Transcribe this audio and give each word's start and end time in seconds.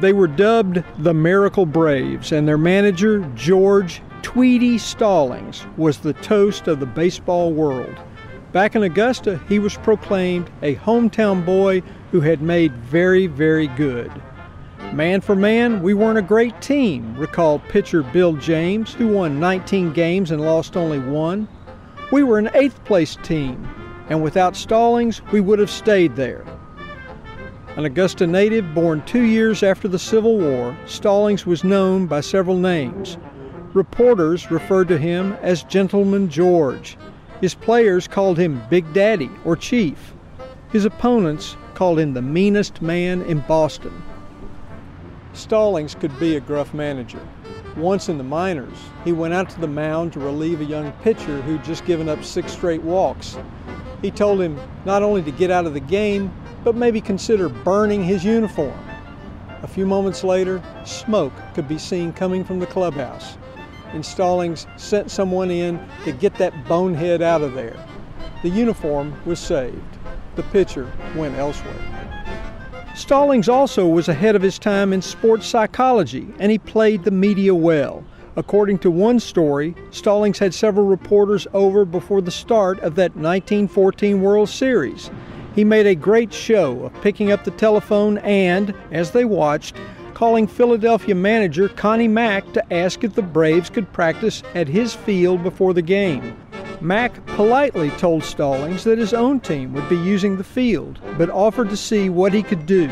They 0.00 0.12
were 0.12 0.28
dubbed 0.28 0.84
the 0.98 1.12
Miracle 1.12 1.66
Braves, 1.66 2.30
and 2.30 2.46
their 2.46 2.56
manager, 2.56 3.28
George 3.34 4.00
Tweedy 4.22 4.78
Stallings, 4.78 5.66
was 5.76 5.98
the 5.98 6.12
toast 6.12 6.68
of 6.68 6.78
the 6.78 6.86
baseball 6.86 7.52
world. 7.52 7.96
Back 8.52 8.76
in 8.76 8.84
Augusta, 8.84 9.40
he 9.48 9.58
was 9.58 9.76
proclaimed 9.76 10.50
a 10.62 10.76
hometown 10.76 11.44
boy 11.44 11.82
who 12.12 12.20
had 12.20 12.40
made 12.40 12.72
very, 12.74 13.26
very 13.26 13.66
good. 13.66 14.12
Man 14.92 15.20
for 15.20 15.34
man, 15.34 15.82
we 15.82 15.94
weren't 15.94 16.16
a 16.16 16.22
great 16.22 16.62
team, 16.62 17.16
recalled 17.16 17.62
pitcher 17.64 18.04
Bill 18.04 18.34
James, 18.34 18.94
who 18.94 19.08
won 19.08 19.40
19 19.40 19.92
games 19.92 20.30
and 20.30 20.40
lost 20.40 20.76
only 20.76 21.00
one. 21.00 21.48
We 22.12 22.22
were 22.22 22.38
an 22.38 22.50
eighth 22.54 22.84
place 22.84 23.16
team, 23.24 23.68
and 24.08 24.22
without 24.22 24.54
Stallings, 24.54 25.22
we 25.32 25.40
would 25.40 25.58
have 25.58 25.70
stayed 25.70 26.14
there. 26.14 26.44
An 27.78 27.84
Augusta 27.84 28.26
native 28.26 28.74
born 28.74 29.04
two 29.06 29.22
years 29.22 29.62
after 29.62 29.86
the 29.86 30.00
Civil 30.00 30.36
War, 30.36 30.76
Stallings 30.86 31.46
was 31.46 31.62
known 31.62 32.08
by 32.08 32.20
several 32.20 32.56
names. 32.56 33.18
Reporters 33.72 34.50
referred 34.50 34.88
to 34.88 34.98
him 34.98 35.34
as 35.42 35.62
Gentleman 35.62 36.28
George. 36.28 36.98
His 37.40 37.54
players 37.54 38.08
called 38.08 38.36
him 38.36 38.60
Big 38.68 38.92
Daddy 38.92 39.30
or 39.44 39.54
Chief. 39.54 40.12
His 40.72 40.86
opponents 40.86 41.56
called 41.74 42.00
him 42.00 42.14
the 42.14 42.20
meanest 42.20 42.82
man 42.82 43.22
in 43.22 43.44
Boston. 43.46 44.02
Stallings 45.32 45.94
could 45.94 46.18
be 46.18 46.34
a 46.34 46.40
gruff 46.40 46.74
manager. 46.74 47.20
Once 47.76 48.08
in 48.08 48.18
the 48.18 48.24
minors, 48.24 48.78
he 49.04 49.12
went 49.12 49.34
out 49.34 49.48
to 49.50 49.60
the 49.60 49.68
mound 49.68 50.12
to 50.14 50.18
relieve 50.18 50.60
a 50.60 50.64
young 50.64 50.90
pitcher 51.04 51.40
who'd 51.42 51.62
just 51.62 51.86
given 51.86 52.08
up 52.08 52.24
six 52.24 52.50
straight 52.50 52.82
walks. 52.82 53.38
He 54.02 54.10
told 54.10 54.40
him 54.40 54.58
not 54.84 55.04
only 55.04 55.22
to 55.22 55.30
get 55.30 55.52
out 55.52 55.64
of 55.64 55.74
the 55.74 55.80
game, 55.80 56.32
but 56.68 56.76
maybe 56.76 57.00
consider 57.00 57.48
burning 57.48 58.04
his 58.04 58.22
uniform. 58.22 58.78
A 59.62 59.66
few 59.66 59.86
moments 59.86 60.22
later, 60.22 60.62
smoke 60.84 61.32
could 61.54 61.66
be 61.66 61.78
seen 61.78 62.12
coming 62.12 62.44
from 62.44 62.60
the 62.60 62.66
clubhouse. 62.66 63.38
And 63.94 64.04
Stallings 64.04 64.66
sent 64.76 65.10
someone 65.10 65.50
in 65.50 65.80
to 66.04 66.12
get 66.12 66.34
that 66.34 66.68
bonehead 66.68 67.22
out 67.22 67.40
of 67.40 67.54
there. 67.54 67.82
The 68.42 68.50
uniform 68.50 69.18
was 69.24 69.38
saved. 69.38 69.80
The 70.36 70.42
pitcher 70.42 70.92
went 71.16 71.36
elsewhere. 71.36 71.74
Stallings 72.94 73.48
also 73.48 73.86
was 73.86 74.10
ahead 74.10 74.36
of 74.36 74.42
his 74.42 74.58
time 74.58 74.92
in 74.92 75.00
sports 75.00 75.46
psychology, 75.46 76.28
and 76.38 76.52
he 76.52 76.58
played 76.58 77.02
the 77.02 77.10
media 77.10 77.54
well. 77.54 78.04
According 78.36 78.80
to 78.80 78.90
one 78.90 79.20
story, 79.20 79.74
Stallings 79.90 80.38
had 80.38 80.52
several 80.52 80.84
reporters 80.84 81.46
over 81.54 81.86
before 81.86 82.20
the 82.20 82.30
start 82.30 82.78
of 82.80 82.94
that 82.96 83.16
1914 83.16 84.20
World 84.20 84.50
Series. 84.50 85.10
He 85.58 85.64
made 85.64 85.88
a 85.88 85.96
great 85.96 86.32
show 86.32 86.84
of 86.84 87.02
picking 87.02 87.32
up 87.32 87.42
the 87.42 87.50
telephone 87.50 88.18
and, 88.18 88.72
as 88.92 89.10
they 89.10 89.24
watched, 89.24 89.74
calling 90.14 90.46
Philadelphia 90.46 91.16
manager 91.16 91.68
Connie 91.68 92.06
Mack 92.06 92.52
to 92.52 92.72
ask 92.72 93.02
if 93.02 93.14
the 93.14 93.22
Braves 93.22 93.68
could 93.68 93.92
practice 93.92 94.44
at 94.54 94.68
his 94.68 94.94
field 94.94 95.42
before 95.42 95.74
the 95.74 95.82
game. 95.82 96.36
Mack 96.80 97.26
politely 97.26 97.90
told 97.90 98.22
Stallings 98.22 98.84
that 98.84 98.98
his 98.98 99.12
own 99.12 99.40
team 99.40 99.72
would 99.72 99.88
be 99.88 99.96
using 99.96 100.36
the 100.36 100.44
field, 100.44 101.00
but 101.18 101.28
offered 101.28 101.70
to 101.70 101.76
see 101.76 102.08
what 102.08 102.32
he 102.32 102.44
could 102.44 102.64
do. 102.64 102.88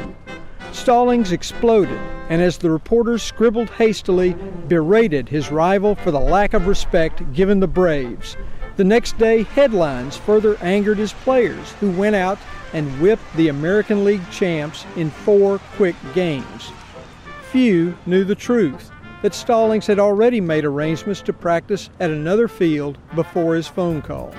Stallings 0.72 1.30
exploded, 1.30 2.00
and 2.30 2.42
as 2.42 2.58
the 2.58 2.70
reporters 2.72 3.22
scribbled 3.22 3.70
hastily, 3.70 4.32
berated 4.66 5.28
his 5.28 5.52
rival 5.52 5.94
for 5.94 6.10
the 6.10 6.18
lack 6.18 6.52
of 6.52 6.66
respect 6.66 7.32
given 7.32 7.60
the 7.60 7.68
Braves. 7.68 8.36
The 8.76 8.84
next 8.84 9.16
day, 9.16 9.44
headlines 9.44 10.18
further 10.18 10.58
angered 10.60 10.98
his 10.98 11.14
players, 11.14 11.72
who 11.80 11.90
went 11.92 12.14
out 12.14 12.38
and 12.72 12.88
whipped 13.00 13.22
the 13.36 13.48
American 13.48 14.04
League 14.04 14.28
champs 14.30 14.84
in 14.96 15.10
four 15.10 15.58
quick 15.76 15.96
games. 16.14 16.72
Few 17.50 17.96
knew 18.06 18.24
the 18.24 18.34
truth 18.34 18.90
that 19.22 19.34
Stallings 19.34 19.86
had 19.86 19.98
already 19.98 20.40
made 20.40 20.64
arrangements 20.64 21.20
to 21.22 21.32
practice 21.32 21.90
at 22.00 22.10
another 22.10 22.48
field 22.48 22.98
before 23.14 23.54
his 23.54 23.66
phone 23.66 24.02
call. 24.02 24.34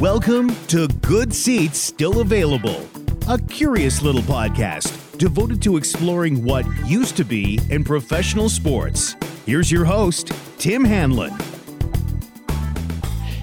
Welcome 0.00 0.54
to 0.66 0.88
Good 1.02 1.34
Seats 1.34 1.78
Still 1.78 2.20
Available, 2.20 2.88
a 3.28 3.38
curious 3.38 4.02
little 4.02 4.22
podcast 4.22 5.18
devoted 5.18 5.62
to 5.62 5.76
exploring 5.76 6.42
what 6.42 6.66
used 6.84 7.16
to 7.16 7.24
be 7.24 7.60
in 7.70 7.84
professional 7.84 8.48
sports. 8.48 9.14
Here's 9.46 9.70
your 9.70 9.84
host, 9.84 10.32
Tim 10.58 10.84
Hanlon. 10.84 11.32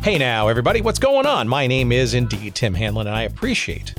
Hey 0.02 0.18
now, 0.18 0.48
everybody, 0.48 0.80
what's 0.80 0.98
going 0.98 1.26
on? 1.26 1.46
My 1.46 1.68
name 1.68 1.92
is 1.92 2.14
indeed 2.14 2.56
Tim 2.56 2.74
Hanlon, 2.74 3.08
and 3.08 3.16
I 3.16 3.24
appreciate 3.24 3.94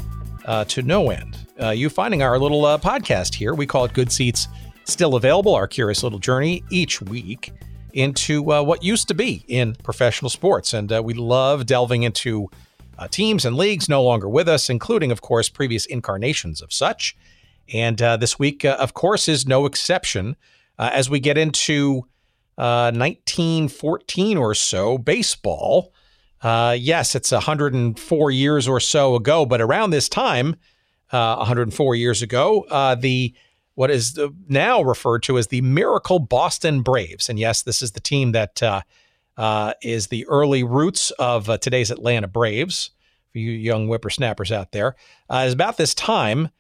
uh, 0.47 0.65
to 0.65 0.81
no 0.81 1.11
end 1.11 1.37
uh, 1.61 1.71
you 1.71 1.91
finding 1.91 2.23
our 2.23 2.39
little 2.39 2.65
uh, 2.65 2.79
podcast 2.79 3.35
here. 3.35 3.55
We 3.55 3.67
call 3.67 3.85
it 3.85 3.93
Good 3.93 4.11
Seats 4.11 4.49
Still 4.85 5.15
Available, 5.15 5.55
our 5.55 5.69
curious 5.69 6.03
little 6.03 6.19
journey 6.19 6.65
each 6.71 7.03
week 7.03 7.53
into 7.93 8.51
uh, 8.51 8.63
what 8.63 8.83
used 8.83 9.09
to 9.09 9.15
be 9.15 9.45
in 9.47 9.75
professional 9.75 10.31
sports. 10.31 10.73
And 10.73 10.91
uh, 10.91 11.03
we 11.05 11.13
love 11.13 11.67
delving 11.67 12.03
into 12.03 12.49
uh, 12.99 13.07
teams 13.07 13.45
and 13.45 13.55
leagues 13.55 13.87
no 13.87 14.03
longer 14.03 14.29
with 14.29 14.49
us, 14.49 14.71
including, 14.71 15.13
of 15.13 15.21
course, 15.21 15.51
previous 15.51 15.85
incarnations 15.85 16.63
of 16.63 16.73
such. 16.73 17.15
And 17.75 17.99
this 17.99 18.39
week, 18.39 18.65
of 18.65 18.95
course, 18.95 19.29
is 19.29 19.47
no 19.47 19.67
exception 19.67 20.37
as 20.79 21.11
we 21.11 21.21
get 21.21 21.37
into 21.37 22.07
1914 22.61 24.37
or 24.37 24.55
so, 24.55 24.99
baseball. 24.99 25.93
Uh, 26.43 26.77
yes, 26.79 27.15
it's 27.15 27.33
104 27.33 28.31
years 28.31 28.69
or 28.69 28.81
so 28.81 29.15
ago, 29.15 29.45
but 29.45 29.61
around 29.61 29.91
this 29.91 30.09
time, 30.09 30.57
uh, 31.13 31.37
104 31.37 31.95
years 31.95 32.23
ago, 32.23 32.67
uh, 32.71 32.95
the 32.95 33.35
what 33.75 33.91
is 33.91 34.15
the, 34.15 34.35
now 34.49 34.83
referred 34.83 35.23
to 35.23 35.39
as 35.39 35.47
the 35.47 35.63
Miracle 35.63 36.19
Boston 36.19 36.83
Braves, 36.83 37.29
and 37.29 37.39
yes, 37.39 37.63
this 37.63 37.81
is 37.81 37.93
the 37.93 38.01
team 38.01 38.33
that 38.33 38.63
uh, 38.63 38.83
uh, 39.37 39.73
is 39.83 40.09
the 40.09 40.27
early 40.27 40.63
roots 40.63 41.13
of 41.13 41.49
uh, 41.49 41.57
today's 41.57 41.91
Atlanta 41.91 42.29
Braves. 42.29 42.91
For 43.33 43.39
you 43.39 43.53
young 43.53 43.87
whippersnappers 43.87 44.51
out 44.51 44.73
there, 44.73 44.97
is 45.33 45.53
about 45.53 45.77
this 45.77 45.95
time 45.95 46.51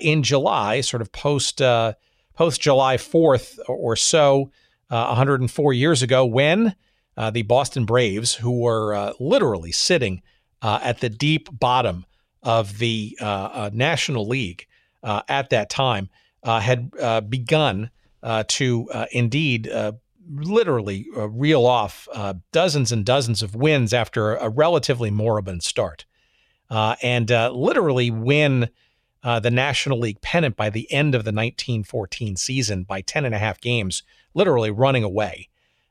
in 0.00 0.22
July, 0.22 0.80
sort 0.80 1.02
of 1.02 1.12
post 1.12 1.58
post 1.58 2.60
July 2.60 2.96
4th 2.96 3.58
or 3.68 3.94
so 3.94 4.50
uh, 4.94 5.06
104 5.08 5.72
years 5.72 6.02
ago 6.02 6.24
when 6.24 6.76
uh, 7.16 7.30
the 7.30 7.42
Boston 7.42 7.84
Braves, 7.84 8.36
who 8.36 8.60
were 8.60 8.94
uh, 8.94 9.12
literally 9.18 9.72
sitting 9.72 10.22
uh, 10.62 10.78
at 10.82 11.00
the 11.00 11.08
deep 11.08 11.48
bottom 11.50 12.06
of 12.44 12.78
the 12.78 13.18
uh, 13.20 13.24
uh 13.24 13.70
National 13.72 14.28
League 14.28 14.66
uh, 15.02 15.22
at 15.28 15.50
that 15.50 15.68
time, 15.68 16.10
uh, 16.44 16.60
had 16.60 16.92
begun 17.28 17.90
to 18.46 18.88
indeed 19.10 19.70
literally 20.30 21.06
reel 21.14 21.66
off 21.66 22.08
dozens 22.52 22.92
and 22.92 23.04
dozens 23.04 23.42
of 23.42 23.54
wins 23.54 23.92
after 23.92 24.36
a 24.36 24.48
relatively 24.48 25.10
moribund 25.10 25.62
start. 25.62 26.04
and 26.70 27.30
literally 27.30 28.10
win 28.10 28.68
uh, 29.24 29.40
the 29.40 29.50
National 29.50 29.98
League 29.98 30.20
pennant 30.20 30.54
by 30.54 30.68
the 30.68 30.90
end 30.92 31.14
of 31.14 31.24
the 31.24 31.32
1914 31.32 32.36
season 32.36 32.84
by 32.84 33.00
10 33.00 33.24
and 33.24 33.34
a 33.34 33.38
half 33.38 33.58
games, 33.58 34.02
literally 34.34 34.70
running 34.70 35.02
away 35.02 35.48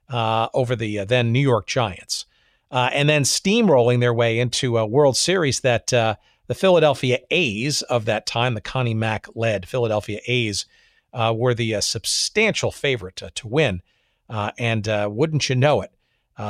uh, 0.08 0.48
over 0.54 0.76
the 0.76 1.00
uh, 1.00 1.06
then 1.06 1.32
New 1.32 1.40
York 1.40 1.66
Giants. 1.66 2.28
Uh, 2.70 2.90
and 2.94 3.10
then 3.10 3.24
steamrolling 3.24 4.00
their 4.00 4.14
way 4.14 4.40
into 4.40 4.78
a 4.78 4.86
World 4.86 5.18
Series 5.18 5.62
that 5.62 5.92
uh, 5.92 6.16
the 6.48 6.56
Philadelphia 6.56 7.20
A's 7.32 7.82
of 7.84 8.06
that 8.06 8.28
time, 8.28 8.54
the 8.54 8.62
Connie 8.62 8.94
Mack 8.94 9.28
led 9.36 9.68
Philadelphia 9.68 10.20
A's, 10.28 10.66
uh, 11.12 11.34
were 11.36 11.54
the 11.54 11.80
substantial 11.82 12.72
favorite 12.72 13.16
to, 13.18 13.32
to 13.32 13.48
win. 13.48 13.82
and 14.30 14.88
wouldn't 15.16 15.50
you 15.50 15.56
know 15.56 15.82
it, 15.82 15.92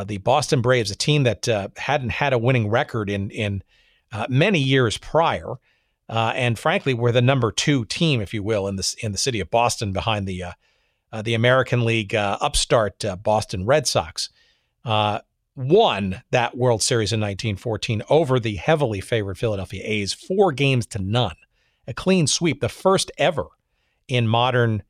the 0.05 0.17
Boston 0.17 0.61
Braves, 0.61 0.91
a 0.91 0.95
team 0.95 1.23
that 1.23 1.45
hadn't 1.75 2.11
had 2.11 2.31
a 2.31 2.37
winning 2.37 2.69
record 2.69 3.09
in, 3.09 3.29
in 3.29 3.61
many 4.29 4.59
years 4.59 4.97
prior, 4.97 5.55
uh, 6.13 6.31
and 6.35 6.59
frankly, 6.59 6.93
we're 6.93 7.11
the 7.11 7.23
number 7.23 7.51
two 7.51 7.85
team, 7.85 8.21
if 8.21 8.35
you 8.35 8.43
will, 8.43 8.67
in 8.67 8.75
the 8.75 8.95
in 9.01 9.13
the 9.13 9.17
city 9.17 9.39
of 9.39 9.49
Boston, 9.49 9.91
behind 9.91 10.27
the 10.27 10.43
uh, 10.43 10.51
uh, 11.11 11.23
the 11.23 11.33
American 11.33 11.83
League 11.83 12.13
uh, 12.13 12.37
upstart 12.39 13.03
uh, 13.03 13.15
Boston 13.15 13.65
Red 13.65 13.87
Sox. 13.87 14.29
Uh, 14.85 15.21
won 15.55 16.21
that 16.29 16.55
World 16.55 16.83
Series 16.83 17.11
in 17.11 17.19
1914 17.19 18.03
over 18.11 18.39
the 18.39 18.57
heavily 18.57 19.01
favored 19.01 19.39
Philadelphia 19.39 19.81
A's, 19.83 20.13
four 20.13 20.51
games 20.51 20.85
to 20.85 20.99
none, 20.99 21.35
a 21.87 21.95
clean 21.95 22.27
sweep, 22.27 22.61
the 22.61 22.69
first 22.69 23.11
ever 23.17 23.47
in 24.07 24.27
modern 24.27 24.83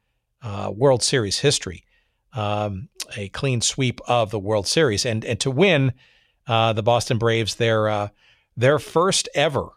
World 0.72 1.04
Series 1.04 1.40
history, 1.40 1.86
um, 2.34 2.90
a 3.16 3.30
clean 3.30 3.62
sweep 3.62 4.02
of 4.10 4.30
the 4.30 4.40
World 4.40 4.68
Series, 4.68 5.06
and 5.06 5.24
and 5.24 5.40
to 5.40 5.50
win 5.50 5.94
the 6.48 6.84
Boston 6.84 7.18
Braves 7.18 7.56
their 7.56 8.12
their 8.58 8.78
first 8.78 9.30
ever 9.34 9.70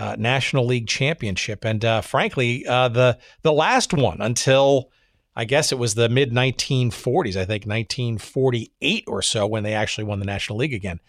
uh, 0.00 0.16
National 0.18 0.64
League 0.64 0.88
championship, 0.88 1.64
and 1.64 1.84
uh, 1.84 2.00
frankly, 2.00 2.66
uh, 2.66 2.88
the 2.88 3.18
the 3.42 3.52
last 3.52 3.92
one 3.92 4.20
until 4.20 4.90
I 5.36 5.44
guess 5.44 5.72
it 5.72 5.78
was 5.78 5.94
the 5.94 6.08
mid 6.08 6.32
1940s. 6.32 7.36
I 7.36 7.44
think 7.44 7.66
1948 7.66 9.04
or 9.06 9.20
so 9.20 9.46
when 9.46 9.62
they 9.62 9.74
actually 9.74 10.04
won 10.04 10.18
the 10.18 10.24
National 10.24 10.58
League 10.58 10.72
again. 10.72 11.00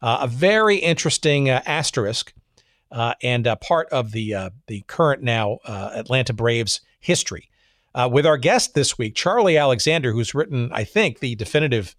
Uh, 0.00 0.20
a 0.22 0.26
very 0.26 0.76
interesting 0.76 1.50
uh, 1.50 1.60
asterisk 1.66 2.32
uh, 2.90 3.12
and 3.22 3.46
part 3.60 3.88
of 3.90 4.12
the 4.12 4.50
the 4.66 4.80
current 4.86 5.22
now 5.22 5.58
Atlanta 5.66 6.32
Braves 6.32 6.80
history. 7.00 7.50
With 8.10 8.24
our 8.24 8.38
guest 8.38 8.74
this 8.74 8.96
week, 8.96 9.16
Charlie 9.16 9.58
Alexander, 9.58 10.12
who's 10.12 10.32
written, 10.32 10.70
I 10.72 10.84
think, 10.84 11.18
the 11.18 11.34
definitive 11.34 11.96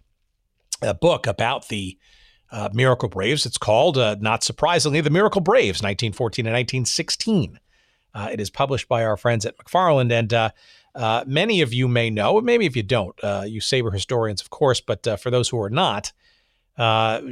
book 1.01 1.27
about 1.27 1.67
the 1.67 1.97
Uh, 2.51 2.69
Miracle 2.73 3.09
Braves. 3.09 3.45
It's 3.45 3.57
called, 3.57 3.97
uh, 3.97 4.15
not 4.19 4.43
surprisingly, 4.43 5.01
The 5.01 5.09
Miracle 5.09 5.41
Braves, 5.41 5.83
1914 5.83 6.45
and 6.45 6.53
1916. 6.53 7.59
Uh, 8.13 8.29
it 8.31 8.39
is 8.39 8.49
published 8.49 8.87
by 8.87 9.03
our 9.03 9.17
friends 9.17 9.45
at 9.45 9.55
McFarland, 9.57 10.11
and 10.11 11.27
many 11.27 11.61
of 11.61 11.73
you 11.73 11.87
may 11.87 12.09
know, 12.09 12.41
maybe 12.41 12.65
if 12.65 12.75
you 12.75 12.83
don't, 12.83 13.15
you 13.45 13.61
SABR 13.61 13.93
historians, 13.93 14.41
of 14.41 14.49
course, 14.49 14.81
but 14.81 15.19
for 15.19 15.29
those 15.29 15.49
who 15.49 15.61
are 15.61 15.69
not, 15.69 16.11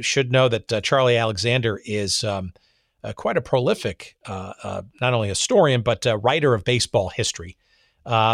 should 0.00 0.30
know 0.30 0.48
that 0.48 0.82
Charlie 0.82 1.16
Alexander 1.16 1.80
is. 1.84 2.22
Um, 2.22 2.52
uh, 3.04 3.12
quite 3.12 3.36
a 3.36 3.40
prolific, 3.40 4.16
uh, 4.26 4.52
uh, 4.62 4.82
not 5.00 5.14
only 5.14 5.28
historian, 5.28 5.82
but 5.82 6.04
writer 6.20 6.52
of 6.52 6.64
baseball 6.64 7.10
history 7.10 7.56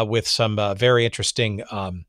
with 0.06 0.26
some 0.26 0.58
very 0.76 1.04
interesting 1.04 1.62
um, 1.70 2.06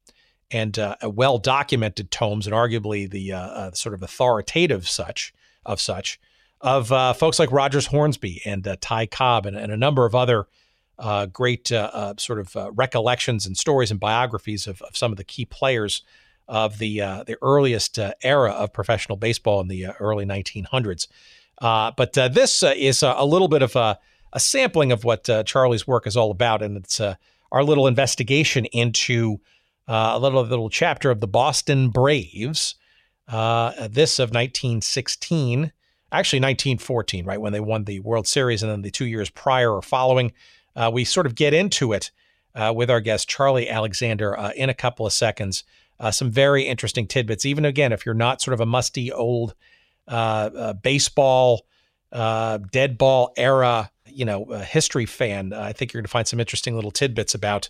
and 0.56 0.80
uh, 0.80 0.96
well 1.04 1.38
documented 1.38 2.12
tomes, 2.12 2.48
and 2.48 2.56
arguably 2.56 3.10
the 3.10 3.34
uh, 3.34 3.40
uh, 3.40 3.72
sort 3.72 3.94
of 3.94 4.02
authoritative 4.02 4.88
such 4.88 5.34
of 5.66 5.82
such 5.82 6.20
of 6.62 6.88
folks 7.18 7.38
like 7.38 7.52
Rogers 7.52 7.88
Hornsby 7.88 8.42
and 8.46 8.68
Ty 8.82 9.08
Cobb 9.08 9.46
and, 9.46 9.56
and, 9.56 9.72
a 9.72 9.78
number 9.78 10.06
of 10.06 10.16
other 10.16 10.48
great 11.32 11.68
sort 11.68 12.40
of 12.40 12.56
recollections 12.78 13.46
and 13.46 13.58
stories 13.58 13.92
and 13.92 14.00
biographies 14.00 14.66
of, 14.66 14.82
of, 14.82 14.96
some 14.96 15.12
of 15.12 15.18
the 15.18 15.24
key 15.24 15.46
players 15.46 16.02
of 16.48 16.80
the 16.80 17.00
the 17.28 17.38
earliest 17.42 18.00
era 18.24 18.52
of 18.52 18.74
professional 18.74 19.18
baseball 19.18 19.60
in 19.60 19.68
the 19.68 19.88
early 20.00 20.26
1900s. 20.26 21.08
Uh, 21.62 21.92
but 21.96 22.18
uh, 22.18 22.28
this 22.28 22.64
uh, 22.64 22.74
is 22.76 23.02
a, 23.02 23.24
little 23.24 23.48
bit 23.48 23.62
of 23.62 23.76
a, 23.76 23.98
a 24.34 24.40
sampling 24.40 24.92
of 24.92 25.04
what 25.04 25.30
uh, 25.30 25.44
Charlie's 25.44 25.88
work 25.88 26.06
is 26.06 26.18
all 26.18 26.32
about, 26.32 26.62
and 26.62 26.78
it's 26.78 27.00
uh, 27.00 27.16
our 27.52 27.64
little 27.64 27.88
investigation 27.88 28.66
into 28.66 29.40
uh, 29.88 30.12
a 30.14 30.20
little 30.20 30.44
little 30.44 30.70
chapter 30.70 31.12
of 31.12 31.20
the 31.20 31.28
Boston 31.28 31.90
Braves. 31.90 32.76
this 33.28 34.20
of 34.20 34.30
1916, 34.30 35.72
actually 36.12 36.40
1914, 36.40 37.26
right 37.26 37.42
when 37.42 37.54
they 37.54 37.60
won 37.60 37.84
the 37.86 38.00
World 38.00 38.28
Series, 38.28 38.64
and 38.64 38.72
then 38.72 38.82
the 38.82 38.92
two 38.92 39.06
years 39.06 39.30
prior 39.30 39.74
or 39.74 39.82
following. 39.82 40.34
we 40.92 41.04
sort 41.04 41.26
of 41.26 41.36
get 41.36 41.54
into 41.54 41.94
it 41.94 42.12
with 42.74 42.90
our 42.90 43.02
guest 43.02 43.30
Charlie 43.30 43.70
Alexander 43.70 44.52
in 44.56 44.70
a 44.70 44.74
couple 44.74 45.06
of 45.06 45.14
seconds. 45.14 45.64
some 46.12 46.32
very 46.32 46.64
interesting 46.64 47.08
tidbits, 47.08 47.46
even 47.46 47.66
again, 47.66 47.92
if 47.92 48.06
you're 48.06 48.16
not 48.16 48.42
sort 48.42 48.54
of 48.54 48.62
a 48.62 48.66
musty 48.66 49.12
old 49.12 49.56
uh, 50.08 50.50
uh, 50.56 50.74
baseball, 50.74 51.66
uh, 52.12 52.60
dead 52.72 52.96
ball 52.96 53.34
era, 53.38 53.90
you 54.06 54.24
know, 54.24 54.46
history 54.46 55.06
fan, 55.06 55.52
I 55.52 55.74
think 55.74 55.92
you're 55.94 56.02
going 56.02 56.06
to 56.06 56.12
find 56.12 56.28
some 56.28 56.40
interesting 56.40 56.76
little 56.76 56.92
tidbits 56.92 57.34
about 57.34 57.70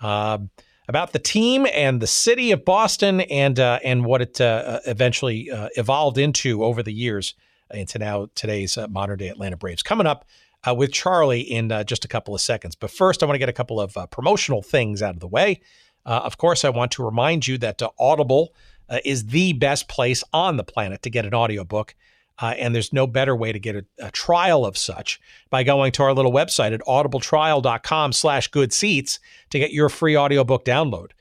um, 0.00 0.50
about 0.88 1.12
the 1.12 1.18
team 1.18 1.66
and 1.72 2.00
the 2.00 2.06
city 2.06 2.50
of 2.52 2.64
Boston 2.64 3.20
and 3.22 3.58
and 3.58 4.04
what 4.04 4.22
it 4.22 4.38
eventually 4.40 5.48
evolved 5.76 6.18
into 6.18 6.64
over 6.64 6.82
the 6.82 6.92
years 6.92 7.34
into 7.72 7.98
now 7.98 8.28
today's 8.34 8.76
modern 8.90 9.18
day 9.18 9.28
Atlanta 9.28 9.56
Braves. 9.56 9.82
Coming 9.82 10.06
up. 10.06 10.26
Uh, 10.64 10.72
with 10.72 10.92
Charlie 10.92 11.40
in 11.40 11.72
uh, 11.72 11.82
just 11.82 12.04
a 12.04 12.08
couple 12.08 12.36
of 12.36 12.40
seconds. 12.40 12.76
But 12.76 12.92
first, 12.92 13.20
I 13.20 13.26
want 13.26 13.34
to 13.34 13.40
get 13.40 13.48
a 13.48 13.52
couple 13.52 13.80
of 13.80 13.96
uh, 13.96 14.06
promotional 14.06 14.62
things 14.62 15.02
out 15.02 15.12
of 15.12 15.18
the 15.18 15.26
way. 15.26 15.60
of 16.06 16.38
course, 16.38 16.64
I 16.64 16.68
want 16.68 16.92
to 16.92 17.04
remind 17.04 17.48
you 17.48 17.58
that 17.58 17.82
Audible 17.98 18.54
uh, 18.92 18.98
is 19.04 19.26
the 19.26 19.54
best 19.54 19.88
place 19.88 20.22
on 20.32 20.58
the 20.58 20.64
planet 20.64 21.02
to 21.02 21.10
get 21.10 21.24
an 21.24 21.34
audiobook. 21.34 21.94
Uh, 22.42 22.54
and 22.58 22.74
there's 22.74 22.92
no 22.92 23.06
better 23.06 23.36
way 23.36 23.52
to 23.52 23.60
get 23.60 23.76
a, 23.76 23.84
a, 24.00 24.10
trial 24.10 24.66
of 24.66 24.76
such 24.76 25.20
by 25.48 25.62
going 25.62 25.92
to 25.92 26.02
our 26.02 26.12
little 26.12 26.32
website 26.32 26.74
at 26.74 26.80
audibletrial.com 26.80 28.12
slash 28.12 28.48
good 28.48 28.72
seats 28.72 29.20
to 29.50 29.60
get 29.60 29.72
your 29.72 29.88
free 29.88 30.16
audiobook 30.16 30.64
download. 30.64 31.12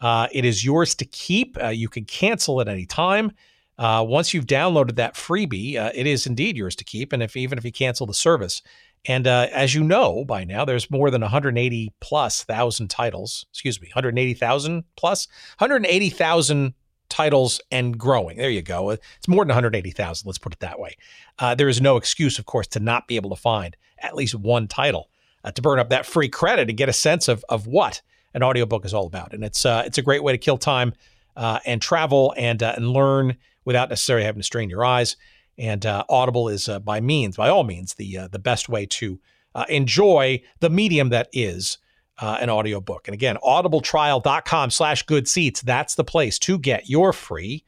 Uh, 0.00 0.26
it 0.32 0.46
is 0.46 0.64
yours 0.64 0.94
to 0.94 1.04
keep. 1.04 1.62
Uh, 1.62 1.68
you 1.68 1.88
can 1.88 2.06
cancel 2.06 2.62
at 2.62 2.68
any 2.68 2.86
time. 2.86 3.30
Uh, 3.78 4.02
once 4.06 4.32
you've 4.32 4.46
downloaded 4.46 4.96
that 4.96 5.14
freebie, 5.14 5.76
uh, 5.76 5.90
it 5.94 6.06
is 6.06 6.26
indeed 6.26 6.56
yours 6.56 6.74
to 6.74 6.84
keep. 6.84 7.12
And 7.12 7.22
if 7.22 7.36
even 7.36 7.58
if 7.58 7.64
you 7.64 7.72
cancel 7.72 8.06
the 8.06 8.14
service, 8.14 8.62
and 9.06 9.26
uh, 9.26 9.48
as 9.52 9.74
you 9.74 9.84
know 9.84 10.24
by 10.24 10.44
now, 10.44 10.64
there's 10.64 10.90
more 10.90 11.10
than 11.10 11.20
180 11.20 11.92
plus 12.00 12.42
thousand 12.42 12.88
titles. 12.88 13.46
Excuse 13.52 13.80
me, 13.80 13.88
180,000 13.88 14.84
plus 14.96 15.28
180,000 15.58 16.74
titles 17.10 17.60
and 17.70 17.98
growing. 17.98 18.38
There 18.38 18.48
you 18.48 18.62
go. 18.62 18.90
It's 18.90 19.28
more 19.28 19.44
than 19.44 19.48
180,000. 19.48 20.26
Let's 20.26 20.38
put 20.38 20.54
it 20.54 20.60
that 20.60 20.78
way. 20.78 20.96
Uh, 21.38 21.54
there 21.54 21.68
is 21.68 21.80
no 21.80 21.96
excuse, 21.96 22.38
of 22.38 22.46
course, 22.46 22.66
to 22.68 22.80
not 22.80 23.06
be 23.06 23.16
able 23.16 23.30
to 23.30 23.36
find 23.36 23.76
at 23.98 24.14
least 24.14 24.34
one 24.34 24.68
title 24.68 25.10
uh, 25.44 25.50
to 25.52 25.62
burn 25.62 25.78
up 25.78 25.90
that 25.90 26.06
free 26.06 26.28
credit 26.28 26.68
and 26.68 26.78
get 26.78 26.88
a 26.88 26.94
sense 26.94 27.28
of 27.28 27.44
of 27.48 27.66
what 27.66 28.02
an 28.34 28.42
audiobook 28.42 28.84
is 28.84 28.94
all 28.94 29.06
about. 29.06 29.34
And 29.34 29.44
it's 29.44 29.66
uh, 29.66 29.82
it's 29.84 29.98
a 29.98 30.02
great 30.02 30.22
way 30.22 30.32
to 30.32 30.38
kill 30.38 30.58
time 30.58 30.94
uh, 31.36 31.60
and 31.66 31.82
travel 31.82 32.34
and 32.36 32.62
uh, 32.62 32.74
and 32.76 32.88
learn 32.88 33.36
without 33.64 33.88
necessarily 33.88 34.24
having 34.24 34.40
to 34.40 34.46
strain 34.46 34.70
your 34.70 34.84
eyes. 34.84 35.16
And 35.58 35.84
uh, 35.84 36.04
Audible 36.08 36.48
is 36.48 36.68
by 36.84 37.00
means, 37.00 37.36
by 37.36 37.48
all 37.48 37.64
means, 37.64 37.94
the 37.94 38.28
the 38.30 38.38
best 38.38 38.68
way 38.68 38.86
to 38.86 39.20
enjoy 39.68 40.42
the 40.60 40.70
medium 40.70 41.10
that 41.10 41.28
is 41.32 41.78
uh, 42.20 42.38
an 42.40 42.50
audiobook. 42.50 43.08
And 43.08 43.14
again, 43.14 43.36
audibletrial.com 43.42 44.70
slash 44.70 45.02
good 45.04 45.26
seats. 45.26 45.62
That's 45.62 45.94
the 45.94 46.04
place 46.04 46.38
to 46.40 46.58
get 46.58 46.88
your 46.88 47.12
free 47.12 47.64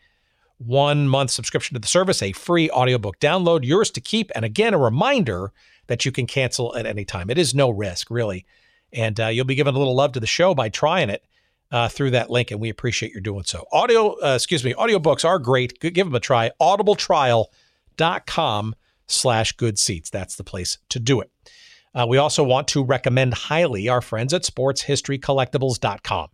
one 0.59 1.09
month 1.09 1.31
subscription 1.31 1.75
to 1.75 1.81
the 1.81 1.89
service, 1.89 2.23
a 2.23 2.33
free 2.33 2.71
audiobook 2.71 3.19
download, 3.19 3.65
yours 3.65 3.91
to 3.91 4.01
keep. 4.01 4.31
And 4.35 4.45
again, 4.45 4.75
a 4.75 4.79
reminder 4.79 5.53
that 5.89 6.05
you 6.05 6.13
can 6.13 6.27
cancel 6.27 6.77
at 6.77 6.87
any 6.87 7.05
time. 7.05 7.31
It 7.31 7.39
is 7.39 7.55
no 7.55 7.71
risk, 7.71 8.11
really. 8.11 8.47
And 8.93 9.19
uh, 9.19 9.29
you'll 9.29 9.47
be 9.47 9.55
given 9.55 9.75
a 9.75 9.79
little 9.79 9.97
love 9.97 10.13
to 10.13 10.21
the 10.21 10.27
show 10.27 10.55
by 10.55 10.69
trying 10.69 11.11
it 11.11 11.25
uh, 11.73 11.89
through 11.89 12.11
that 12.11 12.31
link. 12.31 12.51
And 12.51 12.61
we 12.61 12.69
appreciate 12.69 13.13
your 13.13 13.23
doing 13.23 13.45
so. 13.45 13.65
Audio, 13.73 14.23
uh, 14.23 14.35
excuse 14.35 14.63
me, 14.63 14.75
audiobooks 14.75 15.25
are 15.25 15.39
great. 15.39 15.81
Give 15.81 16.07
them 16.07 16.15
a 16.15 16.21
try. 16.21 16.51
Audibletrial.com 16.61 18.75
slash 19.07 19.53
good 19.53 19.79
seats. 19.79 20.11
That's 20.11 20.37
the 20.37 20.45
place 20.45 20.77
to 20.91 21.01
do 21.01 21.21
it. 21.21 21.31
Uh, 21.95 22.07
we 22.09 22.17
also 22.17 22.43
want 22.43 22.69
to 22.69 22.83
recommend 22.83 23.35
highly 23.35 23.89
our 23.89 24.01
friends 24.01 24.33
at 24.33 24.43
sportshistorycollectibles.com. 24.43 26.29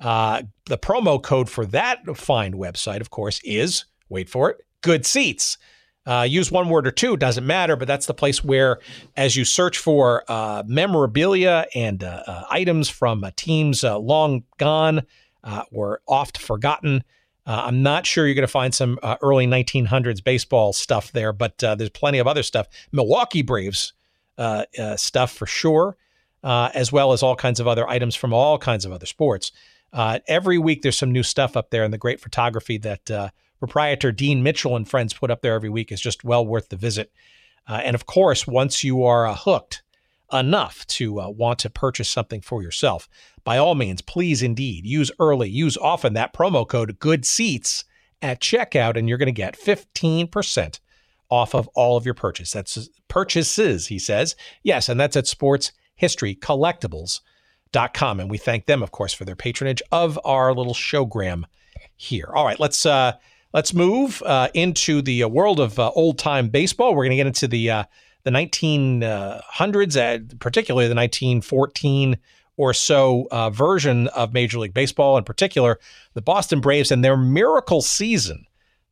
Uh, 0.00 0.42
the 0.66 0.78
promo 0.78 1.22
code 1.22 1.48
for 1.48 1.66
that 1.66 2.16
fine 2.16 2.54
website, 2.54 3.00
of 3.00 3.10
course, 3.10 3.40
is 3.44 3.84
wait 4.08 4.28
for 4.28 4.50
it, 4.50 4.64
good 4.80 5.04
seats. 5.04 5.58
Uh, 6.06 6.22
use 6.22 6.50
one 6.50 6.70
word 6.70 6.86
or 6.86 6.90
two, 6.90 7.18
doesn't 7.18 7.46
matter, 7.46 7.76
but 7.76 7.86
that's 7.86 8.06
the 8.06 8.14
place 8.14 8.42
where, 8.42 8.78
as 9.16 9.36
you 9.36 9.44
search 9.44 9.76
for 9.76 10.24
uh, 10.28 10.62
memorabilia 10.66 11.66
and 11.74 12.02
uh, 12.02 12.22
uh, 12.26 12.44
items 12.48 12.88
from 12.88 13.26
teams 13.36 13.82
long 13.84 14.42
gone 14.56 15.02
or 15.70 16.00
oft 16.06 16.38
forgotten, 16.38 17.04
I'm 17.44 17.82
not 17.82 18.06
sure 18.06 18.26
you're 18.26 18.34
going 18.34 18.42
to 18.42 18.48
find 18.48 18.74
some 18.74 18.98
early 19.22 19.46
1900s 19.46 20.22
baseball 20.22 20.72
stuff 20.72 21.12
there, 21.12 21.32
but 21.32 21.58
there's 21.58 21.90
plenty 21.90 22.18
of 22.18 22.26
other 22.26 22.42
stuff. 22.42 22.68
Milwaukee 22.92 23.42
Braves 23.42 23.92
uh, 24.38 24.64
uh, 24.78 24.96
stuff 24.96 25.32
for 25.32 25.46
sure, 25.46 25.96
uh, 26.44 26.70
as 26.74 26.92
well 26.92 27.12
as 27.12 27.22
all 27.22 27.36
kinds 27.36 27.60
of 27.60 27.66
other 27.66 27.88
items 27.88 28.14
from 28.14 28.32
all 28.32 28.56
kinds 28.56 28.84
of 28.84 28.92
other 28.92 29.06
sports. 29.06 29.52
Uh, 29.92 30.20
every 30.28 30.58
week, 30.58 30.82
there's 30.82 30.96
some 30.96 31.12
new 31.12 31.22
stuff 31.22 31.56
up 31.56 31.70
there, 31.70 31.82
and 31.82 31.92
the 31.92 31.98
great 31.98 32.20
photography 32.20 32.78
that 32.78 33.10
uh, 33.10 33.30
proprietor 33.58 34.12
Dean 34.12 34.42
Mitchell 34.42 34.76
and 34.76 34.88
friends 34.88 35.12
put 35.12 35.30
up 35.30 35.42
there 35.42 35.54
every 35.54 35.68
week 35.68 35.90
is 35.90 36.00
just 36.00 36.24
well 36.24 36.46
worth 36.46 36.68
the 36.68 36.76
visit. 36.76 37.10
and 37.66 37.94
of 37.94 38.06
course, 38.06 38.46
once 38.46 38.84
you 38.84 39.02
are 39.02 39.34
hooked 39.34 39.82
enough 40.32 40.86
to 40.86 41.14
want 41.14 41.58
to 41.58 41.70
purchase 41.70 42.08
something 42.08 42.40
for 42.40 42.62
yourself, 42.62 43.08
by 43.44 43.58
all 43.58 43.74
means, 43.74 44.02
please 44.02 44.42
indeed 44.42 44.86
use 44.86 45.10
early, 45.18 45.48
use 45.48 45.76
often 45.76 46.12
that 46.12 46.32
promo 46.32 46.68
code 46.68 46.98
Good 46.98 47.24
Seats 47.26 47.84
at 48.22 48.40
checkout, 48.40 48.96
and 48.96 49.08
you're 49.08 49.18
going 49.18 49.26
to 49.26 49.32
get 49.32 49.58
15% 49.58 50.80
off 51.30 51.54
of 51.54 51.68
all 51.68 51.96
of 51.96 52.04
your 52.04 52.14
purchase. 52.14 52.50
That's 52.52 52.90
purchases, 53.08 53.86
he 53.88 53.98
says. 53.98 54.36
Yes, 54.62 54.88
and 54.88 55.00
that's 55.00 55.16
at 55.16 55.24
sportshistorycollectibles.com. 55.24 58.20
And 58.20 58.30
we 58.30 58.38
thank 58.38 58.66
them, 58.66 58.82
of 58.82 58.92
course, 58.92 59.12
for 59.12 59.24
their 59.24 59.36
patronage 59.36 59.82
of 59.92 60.18
our 60.24 60.54
little 60.54 60.74
showgram 60.74 61.44
here. 61.96 62.30
All 62.34 62.44
right, 62.44 62.60
let's 62.60 62.86
uh, 62.86 63.12
let's 63.52 63.74
move 63.74 64.22
uh, 64.24 64.48
into 64.54 65.02
the 65.02 65.24
uh, 65.24 65.28
world 65.28 65.60
of 65.60 65.78
uh, 65.78 65.90
old 65.90 66.18
time 66.18 66.48
baseball. 66.48 66.94
We're 66.94 67.04
going 67.04 67.10
to 67.10 67.16
get 67.16 67.26
into 67.26 67.48
the 67.48 67.70
uh, 67.70 67.84
the 68.24 68.30
1900s, 68.30 69.96
uh, 69.96 70.36
particularly 70.38 70.88
the 70.88 70.94
1914 70.94 72.18
or 72.56 72.74
so 72.74 73.28
uh, 73.30 73.50
version 73.50 74.08
of 74.08 74.32
Major 74.32 74.58
League 74.58 74.74
Baseball, 74.74 75.16
in 75.16 75.22
particular 75.24 75.78
the 76.14 76.22
Boston 76.22 76.60
Braves 76.60 76.90
and 76.90 77.04
their 77.04 77.16
miracle 77.16 77.80
season 77.80 78.46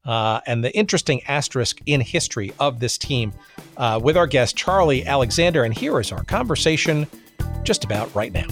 uh, 0.07 0.41
and 0.47 0.65
the 0.65 0.75
interesting 0.77 1.23
asterisk 1.25 1.81
in 1.87 2.01
history 2.01 2.53
of 2.59 2.81
this 2.81 2.97
team 2.97 3.33
uh, 3.77 4.01
with 4.03 4.17
our 4.17 4.27
guest, 4.27 4.57
Charlie 4.57 5.05
Alexander. 5.05 5.65
And 5.65 5.75
here 5.75 6.01
is 6.01 6.13
our 6.13 6.25
conversation 6.25 7.07
just 7.63 7.85
about 7.85 8.15
right 8.15 8.33
now. 8.33 8.47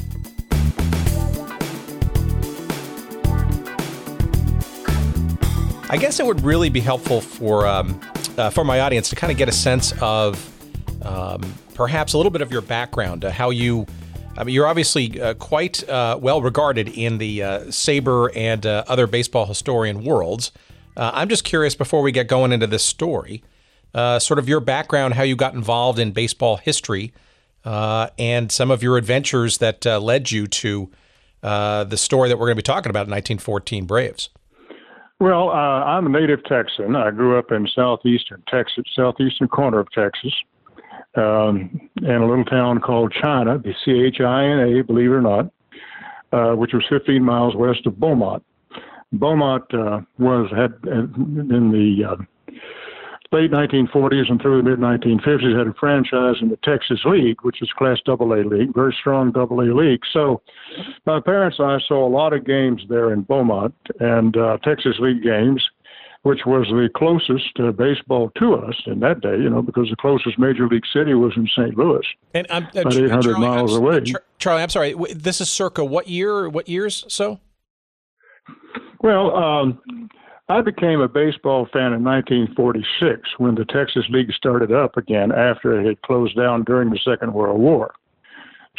I 5.88 5.96
guess 5.96 6.18
it 6.18 6.26
would 6.26 6.40
really 6.40 6.70
be 6.70 6.80
helpful 6.80 7.20
for 7.20 7.66
um, 7.66 8.00
uh, 8.36 8.50
for 8.50 8.64
my 8.64 8.80
audience 8.80 9.10
to 9.10 9.16
kind 9.16 9.30
of 9.30 9.38
get 9.38 9.48
a 9.48 9.52
sense 9.52 9.92
of 10.00 10.50
um, 11.02 11.40
perhaps 11.74 12.14
a 12.14 12.16
little 12.16 12.30
bit 12.30 12.42
of 12.42 12.50
your 12.50 12.62
background, 12.62 13.24
uh, 13.24 13.30
how 13.30 13.50
you. 13.50 13.86
I 14.36 14.42
mean, 14.42 14.52
you're 14.52 14.66
obviously 14.66 15.20
uh, 15.20 15.34
quite 15.34 15.88
uh, 15.88 16.18
well 16.20 16.42
regarded 16.42 16.88
in 16.88 17.18
the 17.18 17.44
uh, 17.44 17.60
SABR 17.66 18.30
and 18.34 18.66
uh, 18.66 18.82
other 18.88 19.06
baseball 19.06 19.46
historian 19.46 20.02
worlds. 20.02 20.50
Uh, 20.96 21.10
I'm 21.14 21.28
just 21.28 21.44
curious 21.44 21.74
before 21.74 22.02
we 22.02 22.12
get 22.12 22.28
going 22.28 22.52
into 22.52 22.66
this 22.66 22.84
story, 22.84 23.42
sort 23.94 24.38
of 24.38 24.48
your 24.48 24.60
background, 24.60 25.14
how 25.14 25.22
you 25.22 25.36
got 25.36 25.54
involved 25.54 25.98
in 25.98 26.12
baseball 26.12 26.56
history, 26.56 27.12
and 27.64 28.50
some 28.52 28.70
of 28.70 28.82
your 28.82 28.96
adventures 28.96 29.58
that 29.58 29.84
led 29.84 30.30
you 30.30 30.46
to 30.46 30.90
the 31.42 31.96
story 31.96 32.28
that 32.28 32.36
we're 32.36 32.46
going 32.46 32.56
to 32.56 32.62
be 32.62 32.62
talking 32.62 32.90
about 32.90 33.06
in 33.06 33.10
1914 33.10 33.86
Braves. 33.86 34.30
Well, 35.20 35.50
uh, 35.50 35.84
I'm 35.84 36.06
a 36.06 36.08
native 36.08 36.44
Texan. 36.44 36.96
I 36.96 37.10
grew 37.10 37.38
up 37.38 37.52
in 37.52 37.68
southeastern 37.74 38.42
Texas, 38.48 38.84
southeastern 38.94 39.48
corner 39.48 39.78
of 39.78 39.90
Texas, 39.92 40.34
um, 41.14 41.88
in 42.02 42.10
a 42.10 42.26
little 42.26 42.44
town 42.44 42.80
called 42.80 43.12
China, 43.12 43.58
the 43.58 43.74
C 43.84 43.92
H 43.92 44.20
I 44.20 44.44
N 44.44 44.58
A, 44.58 44.82
believe 44.82 45.10
it 45.10 45.14
or 45.14 45.22
not, 45.22 45.50
uh, 46.32 46.54
which 46.56 46.72
was 46.72 46.84
15 46.88 47.22
miles 47.22 47.54
west 47.54 47.86
of 47.86 47.98
Beaumont. 47.98 48.44
Beaumont 49.18 49.64
uh, 49.74 50.00
was 50.18 50.50
had 50.50 50.74
in 50.90 51.70
the 51.72 52.04
uh, 52.04 52.16
late 53.34 53.50
1940s 53.50 54.30
and 54.30 54.40
through 54.40 54.62
the 54.62 54.70
mid 54.70 54.78
1950s 54.78 55.58
had 55.58 55.66
a 55.66 55.74
franchise 55.74 56.36
in 56.40 56.48
the 56.48 56.58
Texas 56.62 57.00
League, 57.04 57.38
which 57.42 57.60
is 57.60 57.68
Class 57.76 57.98
AA 58.06 58.24
league, 58.24 58.72
very 58.74 58.94
strong 58.98 59.32
AA 59.36 59.74
league. 59.74 60.02
So 60.12 60.40
my 61.04 61.20
parents 61.20 61.58
and 61.58 61.68
I 61.68 61.78
saw 61.86 62.06
a 62.06 62.08
lot 62.08 62.32
of 62.32 62.46
games 62.46 62.82
there 62.88 63.12
in 63.12 63.22
Beaumont 63.22 63.74
and 63.98 64.36
uh, 64.36 64.58
Texas 64.62 64.96
League 65.00 65.22
games, 65.22 65.68
which 66.22 66.40
was 66.46 66.66
the 66.68 66.88
closest 66.94 67.58
uh, 67.58 67.72
baseball 67.72 68.30
to 68.38 68.54
us 68.54 68.76
in 68.86 69.00
that 69.00 69.20
day, 69.20 69.36
you 69.36 69.50
know, 69.50 69.62
because 69.62 69.90
the 69.90 69.96
closest 69.96 70.38
major 70.38 70.68
league 70.68 70.86
city 70.92 71.14
was 71.14 71.32
in 71.36 71.48
St. 71.48 71.76
Louis, 71.76 72.06
and 72.34 72.46
I'm, 72.50 72.64
uh, 72.66 72.80
about 72.80 72.94
800 72.94 73.22
Charlie, 73.22 73.40
miles 73.40 73.76
I'm, 73.76 73.82
away. 73.82 74.04
Charlie, 74.38 74.62
I'm 74.62 74.70
sorry. 74.70 74.94
This 75.12 75.40
is 75.40 75.50
circa 75.50 75.84
what 75.84 76.08
year? 76.08 76.48
What 76.48 76.68
years? 76.68 77.04
So. 77.08 77.40
Well, 79.02 79.36
um, 79.36 80.08
I 80.48 80.60
became 80.60 81.00
a 81.00 81.08
baseball 81.08 81.66
fan 81.72 81.92
in 81.92 82.04
1946 82.04 83.20
when 83.38 83.54
the 83.54 83.64
Texas 83.64 84.04
League 84.10 84.32
started 84.32 84.72
up 84.72 84.96
again 84.96 85.32
after 85.32 85.80
it 85.80 85.86
had 85.86 86.02
closed 86.02 86.36
down 86.36 86.64
during 86.64 86.90
the 86.90 86.98
Second 87.04 87.32
World 87.32 87.60
War. 87.60 87.94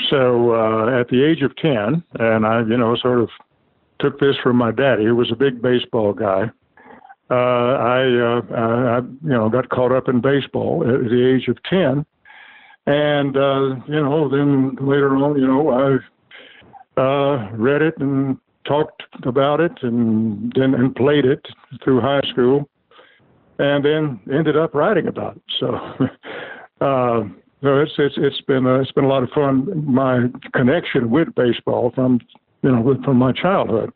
So 0.10 0.54
uh, 0.54 1.00
at 1.00 1.08
the 1.08 1.24
age 1.24 1.42
of 1.42 1.56
10, 1.56 2.04
and 2.20 2.46
I, 2.46 2.62
you 2.62 2.78
know, 2.78 2.96
sort 2.98 3.20
of 3.20 3.30
took 4.00 4.20
this 4.20 4.36
from 4.44 4.58
my 4.58 4.72
daddy, 4.72 5.06
who 5.06 5.16
was 5.16 5.32
a 5.32 5.36
big 5.36 5.62
baseball 5.62 6.14
guy. 6.14 6.52
Uh, 7.32 7.34
I, 7.34 8.02
uh, 8.04 8.42
I, 8.54 8.98
you 9.00 9.30
know, 9.30 9.50
got 9.50 9.70
caught 9.70 9.92
up 9.92 10.08
in 10.08 10.22
baseball 10.22 10.84
at 10.84 11.10
the 11.10 11.36
age 11.36 11.48
of 11.48 11.58
10. 11.64 12.06
And, 12.88 13.38
uh, 13.38 13.76
you 13.88 14.04
know, 14.04 14.30
then 14.30 14.76
later 14.80 15.16
on, 15.16 15.40
you 15.40 15.48
know, 15.48 16.00
I 16.98 17.02
uh, 17.02 17.52
read 17.54 17.82
it 17.82 17.98
and 17.98 18.38
talked 18.66 19.04
about 19.24 19.60
it 19.60 19.72
and 19.82 20.52
then 20.56 20.74
and 20.74 20.96
played 20.96 21.26
it 21.26 21.46
through 21.84 22.02
high 22.02 22.22
school, 22.32 22.70
and 23.60 23.86
then 23.86 24.20
ended 24.32 24.58
up 24.58 24.74
writing 24.74 25.08
about 25.08 25.38
it. 25.38 25.44
So, 25.60 25.68
uh, 26.86 27.24
so 27.62 27.80
it's 27.80 27.94
it's 27.98 28.16
it's 28.18 28.42
been 28.42 28.66
uh, 28.66 28.80
it's 28.80 28.92
been 28.92 29.06
a 29.06 29.10
lot 29.10 29.24
of 29.24 29.30
fun. 29.30 29.86
My 29.86 30.28
connection 30.54 31.10
with 31.10 31.34
baseball 31.36 31.92
from 31.96 32.20
you 32.64 32.72
know 32.72 32.98
from 33.04 33.18
my 33.18 33.32
childhood. 33.32 33.92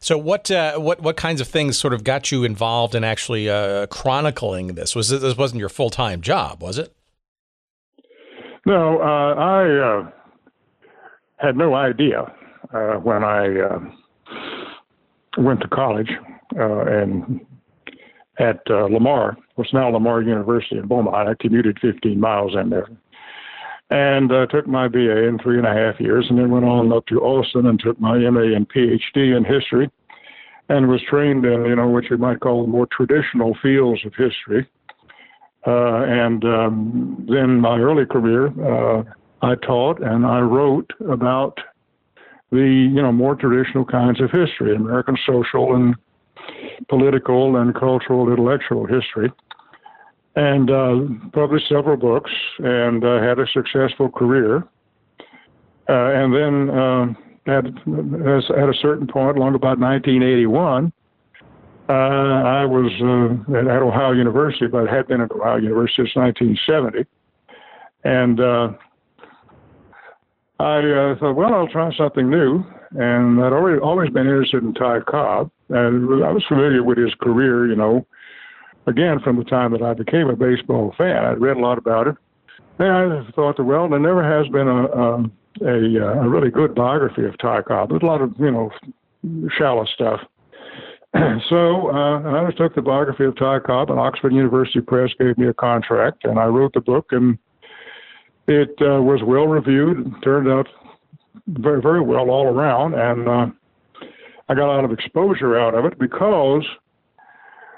So 0.00 0.16
what 0.16 0.50
uh, 0.50 0.78
what 0.78 1.00
what 1.00 1.16
kinds 1.16 1.40
of 1.40 1.48
things 1.48 1.76
sort 1.76 1.92
of 1.92 2.04
got 2.04 2.30
you 2.30 2.44
involved 2.44 2.94
in 2.94 3.04
actually 3.04 3.50
uh, 3.50 3.86
chronicling 3.86 4.68
this? 4.68 4.94
Was 4.94 5.10
it, 5.10 5.20
this 5.20 5.36
wasn't 5.36 5.60
your 5.60 5.68
full 5.68 5.90
time 5.90 6.20
job, 6.20 6.62
was 6.62 6.78
it? 6.78 6.94
No, 8.64 9.00
uh, 9.00 9.34
I 9.34 9.68
uh, 9.70 10.10
had 11.38 11.56
no 11.56 11.74
idea 11.74 12.32
uh, 12.74 12.94
when 12.94 13.24
I 13.24 13.60
uh, 13.60 13.78
went 15.38 15.60
to 15.60 15.68
college 15.68 16.10
uh, 16.58 16.82
and 16.82 17.40
at 18.38 18.60
uh, 18.70 18.84
Lamar, 18.84 19.36
what's 19.56 19.72
now 19.72 19.88
Lamar 19.88 20.22
University 20.22 20.78
in 20.78 20.86
Beaumont. 20.86 21.28
I 21.28 21.34
commuted 21.40 21.78
15 21.80 22.20
miles 22.20 22.54
in 22.54 22.70
there. 22.70 22.88
And 23.90 24.30
uh, 24.30 24.46
took 24.46 24.66
my 24.66 24.86
BA 24.86 25.24
in 25.26 25.38
three 25.42 25.56
and 25.56 25.66
a 25.66 25.72
half 25.72 25.98
years, 25.98 26.26
and 26.28 26.38
then 26.38 26.50
went 26.50 26.66
on 26.66 26.92
up 26.92 27.06
to 27.06 27.20
Austin 27.20 27.66
and 27.66 27.80
took 27.80 27.98
my 27.98 28.18
MA 28.18 28.42
and 28.54 28.68
PhD 28.68 29.34
in 29.34 29.44
history, 29.44 29.90
and 30.68 30.88
was 30.88 31.00
trained 31.08 31.46
in 31.46 31.64
you 31.64 31.74
know 31.74 31.88
what 31.88 32.04
you 32.10 32.18
might 32.18 32.40
call 32.40 32.62
the 32.62 32.70
more 32.70 32.86
traditional 32.92 33.56
fields 33.62 34.04
of 34.04 34.12
history. 34.14 34.68
Uh, 35.66 36.02
and 36.04 36.44
um, 36.44 37.26
then 37.30 37.60
my 37.60 37.78
early 37.78 38.04
career, 38.04 38.48
uh, 38.62 39.02
I 39.42 39.54
taught 39.54 40.02
and 40.02 40.26
I 40.26 40.40
wrote 40.40 40.90
about 41.08 41.58
the 42.50 42.58
you 42.58 43.02
know 43.02 43.12
more 43.12 43.34
traditional 43.34 43.84
kinds 43.84 44.20
of 44.20 44.30
history, 44.30 44.74
American 44.74 45.16
social 45.26 45.74
and 45.74 45.94
political 46.88 47.56
and 47.56 47.74
cultural 47.74 48.30
intellectual 48.30 48.86
history, 48.86 49.30
and 50.36 50.70
uh, 50.70 50.96
published 51.32 51.68
several 51.68 51.96
books 51.96 52.30
and 52.58 53.04
uh, 53.04 53.20
had 53.20 53.38
a 53.38 53.46
successful 53.52 54.10
career. 54.10 54.64
Uh, 55.88 56.12
and 56.12 56.34
then 56.34 56.70
uh, 56.70 57.06
at, 57.46 57.64
at 57.64 58.68
a 58.68 58.74
certain 58.80 59.06
point, 59.06 59.38
along 59.38 59.54
about 59.54 59.78
1981, 59.78 60.92
uh, 61.88 61.92
I 61.92 62.66
was 62.66 62.92
uh, 63.00 63.58
at 63.58 63.82
Ohio 63.82 64.12
University, 64.12 64.66
but 64.66 64.86
had 64.88 65.08
been 65.08 65.22
at 65.22 65.32
Ohio 65.32 65.56
University 65.56 66.02
since 66.02 66.14
1970. 66.14 67.06
And 68.04 68.38
I 70.58 70.78
uh, 70.78 71.18
thought, 71.18 71.34
well, 71.34 71.54
I'll 71.54 71.68
try 71.68 71.94
something 71.96 72.28
new. 72.28 72.64
And 72.92 73.40
I'd 73.42 73.52
already, 73.52 73.80
always 73.80 74.10
been 74.10 74.26
interested 74.26 74.62
in 74.62 74.74
Ty 74.74 75.00
Cobb. 75.08 75.50
And 75.68 76.24
I 76.24 76.32
was 76.32 76.44
familiar 76.48 76.82
with 76.82 76.98
his 76.98 77.14
career, 77.20 77.66
you 77.66 77.76
know, 77.76 78.06
again, 78.86 79.20
from 79.20 79.36
the 79.36 79.44
time 79.44 79.72
that 79.72 79.82
I 79.82 79.94
became 79.94 80.28
a 80.28 80.36
baseball 80.36 80.94
fan. 80.96 81.24
I'd 81.24 81.40
read 81.40 81.58
a 81.58 81.60
lot 81.60 81.78
about 81.78 82.08
it. 82.08 82.16
And 82.78 83.12
I 83.12 83.30
thought, 83.32 83.62
well, 83.64 83.88
there 83.88 83.98
never 83.98 84.24
has 84.24 84.50
been 84.50 84.68
a, 84.68 84.84
a, 84.84 85.24
a, 85.66 86.24
a 86.24 86.28
really 86.28 86.50
good 86.50 86.74
biography 86.74 87.24
of 87.24 87.36
Ty 87.38 87.62
Cobb. 87.62 87.90
There's 87.90 88.02
a 88.02 88.06
lot 88.06 88.22
of, 88.22 88.32
you 88.38 88.50
know, 88.50 88.70
shallow 89.56 89.84
stuff. 89.84 90.20
so 91.48 91.90
uh, 91.90 92.20
I 92.22 92.38
undertook 92.38 92.74
the 92.74 92.82
biography 92.82 93.24
of 93.24 93.36
Ty 93.36 93.60
Cobb, 93.60 93.90
and 93.90 93.98
Oxford 93.98 94.32
University 94.32 94.80
Press 94.80 95.10
gave 95.18 95.38
me 95.38 95.48
a 95.48 95.54
contract, 95.54 96.24
and 96.24 96.38
I 96.38 96.46
wrote 96.46 96.72
the 96.74 96.80
book. 96.80 97.08
And 97.10 97.38
it 98.48 98.74
uh, 98.80 99.02
was 99.02 99.20
well 99.22 99.46
reviewed, 99.46 100.12
turned 100.24 100.48
out 100.48 100.66
very, 101.46 101.80
very 101.80 102.00
well 102.00 102.30
all 102.30 102.46
around, 102.46 102.94
and 102.94 103.28
uh, 103.28 103.46
I 104.48 104.54
got 104.54 104.66
a 104.66 104.72
lot 104.74 104.84
of 104.84 104.92
exposure 104.92 105.58
out 105.58 105.74
of 105.74 105.84
it 105.84 105.98
because 105.98 106.64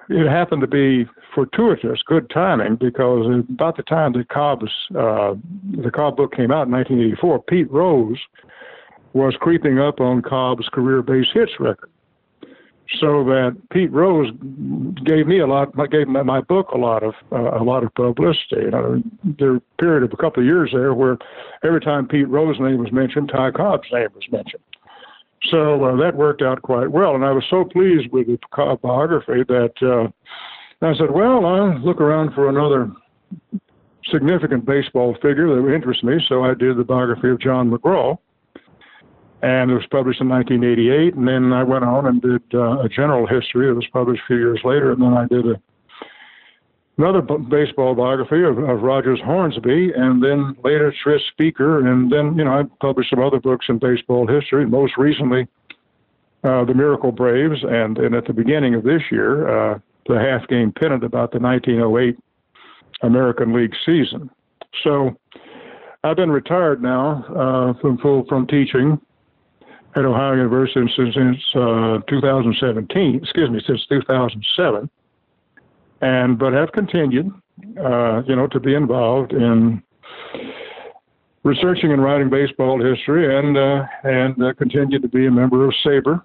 it 0.08 0.28
happened 0.28 0.60
to 0.60 0.66
be 0.68 1.06
fortuitous, 1.34 2.00
good 2.06 2.30
timing, 2.30 2.76
because 2.76 3.26
about 3.48 3.76
the 3.76 3.82
time 3.82 4.12
that 4.12 4.28
Cobb's 4.28 4.70
uh, 4.96 5.34
the 5.82 5.90
Cobb 5.92 6.16
book 6.16 6.32
came 6.34 6.50
out 6.50 6.66
in 6.66 6.72
1984, 6.72 7.42
Pete 7.44 7.70
Rose 7.70 8.18
was 9.12 9.34
creeping 9.40 9.80
up 9.80 10.00
on 10.00 10.22
Cobb's 10.22 10.68
career 10.72 11.02
base 11.02 11.26
hits 11.34 11.52
record 11.58 11.90
so 12.98 13.22
that 13.24 13.56
Pete 13.70 13.92
Rose 13.92 14.30
gave 15.04 15.26
me 15.26 15.38
a 15.38 15.46
lot, 15.46 15.72
gave 15.90 16.08
my, 16.08 16.40
book 16.40 16.70
a 16.70 16.78
lot 16.78 17.02
of 17.02 17.14
uh, 17.30 17.58
a 17.58 17.62
lot 17.62 17.84
of 17.84 17.94
publicity. 17.94 18.62
You 18.62 18.70
know, 18.70 19.02
there 19.38 19.56
a 19.56 19.60
period 19.78 20.02
of 20.02 20.12
a 20.12 20.16
couple 20.16 20.42
of 20.42 20.46
years 20.46 20.70
there 20.72 20.92
where 20.94 21.16
every 21.62 21.80
time 21.80 22.08
Pete 22.08 22.28
Rose's 22.28 22.60
name 22.60 22.78
was 22.78 22.90
mentioned, 22.90 23.30
Ty 23.32 23.52
Cobb's 23.52 23.88
name 23.92 24.08
was 24.14 24.24
mentioned. 24.32 24.62
So 25.50 25.84
uh, 25.84 25.96
that 25.96 26.16
worked 26.16 26.42
out 26.42 26.62
quite 26.62 26.90
well, 26.90 27.14
and 27.14 27.24
I 27.24 27.30
was 27.30 27.44
so 27.48 27.64
pleased 27.64 28.12
with 28.12 28.26
the 28.26 28.38
Cobb 28.52 28.82
biography 28.82 29.44
that 29.46 29.72
uh, 29.80 30.08
I 30.84 30.94
said, 30.96 31.12
"Well, 31.12 31.46
I'll 31.46 31.78
look 31.78 32.00
around 32.00 32.34
for 32.34 32.48
another 32.48 32.90
significant 34.10 34.64
baseball 34.64 35.14
figure 35.22 35.54
that 35.54 35.62
would 35.62 35.72
interest 35.72 36.02
me." 36.02 36.18
So 36.28 36.42
I 36.44 36.54
did 36.54 36.76
the 36.76 36.84
biography 36.84 37.30
of 37.30 37.40
John 37.40 37.70
McGraw 37.70 38.18
and 39.42 39.70
it 39.70 39.74
was 39.74 39.86
published 39.90 40.20
in 40.20 40.28
1988. 40.28 41.14
And 41.14 41.26
then 41.26 41.52
I 41.52 41.62
went 41.62 41.84
on 41.84 42.06
and 42.06 42.20
did 42.20 42.42
uh, 42.54 42.80
a 42.80 42.88
general 42.88 43.26
history 43.26 43.68
that 43.68 43.74
was 43.74 43.86
published 43.92 44.22
a 44.24 44.26
few 44.26 44.36
years 44.36 44.60
later. 44.64 44.92
And 44.92 45.02
then 45.02 45.14
I 45.14 45.26
did 45.26 45.46
a, 45.46 45.60
another 46.98 47.22
b- 47.22 47.44
baseball 47.48 47.94
biography 47.94 48.42
of, 48.44 48.58
of 48.58 48.82
Rogers 48.82 49.20
Hornsby, 49.24 49.92
and 49.96 50.22
then 50.22 50.56
later 50.62 50.92
Tris 51.02 51.22
Speaker. 51.32 51.86
And 51.86 52.12
then, 52.12 52.36
you 52.36 52.44
know, 52.44 52.52
I 52.52 52.62
published 52.80 53.10
some 53.10 53.22
other 53.22 53.40
books 53.40 53.66
in 53.68 53.78
baseball 53.78 54.26
history, 54.26 54.66
most 54.66 54.96
recently 54.98 55.48
uh, 56.44 56.64
The 56.64 56.74
Miracle 56.74 57.12
Braves, 57.12 57.62
and, 57.62 57.96
and 57.98 58.14
at 58.14 58.26
the 58.26 58.34
beginning 58.34 58.74
of 58.74 58.84
this 58.84 59.02
year, 59.10 59.48
uh, 59.74 59.78
the 60.06 60.18
half 60.18 60.46
game 60.48 60.72
pennant 60.72 61.04
about 61.04 61.32
the 61.32 61.38
1908 61.38 62.18
American 63.02 63.54
League 63.54 63.74
season. 63.86 64.30
So 64.84 65.16
I've 66.04 66.16
been 66.16 66.30
retired 66.30 66.82
now 66.82 67.24
uh, 67.28 67.80
from 67.80 67.98
full 67.98 68.24
from 68.28 68.46
teaching 68.46 69.00
at 69.96 70.04
Ohio 70.04 70.34
University 70.34 70.90
since, 70.96 71.14
since 71.14 71.36
uh, 71.54 71.98
2017. 72.08 73.20
Excuse 73.22 73.50
me, 73.50 73.60
since 73.66 73.84
2007, 73.88 74.90
and 76.00 76.38
but 76.38 76.52
have 76.52 76.72
continued 76.72 77.32
uh, 77.78 78.22
you 78.26 78.36
know, 78.36 78.46
to 78.48 78.60
be 78.60 78.74
involved 78.74 79.32
in 79.32 79.82
researching 81.42 81.92
and 81.92 82.02
writing 82.02 82.30
baseball 82.30 82.82
history, 82.82 83.36
and 83.36 83.56
uh, 83.56 83.84
and 84.04 84.42
uh, 84.42 84.52
continue 84.54 84.98
to 84.98 85.08
be 85.08 85.26
a 85.26 85.30
member 85.30 85.64
of 85.64 85.74
SABR, 85.84 86.22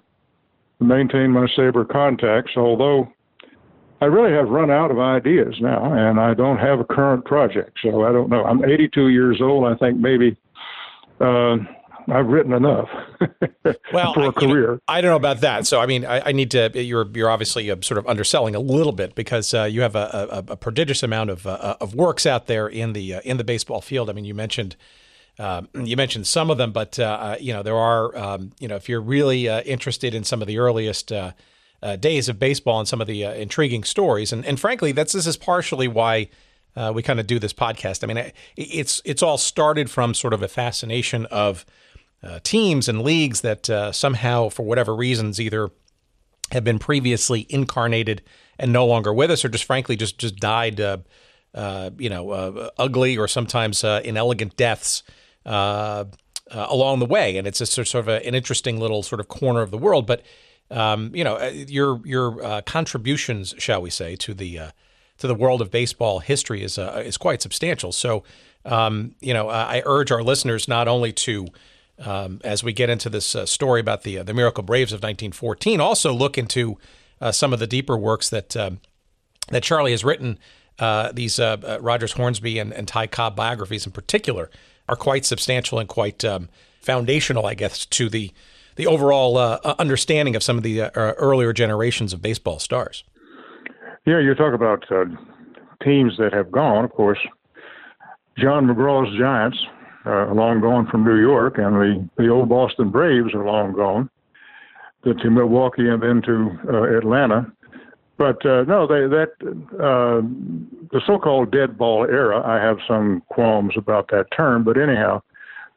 maintain 0.80 1.30
my 1.30 1.46
SABR 1.56 1.88
contacts. 1.88 2.52
Although 2.56 3.12
I 4.00 4.06
really 4.06 4.32
have 4.32 4.48
run 4.48 4.70
out 4.70 4.90
of 4.90 4.98
ideas 4.98 5.54
now, 5.60 5.92
and 5.92 6.20
I 6.20 6.34
don't 6.34 6.58
have 6.58 6.80
a 6.80 6.84
current 6.84 7.24
project, 7.24 7.78
so 7.82 8.04
I 8.04 8.12
don't 8.12 8.30
know. 8.30 8.44
I'm 8.44 8.64
82 8.64 9.08
years 9.08 9.40
old. 9.40 9.64
I 9.66 9.76
think 9.76 9.98
maybe. 9.98 10.36
Uh, 11.20 11.56
I've 12.08 12.26
written 12.26 12.52
enough 12.52 12.88
well, 13.92 14.14
for 14.14 14.28
a 14.28 14.32
career. 14.32 14.72
Know, 14.74 14.80
I 14.86 15.00
don't 15.00 15.10
know 15.10 15.16
about 15.16 15.40
that. 15.40 15.66
So, 15.66 15.80
I 15.80 15.86
mean, 15.86 16.04
I, 16.04 16.28
I 16.28 16.32
need 16.32 16.50
to. 16.52 16.70
You're 16.74 17.06
you're 17.12 17.30
obviously 17.30 17.70
uh, 17.70 17.76
sort 17.80 17.98
of 17.98 18.06
underselling 18.06 18.54
a 18.54 18.60
little 18.60 18.92
bit 18.92 19.14
because 19.14 19.52
uh, 19.52 19.64
you 19.64 19.80
have 19.82 19.96
a, 19.96 20.44
a, 20.48 20.52
a, 20.52 20.56
prodigious 20.56 21.02
amount 21.02 21.30
of 21.30 21.46
uh, 21.46 21.76
of 21.80 21.94
works 21.94 22.24
out 22.24 22.46
there 22.46 22.68
in 22.68 22.92
the 22.92 23.14
uh, 23.14 23.20
in 23.24 23.36
the 23.38 23.44
baseball 23.44 23.80
field. 23.80 24.08
I 24.10 24.12
mean, 24.12 24.24
you 24.24 24.34
mentioned. 24.34 24.76
Um, 25.38 25.68
you 25.74 25.98
mentioned 25.98 26.26
some 26.26 26.50
of 26.50 26.56
them, 26.56 26.72
but 26.72 26.98
uh, 26.98 27.36
you 27.38 27.52
know 27.52 27.62
there 27.62 27.76
are. 27.76 28.16
Um, 28.16 28.52
you 28.58 28.68
know, 28.68 28.76
if 28.76 28.88
you're 28.88 29.02
really 29.02 29.48
interested 29.48 30.14
in 30.14 30.24
some 30.24 30.40
of 30.40 30.48
the 30.48 30.58
earliest 30.58 31.12
days 32.00 32.28
of 32.30 32.38
baseball 32.38 32.78
and 32.78 32.88
some 32.88 33.02
of 33.02 33.06
the 33.06 33.24
intriguing 33.24 33.84
stories, 33.84 34.32
and, 34.32 34.46
and 34.46 34.58
frankly, 34.58 34.92
that's 34.92 35.12
this 35.12 35.26
is 35.26 35.36
partially 35.36 35.88
why 35.88 36.30
we 36.94 37.02
kind 37.02 37.20
of 37.20 37.26
do 37.26 37.38
this 37.38 37.52
podcast. 37.52 38.02
I 38.02 38.06
mean, 38.06 38.32
it's 38.56 39.02
it's 39.04 39.22
all 39.22 39.36
started 39.36 39.90
from 39.90 40.14
sort 40.14 40.32
of 40.32 40.42
a 40.42 40.48
fascination 40.48 41.26
of 41.26 41.66
uh, 42.26 42.40
teams 42.42 42.88
and 42.88 43.02
leagues 43.02 43.40
that 43.42 43.70
uh, 43.70 43.92
somehow, 43.92 44.48
for 44.48 44.64
whatever 44.64 44.94
reasons, 44.94 45.40
either 45.40 45.70
have 46.52 46.64
been 46.64 46.78
previously 46.78 47.46
incarnated 47.48 48.22
and 48.58 48.72
no 48.72 48.86
longer 48.86 49.12
with 49.12 49.30
us, 49.30 49.44
or 49.44 49.48
just 49.48 49.64
frankly 49.64 49.96
just 49.96 50.18
just 50.18 50.36
died, 50.36 50.80
uh, 50.80 50.98
uh 51.54 51.90
you 51.98 52.08
know, 52.08 52.30
uh, 52.30 52.70
ugly 52.78 53.16
or 53.16 53.28
sometimes 53.28 53.84
inelegant 53.84 54.56
deaths 54.56 55.02
along 55.44 56.98
the 56.98 57.06
way. 57.06 57.36
And 57.36 57.46
it's 57.46 57.60
a 57.60 57.66
sort 57.66 57.94
of 57.94 58.08
a, 58.08 58.26
an 58.26 58.34
interesting 58.34 58.78
little 58.80 59.02
sort 59.02 59.20
of 59.20 59.28
corner 59.28 59.60
of 59.60 59.70
the 59.70 59.78
world. 59.78 60.06
But 60.06 60.22
um, 60.70 61.14
you 61.14 61.24
know, 61.24 61.38
your 61.46 62.00
your 62.04 62.62
contributions, 62.62 63.54
shall 63.58 63.82
we 63.82 63.90
say, 63.90 64.16
to 64.16 64.34
the 64.34 64.60
to 65.18 65.26
the 65.26 65.34
world 65.34 65.60
of 65.60 65.70
baseball 65.70 66.20
history 66.20 66.62
is 66.62 66.78
is 66.78 67.16
quite 67.18 67.42
substantial. 67.42 67.92
So, 67.92 68.24
um, 68.64 69.14
you 69.20 69.34
know, 69.34 69.48
I 69.48 69.82
urge 69.84 70.10
our 70.10 70.22
listeners 70.22 70.66
not 70.66 70.88
only 70.88 71.12
to 71.12 71.46
um, 71.98 72.40
as 72.44 72.62
we 72.62 72.72
get 72.72 72.90
into 72.90 73.08
this 73.08 73.34
uh, 73.34 73.46
story 73.46 73.80
about 73.80 74.02
the 74.02 74.18
uh, 74.18 74.22
the 74.22 74.34
Miracle 74.34 74.62
Braves 74.62 74.92
of 74.92 74.98
1914. 74.98 75.80
Also, 75.80 76.12
look 76.12 76.36
into 76.36 76.78
uh, 77.20 77.32
some 77.32 77.52
of 77.52 77.58
the 77.58 77.66
deeper 77.66 77.96
works 77.96 78.28
that 78.30 78.56
um, 78.56 78.80
that 79.48 79.62
Charlie 79.62 79.92
has 79.92 80.04
written. 80.04 80.38
Uh, 80.78 81.10
these 81.12 81.38
uh, 81.38 81.56
uh, 81.64 81.78
Rogers 81.80 82.12
Hornsby 82.12 82.58
and, 82.58 82.70
and, 82.70 82.86
Ty 82.86 83.06
Cobb 83.06 83.34
biographies, 83.34 83.86
in 83.86 83.92
particular, 83.92 84.50
are 84.90 84.96
quite 84.96 85.24
substantial 85.24 85.78
and 85.78 85.88
quite 85.88 86.22
um, 86.22 86.50
foundational, 86.82 87.46
I 87.46 87.54
guess, 87.54 87.86
to 87.86 88.10
the 88.10 88.32
the 88.74 88.86
overall 88.86 89.38
understanding 89.78 90.36
of 90.36 90.42
some 90.42 90.58
of 90.58 90.62
the 90.62 90.94
earlier 90.94 91.54
generations 91.54 92.12
of 92.12 92.20
baseball 92.20 92.58
stars. 92.58 93.04
Yeah, 94.04 94.20
you 94.20 94.34
talk 94.34 94.52
about 94.52 94.84
teams 95.82 96.18
that 96.18 96.34
have 96.34 96.52
gone. 96.52 96.84
Of 96.84 96.92
course, 96.92 97.18
John 98.36 98.66
McGraw's 98.66 99.16
Giants 99.18 99.56
uh, 100.06 100.32
long 100.32 100.60
gone 100.60 100.86
from 100.86 101.04
New 101.04 101.18
York, 101.18 101.58
and 101.58 101.74
the, 101.74 102.08
the 102.16 102.28
old 102.28 102.48
Boston 102.48 102.90
Braves 102.90 103.34
are 103.34 103.44
long 103.44 103.72
gone 103.72 104.08
to, 105.04 105.30
Milwaukee 105.30 105.88
and 105.88 106.02
then 106.02 106.22
to 106.22 106.50
uh, 106.68 106.98
Atlanta. 106.98 107.52
But 108.18 108.44
uh, 108.46 108.64
no, 108.64 108.86
they, 108.86 109.06
that 109.06 109.32
uh, 109.74 110.22
the 110.90 111.00
so-called 111.06 111.52
dead 111.52 111.76
ball 111.76 112.04
era. 112.04 112.42
I 112.44 112.62
have 112.64 112.78
some 112.88 113.22
qualms 113.28 113.74
about 113.76 114.08
that 114.10 114.26
term, 114.34 114.64
but 114.64 114.78
anyhow, 114.78 115.22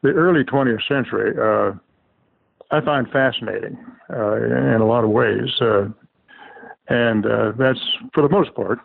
the 0.02 0.10
early 0.10 0.44
20th 0.44 0.86
century 0.88 1.34
uh, 1.38 1.76
I 2.70 2.80
find 2.84 3.10
fascinating 3.10 3.76
uh, 4.08 4.36
in 4.36 4.80
a 4.80 4.86
lot 4.86 5.04
of 5.04 5.10
ways, 5.10 5.50
and 6.88 7.24
that's 7.58 7.80
for 8.14 8.22
the 8.22 8.30
most 8.30 8.54
part 8.54 8.78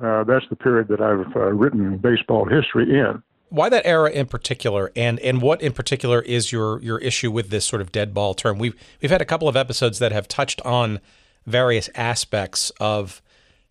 that's 0.00 0.46
the 0.48 0.56
period 0.56 0.88
that 0.88 1.00
I've 1.00 1.34
written 1.34 1.98
baseball 1.98 2.46
history 2.46 2.98
in 2.98 3.22
why 3.54 3.68
that 3.68 3.86
era 3.86 4.10
in 4.10 4.26
particular, 4.26 4.90
and 4.96 5.20
and 5.20 5.40
what 5.40 5.62
in 5.62 5.72
particular 5.72 6.20
is 6.20 6.50
your 6.50 6.80
your 6.82 6.98
issue 6.98 7.30
with 7.30 7.50
this 7.50 7.64
sort 7.64 7.80
of 7.80 7.92
dead 7.92 8.12
ball 8.12 8.34
term? 8.34 8.58
We've 8.58 8.74
we've 9.00 9.10
had 9.10 9.22
a 9.22 9.24
couple 9.24 9.48
of 9.48 9.56
episodes 9.56 10.00
that 10.00 10.10
have 10.10 10.26
touched 10.26 10.60
on 10.62 11.00
various 11.46 11.88
aspects 11.94 12.70
of 12.80 13.22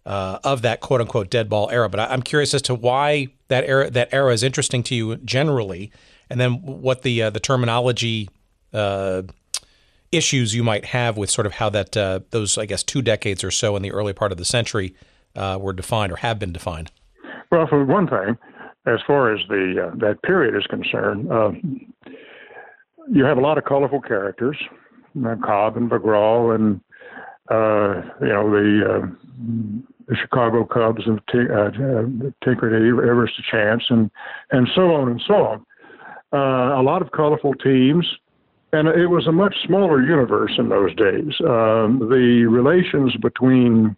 uh, 0.05 0.39
of 0.43 0.61
that 0.61 0.79
quote 0.79 1.01
unquote 1.01 1.29
dead 1.29 1.49
ball 1.49 1.69
era, 1.69 1.89
but 1.89 1.99
I, 1.99 2.13
am 2.13 2.21
curious 2.21 2.53
as 2.53 2.61
to 2.63 2.75
why 2.75 3.27
that 3.49 3.65
era 3.65 3.89
that 3.89 4.09
era 4.13 4.31
is 4.31 4.41
interesting 4.41 4.83
to 4.83 4.95
you 4.95 5.17
generally, 5.17 5.91
and 6.29 6.39
then 6.39 6.61
what 6.61 7.01
the 7.01 7.23
uh, 7.23 7.29
the 7.29 7.41
terminology 7.41 8.29
uh, 8.73 9.23
issues 10.13 10.55
you 10.55 10.63
might 10.63 10.85
have 10.85 11.17
with 11.17 11.29
sort 11.29 11.45
of 11.45 11.53
how 11.53 11.69
that 11.69 11.97
uh, 11.97 12.21
those 12.29 12.57
I 12.57 12.65
guess 12.65 12.83
two 12.83 13.01
decades 13.01 13.43
or 13.43 13.51
so 13.51 13.75
in 13.75 13.81
the 13.81 13.91
early 13.91 14.13
part 14.13 14.31
of 14.31 14.37
the 14.37 14.45
century 14.45 14.95
uh, 15.35 15.57
were 15.59 15.73
defined 15.73 16.13
or 16.13 16.17
have 16.17 16.39
been 16.39 16.53
defined. 16.53 16.89
Well, 17.51 17.67
for 17.67 17.83
one 17.85 18.07
thing, 18.07 18.37
as 18.85 18.99
far 19.07 19.33
as 19.33 19.39
the 19.47 19.87
uh, 19.87 19.95
that 19.97 20.21
period 20.23 20.55
is 20.55 20.65
concerned, 20.67 21.31
uh, 21.31 21.51
you 23.11 23.23
have 23.23 23.37
a 23.37 23.41
lot 23.41 23.57
of 23.57 23.65
colorful 23.65 24.01
characters, 24.01 24.57
uh, 25.25 25.35
Cobb 25.43 25.77
and 25.77 25.89
McGraw, 25.89 26.55
and 26.55 26.81
uh, 27.49 28.01
you 28.21 28.27
know 28.27 28.49
the, 28.49 28.83
uh, 28.89 29.07
the 30.07 30.15
Chicago 30.15 30.65
Cubs 30.65 31.07
of 31.07 31.19
T- 31.31 31.49
uh, 31.49 31.71
Tinker 32.43 32.69
to, 32.69 33.01
Everest 33.07 33.33
Chance, 33.49 33.83
and 33.89 34.11
and 34.51 34.67
so 34.75 34.93
on 34.93 35.09
and 35.09 35.21
so 35.25 35.33
on. 35.33 35.65
a 36.33 36.81
lot 36.81 37.01
of 37.01 37.11
colorful 37.11 37.53
teams. 37.55 38.05
And 38.75 38.87
it 38.87 39.05
was 39.05 39.27
a 39.27 39.31
much 39.31 39.53
smaller 39.67 40.01
universe 40.01 40.53
in 40.57 40.69
those 40.69 40.95
days. 40.95 41.35
Um, 41.41 41.99
the 42.09 42.47
relations 42.49 43.15
between 43.17 43.95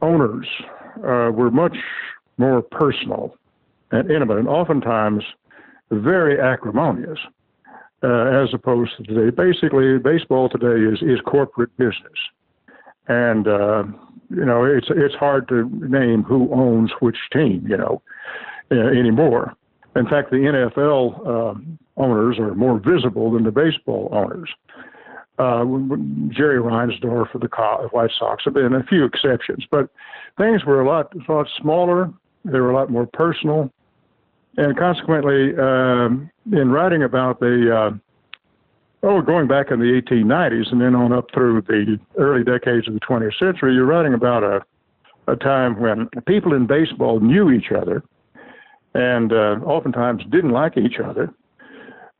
owners 0.00 0.46
were 0.96 1.50
much 1.50 1.76
more 2.38 2.62
personal 2.62 3.36
and 3.90 4.10
intimate, 4.10 4.38
and 4.38 4.48
oftentimes 4.48 5.24
very 5.90 6.40
acrimonious, 6.40 7.18
uh, 8.02 8.42
as 8.42 8.54
opposed 8.54 8.92
to 8.96 9.02
today. 9.02 9.30
Basically, 9.30 9.98
baseball 9.98 10.48
today 10.48 10.82
is 10.82 11.02
is 11.02 11.20
corporate 11.26 11.76
business, 11.76 12.18
and 13.08 13.48
uh, 13.48 13.84
you 14.30 14.44
know 14.44 14.64
it's 14.64 14.86
it's 14.90 15.14
hard 15.14 15.48
to 15.48 15.68
name 15.86 16.22
who 16.22 16.52
owns 16.52 16.90
which 17.00 17.18
team, 17.32 17.66
you 17.68 17.76
know, 17.76 18.02
uh, 18.70 18.76
anymore. 18.76 19.54
In 19.96 20.06
fact, 20.06 20.30
the 20.30 20.36
NFL 20.36 21.26
um, 21.26 21.78
owners 21.96 22.38
are 22.38 22.54
more 22.54 22.78
visible 22.78 23.32
than 23.32 23.42
the 23.42 23.50
baseball 23.50 24.08
owners. 24.12 24.48
Uh, 25.38 25.64
Jerry 26.28 26.60
Reinsdorf 26.60 27.34
of 27.34 27.40
the 27.40 27.88
White 27.92 28.10
Sox 28.18 28.44
have 28.44 28.54
been 28.54 28.74
a 28.74 28.84
few 28.84 29.04
exceptions, 29.04 29.66
but 29.70 29.88
things 30.36 30.64
were 30.66 30.82
a 30.82 30.86
lot, 30.86 31.12
a 31.14 31.32
lot 31.32 31.48
smaller. 31.60 32.12
They 32.44 32.60
were 32.60 32.70
a 32.70 32.74
lot 32.74 32.90
more 32.90 33.06
personal 33.06 33.72
and 34.56 34.76
consequently, 34.76 35.56
um, 35.58 36.30
in 36.52 36.70
writing 36.70 37.02
about 37.02 37.40
the 37.40 37.74
uh, 37.74 39.06
oh, 39.06 39.22
going 39.22 39.46
back 39.46 39.70
in 39.70 39.78
the 39.78 40.02
1890s 40.02 40.72
and 40.72 40.80
then 40.80 40.94
on 40.94 41.12
up 41.12 41.26
through 41.32 41.62
the 41.62 41.98
early 42.18 42.44
decades 42.44 42.88
of 42.88 42.94
the 42.94 43.00
20th 43.00 43.38
century, 43.38 43.74
you're 43.74 43.86
writing 43.86 44.14
about 44.14 44.42
a 44.42 44.60
a 45.30 45.36
time 45.36 45.78
when 45.80 46.08
people 46.26 46.54
in 46.54 46.66
baseball 46.66 47.20
knew 47.20 47.50
each 47.50 47.70
other 47.70 48.02
and 48.94 49.32
uh, 49.32 49.56
oftentimes 49.64 50.22
didn't 50.30 50.50
like 50.50 50.76
each 50.76 50.98
other. 50.98 51.32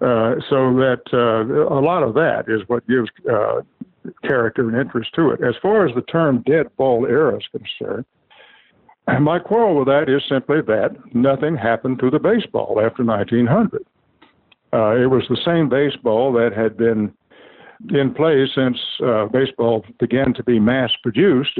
Uh, 0.00 0.36
so 0.48 0.72
that 0.76 1.02
uh, 1.12 1.74
a 1.74 1.80
lot 1.80 2.02
of 2.02 2.14
that 2.14 2.44
is 2.48 2.62
what 2.68 2.86
gives 2.88 3.10
uh, 3.30 3.60
character 4.22 4.66
and 4.66 4.78
interest 4.78 5.10
to 5.14 5.30
it. 5.30 5.42
As 5.42 5.54
far 5.60 5.86
as 5.86 5.94
the 5.94 6.02
term 6.02 6.42
dead 6.46 6.74
ball 6.76 7.04
era 7.06 7.36
is 7.36 7.44
concerned, 7.52 8.06
my 9.18 9.38
quarrel 9.38 9.76
with 9.76 9.88
that 9.88 10.08
is 10.08 10.22
simply 10.28 10.60
that 10.62 10.96
nothing 11.14 11.56
happened 11.56 11.98
to 12.00 12.10
the 12.10 12.18
baseball 12.18 12.80
after 12.84 13.04
1900. 13.04 13.84
Uh, 14.72 14.96
it 14.96 15.06
was 15.06 15.24
the 15.28 15.38
same 15.44 15.68
baseball 15.68 16.32
that 16.32 16.52
had 16.52 16.76
been 16.76 17.12
in 17.90 18.14
play 18.14 18.46
since 18.54 18.78
uh, 19.04 19.26
baseball 19.26 19.84
began 19.98 20.34
to 20.34 20.44
be 20.44 20.60
mass 20.60 20.90
produced 21.02 21.58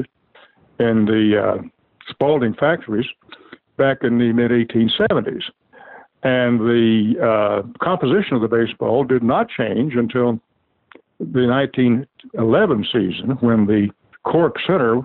in 0.78 1.04
the 1.06 1.42
uh, 1.42 1.62
Spalding 2.08 2.54
factories 2.54 3.06
back 3.76 3.98
in 4.02 4.18
the 4.18 4.32
mid 4.32 4.50
1870s. 4.50 5.42
And 6.22 6.60
the 6.60 7.14
uh, 7.22 7.62
composition 7.82 8.34
of 8.34 8.42
the 8.42 8.48
baseball 8.48 9.04
did 9.04 9.22
not 9.22 9.48
change 9.48 9.94
until 9.94 10.40
the 11.18 11.46
1911 11.46 12.84
season 12.92 13.30
when 13.40 13.66
the 13.66 13.88
cork 14.24 14.56
center 14.66 15.00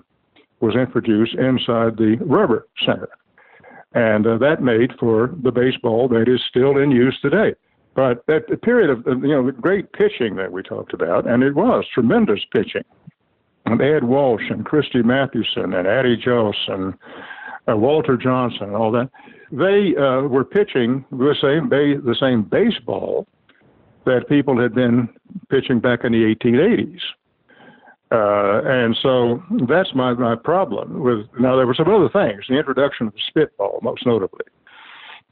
was 0.65 0.75
introduced 0.75 1.35
inside 1.35 1.97
the 1.97 2.17
rubber 2.21 2.67
center. 2.85 3.09
And 3.93 4.25
uh, 4.25 4.37
that 4.39 4.61
made 4.61 4.91
for 4.99 5.33
the 5.43 5.51
baseball 5.51 6.07
that 6.09 6.27
is 6.27 6.41
still 6.49 6.77
in 6.77 6.91
use 6.91 7.17
today. 7.21 7.53
But 7.93 8.25
that 8.27 8.61
period 8.61 8.89
of, 8.89 9.05
you 9.05 9.29
know, 9.29 9.51
great 9.51 9.93
pitching 9.93 10.35
that 10.35 10.51
we 10.51 10.63
talked 10.63 10.93
about, 10.93 11.27
and 11.27 11.43
it 11.43 11.55
was 11.55 11.85
tremendous 11.93 12.41
pitching. 12.51 12.83
And 13.65 13.81
Ed 13.81 14.03
Walsh 14.03 14.43
and 14.49 14.65
Christy 14.65 15.01
Mathewson 15.01 15.73
and 15.73 15.87
Addie 15.87 16.17
Joss 16.17 16.55
and 16.67 16.93
uh, 17.69 17.77
Walter 17.77 18.17
Johnson, 18.17 18.63
and 18.63 18.75
all 18.75 18.91
that. 18.91 19.09
They 19.51 19.95
uh, 19.95 20.27
were 20.27 20.43
pitching 20.43 21.05
the 21.11 21.35
same 21.41 21.69
ba- 21.69 22.01
the 22.03 22.15
same 22.19 22.43
baseball 22.43 23.27
that 24.05 24.27
people 24.27 24.59
had 24.61 24.75
been 24.75 25.09
pitching 25.49 25.79
back 25.79 26.03
in 26.03 26.11
the 26.11 26.35
1880s. 26.35 26.99
Uh, 28.11 28.61
and 28.65 28.95
so 29.01 29.41
that's 29.67 29.89
my, 29.95 30.13
my 30.13 30.35
problem 30.35 31.01
with 31.01 31.25
now 31.39 31.55
there 31.55 31.65
were 31.65 31.73
some 31.73 31.89
other 31.89 32.09
things 32.09 32.45
the 32.47 32.55
introduction 32.55 33.07
of 33.07 33.13
the 33.13 33.19
spitball 33.27 33.79
most 33.81 34.05
notably 34.05 34.45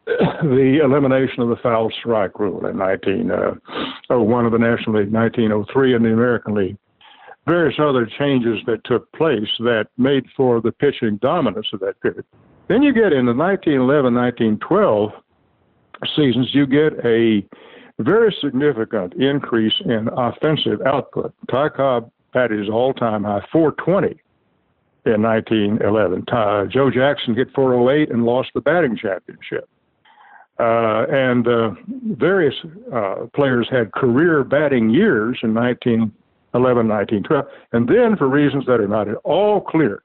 the 0.06 0.80
elimination 0.84 1.42
of 1.42 1.50
the 1.50 1.56
foul 1.58 1.90
strike 1.98 2.38
rule 2.40 2.66
in 2.66 2.78
1901 2.78 3.60
uh, 4.10 4.46
of 4.46 4.52
the 4.52 4.58
National 4.58 5.00
League, 5.00 5.14
1903 5.14 5.96
in 5.96 6.04
the 6.04 6.12
American 6.12 6.54
League, 6.56 6.78
various 7.48 7.76
other 7.80 8.06
changes 8.06 8.60
that 8.66 8.84
took 8.84 9.10
place 9.14 9.48
that 9.60 9.86
made 9.98 10.26
for 10.36 10.60
the 10.60 10.74
pitching 10.74 11.18
dominance 11.22 11.68
of 11.72 11.80
that 11.80 12.00
period. 12.02 12.26
Then 12.68 12.84
you 12.84 12.94
get 12.94 13.14
in 13.14 13.26
the 13.26 13.34
1911 13.34 14.14
1912 14.14 15.12
seasons, 16.16 16.50
you 16.54 16.68
get 16.68 16.94
a 17.06 17.46
very 18.00 18.36
significant 18.42 19.14
increase 19.14 19.74
in 19.86 20.10
offensive 20.18 20.82
output. 20.86 21.34
Ty 21.50 21.70
Cobb 21.70 22.12
had 22.34 22.52
his 22.52 22.70
all 22.70 22.94
time 22.94 23.24
high, 23.24 23.46
420 23.52 24.20
in 25.06 25.22
1911. 25.22 26.26
Ty, 26.26 26.66
Joe 26.68 26.90
Jackson 26.90 27.36
hit 27.36 27.50
408 27.54 28.10
and 28.10 28.26
lost 28.26 28.50
the 28.54 28.62
batting 28.62 28.98
championship. 28.98 29.68
Uh, 30.60 31.06
and 31.10 31.48
uh, 31.48 31.72
various 32.12 32.54
uh, 32.94 33.26
players 33.34 33.68
had 33.72 33.92
career 33.92 34.44
batting 34.44 34.90
years 34.92 35.40
in 35.42 35.54
1911, 35.54 36.88
1912. 36.88 37.46
And 37.72 37.88
then, 37.88 38.16
for 38.16 38.28
reasons 38.28 38.66
that 38.68 38.80
are 38.80 38.88
not 38.88 39.08
at 39.08 39.16
all 39.24 39.60
clear, 39.60 40.04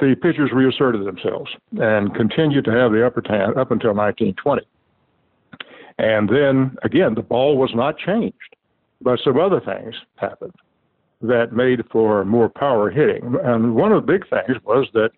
the 0.00 0.16
pitchers 0.20 0.50
reasserted 0.52 1.06
themselves 1.06 1.50
and 1.78 2.14
continued 2.14 2.64
to 2.64 2.72
have 2.72 2.92
the 2.92 3.06
upper 3.06 3.22
hand 3.28 3.56
up 3.56 3.70
until 3.70 3.94
1920. 3.94 4.62
And 5.98 6.28
then, 6.28 6.76
again, 6.82 7.14
the 7.14 7.22
ball 7.22 7.56
was 7.56 7.70
not 7.74 7.98
changed, 7.98 8.56
but 9.02 9.20
some 9.24 9.38
other 9.38 9.60
things 9.60 9.94
happened 10.16 10.54
that 11.20 11.52
made 11.52 11.80
for 11.90 12.24
more 12.24 12.48
power 12.48 12.90
hitting. 12.90 13.36
And 13.44 13.74
one 13.74 13.92
of 13.92 14.04
the 14.04 14.12
big 14.12 14.28
things 14.28 14.58
was 14.64 14.88
that 14.94 15.10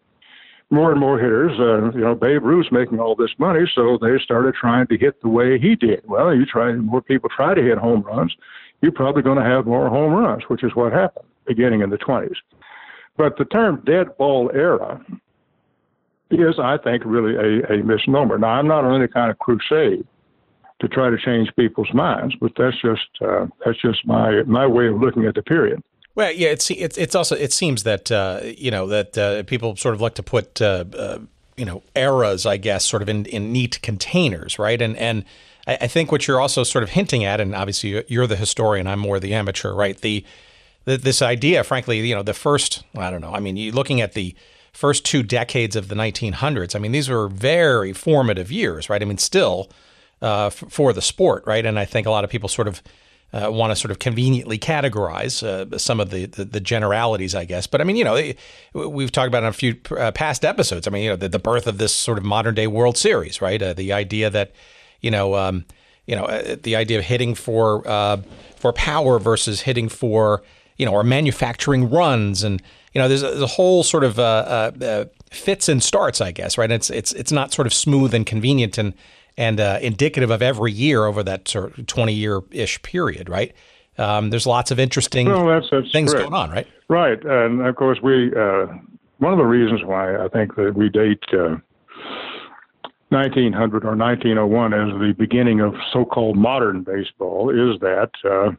more 0.70 0.90
and 0.90 1.01
more 1.01 1.18
hitters, 1.18 1.53
uh, 1.59 1.97
you 1.97 2.05
know, 2.05 2.14
Babe 2.14 2.42
Ruth's 2.42 2.73
making 2.73 2.99
all 2.99 3.14
this 3.14 3.31
money, 3.38 3.61
so 3.75 3.99
they 4.01 4.18
started 4.23 4.55
trying 4.55 4.87
to 4.88 4.99
hit 4.99 5.20
the 5.23 5.29
way 5.29 5.59
he 5.59 5.75
did. 5.75 6.03
Well, 6.05 6.35
you 6.35 6.47
try, 6.47 6.73
more 6.73 7.03
people 7.03 7.31
try 7.35 7.55
to 7.55 7.62
hit 7.62 7.79
home 7.79 8.03
runs, 8.03 8.35
you're 8.81 8.92
probably 8.92 9.23
going 9.23 9.38
to 9.38 9.44
have 9.44 9.66
more 9.66 9.88
home 9.88 10.12
runs, 10.12 10.42
which 10.49 10.64
is 10.64 10.73
what 10.75 10.92
happened 10.92 11.27
beginning 11.47 11.83
in 11.83 11.90
the 11.90 11.99
20s. 11.99 12.37
But 13.16 13.37
the 13.38 13.44
term 13.44 13.83
dead 13.87 14.16
ball 14.18 14.51
era 14.55 15.01
is, 16.31 16.59
I 16.59 16.79
think, 16.83 17.03
really 17.05 17.35
a, 17.37 17.75
a 17.75 17.85
misnomer. 17.85 18.38
Now, 18.38 18.49
I'm 18.49 18.66
not 18.66 18.85
on 18.85 19.01
any 19.01 19.09
kind 19.09 19.31
of 19.31 19.38
crusade 19.38 20.07
to 20.81 20.89
try 20.89 21.11
to 21.11 21.17
change 21.17 21.51
people's 21.57 21.93
minds, 21.95 22.35
but 22.41 22.53
that's 22.57 22.81
just 22.81 23.09
uh, 23.21 23.47
that's 23.65 23.81
just 23.81 24.07
my 24.07 24.43
my 24.45 24.67
way 24.67 24.89
of 24.89 25.01
looking 25.01 25.25
at 25.27 25.35
the 25.35 25.43
period. 25.43 25.83
Well, 26.15 26.33
yeah, 26.33 26.49
it's 26.49 26.71
it's 26.71 26.97
it's 26.97 27.15
also 27.15 27.37
it 27.37 27.53
seems 27.53 27.83
that 27.83 28.11
uh, 28.11 28.41
you 28.45 28.71
know 28.71 28.87
that 28.87 29.19
uh, 29.19 29.43
people 29.45 29.77
sort 29.77 29.95
of 29.95 30.01
like 30.01 30.15
to 30.15 30.23
put 30.23 30.61
uh, 30.61 30.85
uh, 30.97 31.19
you 31.57 31.65
know 31.65 31.83
eras, 31.95 32.47
I 32.47 32.57
guess, 32.57 32.85
sort 32.85 33.03
of 33.03 33.09
in, 33.09 33.27
in 33.27 33.53
neat 33.53 33.81
containers, 33.83 34.59
right? 34.59 34.81
And 34.81 34.97
and 34.97 35.25
I, 35.67 35.79
I, 35.83 35.87
think 35.87 36.13
what 36.13 36.29
you're 36.29 36.41
also 36.41 36.63
sort 36.63 36.85
of 36.85 36.91
hinting 36.91 37.25
at, 37.25 37.41
and 37.41 37.55
obviously 37.55 38.05
you're 38.09 38.27
the 38.27 38.37
historian, 38.37 38.87
I'm 38.87 39.01
more 39.01 39.19
the 39.19 39.35
amateur, 39.35 39.73
right? 39.73 39.97
The, 40.01 40.25
the 40.85 40.97
this 40.97 41.21
idea, 41.21 41.65
frankly, 41.65 42.07
you 42.07 42.15
know, 42.15 42.23
the 42.23 42.35
first 42.35 42.85
I 42.97 43.11
don't 43.11 43.21
know, 43.21 43.33
I 43.33 43.41
mean, 43.41 43.73
looking 43.73 44.01
at 44.01 44.13
the 44.13 44.35
first 44.73 45.05
two 45.05 45.23
decades 45.23 45.77
of 45.77 45.89
the 45.89 45.95
1900s, 45.95 46.75
I 46.75 46.79
mean, 46.81 46.93
these 46.93 47.09
were 47.09 47.29
very 47.29 47.93
formative 47.93 48.51
years, 48.51 48.91
right? 48.91 49.01
I 49.01 49.05
mean, 49.05 49.19
still 49.19 49.69
uh, 50.25 50.47
f- 50.47 50.65
for 50.71 50.93
the 50.93 51.03
sport, 51.03 51.45
right? 51.47 51.65
And 51.65 51.79
I 51.79 51.85
think 51.85 52.07
a 52.07 52.11
lot 52.11 52.25
of 52.25 52.31
people 52.31 52.49
sort 52.49 52.67
of 52.67 52.83
uh, 53.35 53.51
want 53.51 53.73
to 53.73 53.77
sort 53.77 53.91
of 53.91 53.99
conveniently 53.99 54.59
categorize 54.59 55.43
uh, 55.43 55.77
some 55.77 56.01
of 56.01 56.11
the, 56.11 56.27
the, 56.27 56.45
the 56.45 56.61
generalities, 56.61 57.35
I 57.35 57.45
guess. 57.45 57.67
But 57.67 57.81
I 57.81 57.85
mean, 57.85 57.97
you 57.97 58.05
know, 58.05 58.33
we've 58.73 59.13
talked 59.13 59.29
about 59.29 59.43
in 59.43 59.49
a 59.49 59.53
few 59.53 59.77
uh, 59.91 60.13
past 60.13 60.45
episodes. 60.45 60.87
I 60.87 60.91
mean, 60.91 61.03
you 61.03 61.11
know, 61.11 61.17
the, 61.17 61.29
the, 61.29 61.39
birth 61.39 61.67
of 61.67 61.79
this 61.79 61.93
sort 61.93 62.17
of 62.17 62.25
modern 62.25 62.55
day 62.55 62.67
World 62.67 62.97
Series, 62.97 63.43
right? 63.43 63.61
Uh, 63.61 63.75
the 63.75 63.93
idea 63.93 64.31
that, 64.31 64.53
you 65.01 65.11
know, 65.11 65.35
um, 65.35 65.67
you 66.07 66.17
know, 66.17 66.25
uh, 66.25 66.57
the 66.63 66.77
idea 66.77 66.99
of 66.99 67.05
hitting 67.05 67.35
for 67.35 67.87
uh, 67.87 68.19
for 68.57 68.73
power 68.73 69.19
versus 69.19 69.63
hitting 69.63 69.89
for, 69.89 70.43
you 70.77 70.87
know, 70.87 70.93
or 70.93 71.03
manufacturing 71.03 71.91
runs, 71.91 72.45
and 72.45 72.63
you 72.93 73.01
know, 73.01 73.09
there's 73.09 73.23
a, 73.23 73.29
there's 73.29 73.43
a 73.43 73.47
whole 73.47 73.83
sort 73.83 74.05
of 74.05 74.19
fits 75.35 75.68
and 75.68 75.83
starts, 75.83 76.20
I 76.20 76.33
guess, 76.33 76.57
right? 76.57 76.70
It's 76.70 76.90
it's 76.90 77.12
it's 77.12 77.33
not 77.33 77.53
sort 77.53 77.66
of 77.66 77.75
smooth 77.75 78.14
and 78.14 78.25
convenient 78.25 78.79
and 78.79 78.94
and 79.37 79.61
uh, 79.61 79.79
indicative 79.83 80.31
of 80.31 80.42
every 80.42 80.73
year 80.73 81.07
over 81.07 81.23
that 81.23 81.49
sort 81.49 81.77
of 81.77 81.87
20 81.87 82.12
year 82.12 82.42
ish 82.51 82.81
period, 82.83 83.29
right? 83.29 83.53
Um, 83.99 84.31
there's 84.31 84.47
lots 84.47 84.70
of 84.70 84.81
interesting 84.81 85.29
well, 85.29 85.47
that's, 85.47 85.66
that's 85.70 85.90
things 85.92 86.12
correct. 86.12 86.31
going 86.31 86.42
on, 86.42 86.51
right? 86.51 86.66
Right. 86.88 87.25
And 87.25 87.64
of 87.64 87.77
course, 87.77 88.01
we, 88.03 88.33
uh, 88.35 88.66
one 89.18 89.33
of 89.33 89.38
the 89.38 89.44
reasons 89.44 89.85
why 89.85 90.16
I 90.16 90.29
think 90.29 90.57
that 90.57 90.75
we 90.75 90.88
date 90.88 91.23
uh, 91.33 91.57
1900 93.11 93.85
or 93.85 93.97
1901 93.97 94.75
as 94.75 94.88
the 95.01 95.14
beginning 95.16 95.61
of 95.61 95.75
so 95.92 96.05
called 96.05 96.37
modern 96.37 96.83
baseball 96.83 97.51
is 97.51 97.79
that 97.81 98.11
uh, 98.25 98.51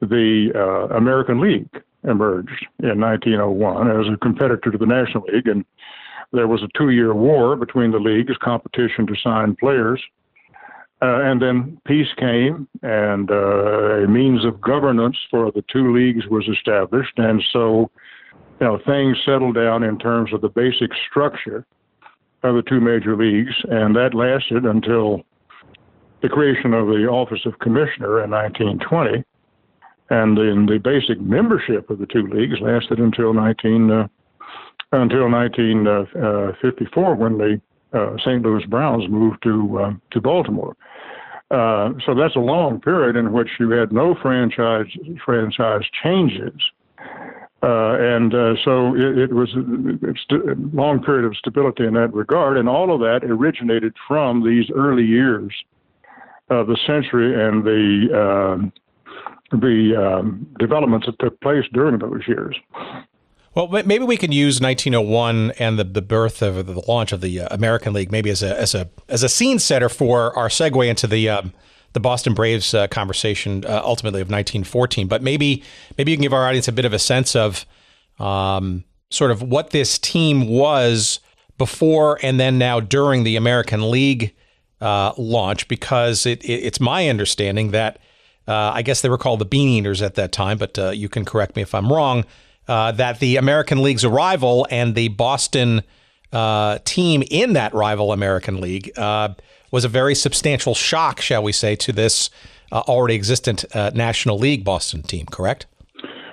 the 0.00 0.50
uh, 0.54 0.96
American 0.96 1.40
League 1.40 1.70
emerged 2.04 2.66
in 2.80 3.00
1901 3.00 3.90
as 3.90 4.06
a 4.12 4.16
competitor 4.18 4.70
to 4.70 4.78
the 4.78 4.86
National 4.86 5.24
League. 5.32 5.48
And 5.48 5.64
there 6.32 6.48
was 6.48 6.62
a 6.62 6.78
two 6.78 6.90
year 6.90 7.14
war 7.14 7.56
between 7.56 7.90
the 7.90 7.98
leagues, 7.98 8.36
competition 8.42 9.06
to 9.06 9.14
sign 9.22 9.56
players. 9.56 10.00
Uh, 11.02 11.20
and 11.22 11.42
then 11.42 11.80
peace 11.84 12.12
came, 12.16 12.68
and 12.82 13.28
uh, 13.28 14.04
a 14.04 14.06
means 14.06 14.44
of 14.44 14.60
governance 14.60 15.16
for 15.32 15.50
the 15.50 15.64
two 15.72 15.92
leagues 15.92 16.28
was 16.28 16.48
established. 16.48 17.14
And 17.16 17.42
so, 17.52 17.90
you 18.60 18.66
know, 18.66 18.78
things 18.86 19.18
settled 19.24 19.56
down 19.56 19.82
in 19.82 19.98
terms 19.98 20.32
of 20.32 20.42
the 20.42 20.48
basic 20.48 20.92
structure 21.10 21.66
of 22.44 22.54
the 22.54 22.62
two 22.62 22.80
major 22.80 23.16
leagues, 23.16 23.54
and 23.68 23.96
that 23.96 24.14
lasted 24.14 24.64
until 24.64 25.22
the 26.22 26.28
creation 26.28 26.72
of 26.72 26.86
the 26.86 27.08
Office 27.08 27.46
of 27.46 27.58
Commissioner 27.58 28.22
in 28.22 28.30
1920. 28.30 29.24
And 30.12 30.36
then 30.36 30.66
the 30.66 30.78
basic 30.78 31.18
membership 31.20 31.88
of 31.88 31.98
the 31.98 32.06
two 32.06 32.26
leagues 32.26 32.60
lasted 32.60 32.98
until 32.98 33.32
19. 33.32 33.90
Uh, 33.90 34.08
until 34.92 35.30
1954 35.30 37.14
when 37.14 37.38
the 37.38 37.60
uh, 37.94 38.16
St. 38.18 38.42
Louis 38.42 38.64
Browns 38.66 39.08
moved 39.08 39.42
to 39.42 39.78
uh, 39.78 39.92
to 40.10 40.20
Baltimore. 40.20 40.76
Uh, 41.50 41.92
so 42.06 42.14
that's 42.14 42.36
a 42.36 42.40
long 42.40 42.80
period 42.80 43.16
in 43.16 43.32
which 43.32 43.48
you 43.58 43.70
had 43.70 43.92
no 43.92 44.14
franchise 44.22 44.86
franchise 45.24 45.82
changes, 46.02 46.60
uh, 47.62 47.96
and 47.98 48.34
uh, 48.34 48.54
so 48.64 48.94
it, 48.94 49.18
it 49.18 49.32
was 49.32 49.54
a, 49.54 50.52
a 50.52 50.56
long 50.72 51.02
period 51.02 51.24
of 51.26 51.36
stability 51.36 51.84
in 51.84 51.94
that 51.94 52.12
regard, 52.14 52.56
and 52.56 52.68
all 52.68 52.92
of 52.94 53.00
that 53.00 53.20
originated 53.24 53.94
from 54.06 54.42
these 54.46 54.70
early 54.74 55.04
years 55.04 55.52
of 56.48 56.66
the 56.66 56.76
century 56.86 57.34
and 57.34 57.64
the 57.64 58.08
um, 58.18 58.72
the 59.52 59.94
um, 59.96 60.46
developments 60.58 61.06
that 61.06 61.18
took 61.18 61.40
place 61.40 61.64
during 61.72 61.98
those 61.98 62.26
years. 62.26 62.56
Well, 63.54 63.68
maybe 63.68 64.04
we 64.04 64.16
can 64.16 64.32
use 64.32 64.62
1901 64.62 65.52
and 65.58 65.78
the, 65.78 65.84
the 65.84 66.00
birth 66.00 66.40
of 66.40 66.66
the 66.66 66.82
launch 66.88 67.12
of 67.12 67.20
the 67.20 67.40
uh, 67.40 67.48
American 67.50 67.92
League 67.92 68.10
maybe 68.10 68.30
as 68.30 68.42
a 68.42 68.58
as 68.58 68.74
a 68.74 68.88
as 69.08 69.22
a 69.22 69.28
scene 69.28 69.58
setter 69.58 69.90
for 69.90 70.36
our 70.38 70.48
segue 70.48 70.88
into 70.88 71.06
the 71.06 71.28
um, 71.28 71.52
the 71.92 72.00
Boston 72.00 72.32
Braves 72.32 72.72
uh, 72.72 72.86
conversation 72.86 73.64
uh, 73.66 73.82
ultimately 73.84 74.22
of 74.22 74.28
1914. 74.28 75.06
But 75.06 75.22
maybe 75.22 75.62
maybe 75.98 76.12
you 76.12 76.16
can 76.16 76.22
give 76.22 76.32
our 76.32 76.46
audience 76.46 76.66
a 76.66 76.72
bit 76.72 76.86
of 76.86 76.94
a 76.94 76.98
sense 76.98 77.36
of 77.36 77.66
um, 78.18 78.84
sort 79.10 79.30
of 79.30 79.42
what 79.42 79.70
this 79.70 79.98
team 79.98 80.48
was 80.48 81.20
before 81.58 82.18
and 82.22 82.40
then 82.40 82.56
now 82.56 82.80
during 82.80 83.24
the 83.24 83.36
American 83.36 83.90
League 83.90 84.34
uh, 84.80 85.12
launch, 85.16 85.68
because 85.68 86.26
it, 86.26 86.42
it, 86.44 86.64
it's 86.64 86.80
my 86.80 87.08
understanding 87.08 87.70
that 87.70 87.98
uh, 88.48 88.72
I 88.74 88.82
guess 88.82 89.02
they 89.02 89.08
were 89.08 89.18
called 89.18 89.40
the 89.40 89.44
Bean 89.44 89.68
Eaters 89.68 90.02
at 90.02 90.14
that 90.16 90.32
time, 90.32 90.58
but 90.58 90.78
uh, 90.78 90.90
you 90.90 91.08
can 91.08 91.24
correct 91.24 91.56
me 91.56 91.62
if 91.62 91.74
I'm 91.74 91.92
wrong 91.92 92.24
uh, 92.68 92.92
that 92.92 93.18
the 93.20 93.36
American 93.36 93.82
League's 93.82 94.04
arrival 94.04 94.66
and 94.70 94.94
the 94.94 95.08
Boston 95.08 95.82
uh, 96.32 96.78
team 96.84 97.22
in 97.30 97.52
that 97.52 97.74
rival 97.74 98.12
American 98.12 98.60
League 98.60 98.90
uh, 98.96 99.30
was 99.70 99.84
a 99.84 99.88
very 99.88 100.14
substantial 100.14 100.74
shock, 100.74 101.20
shall 101.20 101.42
we 101.42 101.52
say, 101.52 101.76
to 101.76 101.92
this 101.92 102.30
uh, 102.70 102.80
already 102.80 103.14
existent 103.14 103.64
National 103.74 104.38
League 104.38 104.64
Boston 104.64 105.02
team, 105.02 105.26
correct? 105.26 105.66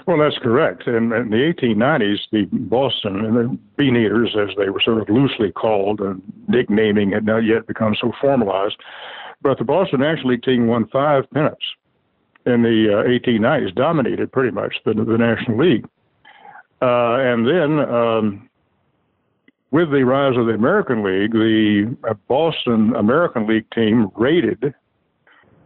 Well, 0.07 0.17
that's 0.17 0.39
correct. 0.39 0.87
In, 0.87 1.13
in, 1.13 1.29
the 1.29 1.53
1890s, 1.53 2.17
the 2.31 2.45
Boston 2.51 3.23
and 3.23 3.35
the 3.35 3.57
Bean 3.77 3.95
Eaters, 3.95 4.35
as 4.35 4.55
they 4.57 4.69
were 4.69 4.81
sort 4.81 5.01
of 5.01 5.09
loosely 5.09 5.51
called, 5.51 5.99
and 5.99 6.19
nicknaming 6.47 7.11
had 7.11 7.25
not 7.25 7.43
yet 7.43 7.67
become 7.67 7.95
so 7.99 8.11
formalized, 8.19 8.77
but 9.41 9.59
the 9.59 9.63
Boston 9.63 9.99
National 9.99 10.31
League 10.31 10.41
team 10.41 10.65
won 10.65 10.87
five 10.87 11.29
pennants 11.31 11.63
in 12.45 12.63
the 12.63 13.03
1890s, 13.25 13.75
dominated 13.75 14.31
pretty 14.31 14.51
much 14.51 14.75
the, 14.85 14.93
the 14.93 15.17
National 15.17 15.57
League. 15.57 15.85
Uh, 16.81 17.17
and 17.19 17.45
then 17.45 17.79
um, 17.79 18.49
with 19.71 19.91
the 19.91 20.03
rise 20.03 20.37
of 20.37 20.47
the 20.47 20.53
American 20.53 21.03
League, 21.03 21.33
the 21.33 21.95
uh, 22.09 22.13
Boston 22.27 22.95
American 22.95 23.47
League 23.47 23.69
team 23.71 24.09
raided 24.15 24.73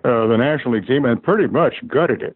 uh, 0.06 0.28
the 0.28 0.36
National 0.38 0.74
League 0.74 0.88
team 0.88 1.06
and 1.06 1.22
pretty 1.22 1.48
much 1.48 1.76
gutted 1.88 2.22
it 2.22 2.36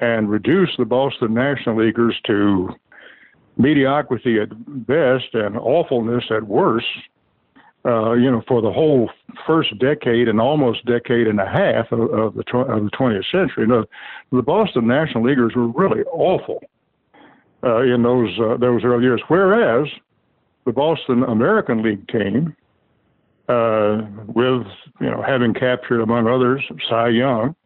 and 0.00 0.30
reduced 0.30 0.78
the 0.78 0.84
Boston 0.84 1.34
National 1.34 1.76
Leaguers 1.76 2.18
to 2.26 2.70
mediocrity 3.56 4.40
at 4.40 4.48
best 4.86 5.34
and 5.34 5.56
awfulness 5.56 6.24
at 6.30 6.44
worst. 6.44 6.86
Uh, 7.84 8.12
you 8.12 8.30
know, 8.30 8.42
for 8.46 8.62
the 8.62 8.70
whole 8.70 9.10
first 9.44 9.76
decade 9.80 10.28
and 10.28 10.40
almost 10.40 10.84
decade 10.86 11.26
and 11.26 11.40
a 11.40 11.46
half 11.46 11.90
of, 11.90 12.12
of 12.12 12.34
the 12.34 12.44
tw- 12.44 12.70
of 12.70 12.84
the 12.84 12.90
20th 12.90 13.24
century, 13.32 13.64
you 13.64 13.66
know, 13.66 13.84
the 14.30 14.40
Boston 14.40 14.86
National 14.86 15.24
Leaguers 15.24 15.52
were 15.56 15.66
really 15.66 16.04
awful 16.04 16.62
uh, 17.64 17.82
in 17.82 18.04
those 18.04 18.38
uh, 18.38 18.56
those 18.56 18.84
early 18.84 19.02
years. 19.02 19.20
Whereas 19.26 19.88
the 20.64 20.72
Boston 20.72 21.24
American 21.24 21.82
League 21.82 22.06
team, 22.08 22.54
uh, 23.48 24.02
with 24.28 24.66
you 25.00 25.10
know 25.10 25.22
having 25.26 25.52
captured 25.54 26.02
among 26.02 26.28
others 26.28 26.62
Cy 26.88 27.08
Young, 27.08 27.56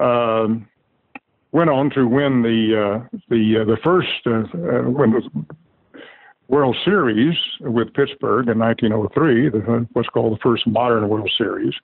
um, 0.00 0.68
went 1.52 1.70
on 1.70 1.90
to 1.90 2.06
win 2.06 2.42
the 2.42 3.02
uh, 3.02 3.18
the 3.28 3.64
the 3.66 3.78
first 3.82 4.08
the 4.24 5.48
World 6.48 6.76
Series 6.84 7.36
with 7.60 7.92
Pittsburgh 7.94 8.48
in 8.48 8.58
1903, 8.58 9.48
the, 9.48 9.86
what's 9.92 10.08
called 10.08 10.34
the 10.34 10.42
first 10.42 10.66
modern 10.66 11.08
World 11.08 11.30
Series. 11.38 11.74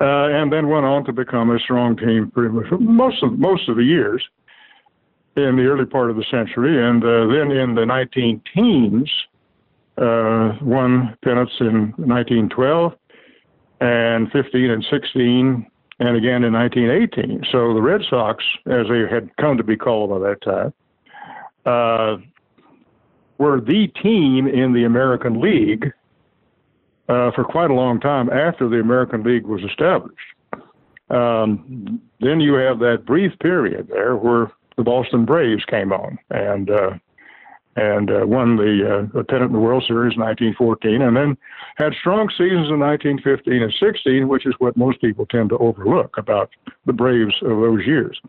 Uh, 0.00 0.28
and 0.30 0.52
then 0.52 0.68
went 0.68 0.86
on 0.86 1.04
to 1.04 1.12
become 1.12 1.50
a 1.50 1.58
strong 1.58 1.96
team 1.96 2.30
pretty 2.32 2.54
much 2.54 2.66
most 2.78 3.20
of 3.22 3.36
most 3.36 3.68
of 3.68 3.76
the 3.76 3.82
years 3.82 4.22
in 5.36 5.56
the 5.56 5.64
early 5.64 5.84
part 5.84 6.10
of 6.10 6.16
the 6.16 6.24
century, 6.30 6.84
and 6.84 7.02
uh, 7.02 7.26
then 7.26 7.50
in 7.50 7.74
the 7.74 7.84
19 7.84 8.40
teens, 8.54 9.10
uh, 9.96 10.52
won 10.62 11.16
pennants 11.24 11.52
in 11.60 11.92
1912 11.96 12.92
and 13.80 14.30
15 14.32 14.70
and 14.70 14.84
16, 14.90 15.66
and 16.00 16.16
again 16.16 16.44
in 16.44 16.52
1918. 16.52 17.44
So 17.50 17.74
the 17.74 17.82
Red 17.82 18.02
Sox, 18.08 18.44
as 18.66 18.86
they 18.88 19.02
had 19.10 19.34
come 19.36 19.56
to 19.56 19.64
be 19.64 19.76
called 19.76 20.10
by 20.10 20.18
that 20.20 20.42
time, 20.42 20.72
uh, 21.66 22.16
were 23.38 23.60
the 23.60 23.88
team 24.02 24.46
in 24.46 24.72
the 24.72 24.84
American 24.84 25.40
League 25.40 25.92
uh, 27.08 27.30
for 27.32 27.44
quite 27.44 27.70
a 27.70 27.74
long 27.74 28.00
time 28.00 28.28
after 28.30 28.68
the 28.68 28.80
American 28.80 29.22
League 29.22 29.46
was 29.46 29.62
established. 29.62 30.16
Um, 31.10 32.00
then 32.20 32.40
you 32.40 32.54
have 32.54 32.80
that 32.80 33.04
brief 33.06 33.32
period 33.38 33.88
there 33.88 34.16
where 34.16 34.52
the 34.76 34.82
Boston 34.82 35.24
Braves 35.24 35.64
came 35.64 35.92
on 35.92 36.18
and 36.30 36.70
uh, 36.70 36.90
and 37.76 38.10
uh, 38.10 38.26
won 38.26 38.56
the, 38.56 39.08
uh, 39.14 39.22
pennant 39.28 39.50
in 39.50 39.52
the 39.52 39.60
World 39.60 39.84
Series 39.86 40.14
in 40.16 40.20
1914, 40.20 41.00
and 41.00 41.16
then 41.16 41.38
had 41.76 41.92
strong 42.00 42.28
seasons 42.30 42.68
in 42.68 42.80
1915 42.80 43.62
and 43.62 43.72
16, 43.78 44.26
which 44.26 44.46
is 44.46 44.54
what 44.58 44.76
most 44.76 45.00
people 45.00 45.26
tend 45.26 45.50
to 45.50 45.58
overlook 45.58 46.18
about 46.18 46.50
the 46.86 46.92
Braves 46.92 47.34
of 47.42 47.60
those 47.60 47.86
years. 47.86 48.20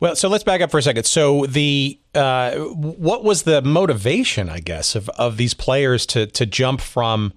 Well, 0.00 0.16
so 0.16 0.28
let's 0.28 0.44
back 0.44 0.60
up 0.60 0.70
for 0.70 0.78
a 0.78 0.82
second. 0.82 1.04
So 1.04 1.46
the 1.46 1.98
uh, 2.14 2.56
what 2.56 3.24
was 3.24 3.42
the 3.42 3.62
motivation, 3.62 4.48
I 4.48 4.60
guess, 4.60 4.94
of, 4.94 5.08
of 5.10 5.36
these 5.36 5.54
players 5.54 6.06
to 6.06 6.26
to 6.26 6.46
jump 6.46 6.80
from 6.80 7.32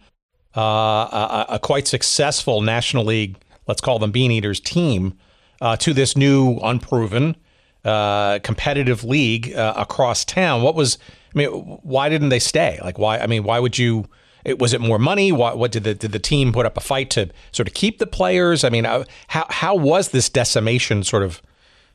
uh, 0.56 0.62
a, 0.62 1.45
a, 1.49 1.60
quite 1.60 1.88
successful 1.88 2.62
National 2.62 3.06
League, 3.06 3.38
let's 3.67 3.80
call 3.80 3.99
them 3.99 4.12
Bean 4.12 4.32
Eaters 4.32 4.60
team, 4.60 5.17
uh, 5.62 5.77
to 5.77 5.93
this 5.93 6.17
new 6.17 6.58
unproven 6.62 7.38
uh, 7.86 8.39
competitive 8.39 9.04
league 9.04 9.54
uh, 9.54 9.73
across 9.77 10.25
town. 10.25 10.62
What 10.62 10.75
was? 10.75 10.97
I 11.34 11.38
mean, 11.38 11.49
why 11.49 12.10
didn't 12.10 12.30
they 12.30 12.39
stay? 12.39 12.80
Like, 12.84 12.99
why? 12.99 13.19
I 13.19 13.27
mean, 13.27 13.43
why 13.43 13.60
would 13.60 13.77
you? 13.77 14.06
It, 14.43 14.60
was 14.60 14.73
it 14.73 14.82
more 14.82 14.97
money? 14.97 15.32
What, 15.32 15.58
what 15.58 15.71
did 15.71 15.84
the 15.84 15.93
did 15.93 16.12
the 16.12 16.19
team 16.19 16.51
put 16.51 16.65
up 16.65 16.75
a 16.75 16.82
fight 16.82 17.10
to 17.12 17.30
sort 17.51 17.67
of 17.67 17.73
keep 17.73 17.99
the 17.99 18.08
players? 18.08 18.63
I 18.63 18.69
mean, 18.69 18.86
uh, 18.86 19.06
how 19.27 19.45
how 19.49 19.75
was 19.75 20.10
this 20.10 20.30
decimation 20.30 21.04
sort 21.04 21.23
of? 21.23 21.41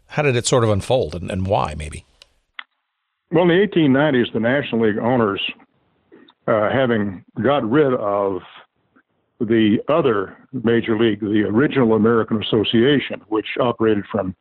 How 0.09 0.23
did 0.23 0.37
it 0.37 0.47
sort 0.47 0.64
of 0.64 0.71
unfold, 0.71 1.14
and, 1.14 1.31
and 1.31 1.47
why 1.47 1.75
maybe? 1.77 2.05
Well, 3.31 3.42
in 3.42 3.49
the 3.49 3.66
1890s, 3.66 4.33
the 4.33 4.40
National 4.40 4.87
League 4.87 4.99
owners, 4.99 5.40
uh, 6.47 6.71
having 6.71 7.25
got 7.42 7.69
rid 7.69 7.92
of 7.95 8.40
the 9.40 9.79
other 9.88 10.37
major 10.53 10.99
league, 10.99 11.21
the 11.21 11.45
original 11.47 11.95
American 11.95 12.42
Association, 12.42 13.21
which 13.29 13.47
operated 13.61 14.05
from 14.11 14.35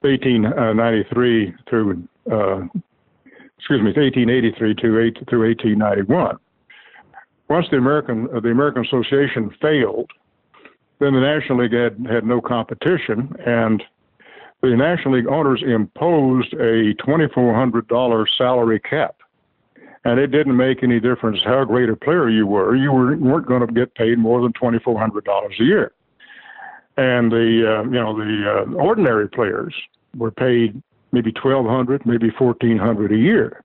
1893 0.00 1.54
through, 1.68 2.08
uh, 2.30 2.60
excuse 3.58 3.80
me, 3.80 3.92
1883 3.92 4.74
to 4.74 4.98
eight, 4.98 5.28
through 5.28 5.46
1891. 5.48 6.36
Once 7.48 7.66
the 7.70 7.76
American 7.76 8.28
uh, 8.34 8.40
the 8.40 8.50
American 8.50 8.84
Association 8.84 9.50
failed, 9.60 10.10
then 10.98 11.14
the 11.14 11.20
National 11.20 11.62
League 11.62 11.72
had 11.72 12.06
had 12.10 12.24
no 12.24 12.40
competition, 12.40 13.34
and 13.44 13.82
the 14.62 14.76
National 14.76 15.14
League 15.14 15.26
owners 15.26 15.62
imposed 15.66 16.52
a 16.54 16.94
$2,400 16.94 18.26
salary 18.36 18.80
cap 18.80 19.16
and 20.04 20.18
it 20.18 20.28
didn't 20.28 20.56
make 20.56 20.82
any 20.82 20.98
difference 20.98 21.40
how 21.44 21.64
great 21.64 21.88
a 21.88 21.96
player 21.96 22.28
you 22.28 22.46
were. 22.46 22.74
You 22.74 22.92
were, 22.92 23.16
weren't 23.16 23.46
going 23.46 23.66
to 23.66 23.72
get 23.72 23.94
paid 23.94 24.18
more 24.18 24.40
than 24.40 24.52
twenty 24.52 24.78
four 24.78 24.98
hundred 24.98 25.24
dollars 25.24 25.56
a 25.60 25.64
year, 25.64 25.92
and 26.96 27.30
the 27.30 27.80
uh, 27.80 27.82
you 27.84 27.90
know 27.90 28.16
the 28.16 28.66
uh, 28.66 28.72
ordinary 28.74 29.28
players 29.28 29.74
were 30.16 30.30
paid 30.30 30.82
maybe 31.12 31.32
twelve 31.32 31.66
hundred, 31.66 32.06
maybe 32.06 32.30
fourteen 32.30 32.78
hundred 32.78 33.12
a 33.12 33.16
year. 33.16 33.62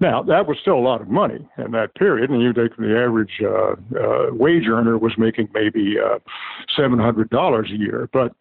Now 0.00 0.22
that 0.24 0.46
was 0.46 0.58
still 0.60 0.76
a 0.76 0.80
lot 0.80 1.00
of 1.00 1.08
money 1.08 1.48
in 1.56 1.70
that 1.70 1.94
period, 1.94 2.28
and 2.28 2.42
you 2.42 2.52
take 2.52 2.76
the 2.76 2.98
average 2.98 3.40
uh, 3.42 3.76
uh, 3.98 4.34
wage 4.34 4.66
earner 4.66 4.98
was 4.98 5.16
making 5.16 5.48
maybe 5.54 5.96
uh, 5.98 6.18
seven 6.76 6.98
hundred 6.98 7.30
dollars 7.30 7.70
a 7.70 7.76
year, 7.76 8.08
but 8.12 8.34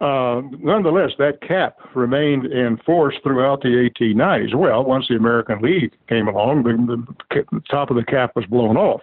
uh, 0.00 0.42
nonetheless, 0.60 1.10
that 1.18 1.40
cap 1.40 1.78
remained 1.94 2.46
in 2.46 2.76
force 2.86 3.16
throughout 3.22 3.62
the 3.62 3.90
1890s. 4.00 4.54
Well, 4.54 4.84
once 4.84 5.08
the 5.08 5.16
American 5.16 5.60
League 5.60 5.92
came 6.08 6.28
along, 6.28 6.62
the, 6.62 7.04
the 7.50 7.62
top 7.68 7.90
of 7.90 7.96
the 7.96 8.04
cap 8.04 8.36
was 8.36 8.46
blown 8.46 8.76
off. 8.76 9.00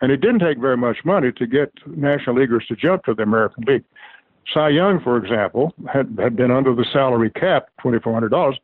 And 0.00 0.12
it 0.12 0.18
didn't 0.18 0.40
take 0.40 0.58
very 0.58 0.76
much 0.76 0.98
money 1.04 1.32
to 1.32 1.46
get 1.46 1.72
National 1.86 2.36
Leaguers 2.36 2.66
to 2.68 2.76
jump 2.76 3.04
to 3.04 3.14
the 3.14 3.22
American 3.22 3.64
League. 3.64 3.84
Cy 4.52 4.68
Young, 4.68 5.00
for 5.00 5.16
example, 5.16 5.74
had, 5.92 6.16
had 6.20 6.36
been 6.36 6.50
under 6.50 6.74
the 6.74 6.84
salary 6.92 7.30
cap, 7.30 7.68
$2,400. 7.82 8.54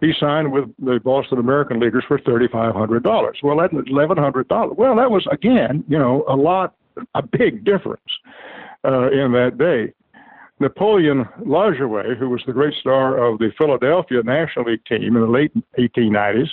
He 0.00 0.12
signed 0.18 0.52
with 0.52 0.64
the 0.78 0.98
Boston 1.04 1.38
American 1.38 1.80
Leaguers 1.80 2.04
for 2.08 2.18
$3,500. 2.18 3.34
Well, 3.42 3.58
that's 3.58 3.72
$1,100. 3.74 4.76
Well, 4.76 4.96
that 4.96 5.10
was, 5.10 5.26
again, 5.30 5.84
you 5.88 5.98
know, 5.98 6.24
a 6.28 6.36
lot, 6.36 6.74
a 7.14 7.22
big 7.22 7.64
difference 7.64 8.02
uh, 8.84 9.10
in 9.10 9.32
that 9.32 9.58
day. 9.58 9.92
Napoleon 10.60 11.24
Lajoie, 11.40 12.16
who 12.16 12.28
was 12.28 12.42
the 12.46 12.52
great 12.52 12.74
star 12.74 13.16
of 13.24 13.38
the 13.38 13.50
Philadelphia 13.56 14.22
National 14.22 14.66
League 14.66 14.84
team 14.84 15.16
in 15.16 15.22
the 15.22 15.26
late 15.26 15.52
1890s, 15.78 16.48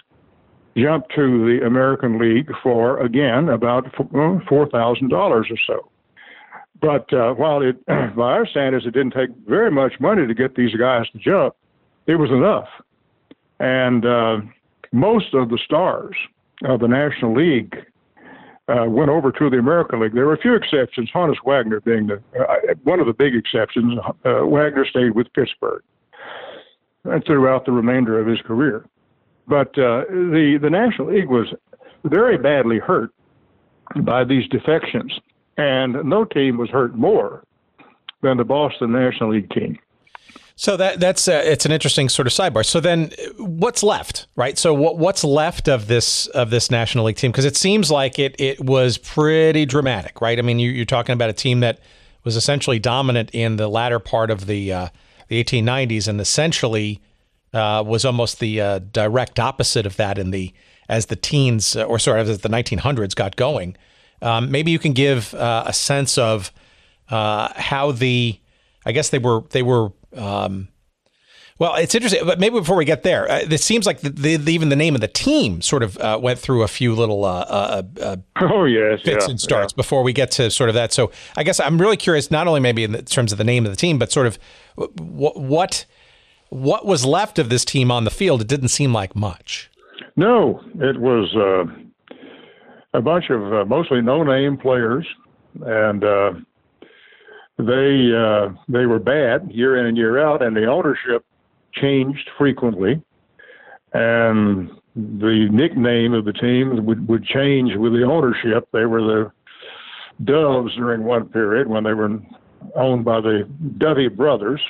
jumped 0.77 1.13
to 1.15 1.45
the 1.45 1.65
American 1.65 2.17
League 2.17 2.49
for, 2.63 2.99
again, 3.01 3.49
about 3.49 3.85
$4,000 3.93 5.11
or 5.11 5.45
so. 5.67 5.91
But 6.79 7.11
uh, 7.11 7.33
while 7.33 7.61
it, 7.61 7.85
by 7.87 8.31
our 8.31 8.47
standards, 8.47 8.85
it 8.85 8.91
didn't 8.91 9.11
take 9.11 9.29
very 9.45 9.71
much 9.71 9.93
money 9.99 10.25
to 10.25 10.33
get 10.33 10.55
these 10.55 10.73
guys 10.75 11.05
to 11.11 11.19
jump, 11.19 11.55
it 12.05 12.15
was 12.15 12.29
enough. 12.31 12.69
And 13.59 14.05
uh, 14.05 14.37
most 14.91 15.33
of 15.33 15.49
the 15.49 15.59
stars 15.65 16.15
of 16.63 16.79
the 16.79 16.87
National 16.87 17.35
League 17.35 17.75
uh, 18.67 18.85
went 18.87 19.09
over 19.09 19.31
to 19.31 19.49
the 19.49 19.57
American 19.57 20.01
League. 20.01 20.13
There 20.13 20.25
were 20.25 20.33
a 20.33 20.41
few 20.41 20.55
exceptions, 20.55 21.09
Honus 21.13 21.37
Wagner 21.45 21.79
being 21.79 22.07
the 22.07 22.21
uh, 22.39 22.73
one 22.83 22.99
of 22.99 23.07
the 23.07 23.13
big 23.13 23.35
exceptions. 23.35 23.99
Uh, 24.25 24.45
Wagner 24.45 24.85
stayed 24.85 25.15
with 25.15 25.31
Pittsburgh 25.33 25.83
and 27.05 27.23
throughout 27.25 27.65
the 27.65 27.71
remainder 27.71 28.19
of 28.19 28.27
his 28.27 28.41
career. 28.41 28.85
But 29.47 29.69
uh, 29.77 30.03
the 30.09 30.59
the 30.61 30.69
National 30.69 31.13
League 31.13 31.29
was 31.29 31.47
very 32.03 32.37
badly 32.37 32.79
hurt 32.79 33.11
by 34.01 34.25
these 34.25 34.47
defections, 34.49 35.13
and 35.57 35.93
no 36.03 36.25
team 36.25 36.57
was 36.57 36.69
hurt 36.69 36.95
more 36.95 37.43
than 38.21 38.37
the 38.37 38.43
Boston 38.43 38.91
National 38.91 39.31
League 39.31 39.49
team. 39.51 39.79
So 40.59 40.75
that 40.75 40.99
that's 40.99 41.27
uh, 41.27 41.43
it's 41.45 41.67
an 41.67 41.71
interesting 41.71 42.09
sort 42.09 42.25
of 42.25 42.33
sidebar. 42.33 42.65
So 42.65 42.79
then, 42.79 43.11
what's 43.37 43.83
left, 43.83 44.25
right? 44.35 44.57
So 44.57 44.73
what 44.73 44.97
what's 44.97 45.23
left 45.23 45.67
of 45.67 45.85
this 45.85 46.25
of 46.27 46.49
this 46.49 46.71
National 46.71 47.05
League 47.05 47.15
team? 47.15 47.31
Because 47.31 47.45
it 47.45 47.55
seems 47.55 47.91
like 47.91 48.17
it 48.17 48.35
it 48.39 48.59
was 48.59 48.97
pretty 48.97 49.67
dramatic, 49.67 50.19
right? 50.19 50.39
I 50.39 50.41
mean, 50.41 50.57
you, 50.57 50.81
are 50.81 50.85
talking 50.85 51.13
about 51.13 51.29
a 51.29 51.33
team 51.33 51.59
that 51.59 51.79
was 52.23 52.35
essentially 52.35 52.79
dominant 52.79 53.29
in 53.33 53.57
the 53.57 53.67
latter 53.67 53.99
part 53.99 54.31
of 54.31 54.47
the 54.47 54.73
uh, 54.73 54.89
the 55.27 55.43
1890s, 55.43 56.07
and 56.07 56.19
essentially 56.19 57.01
uh, 57.53 57.83
was 57.85 58.03
almost 58.03 58.39
the 58.39 58.59
uh, 58.59 58.79
direct 58.79 59.39
opposite 59.39 59.85
of 59.85 59.95
that 59.97 60.17
in 60.17 60.31
the 60.31 60.51
as 60.89 61.05
the 61.05 61.15
teens 61.15 61.75
uh, 61.75 61.83
or 61.83 61.99
sorry 61.99 62.21
as 62.21 62.39
the 62.39 62.49
1900s 62.49 63.15
got 63.15 63.35
going. 63.35 63.77
Um, 64.23 64.49
maybe 64.49 64.71
you 64.71 64.79
can 64.79 64.93
give 64.93 65.35
uh, 65.35 65.65
a 65.67 65.73
sense 65.73 66.17
of 66.17 66.51
how 67.09 67.91
the 67.91 68.39
I 68.87 68.91
guess 68.91 69.09
they 69.09 69.19
were 69.19 69.43
they 69.51 69.61
were 69.61 69.91
um, 70.15 70.69
Well, 71.59 71.75
it's 71.75 71.95
interesting, 71.95 72.25
but 72.25 72.39
maybe 72.39 72.59
before 72.59 72.75
we 72.75 72.85
get 72.85 73.01
there, 73.01 73.29
uh, 73.29 73.39
it 73.49 73.61
seems 73.61 73.87
like 73.87 74.01
the, 74.01 74.09
the, 74.37 74.51
even 74.51 74.69
the 74.69 74.75
name 74.75 74.93
of 74.93 75.01
the 75.01 75.07
team 75.07 75.61
sort 75.61 75.81
of 75.81 75.97
uh, 75.97 76.19
went 76.21 76.37
through 76.37 76.61
a 76.61 76.67
few 76.67 76.93
little 76.93 77.25
uh, 77.25 77.45
uh, 77.49 77.83
uh 77.99 78.15
oh 78.41 78.65
yes 78.65 79.01
fits 79.01 79.25
yeah, 79.25 79.31
and 79.31 79.41
starts 79.41 79.73
yeah. 79.73 79.77
before 79.77 80.03
we 80.03 80.13
get 80.13 80.29
to 80.31 80.51
sort 80.51 80.69
of 80.69 80.75
that. 80.75 80.93
So 80.93 81.11
I 81.35 81.43
guess 81.43 81.59
I'm 81.59 81.79
really 81.81 81.97
curious, 81.97 82.29
not 82.29 82.47
only 82.47 82.59
maybe 82.59 82.83
in 82.83 82.93
terms 83.05 83.31
of 83.31 83.39
the 83.39 83.43
name 83.43 83.65
of 83.65 83.71
the 83.71 83.75
team, 83.75 83.97
but 83.97 84.11
sort 84.11 84.27
of 84.27 84.37
what 84.75 85.85
what 86.49 86.85
was 86.85 87.05
left 87.05 87.39
of 87.39 87.49
this 87.49 87.65
team 87.65 87.91
on 87.91 88.03
the 88.03 88.11
field. 88.11 88.41
It 88.41 88.47
didn't 88.47 88.69
seem 88.69 88.93
like 88.93 89.15
much. 89.15 89.71
No, 90.15 90.61
it 90.75 90.99
was 90.99 91.35
uh, 91.35 92.97
a 92.97 93.01
bunch 93.01 93.25
of 93.29 93.67
mostly 93.67 94.01
no-name 94.01 94.57
players, 94.57 95.07
and 95.61 96.03
they 97.57 98.11
uh, 98.15 98.49
they 98.67 98.85
were 98.85 98.99
bad 98.99 99.51
year 99.51 99.77
in 99.77 99.87
and 99.87 99.97
year 99.97 100.19
out, 100.19 100.41
and 100.41 100.55
the 100.55 100.65
ownership 100.65 101.25
changed 101.73 102.29
frequently, 102.37 103.01
and 103.93 104.69
the 104.95 105.47
nickname 105.51 106.13
of 106.13 106.25
the 106.25 106.33
team 106.33 106.85
would, 106.85 107.07
would 107.07 107.23
change 107.25 107.75
with 107.75 107.93
the 107.93 108.03
ownership. 108.03 108.67
They 108.71 108.85
were 108.85 109.01
the 109.01 109.31
Doves 110.23 110.75
during 110.75 111.03
one 111.03 111.29
period 111.29 111.67
when 111.67 111.83
they 111.83 111.93
were 111.93 112.19
owned 112.75 113.05
by 113.05 113.21
the 113.21 113.47
Dovey 113.77 114.07
brothers. 114.07 114.61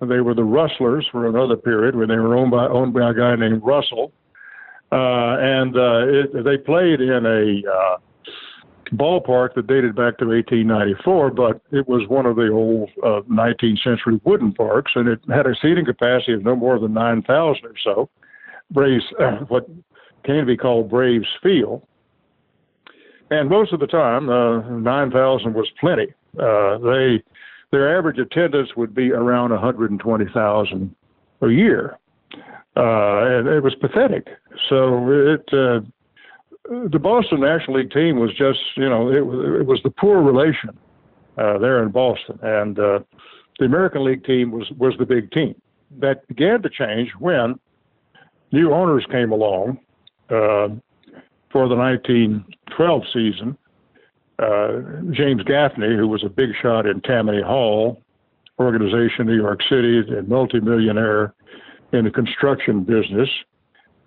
They 0.00 0.20
were 0.20 0.34
the 0.34 0.44
Rustlers 0.44 1.06
for 1.10 1.26
another 1.26 1.56
period 1.56 1.94
when 1.94 2.08
they 2.08 2.16
were 2.16 2.36
owned 2.36 2.50
by 2.50 2.66
owned 2.66 2.92
by 2.92 3.10
a 3.10 3.14
guy 3.14 3.36
named 3.36 3.62
Russell. 3.64 4.12
Uh, 4.92 5.36
and 5.40 5.76
uh, 5.76 6.06
it, 6.06 6.44
they 6.44 6.58
played 6.58 7.00
in 7.00 7.24
a 7.24 7.62
uh, 7.70 7.96
ballpark 8.96 9.54
that 9.54 9.66
dated 9.66 9.94
back 9.94 10.18
to 10.18 10.26
1894, 10.26 11.30
but 11.30 11.60
it 11.70 11.88
was 11.88 12.08
one 12.08 12.26
of 12.26 12.36
the 12.36 12.48
old 12.50 12.90
uh, 13.02 13.20
19th 13.30 13.82
century 13.82 14.20
wooden 14.24 14.52
parks, 14.52 14.92
and 14.94 15.08
it 15.08 15.20
had 15.28 15.46
a 15.46 15.54
seating 15.60 15.84
capacity 15.84 16.32
of 16.34 16.42
no 16.42 16.56
more 16.56 16.78
than 16.78 16.92
9,000 16.92 17.64
or 17.64 17.74
so. 17.82 18.10
Braves, 18.70 19.04
uh, 19.20 19.44
what 19.48 19.68
to 20.26 20.44
be 20.44 20.56
called 20.56 20.90
Braves 20.90 21.28
Field. 21.42 21.82
And 23.30 23.48
most 23.48 23.72
of 23.72 23.80
the 23.80 23.86
time, 23.86 24.28
uh, 24.28 24.60
9,000 24.68 25.54
was 25.54 25.68
plenty. 25.80 26.12
Uh, 26.38 26.78
they, 26.78 27.22
their 27.70 27.96
average 27.96 28.18
attendance 28.18 28.70
would 28.76 28.94
be 28.94 29.12
around 29.12 29.50
120,000 29.50 30.94
a 31.42 31.48
year. 31.48 31.98
Uh, 32.76 33.38
and 33.38 33.48
it 33.48 33.62
was 33.62 33.74
pathetic. 33.80 34.28
So 34.68 35.08
it, 35.10 35.48
uh, 35.52 35.80
the 36.64 36.98
Boston 36.98 37.40
National 37.40 37.78
League 37.78 37.90
team 37.90 38.18
was 38.18 38.30
just, 38.30 38.60
you 38.76 38.88
know, 38.88 39.08
it, 39.08 39.60
it 39.60 39.66
was 39.66 39.80
the 39.84 39.90
poor 39.90 40.22
relation 40.22 40.70
uh, 41.36 41.58
there 41.58 41.82
in 41.82 41.90
Boston, 41.90 42.38
and 42.42 42.78
uh, 42.78 43.00
the 43.58 43.66
American 43.66 44.04
League 44.04 44.24
team 44.24 44.50
was 44.50 44.70
was 44.78 44.94
the 44.98 45.06
big 45.06 45.30
team. 45.32 45.54
That 46.00 46.26
began 46.28 46.62
to 46.62 46.70
change 46.70 47.10
when 47.18 47.58
new 48.52 48.72
owners 48.72 49.04
came 49.10 49.32
along 49.32 49.78
uh, 50.30 50.68
for 51.50 51.68
the 51.68 51.76
1912 51.76 53.02
season. 53.12 53.56
Uh, 54.38 54.80
James 55.12 55.42
Gaffney, 55.44 55.94
who 55.96 56.08
was 56.08 56.24
a 56.24 56.28
big 56.28 56.50
shot 56.60 56.86
in 56.86 57.00
Tammany 57.02 57.42
Hall 57.42 58.00
organization, 58.58 59.26
New 59.26 59.36
York 59.36 59.60
City, 59.68 59.98
and 59.98 60.28
multimillionaire 60.28 61.34
in 61.92 62.04
the 62.04 62.10
construction 62.10 62.84
business, 62.84 63.28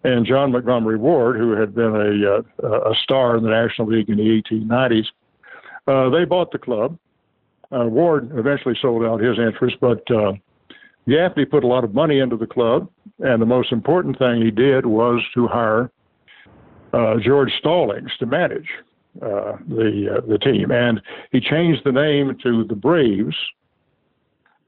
and 0.07 0.25
John 0.25 0.51
Montgomery 0.51 0.97
Ward, 0.97 1.37
who 1.37 1.51
had 1.51 1.75
been 1.75 1.95
a, 1.95 2.65
uh, 2.65 2.91
a 2.91 2.95
star 3.03 3.37
in 3.37 3.43
the 3.43 3.49
National 3.49 3.87
League 3.87 4.09
in 4.09 4.17
the 4.17 4.41
1890s. 4.41 5.05
Uh, 5.87 6.09
they 6.09 6.25
bought 6.25 6.51
the 6.51 6.57
club. 6.57 6.97
Uh, 7.71 7.85
Ward 7.85 8.31
eventually 8.35 8.75
sold 8.81 9.03
out 9.03 9.21
his 9.21 9.37
interest, 9.37 9.77
but 9.81 10.05
Gaffney 11.07 11.45
put 11.45 11.63
a 11.63 11.67
lot 11.67 11.83
of 11.83 11.93
money 11.93 12.19
into 12.19 12.37
the 12.37 12.47
club, 12.47 12.89
and 13.19 13.41
the 13.41 13.45
most 13.45 13.71
important 13.71 14.17
thing 14.17 14.41
he 14.41 14.51
did 14.51 14.85
was 14.85 15.21
to 15.33 15.47
hire 15.47 15.91
George 17.21 17.51
Stallings 17.59 18.11
to 18.19 18.25
manage 18.25 18.67
uh, 19.21 19.57
the 19.67 20.17
uh, 20.17 20.27
the 20.27 20.37
team, 20.37 20.71
and 20.71 21.01
he 21.31 21.39
changed 21.39 21.81
the 21.83 21.91
name 21.91 22.37
to 22.43 22.63
the 22.65 22.75
Braves 22.75 23.35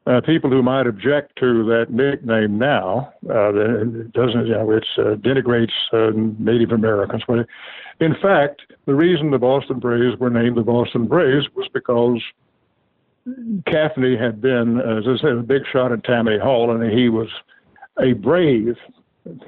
uh, 0.10 0.22
people 0.22 0.50
who 0.50 0.64
might 0.64 0.88
object 0.88 1.38
to 1.38 1.64
that 1.66 1.88
nickname 1.92 2.58
now, 2.58 3.14
uh, 3.30 3.54
it 3.54 4.12
doesn't, 4.12 4.48
you 4.48 4.54
know, 4.54 4.72
it 4.72 4.86
uh, 4.98 5.16
denigrates 5.18 5.72
uh, 5.94 6.12
Native 6.40 6.72
Americans. 6.72 7.22
But 7.28 7.46
in 8.00 8.16
fact, 8.20 8.64
the 8.88 8.96
reason 8.96 9.30
the 9.30 9.38
Boston 9.38 9.80
Braves 9.80 10.18
were 10.20 10.32
named 10.32 10.58
the 10.58 10.64
Boston 10.64 11.06
Braves 11.06 11.46
was 11.56 11.70
because 11.74 12.22
Gaffney 13.66 14.18
had 14.18 14.42
been, 14.42 14.80
as 14.80 15.04
I 15.08 15.22
said, 15.22 15.34
a 15.34 15.44
big 15.44 15.62
shot 15.72 15.92
at 15.92 16.04
Tammany 16.04 16.40
Hall, 16.40 16.72
and 16.72 16.92
he 16.92 17.10
was 17.10 17.28
a 18.02 18.14
brave. 18.14 18.78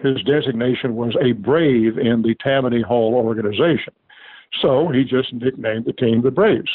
His 0.04 0.22
designation 0.24 0.96
was 0.96 1.16
a 1.20 1.32
brave 1.32 1.98
in 1.98 2.22
the 2.22 2.36
Tammany 2.36 2.84
Hall 2.84 3.16
organization. 3.16 3.94
So 4.62 4.90
he 4.90 5.06
just 5.06 5.34
nicknamed 5.34 5.86
the 5.86 5.94
team 5.94 6.22
the 6.22 6.30
Braves. 6.30 6.70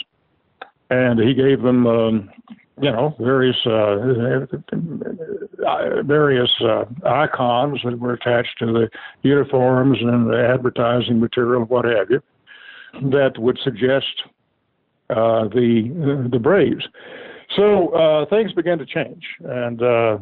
And 0.90 1.18
he 1.18 1.35
gave 1.35 1.62
them 1.62 1.87
um, 1.87 2.31
you 2.81 2.92
know, 2.92 3.14
various 3.18 3.57
uh, 3.64 3.96
various 6.05 6.51
uh, 6.61 6.85
icons 7.07 7.81
that 7.85 7.99
were 7.99 8.12
attached 8.12 8.59
to 8.59 8.66
the 8.66 8.90
uniforms 9.22 9.99
and 10.01 10.31
the 10.31 10.46
advertising 10.46 11.18
material, 11.18 11.64
what 11.64 11.87
have 11.87 12.11
you, 12.11 12.22
that 13.11 13.33
would 13.38 13.59
suggest 13.64 14.25
uh, 15.09 15.44
the 15.49 16.29
the 16.31 16.38
Braves. 16.38 16.87
So 17.57 17.88
uh, 17.94 18.27
things 18.27 18.53
began 18.53 18.77
to 18.79 18.85
change, 18.85 19.25
and 19.44 19.83
uh, 19.83 20.18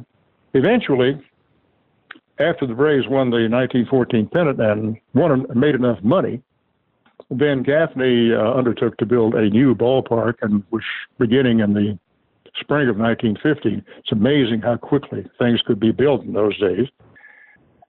eventually, 0.52 1.20
after 2.38 2.66
the 2.68 2.74
Braves 2.74 3.08
won 3.08 3.30
the 3.30 3.48
1914 3.48 4.28
pennant 4.28 4.60
and 4.60 4.96
won 5.14 5.44
made 5.58 5.74
enough 5.74 5.98
money, 6.04 6.40
then 7.30 7.62
Gaffney 7.62 8.32
uh, 8.32 8.52
undertook 8.52 8.96
to 8.98 9.06
build 9.06 9.34
a 9.34 9.48
new 9.48 9.74
ballpark, 9.74 10.34
and 10.42 10.62
was 10.70 10.82
beginning 11.18 11.60
in 11.60 11.72
the 11.72 11.98
spring 12.60 12.88
of 12.88 12.96
1950. 12.96 13.82
It's 13.98 14.12
amazing 14.12 14.60
how 14.60 14.76
quickly 14.76 15.26
things 15.38 15.60
could 15.66 15.80
be 15.80 15.92
built 15.92 16.24
in 16.24 16.32
those 16.32 16.58
days. 16.58 16.86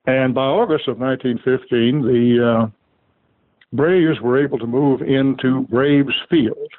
And 0.08 0.34
by 0.34 0.46
August 0.46 0.88
of 0.88 1.00
1915, 1.00 2.02
the 2.02 2.48
uh, 2.48 2.68
Braves 3.74 4.22
were 4.22 4.42
able 4.42 4.60
to 4.60 4.68
move 4.68 5.02
into 5.02 5.64
Braves 5.70 6.14
Field, 6.30 6.70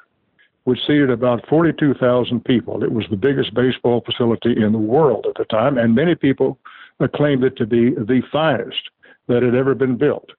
which 0.63 0.79
seated 0.87 1.09
about 1.09 1.47
42,000 1.47 2.43
people. 2.43 2.83
It 2.83 2.91
was 2.91 3.05
the 3.09 3.17
biggest 3.17 3.53
baseball 3.53 4.01
facility 4.05 4.61
in 4.61 4.71
the 4.71 4.77
world 4.77 5.25
at 5.27 5.35
the 5.35 5.45
time, 5.45 5.77
and 5.77 5.93
many 5.93 6.15
people 6.15 6.57
claimed 7.15 7.43
it 7.43 7.55
to 7.57 7.65
be 7.65 7.91
the 7.91 8.21
finest 8.31 8.89
that 9.27 9.43
had 9.43 9.55
ever 9.55 9.75
been 9.75 9.97
built. 9.97 10.31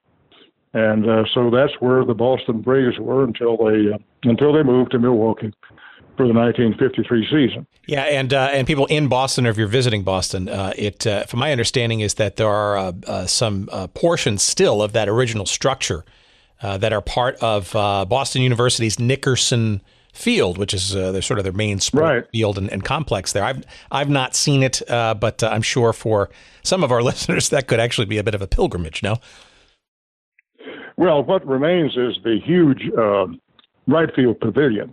And 0.75 1.09
uh, 1.09 1.25
so 1.33 1.51
that's 1.51 1.73
where 1.81 2.05
the 2.05 2.15
Boston 2.15 2.61
Braves 2.61 2.99
were 2.99 3.25
until 3.25 3.57
they 3.57 3.93
uh, 3.93 3.99
until 4.25 4.53
they 4.53 4.63
moved 4.63 4.91
to 4.93 4.99
Milwaukee 4.99 5.53
for 6.19 6.27
the 6.27 6.35
1953 6.35 7.27
season. 7.31 7.67
Yeah, 7.87 8.03
and 8.03 8.35
uh, 8.35 8.51
and 8.53 8.67
people 8.67 8.87
in 8.87 9.07
Boston, 9.09 9.47
or 9.47 9.51
if 9.51 9.57
you're 9.57 9.69
visiting 9.69 10.03
Boston, 10.03 10.49
uh, 10.49 10.75
it 10.77 11.07
uh, 11.07 11.25
from 11.25 11.41
my 11.41 11.53
understanding 11.53 12.01
is 12.01 12.15
that 12.15 12.37
there 12.37 12.49
are 12.49 12.77
uh, 12.77 12.93
uh, 13.07 13.27
some 13.27 13.69
uh, 13.73 13.87
portions 13.87 14.43
still 14.43 14.83
of 14.83 14.93
that 14.93 15.09
original 15.09 15.47
structure 15.47 16.05
that 16.61 16.93
are 16.93 17.01
part 17.01 17.37
of 17.37 17.73
Boston 17.73 18.43
University's 18.43 18.99
Nickerson 18.99 19.81
Field, 20.13 20.59
which 20.59 20.75
is 20.75 20.97
uh, 20.97 21.19
sort 21.21 21.39
of 21.39 21.45
their 21.45 21.53
main 21.53 21.79
sport 21.79 22.03
right. 22.03 22.25
field 22.33 22.59
and, 22.59 22.69
and, 22.73 22.83
complex 22.83 23.33
there. 23.33 23.45
I've 23.45 23.63
I've 23.93 24.11
not 24.11 24.35
seen 24.35 24.65
it, 24.65 24.83
but 24.89 25.45
I'm 25.45 25.63
sure 25.63 25.93
for 25.93 26.31
some 26.65 26.83
of 26.83 26.91
our 26.91 27.01
listeners 27.11 27.51
that 27.51 27.69
could 27.69 27.79
actually 27.79 28.07
be 28.07 28.19
a 28.19 28.25
bit 28.25 28.35
of 28.35 28.43
a 28.43 28.49
pilgrimage. 28.49 29.05
No. 29.05 29.19
Well, 30.99 31.23
what 31.23 31.47
remains 31.47 31.93
is 31.97 32.19
the 32.25 32.41
huge 32.45 32.91
uh, 32.99 33.29
right 33.87 34.13
field 34.17 34.41
pavilion 34.41 34.93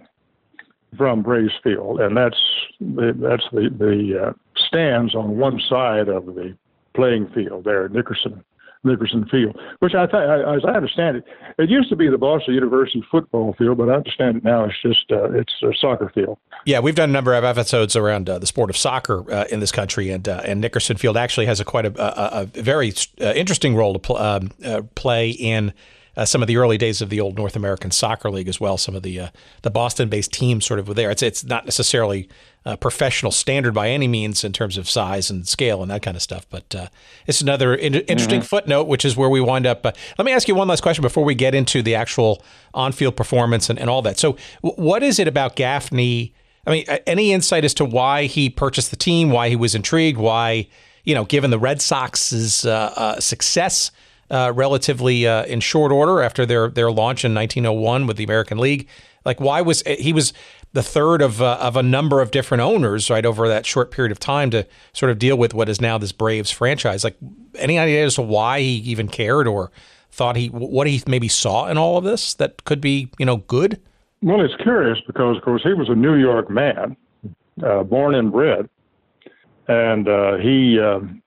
from 0.95 1.23
Braves 1.23 1.51
Field, 1.63 1.99
and 1.99 2.15
that's 2.15 2.37
the, 2.79 3.13
that's 3.19 3.43
the 3.51 3.69
the 3.75 4.27
uh, 4.27 4.33
stands 4.67 5.15
on 5.15 5.37
one 5.37 5.59
side 5.67 6.07
of 6.07 6.27
the 6.27 6.55
playing 6.93 7.31
field 7.33 7.63
there, 7.63 7.85
at 7.85 7.91
Nickerson 7.91 8.43
Nickerson 8.85 9.25
Field, 9.29 9.59
which 9.79 9.93
I 9.93 10.05
th- 10.05 10.23
as 10.23 10.63
I 10.65 10.71
understand 10.71 11.17
it, 11.17 11.23
it 11.57 11.69
used 11.69 11.89
to 11.89 11.95
be 11.95 12.09
the 12.09 12.17
Boston 12.17 12.53
University 12.53 13.03
football 13.09 13.53
field, 13.57 13.77
but 13.77 13.89
I 13.89 13.95
understand 13.95 14.37
it 14.37 14.43
now 14.43 14.65
it's 14.65 14.81
just 14.81 15.11
uh, 15.11 15.31
it's 15.31 15.53
a 15.63 15.73
soccer 15.79 16.11
field. 16.13 16.37
Yeah, 16.65 16.79
we've 16.79 16.95
done 16.95 17.09
a 17.09 17.13
number 17.13 17.33
of 17.33 17.43
episodes 17.43 17.95
around 17.95 18.29
uh, 18.29 18.39
the 18.39 18.47
sport 18.47 18.69
of 18.69 18.77
soccer 18.77 19.29
uh, 19.31 19.45
in 19.51 19.59
this 19.59 19.71
country, 19.71 20.09
and 20.09 20.27
uh, 20.27 20.41
and 20.45 20.61
Nickerson 20.61 20.97
Field 20.97 21.17
actually 21.17 21.47
has 21.47 21.59
a 21.59 21.65
quite 21.65 21.85
a, 21.85 22.01
a, 22.01 22.41
a 22.41 22.45
very 22.45 22.93
uh, 23.19 23.33
interesting 23.33 23.75
role 23.75 23.93
to 23.93 23.99
pl- 23.99 24.17
um, 24.17 24.51
uh, 24.63 24.81
play 24.95 25.29
in 25.31 25.73
uh, 26.17 26.25
some 26.25 26.41
of 26.41 26.47
the 26.47 26.57
early 26.57 26.77
days 26.77 27.01
of 27.01 27.09
the 27.09 27.19
old 27.19 27.35
North 27.35 27.55
American 27.55 27.91
Soccer 27.91 28.29
League 28.29 28.47
as 28.47 28.59
well. 28.59 28.77
Some 28.77 28.95
of 28.95 29.03
the 29.03 29.19
uh, 29.19 29.29
the 29.61 29.69
Boston-based 29.69 30.31
teams 30.31 30.65
sort 30.65 30.79
of 30.79 30.87
were 30.87 30.93
there. 30.93 31.11
It's 31.11 31.23
it's 31.23 31.43
not 31.43 31.65
necessarily 31.65 32.29
a 32.65 32.75
professional 32.75 33.31
standard 33.31 33.73
by 33.73 33.89
any 33.89 34.07
means 34.07 34.43
in 34.43 34.51
terms 34.51 34.77
of 34.77 34.89
size 34.89 35.29
and 35.29 35.47
scale 35.47 35.83
and 35.83 35.91
that 35.91 36.01
kind 36.01 36.17
of 36.17 36.23
stuff, 36.23 36.47
but 36.49 36.73
uh, 36.73 36.87
it's 37.27 37.39
another 37.39 37.75
in- 37.75 37.93
interesting 37.93 38.39
mm-hmm. 38.39 38.47
footnote, 38.47 38.87
which 38.87 39.05
is 39.05 39.15
where 39.15 39.29
we 39.29 39.39
wind 39.39 39.67
up. 39.67 39.85
Uh, 39.85 39.91
let 40.17 40.25
me 40.25 40.31
ask 40.31 40.47
you 40.47 40.55
one 40.55 40.67
last 40.67 40.81
question 40.81 41.03
before 41.03 41.23
we 41.23 41.35
get 41.35 41.53
into 41.53 41.83
the 41.83 41.93
actual 41.93 42.43
on-field 42.73 43.15
performance 43.15 43.69
and, 43.69 43.77
and 43.77 43.87
all 43.87 44.01
that. 44.01 44.17
So, 44.17 44.35
w- 44.63 44.81
what 44.83 45.03
is 45.03 45.19
it 45.19 45.27
about 45.27 45.55
Gaffney? 45.55 46.33
I 46.65 46.71
mean, 46.71 46.85
any 47.05 47.31
insight 47.31 47.63
as 47.63 47.75
to 47.75 47.85
why 47.85 48.25
he 48.25 48.49
purchased 48.49 48.89
the 48.89 48.97
team, 48.97 49.29
why 49.29 49.49
he 49.49 49.55
was 49.55 49.75
intrigued, 49.75 50.17
why 50.17 50.67
you 51.05 51.13
know, 51.13 51.23
given 51.23 51.51
the 51.51 51.59
Red 51.59 51.81
Sox's 51.81 52.65
uh, 52.65 52.93
uh, 52.95 53.19
success 53.19 53.91
uh, 54.29 54.51
relatively 54.55 55.27
uh, 55.27 55.45
in 55.45 55.59
short 55.59 55.91
order 55.91 56.21
after 56.21 56.45
their 56.45 56.69
their 56.69 56.91
launch 56.91 57.23
in 57.23 57.33
1901 57.33 58.07
with 58.07 58.17
the 58.17 58.23
American 58.23 58.57
League. 58.57 58.87
Like, 59.23 59.39
why 59.39 59.61
was 59.61 59.81
he 59.81 60.13
was 60.13 60.33
the 60.73 60.83
third 60.83 61.21
of 61.21 61.41
uh, 61.41 61.57
of 61.59 61.75
a 61.75 61.83
number 61.83 62.21
of 62.21 62.31
different 62.31 62.61
owners 62.61 63.09
right 63.09 63.25
over 63.25 63.47
that 63.47 63.65
short 63.65 63.91
period 63.91 64.11
of 64.11 64.19
time 64.19 64.49
to 64.51 64.67
sort 64.93 65.11
of 65.11 65.19
deal 65.19 65.37
with 65.37 65.53
what 65.53 65.69
is 65.69 65.81
now 65.81 65.97
this 65.97 66.11
Braves 66.11 66.51
franchise? 66.51 67.03
Like, 67.03 67.17
any 67.55 67.79
idea 67.79 68.05
as 68.05 68.15
to 68.15 68.21
why 68.21 68.59
he 68.59 68.75
even 68.77 69.07
cared 69.07 69.47
or 69.47 69.71
thought 70.11 70.35
he 70.35 70.47
what 70.47 70.87
he 70.87 71.01
maybe 71.07 71.27
saw 71.27 71.67
in 71.67 71.77
all 71.77 71.97
of 71.97 72.03
this 72.03 72.33
that 72.35 72.63
could 72.65 72.81
be 72.81 73.09
you 73.17 73.25
know 73.25 73.37
good? 73.37 73.81
Well, 74.21 74.41
it's 74.41 74.55
curious 74.61 74.99
because 75.05 75.37
of 75.37 75.43
course 75.43 75.61
he 75.63 75.73
was 75.73 75.89
a 75.89 75.95
New 75.95 76.15
York 76.15 76.49
man, 76.49 76.95
uh, 77.63 77.83
born 77.83 78.15
and 78.15 78.31
bred, 78.31 78.69
and 79.67 80.07
uh, 80.07 80.37
he. 80.37 80.79
Um, 80.79 81.21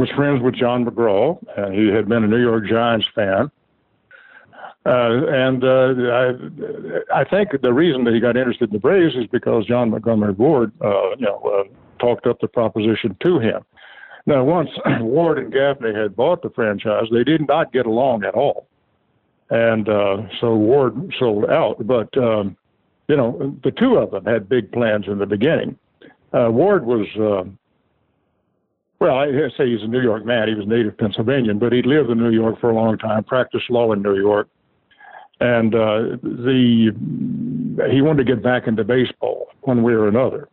was 0.00 0.08
friends 0.16 0.42
with 0.42 0.54
John 0.54 0.86
McGraw, 0.86 1.38
and 1.58 1.74
he 1.74 1.94
had 1.94 2.08
been 2.08 2.24
a 2.24 2.26
New 2.26 2.40
York 2.40 2.64
Giants 2.66 3.06
fan. 3.14 3.50
Uh, 4.86 5.26
and 5.28 5.62
uh, 5.62 5.92
I, 6.10 7.20
I 7.20 7.24
think 7.24 7.50
the 7.60 7.72
reason 7.72 8.04
that 8.04 8.14
he 8.14 8.20
got 8.20 8.38
interested 8.38 8.70
in 8.70 8.72
the 8.72 8.78
Braves 8.78 9.14
is 9.14 9.26
because 9.26 9.66
John 9.66 9.90
Montgomery 9.90 10.32
Ward, 10.32 10.72
uh, 10.82 11.10
you 11.16 11.26
know, 11.26 11.38
uh, 11.44 12.02
talked 12.02 12.26
up 12.26 12.40
the 12.40 12.48
proposition 12.48 13.14
to 13.22 13.38
him. 13.38 13.60
Now, 14.24 14.42
once 14.42 14.70
Ward 15.00 15.38
and 15.38 15.52
Gaffney 15.52 15.92
had 15.94 16.16
bought 16.16 16.40
the 16.40 16.48
franchise, 16.48 17.04
they 17.12 17.24
did 17.24 17.46
not 17.46 17.70
get 17.70 17.84
along 17.84 18.24
at 18.24 18.34
all, 18.34 18.68
and 19.50 19.86
uh, 19.86 20.16
so 20.40 20.54
Ward 20.54 21.14
sold 21.18 21.44
out. 21.50 21.86
But 21.86 22.16
um, 22.16 22.56
you 23.08 23.18
know, 23.18 23.54
the 23.62 23.72
two 23.72 23.96
of 23.96 24.12
them 24.12 24.24
had 24.24 24.48
big 24.48 24.72
plans 24.72 25.08
in 25.08 25.18
the 25.18 25.26
beginning. 25.26 25.76
Uh, 26.32 26.48
Ward 26.50 26.86
was 26.86 27.06
uh, 27.18 27.50
well, 29.00 29.16
I 29.16 29.26
say 29.56 29.70
he's 29.70 29.82
a 29.82 29.86
New 29.86 30.02
York 30.02 30.26
man. 30.26 30.48
He 30.48 30.54
was 30.54 30.66
native 30.66 30.96
Pennsylvanian, 30.98 31.58
but 31.58 31.72
he 31.72 31.82
lived 31.82 32.10
in 32.10 32.18
New 32.18 32.30
York 32.30 32.60
for 32.60 32.70
a 32.70 32.74
long 32.74 32.98
time, 32.98 33.24
practiced 33.24 33.70
law 33.70 33.92
in 33.92 34.02
New 34.02 34.16
York, 34.16 34.46
and 35.40 35.74
uh, 35.74 36.18
the 36.22 36.94
he 37.90 38.02
wanted 38.02 38.26
to 38.26 38.34
get 38.34 38.42
back 38.42 38.66
into 38.66 38.84
baseball 38.84 39.48
one 39.62 39.82
way 39.82 39.94
or 39.94 40.06
another, 40.06 40.48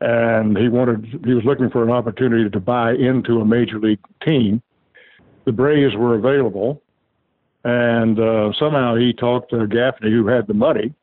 and 0.00 0.56
he 0.56 0.68
wanted 0.68 1.20
he 1.24 1.34
was 1.34 1.44
looking 1.44 1.68
for 1.68 1.82
an 1.82 1.90
opportunity 1.90 2.48
to 2.48 2.60
buy 2.60 2.92
into 2.92 3.40
a 3.40 3.44
major 3.44 3.80
league 3.80 3.98
team. 4.24 4.62
The 5.44 5.52
Braves 5.52 5.96
were 5.96 6.14
available, 6.14 6.80
and 7.64 8.20
uh, 8.20 8.52
somehow 8.56 8.94
he 8.94 9.12
talked 9.12 9.50
to 9.50 9.66
Gaffney, 9.66 10.12
who 10.12 10.28
had 10.28 10.46
the 10.46 10.54
money, 10.54 10.94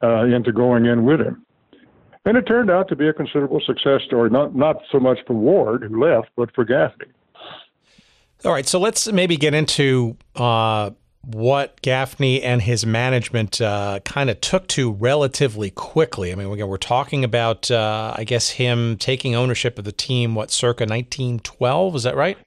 uh, 0.00 0.26
into 0.26 0.52
going 0.52 0.86
in 0.86 1.04
with 1.04 1.20
him. 1.20 1.44
And 2.24 2.36
it 2.36 2.42
turned 2.42 2.70
out 2.70 2.88
to 2.88 2.96
be 2.96 3.08
a 3.08 3.12
considerable 3.12 3.60
success 3.60 4.02
story, 4.06 4.30
not, 4.30 4.54
not 4.54 4.76
so 4.90 5.00
much 5.00 5.18
for 5.26 5.34
Ward, 5.34 5.82
who 5.82 6.00
left, 6.00 6.28
but 6.36 6.54
for 6.54 6.64
Gaffney. 6.64 7.06
All 8.44 8.52
right, 8.52 8.66
so 8.66 8.78
let's 8.78 9.10
maybe 9.10 9.36
get 9.36 9.54
into 9.54 10.16
uh, 10.36 10.90
what 11.24 11.80
Gaffney 11.82 12.42
and 12.42 12.62
his 12.62 12.84
management 12.84 13.60
uh, 13.60 14.00
kind 14.04 14.30
of 14.30 14.40
took 14.40 14.66
to 14.68 14.92
relatively 14.92 15.70
quickly. 15.70 16.32
I 16.32 16.34
mean, 16.34 16.48
we're, 16.48 16.66
we're 16.66 16.76
talking 16.76 17.24
about, 17.24 17.70
uh, 17.70 18.14
I 18.16 18.24
guess, 18.24 18.50
him 18.50 18.96
taking 18.98 19.34
ownership 19.34 19.78
of 19.78 19.84
the 19.84 19.92
team, 19.92 20.34
what, 20.34 20.50
circa 20.50 20.84
1912? 20.84 21.96
Is 21.96 22.02
that 22.04 22.16
right? 22.16 22.38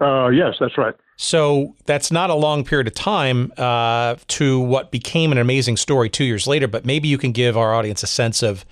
Uh, 0.00 0.28
yes, 0.28 0.54
that's 0.60 0.76
right. 0.76 0.94
So 1.16 1.74
that's 1.86 2.10
not 2.12 2.30
a 2.30 2.34
long 2.34 2.64
period 2.64 2.86
of 2.86 2.94
time 2.94 3.52
uh, 3.56 4.16
to 4.28 4.60
what 4.60 4.90
became 4.90 5.32
an 5.32 5.38
amazing 5.38 5.76
story 5.76 6.10
two 6.10 6.24
years 6.24 6.46
later, 6.46 6.68
but 6.68 6.84
maybe 6.84 7.08
you 7.08 7.18
can 7.18 7.32
give 7.32 7.56
our 7.56 7.74
audience 7.74 8.02
a 8.02 8.06
sense 8.06 8.42
of 8.42 8.64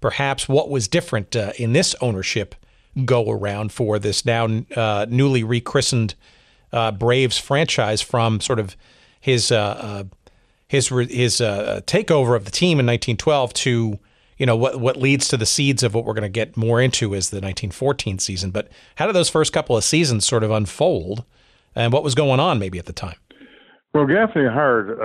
perhaps 0.00 0.48
what 0.48 0.70
was 0.70 0.88
different 0.88 1.34
uh, 1.36 1.52
in 1.58 1.72
this 1.72 1.94
ownership 2.00 2.54
go 3.04 3.30
around 3.30 3.72
for 3.72 3.98
this 3.98 4.24
now 4.24 4.46
uh, 4.74 5.06
newly 5.08 5.44
rechristened 5.44 6.14
uh, 6.72 6.90
Braves 6.92 7.38
franchise 7.38 8.02
from 8.02 8.40
sort 8.40 8.58
of 8.58 8.76
his 9.20 9.50
uh, 9.50 9.56
uh, 9.56 10.04
his 10.68 10.88
his 10.88 11.40
uh, 11.40 11.80
takeover 11.86 12.36
of 12.36 12.44
the 12.44 12.50
team 12.50 12.78
in 12.80 12.86
1912 12.86 13.52
to 13.54 13.98
you 14.38 14.46
know 14.46 14.56
what 14.56 14.80
what 14.80 14.96
leads 14.96 15.28
to 15.28 15.36
the 15.36 15.46
seeds 15.46 15.82
of 15.82 15.94
what 15.94 16.04
we're 16.04 16.14
going 16.14 16.22
to 16.22 16.28
get 16.28 16.56
more 16.56 16.80
into 16.80 17.14
is 17.14 17.30
the 17.30 17.36
1914 17.36 18.18
season. 18.18 18.50
But 18.50 18.68
how 18.96 19.06
did 19.06 19.14
those 19.14 19.30
first 19.30 19.52
couple 19.52 19.76
of 19.76 19.84
seasons 19.84 20.26
sort 20.26 20.42
of 20.42 20.50
unfold, 20.50 21.24
and 21.74 21.92
what 21.92 22.02
was 22.04 22.14
going 22.14 22.40
on 22.40 22.58
maybe 22.58 22.78
at 22.78 22.86
the 22.86 22.92
time? 22.92 23.16
Well, 23.94 24.06
Gaffney 24.06 24.46
hired 24.46 24.98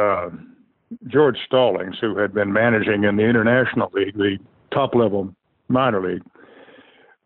George 1.08 1.38
Stallings, 1.46 1.96
who 2.02 2.18
had 2.18 2.34
been 2.34 2.52
managing 2.52 3.06
in 3.06 3.16
the 3.16 3.24
International 3.24 3.90
League, 3.94 4.18
the 4.18 4.38
top 4.72 4.96
level 4.96 5.34
minor 5.68 6.02
league 6.02 6.24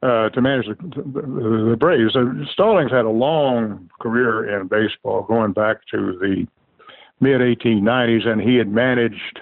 uh, 0.03 0.29
to 0.29 0.41
manage 0.41 0.67
the, 0.67 0.75
the, 0.91 1.69
the 1.71 1.77
Braves. 1.79 2.15
Uh, 2.15 2.25
Stallings 2.51 2.91
had 2.91 3.05
a 3.05 3.09
long 3.09 3.89
career 3.99 4.59
in 4.59 4.67
baseball, 4.67 5.23
going 5.23 5.51
back 5.51 5.77
to 5.91 6.17
the 6.19 6.45
mid 7.19 7.41
1890s, 7.41 8.27
and 8.27 8.41
he 8.41 8.55
had 8.55 8.67
managed 8.67 9.39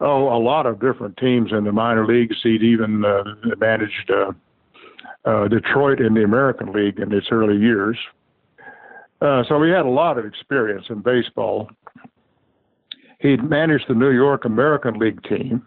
oh 0.00 0.36
a 0.36 0.40
lot 0.42 0.66
of 0.66 0.80
different 0.80 1.16
teams 1.16 1.52
in 1.52 1.64
the 1.64 1.72
minor 1.72 2.06
leagues. 2.06 2.36
He'd 2.42 2.62
even 2.62 3.04
uh, 3.04 3.22
managed 3.58 4.10
uh, 4.10 4.32
uh, 5.24 5.48
Detroit 5.48 6.00
in 6.00 6.14
the 6.14 6.24
American 6.24 6.72
League 6.72 6.98
in 6.98 7.12
its 7.12 7.28
early 7.30 7.56
years. 7.56 7.96
Uh, 9.20 9.44
so 9.48 9.62
he 9.62 9.70
had 9.70 9.86
a 9.86 9.90
lot 9.90 10.18
of 10.18 10.26
experience 10.26 10.86
in 10.88 11.00
baseball. 11.00 11.70
He'd 13.20 13.48
managed 13.48 13.84
the 13.88 13.94
New 13.94 14.10
York 14.10 14.44
American 14.44 14.98
League 14.98 15.22
team, 15.22 15.64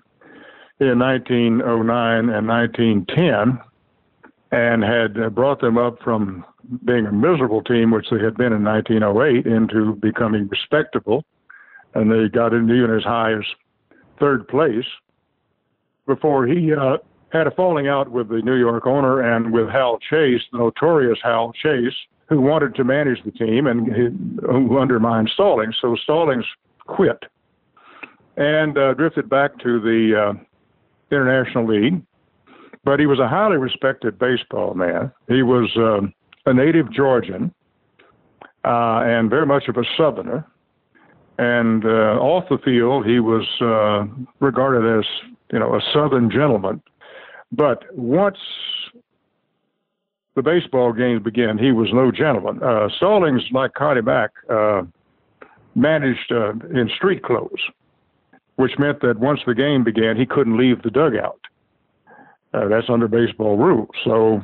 in 0.80 1.00
1909 1.00 2.30
and 2.30 2.48
1910 2.48 3.60
and 4.52 4.84
had 4.84 5.34
brought 5.34 5.60
them 5.62 5.78
up 5.78 6.02
from 6.04 6.46
being 6.86 7.06
a 7.06 7.12
miserable 7.12 7.62
team, 7.64 7.92
which 7.92 8.08
they 8.10 8.20
had 8.20 8.36
been 8.36 8.54
in 8.54 8.64
1908, 8.64 9.46
into 9.46 9.96
becoming 9.96 10.48
respectable. 10.48 11.24
And 11.94 12.12
they 12.12 12.30
got 12.30 12.54
into 12.54 12.74
even 12.74 12.96
as 12.96 13.04
high 13.04 13.34
as 13.34 13.44
third 14.20 14.48
place 14.48 14.86
before 16.06 16.46
he 16.46 16.74
uh, 16.74 16.98
had 17.30 17.48
a 17.48 17.52
falling 17.52 17.88
out 17.88 18.10
with 18.12 18.30
the 18.30 18.42
New 18.42 18.56
York 18.56 18.86
owner 18.86 19.22
and 19.22 19.52
with 19.52 19.70
Hal 19.70 20.00
Chase, 20.10 20.42
the 20.52 20.58
notorious 20.58 21.20
Hal 21.24 21.54
Chase, 21.54 21.94
who 22.28 22.42
wanted 22.42 22.76
to 22.76 22.84
manage 22.84 23.24
the 23.24 23.32
team 23.32 23.68
and 23.68 23.88
who 24.42 24.78
undermined 24.80 25.30
Stallings. 25.34 25.76
So 25.82 25.96
Stallings 26.04 26.46
quit 26.80 27.24
and 28.38 28.78
uh, 28.78 28.94
drifted 28.94 29.30
back 29.30 29.58
to 29.60 29.80
the 29.80 30.30
uh, 30.30 30.34
International 31.12 31.68
League, 31.68 32.02
but 32.84 33.00
he 33.00 33.06
was 33.06 33.20
a 33.20 33.28
highly 33.28 33.58
respected 33.58 34.18
baseball 34.20 34.74
man. 34.74 35.12
He 35.28 35.44
was 35.44 35.72
um, 35.76 36.14
a 36.46 36.54
native 36.54 36.92
Georgian 36.92 37.54
uh, 38.64 39.02
and 39.06 39.30
very 39.30 39.46
much 39.46 39.68
of 39.68 39.78
a 39.78 39.84
Southerner. 39.98 40.46
And 41.38 41.86
uh, 41.86 42.18
off 42.20 42.46
the 42.50 42.58
field, 42.64 43.06
he 43.06 43.20
was 43.20 43.46
uh, 43.62 44.06
regarded 44.40 45.00
as 45.00 45.06
you 45.52 45.60
know 45.60 45.76
a 45.76 45.82
Southern 45.94 46.32
gentleman. 46.32 46.82
But 47.52 47.84
once 47.94 48.38
the 50.36 50.42
baseball 50.42 50.94
games 50.94 51.24
began, 51.24 51.58
he 51.58 51.72
was 51.72 51.90
no 51.94 52.12
gentleman. 52.12 52.64
Uh, 52.64 52.88
Stallings, 52.98 53.42
like 53.52 53.74
Connie 53.74 54.02
Mack, 54.02 54.32
uh, 54.50 54.84
managed 55.76 56.32
uh, 56.32 56.52
in 56.74 56.90
street 56.96 57.24
clothes 57.24 57.60
which 58.56 58.78
meant 58.80 59.02
that 59.02 59.20
once 59.20 59.42
the 59.46 59.56
game 59.56 59.84
began, 59.84 60.16
he 60.16 60.26
couldn't 60.26 60.58
leave 60.58 60.82
the 60.84 60.90
dugout. 60.90 61.40
Uh, 62.54 62.68
that's 62.68 62.90
under 62.90 63.08
baseball 63.08 63.58
rules. 63.58 63.90
So 64.06 64.42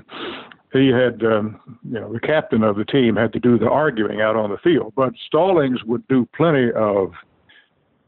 he 0.73 0.89
had, 0.89 1.23
um, 1.23 1.59
you 1.83 1.99
know, 1.99 2.11
the 2.11 2.19
captain 2.19 2.63
of 2.63 2.75
the 2.75 2.85
team 2.85 3.15
had 3.15 3.31
to 3.33 3.39
do 3.39 3.57
the 3.57 3.69
arguing 3.69 4.21
out 4.21 4.35
on 4.35 4.49
the 4.49 4.57
field. 4.57 4.93
But 4.95 5.13
Stallings 5.27 5.83
would 5.85 6.05
do 6.07 6.27
plenty 6.35 6.71
of 6.71 7.13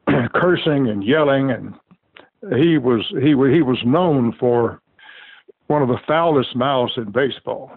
cursing 0.33 0.89
and 0.89 1.03
yelling, 1.03 1.51
and 1.51 1.73
he 2.57 2.77
was 2.77 3.05
he 3.21 3.29
he 3.29 3.61
was 3.61 3.79
known 3.85 4.33
for 4.39 4.81
one 5.67 5.81
of 5.81 5.87
the 5.87 5.99
foulest 6.05 6.55
mouths 6.55 6.93
in 6.97 7.11
baseball, 7.11 7.71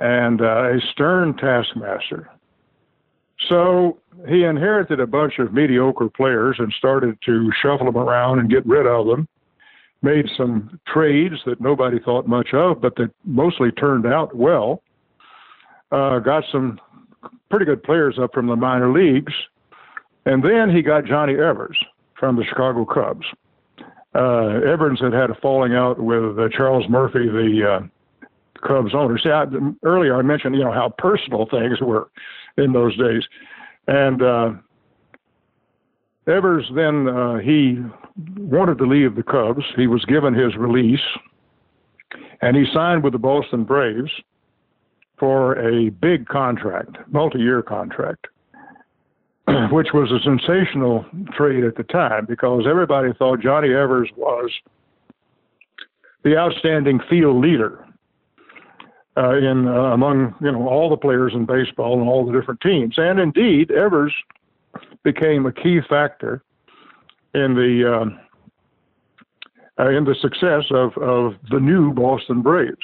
and 0.00 0.40
uh, 0.40 0.72
a 0.72 0.80
stern 0.92 1.36
taskmaster. 1.36 2.28
So 3.48 3.98
he 4.28 4.44
inherited 4.44 5.00
a 5.00 5.06
bunch 5.06 5.38
of 5.38 5.52
mediocre 5.52 6.08
players 6.08 6.56
and 6.58 6.72
started 6.78 7.18
to 7.26 7.50
shuffle 7.60 7.86
them 7.86 7.96
around 7.96 8.38
and 8.38 8.50
get 8.50 8.64
rid 8.66 8.86
of 8.86 9.06
them. 9.06 9.28
Made 10.02 10.26
some 10.36 10.78
trades 10.86 11.36
that 11.46 11.60
nobody 11.60 11.98
thought 11.98 12.26
much 12.26 12.52
of, 12.52 12.80
but 12.80 12.94
that 12.96 13.10
mostly 13.24 13.70
turned 13.72 14.06
out 14.06 14.34
well. 14.36 14.82
Uh, 15.90 16.18
got 16.18 16.44
some 16.50 16.78
pretty 17.50 17.64
good 17.64 17.82
players 17.82 18.18
up 18.20 18.32
from 18.34 18.46
the 18.46 18.56
minor 18.56 18.92
leagues. 18.92 19.32
And 20.26 20.42
then 20.42 20.74
he 20.74 20.82
got 20.82 21.04
Johnny 21.04 21.34
Evers 21.34 21.76
from 22.18 22.36
the 22.36 22.44
Chicago 22.44 22.84
Cubs. 22.84 23.26
Uh, 24.14 24.60
Evers 24.66 25.00
had 25.00 25.12
had 25.12 25.30
a 25.30 25.34
falling 25.40 25.74
out 25.74 25.98
with 25.98 26.38
uh, 26.38 26.48
Charles 26.56 26.88
Murphy, 26.88 27.26
the 27.26 27.80
uh, 27.82 28.26
Cubs 28.66 28.94
owner. 28.94 29.18
See, 29.18 29.30
I, 29.30 29.44
earlier 29.82 30.16
I 30.16 30.22
mentioned, 30.22 30.54
you 30.54 30.64
know, 30.64 30.72
how 30.72 30.94
personal 30.98 31.46
things 31.50 31.80
were 31.80 32.08
in 32.56 32.72
those 32.72 32.96
days. 32.96 33.22
And 33.86 34.22
uh, 34.22 34.50
Evers 36.26 36.70
then 36.74 37.08
uh, 37.08 37.36
he 37.38 37.78
wanted 38.36 38.78
to 38.78 38.86
leave 38.86 39.14
the 39.14 39.22
Cubs. 39.22 39.64
He 39.76 39.86
was 39.86 40.04
given 40.06 40.34
his 40.34 40.56
release, 40.56 41.00
and 42.40 42.56
he 42.56 42.64
signed 42.72 43.02
with 43.02 43.12
the 43.12 43.18
Boston 43.18 43.64
Braves 43.64 44.10
for 45.18 45.58
a 45.58 45.90
big 45.90 46.26
contract, 46.26 46.96
multi-year 47.12 47.62
contract, 47.62 48.26
which 49.70 49.88
was 49.92 50.10
a 50.10 50.20
sensational 50.24 51.04
trade 51.32 51.64
at 51.64 51.76
the 51.76 51.84
time 51.84 52.26
because 52.26 52.64
everybody 52.68 53.12
thought 53.18 53.40
Johnny 53.40 53.68
Evers 53.68 54.10
was 54.16 54.50
the 56.24 56.36
outstanding 56.36 57.00
field 57.10 57.44
leader 57.44 57.83
uh, 59.16 59.36
in 59.36 59.68
uh, 59.68 59.92
among 59.92 60.34
you 60.40 60.50
know 60.50 60.68
all 60.68 60.90
the 60.90 60.96
players 60.96 61.32
in 61.34 61.46
baseball 61.46 62.00
and 62.00 62.08
all 62.08 62.26
the 62.26 62.32
different 62.38 62.60
teams, 62.60 62.94
and 62.96 63.20
indeed 63.20 63.70
Evers 63.70 64.12
became 65.02 65.46
a 65.46 65.52
key 65.52 65.80
factor 65.88 66.42
in 67.34 67.54
the 67.54 67.94
um, 67.94 68.20
uh, 69.78 69.88
in 69.90 70.04
the 70.04 70.14
success 70.20 70.64
of 70.70 70.96
of 70.98 71.34
the 71.50 71.60
new 71.60 71.92
Boston 71.92 72.42
Braves. 72.42 72.76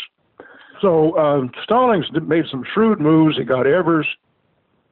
So 0.80 1.12
uh, 1.12 1.46
Stallings 1.62 2.06
made 2.26 2.44
some 2.50 2.64
shrewd 2.72 3.00
moves. 3.00 3.36
He 3.36 3.44
got 3.44 3.66
Evers. 3.66 4.06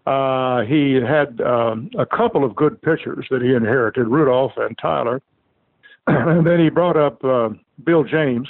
Uh, 0.06 0.62
he 0.62 0.94
had 0.94 1.40
um, 1.40 1.90
a 1.98 2.06
couple 2.06 2.44
of 2.44 2.56
good 2.56 2.80
pitchers 2.80 3.26
that 3.30 3.42
he 3.42 3.54
inherited, 3.54 4.06
Rudolph 4.06 4.52
and 4.56 4.76
Tyler. 4.78 5.20
and 6.06 6.46
then 6.46 6.60
he 6.60 6.70
brought 6.70 6.96
up 6.96 7.22
uh, 7.22 7.50
Bill 7.84 8.04
James 8.04 8.48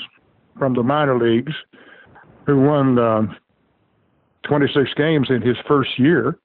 from 0.56 0.74
the 0.74 0.82
minor 0.82 1.18
leagues, 1.18 1.52
who 2.48 2.58
won 2.62 2.98
um, 2.98 3.36
26 4.44 4.94
games 4.94 5.28
in 5.28 5.42
his 5.42 5.56
first 5.68 5.98
year. 5.98 6.38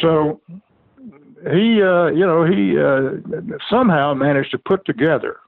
So 0.00 0.40
he, 1.50 1.82
uh, 1.82 2.06
you 2.06 2.24
know, 2.24 2.44
he 2.44 2.78
uh, 2.78 3.56
somehow 3.68 4.14
managed 4.14 4.52
to 4.52 4.58
put 4.58 4.86
together 4.86 5.38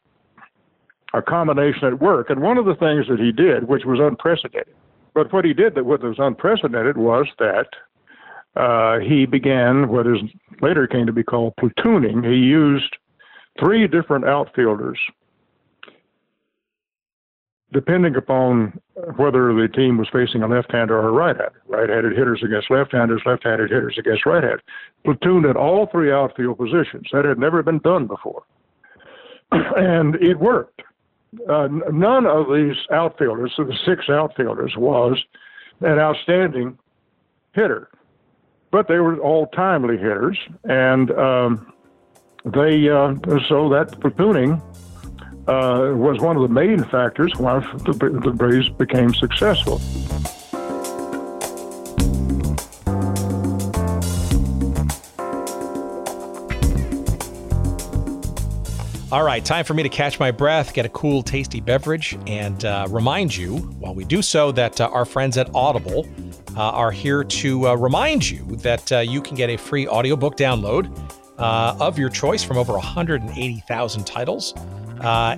a 1.14 1.22
combination 1.22 1.84
at 1.84 2.00
work. 2.00 2.28
And 2.28 2.42
one 2.42 2.58
of 2.58 2.64
the 2.64 2.74
things 2.74 3.06
that 3.08 3.20
he 3.20 3.30
did, 3.30 3.68
which 3.68 3.84
was 3.84 4.00
unprecedented, 4.00 4.74
but 5.14 5.32
what 5.32 5.44
he 5.44 5.54
did 5.54 5.76
that 5.76 5.84
was 5.84 6.00
unprecedented 6.18 6.96
was 6.96 7.26
that 7.38 7.68
uh, 8.56 8.98
he 8.98 9.26
began 9.26 9.88
what 9.88 10.08
is 10.08 10.18
later 10.60 10.88
came 10.88 11.06
to 11.06 11.12
be 11.12 11.22
called 11.22 11.54
platooning. 11.60 12.28
He 12.28 12.36
used 12.36 12.96
three 13.60 13.86
different 13.86 14.24
outfielders 14.24 14.98
depending 17.72 18.16
upon 18.16 18.80
whether 19.16 19.52
the 19.52 19.68
team 19.68 19.98
was 19.98 20.08
facing 20.10 20.42
a 20.42 20.48
left-hander 20.48 20.96
or 20.98 21.08
a 21.08 21.12
right-hander. 21.12 21.62
Right-handed 21.66 22.16
hitters 22.16 22.42
against 22.42 22.70
left-handers, 22.70 23.22
left-handed 23.26 23.70
hitters 23.70 23.96
against 23.98 24.24
right-handers. 24.24 24.62
Platooned 25.04 25.48
at 25.48 25.56
all 25.56 25.86
three 25.86 26.10
outfield 26.10 26.58
positions. 26.58 27.08
That 27.12 27.24
had 27.24 27.38
never 27.38 27.62
been 27.62 27.78
done 27.78 28.06
before. 28.06 28.42
and 29.52 30.14
it 30.16 30.38
worked 30.38 30.82
uh, 31.48 31.68
none 31.92 32.26
of 32.26 32.46
these 32.52 32.76
outfielders, 32.90 33.52
so 33.56 33.64
the 33.64 33.76
six 33.84 34.08
outfielders, 34.08 34.74
was 34.76 35.22
an 35.80 35.98
outstanding 35.98 36.78
hitter, 37.52 37.90
but 38.70 38.88
they 38.88 38.98
were 38.98 39.18
all 39.18 39.46
timely 39.48 39.96
hitters, 39.96 40.38
and 40.64 41.10
um, 41.12 41.72
they 42.44 42.88
uh, 42.88 43.14
so 43.48 43.68
that 43.68 43.94
platooning 44.00 44.62
uh, 45.48 45.92
was 45.94 46.20
one 46.20 46.36
of 46.36 46.42
the 46.42 46.48
main 46.48 46.84
factors 46.84 47.32
why 47.36 47.58
the, 47.84 48.20
the 48.22 48.30
Braves 48.30 48.68
became 48.68 49.14
successful. 49.14 49.80
All 59.10 59.24
right, 59.24 59.42
time 59.42 59.64
for 59.64 59.72
me 59.72 59.82
to 59.82 59.88
catch 59.88 60.20
my 60.20 60.30
breath, 60.30 60.74
get 60.74 60.84
a 60.84 60.90
cool, 60.90 61.22
tasty 61.22 61.62
beverage, 61.62 62.18
and 62.26 62.62
uh, 62.66 62.86
remind 62.90 63.34
you, 63.34 63.56
while 63.56 63.94
we 63.94 64.04
do 64.04 64.20
so, 64.20 64.52
that 64.52 64.82
uh, 64.82 64.90
our 64.92 65.06
friends 65.06 65.38
at 65.38 65.48
Audible 65.54 66.06
uh, 66.54 66.60
are 66.60 66.90
here 66.90 67.24
to 67.24 67.68
uh, 67.68 67.74
remind 67.74 68.28
you 68.28 68.44
that 68.56 68.92
uh, 68.92 68.98
you 68.98 69.22
can 69.22 69.34
get 69.34 69.48
a 69.48 69.56
free 69.56 69.88
audiobook 69.88 70.36
download 70.36 70.94
uh, 71.38 71.74
of 71.80 71.98
your 71.98 72.10
choice 72.10 72.44
from 72.44 72.58
over 72.58 72.74
180,000 72.74 74.04
titles. 74.06 74.52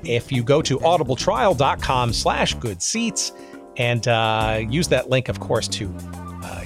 If 0.04 0.32
you 0.32 0.42
go 0.42 0.62
to 0.62 0.78
audibletrial.com 0.78 2.12
slash 2.12 2.54
good 2.54 2.82
seats 2.82 3.32
and 3.76 4.06
use 4.72 4.88
that 4.88 5.10
link, 5.10 5.28
of 5.28 5.40
course, 5.40 5.68
to 5.68 5.94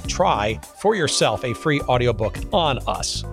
try 0.07 0.61
for 0.81 0.95
yourself 0.95 1.45
a 1.45 1.55
free 1.55 1.81
audiobook 1.83 2.39
on 2.53 2.79
us, 2.87 3.25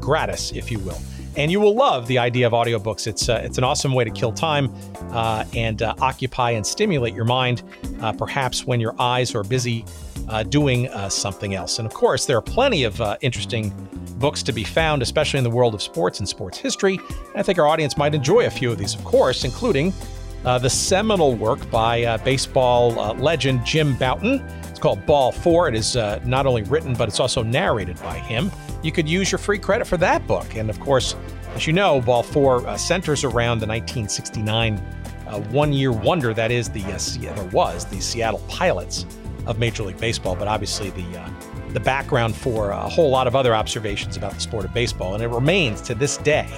gratis, 0.00 0.52
if 0.52 0.70
you 0.70 0.78
will 0.80 0.98
and 1.36 1.50
you 1.50 1.60
will 1.60 1.74
love 1.74 2.06
the 2.06 2.18
idea 2.18 2.46
of 2.46 2.52
audiobooks. 2.52 3.06
It's 3.06 3.28
uh, 3.28 3.40
it's 3.44 3.58
an 3.58 3.64
awesome 3.64 3.92
way 3.92 4.04
to 4.04 4.10
kill 4.10 4.32
time 4.32 4.74
uh, 5.10 5.44
and 5.54 5.82
uh, 5.82 5.94
occupy 6.00 6.52
and 6.52 6.66
stimulate 6.66 7.14
your 7.14 7.24
mind, 7.24 7.62
uh, 8.00 8.12
perhaps 8.12 8.64
when 8.64 8.80
your 8.80 8.94
eyes 9.00 9.34
are 9.34 9.44
busy 9.44 9.84
uh, 10.28 10.42
doing 10.42 10.88
uh, 10.88 11.08
something 11.08 11.54
else. 11.54 11.78
And 11.78 11.86
of 11.86 11.94
course, 11.94 12.26
there 12.26 12.36
are 12.36 12.42
plenty 12.42 12.84
of 12.84 13.00
interesting 13.20 13.72
books 14.18 14.42
to 14.44 14.52
be 14.52 14.64
found, 14.64 15.02
especially 15.02 15.38
in 15.38 15.44
the 15.44 15.50
world 15.50 15.74
of 15.74 15.82
sports 15.82 16.20
and 16.20 16.28
sports 16.28 16.58
history. 16.58 16.98
And 17.08 17.36
I 17.36 17.42
think 17.42 17.58
our 17.58 17.66
audience 17.66 17.96
might 17.96 18.14
enjoy 18.14 18.46
a 18.46 18.50
few 18.50 18.70
of 18.72 18.78
these, 18.78 18.94
of 18.94 19.04
course, 19.04 19.44
including 19.44 19.92
the 20.42 20.68
seminal 20.68 21.34
work 21.34 21.70
by 21.70 22.16
baseball 22.18 22.92
legend 23.16 23.64
Jim 23.64 23.94
Bouton. 23.96 24.44
It's 24.70 24.78
called 24.78 25.04
Ball 25.06 25.32
Four. 25.32 25.68
It 25.68 25.74
is 25.74 25.96
not 26.24 26.46
only 26.46 26.62
written, 26.62 26.94
but 26.94 27.08
it's 27.08 27.20
also 27.20 27.42
narrated 27.42 27.96
by 28.00 28.18
him 28.18 28.50
you 28.86 28.92
could 28.92 29.08
use 29.08 29.32
your 29.32 29.38
free 29.38 29.58
credit 29.58 29.86
for 29.86 29.96
that 29.98 30.26
book. 30.26 30.56
And 30.56 30.70
of 30.70 30.78
course, 30.80 31.16
as 31.54 31.66
you 31.66 31.72
know, 31.72 32.00
Ball 32.00 32.22
4 32.22 32.66
uh, 32.66 32.76
centers 32.76 33.24
around 33.24 33.58
the 33.58 33.66
1969 33.66 34.76
uh, 35.26 35.40
one 35.50 35.72
year 35.72 35.90
wonder 35.90 36.32
that 36.32 36.52
is 36.52 36.70
the, 36.70 36.84
uh, 36.84 37.34
there 37.34 37.44
was, 37.46 37.84
the 37.84 38.00
Seattle 38.00 38.40
Pilots 38.48 39.04
of 39.46 39.58
Major 39.58 39.84
League 39.84 39.98
Baseball, 39.98 40.36
but 40.36 40.48
obviously 40.48 40.90
the, 40.90 41.18
uh, 41.18 41.30
the 41.70 41.80
background 41.80 42.34
for 42.34 42.70
a 42.70 42.88
whole 42.88 43.10
lot 43.10 43.26
of 43.26 43.36
other 43.36 43.54
observations 43.54 44.16
about 44.16 44.32
the 44.32 44.40
sport 44.40 44.64
of 44.64 44.74
baseball. 44.74 45.14
And 45.14 45.22
it 45.22 45.28
remains 45.28 45.80
to 45.82 45.94
this 45.94 46.16
day 46.18 46.48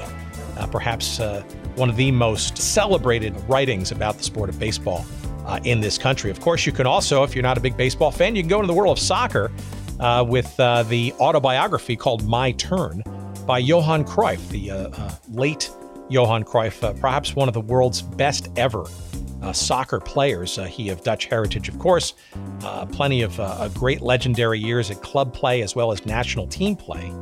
uh, 0.57 0.67
perhaps 0.67 1.21
uh, 1.21 1.43
one 1.77 1.89
of 1.89 1.97
the 1.97 2.11
most 2.11 2.59
celebrated 2.59 3.35
writings 3.49 3.93
about 3.93 4.17
the 4.19 4.25
sport 4.25 4.49
of 4.49 4.59
baseball 4.59 5.05
uh, 5.47 5.61
in 5.65 5.81
this 5.81 5.99
country. 5.99 6.31
Of 6.31 6.41
course, 6.41 6.67
you 6.67 6.73
can 6.73 6.87
also, 6.87 7.23
if 7.23 7.35
you're 7.35 7.43
not 7.43 7.59
a 7.59 7.61
big 7.61 7.77
baseball 7.77 8.11
fan, 8.11 8.35
you 8.35 8.43
can 8.43 8.49
go 8.49 8.57
into 8.57 8.67
the 8.67 8.75
world 8.75 8.99
of 8.99 9.03
soccer 9.03 9.51
uh, 10.01 10.25
with 10.27 10.59
uh, 10.59 10.83
the 10.85 11.13
autobiography 11.21 11.97
called 11.97 12.27
My 12.27 12.53
Turn 12.53 13.03
by 13.47 13.59
Johan 13.59 14.05
Cruyff, 14.05 14.47
the 14.51 15.17
late 15.33 15.71
Johan 16.11 16.45
Cruyff, 16.45 17.01
perhaps 17.01 17.35
one 17.35 17.49
of 17.49 17.55
the 17.55 17.61
world's 17.61 18.03
best 18.03 18.49
ever 18.57 18.85
uh, 19.43 19.53
soccer 19.53 20.01
players. 20.01 20.59
Uh, 20.59 20.65
he 20.65 20.89
of 20.89 21.03
Dutch 21.03 21.27
heritage, 21.27 21.69
of 21.69 21.79
course. 21.79 22.15
Uh, 22.63 22.87
plenty 22.87 23.23
of 23.23 23.39
uh, 23.39 23.69
great 23.69 24.01
legendary 24.01 24.59
years 24.59 24.91
at 24.91 25.03
club 25.03 25.33
play 25.33 25.63
as 25.63 25.75
well 25.75 25.93
as 25.93 26.05
national 26.07 26.47
team 26.47 26.77
play. 26.77 27.13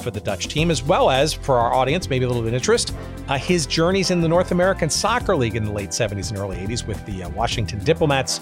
for 0.00 0.10
the 0.10 0.20
Dutch 0.20 0.48
team, 0.48 0.72
as 0.72 0.82
well 0.82 1.10
as 1.10 1.32
for 1.32 1.58
our 1.58 1.72
audience, 1.72 2.10
maybe 2.10 2.24
a 2.24 2.28
little 2.28 2.42
bit 2.42 2.48
of 2.48 2.54
interest, 2.54 2.92
his 3.38 3.66
journeys 3.66 4.10
in 4.10 4.20
the 4.20 4.26
North 4.26 4.50
American 4.50 4.90
Soccer 4.90 5.36
League 5.36 5.54
in 5.54 5.64
the 5.64 5.70
late 5.70 5.90
70s 5.90 6.30
and 6.30 6.38
early 6.38 6.56
80s 6.56 6.84
with 6.84 7.04
the 7.06 7.24
Washington 7.36 7.78
Diplomats 7.84 8.40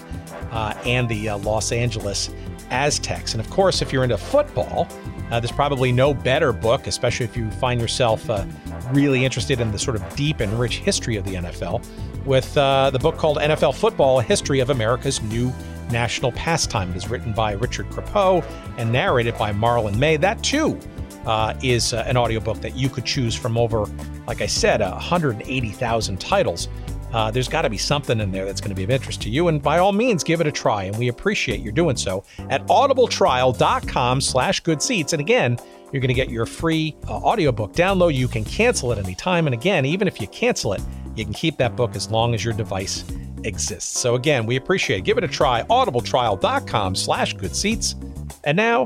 and 0.51 1.07
the 1.07 1.29
Los 1.29 1.71
Angeles 1.71 2.31
Aztecs. 2.71 3.33
And 3.33 3.41
of 3.41 3.49
course, 3.51 3.83
if 3.83 3.93
you're 3.93 4.03
into 4.03 4.17
football, 4.17 4.87
uh, 5.31 5.39
there's 5.39 5.51
probably 5.51 5.91
no 5.91 6.13
better 6.13 6.53
book, 6.53 6.87
especially 6.87 7.25
if 7.25 7.35
you 7.35 7.49
find 7.51 7.81
yourself 7.81 8.29
uh, 8.29 8.45
really 8.91 9.25
interested 9.25 9.59
in 9.59 9.71
the 9.71 9.79
sort 9.79 9.95
of 9.95 10.15
deep 10.15 10.39
and 10.39 10.59
rich 10.59 10.77
history 10.77 11.15
of 11.15 11.25
the 11.25 11.35
NFL, 11.35 11.83
with 12.25 12.57
uh, 12.57 12.89
the 12.89 12.99
book 12.99 13.17
called 13.17 13.37
NFL 13.37 13.75
Football 13.75 14.19
A 14.19 14.23
History 14.23 14.59
of 14.59 14.69
America's 14.69 15.21
New 15.21 15.53
National 15.91 16.31
Pastime. 16.31 16.91
It 16.91 16.97
is 16.97 17.09
written 17.09 17.33
by 17.33 17.53
Richard 17.53 17.87
Crepeau 17.89 18.43
and 18.77 18.91
narrated 18.91 19.37
by 19.37 19.51
Marlon 19.53 19.97
May. 19.97 20.17
That 20.17 20.43
too 20.43 20.79
uh, 21.25 21.53
is 21.63 21.93
uh, 21.93 22.03
an 22.07 22.17
audiobook 22.17 22.61
that 22.61 22.75
you 22.75 22.89
could 22.89 23.05
choose 23.05 23.35
from 23.35 23.57
over, 23.57 23.85
like 24.27 24.41
I 24.41 24.47
said, 24.47 24.81
180,000 24.81 26.19
titles 26.19 26.69
uh, 27.15 27.31
there's 27.31 27.47
got 27.47 27.61
to 27.61 27.69
be 27.69 27.77
something 27.77 28.19
in 28.19 28.29
there 28.29 28.43
that's 28.43 28.59
going 28.59 28.71
to 28.71 28.75
be 28.75 28.83
of 28.83 28.89
interest 28.89 29.21
to 29.21 29.29
you. 29.29 29.47
And 29.47 29.61
by 29.61 29.77
all 29.77 29.93
means, 29.93 30.21
give 30.21 30.41
it 30.41 30.47
a 30.47 30.51
try. 30.51 30.83
And 30.83 30.97
we 30.97 31.07
appreciate 31.07 31.61
your 31.61 31.71
doing 31.71 31.95
so 31.95 32.25
at 32.49 32.65
audibletrial.com 32.67 34.19
slash 34.19 34.59
good 34.59 34.81
seats. 34.81 35.13
And 35.13 35.21
again, 35.21 35.57
you're 35.93 36.01
going 36.01 36.09
to 36.09 36.13
get 36.13 36.29
your 36.29 36.45
free 36.45 36.93
uh, 37.07 37.13
audiobook 37.13 37.71
download. 37.71 38.15
You 38.15 38.27
can 38.27 38.43
cancel 38.43 38.91
it 38.91 38.99
anytime. 38.99 39.47
And 39.47 39.53
again, 39.53 39.85
even 39.85 40.09
if 40.09 40.19
you 40.19 40.27
cancel 40.27 40.73
it, 40.73 40.81
you 41.15 41.23
can 41.23 41.33
keep 41.33 41.57
that 41.57 41.75
book 41.75 41.95
as 41.95 42.09
long 42.09 42.33
as 42.33 42.43
your 42.43 42.53
device 42.53 43.03
exists. 43.43 43.99
So 43.99 44.15
again, 44.15 44.45
we 44.45 44.55
appreciate 44.55 44.99
it. 44.99 45.01
Give 45.05 45.17
it 45.17 45.23
a 45.23 45.27
try. 45.27 45.63
audibletrial.com 45.63 46.95
slash 46.95 47.33
good 47.33 47.55
seats. 47.55 47.95
And 48.43 48.57
now 48.57 48.85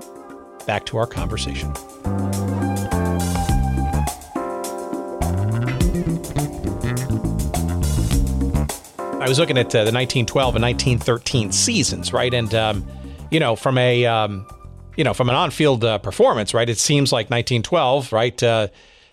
back 0.66 0.86
to 0.88 0.98
our 0.98 1.08
conversation. 1.08 1.74
I 9.22 9.28
was 9.28 9.38
looking 9.38 9.58
at 9.58 9.68
uh, 9.68 9.84
the 9.84 9.92
1912 9.92 10.56
and 10.56 10.64
1913 10.64 11.52
seasons, 11.52 12.14
right? 12.14 12.34
And 12.34 12.54
um, 12.56 12.88
you 13.32 13.40
know, 13.40 13.56
from 13.56 13.78
a 13.78 14.06
um, 14.06 14.48
you 14.96 15.04
know, 15.04 15.14
from 15.14 15.30
an 15.30 15.36
on-field 15.36 15.84
uh, 15.84 15.98
performance, 15.98 16.54
right? 16.54 16.68
It 16.70 16.78
seems 16.78 17.12
like 17.12 17.30
1912, 17.30 18.12
right? 18.12 18.42
Uh, 18.42 18.68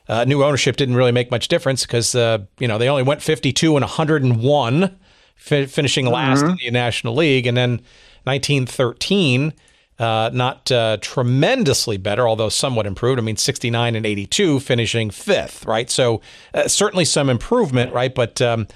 uh, 0.09 0.25
new 0.25 0.43
ownership 0.45 0.77
didn't 0.77 0.97
really 0.97 1.13
make 1.13 1.31
much 1.31 1.49
difference 1.49 1.83
because 1.83 2.15
uh, 2.15 2.39
you 2.59 2.69
know 2.69 2.79
they 2.79 2.89
only 2.89 3.03
went 3.03 3.23
52 3.23 3.77
and 3.77 3.83
101 3.83 4.99
fi- 5.37 5.67
finishing 5.67 6.07
last 6.07 6.41
mm-hmm. 6.41 6.51
in 6.51 6.57
the 6.57 6.71
National 6.71 7.15
League, 7.15 7.47
and 7.47 7.57
then 7.57 7.81
1913. 8.25 9.53
Uh, 9.99 10.29
not 10.31 10.71
uh, 10.71 10.99
tremendously 11.01 11.97
better, 11.97 12.29
although 12.29 12.51
somewhat 12.51 12.85
improved. 12.85 13.19
I 13.19 13.23
mean, 13.23 13.39
69 13.39 13.95
and 13.95 14.05
82, 14.05 14.61
finishing 14.61 15.09
fifth, 15.09 15.65
right? 15.65 15.89
So 15.89 16.21
uh, 16.53 16.69
certainly 16.69 17.07
some 17.07 17.31
improvement, 17.31 17.95
right? 17.95 18.15
But 18.15 18.43
um, 18.43 18.67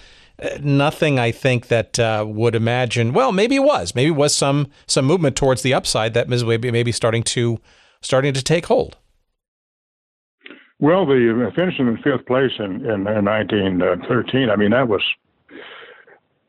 nothing 0.61 1.19
I 1.19 1.31
think 1.31 1.69
that 1.69 1.99
uh, 1.99 2.25
would 2.27 2.55
imagine. 2.55 3.13
Well, 3.13 3.33
maybe 3.33 3.57
it 3.57 3.65
was. 3.65 3.95
Maybe 3.95 4.09
it 4.09 4.17
was 4.17 4.35
some 4.35 4.69
some 4.87 5.05
movement 5.05 5.37
towards 5.37 5.63
the 5.63 5.75
upside 5.75 6.15
that 6.15 6.29
Maybe 6.29 6.71
maybe 6.71 6.93
starting 6.93 7.23
to 7.25 7.61
starting 8.01 8.33
to 8.35 8.43
take 8.43 8.67
hold. 8.67 8.97
Well, 10.81 11.05
the 11.05 11.47
uh, 11.47 11.55
finishing 11.55 11.87
in 11.89 11.99
fifth 11.99 12.27
place 12.27 12.53
in, 12.59 12.87
in, 12.87 13.07
in 13.07 13.25
1913, 13.25 14.49
I 14.49 14.57
mean, 14.57 14.71
that 14.71 14.89
was 14.89 15.03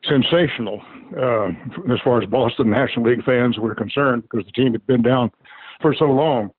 sensational 0.08 0.82
uh, 1.16 1.48
as 1.92 2.00
far 2.02 2.22
as 2.22 2.28
Boston 2.28 2.70
National 2.80 3.10
League 3.10 3.24
fans 3.24 3.58
were 3.58 3.74
concerned 3.74 4.22
because 4.22 4.46
the 4.46 4.52
team 4.52 4.72
had 4.72 4.86
been 4.86 5.02
down 5.02 5.30
for 5.82 5.94
so 5.94 6.06
long. 6.06 6.50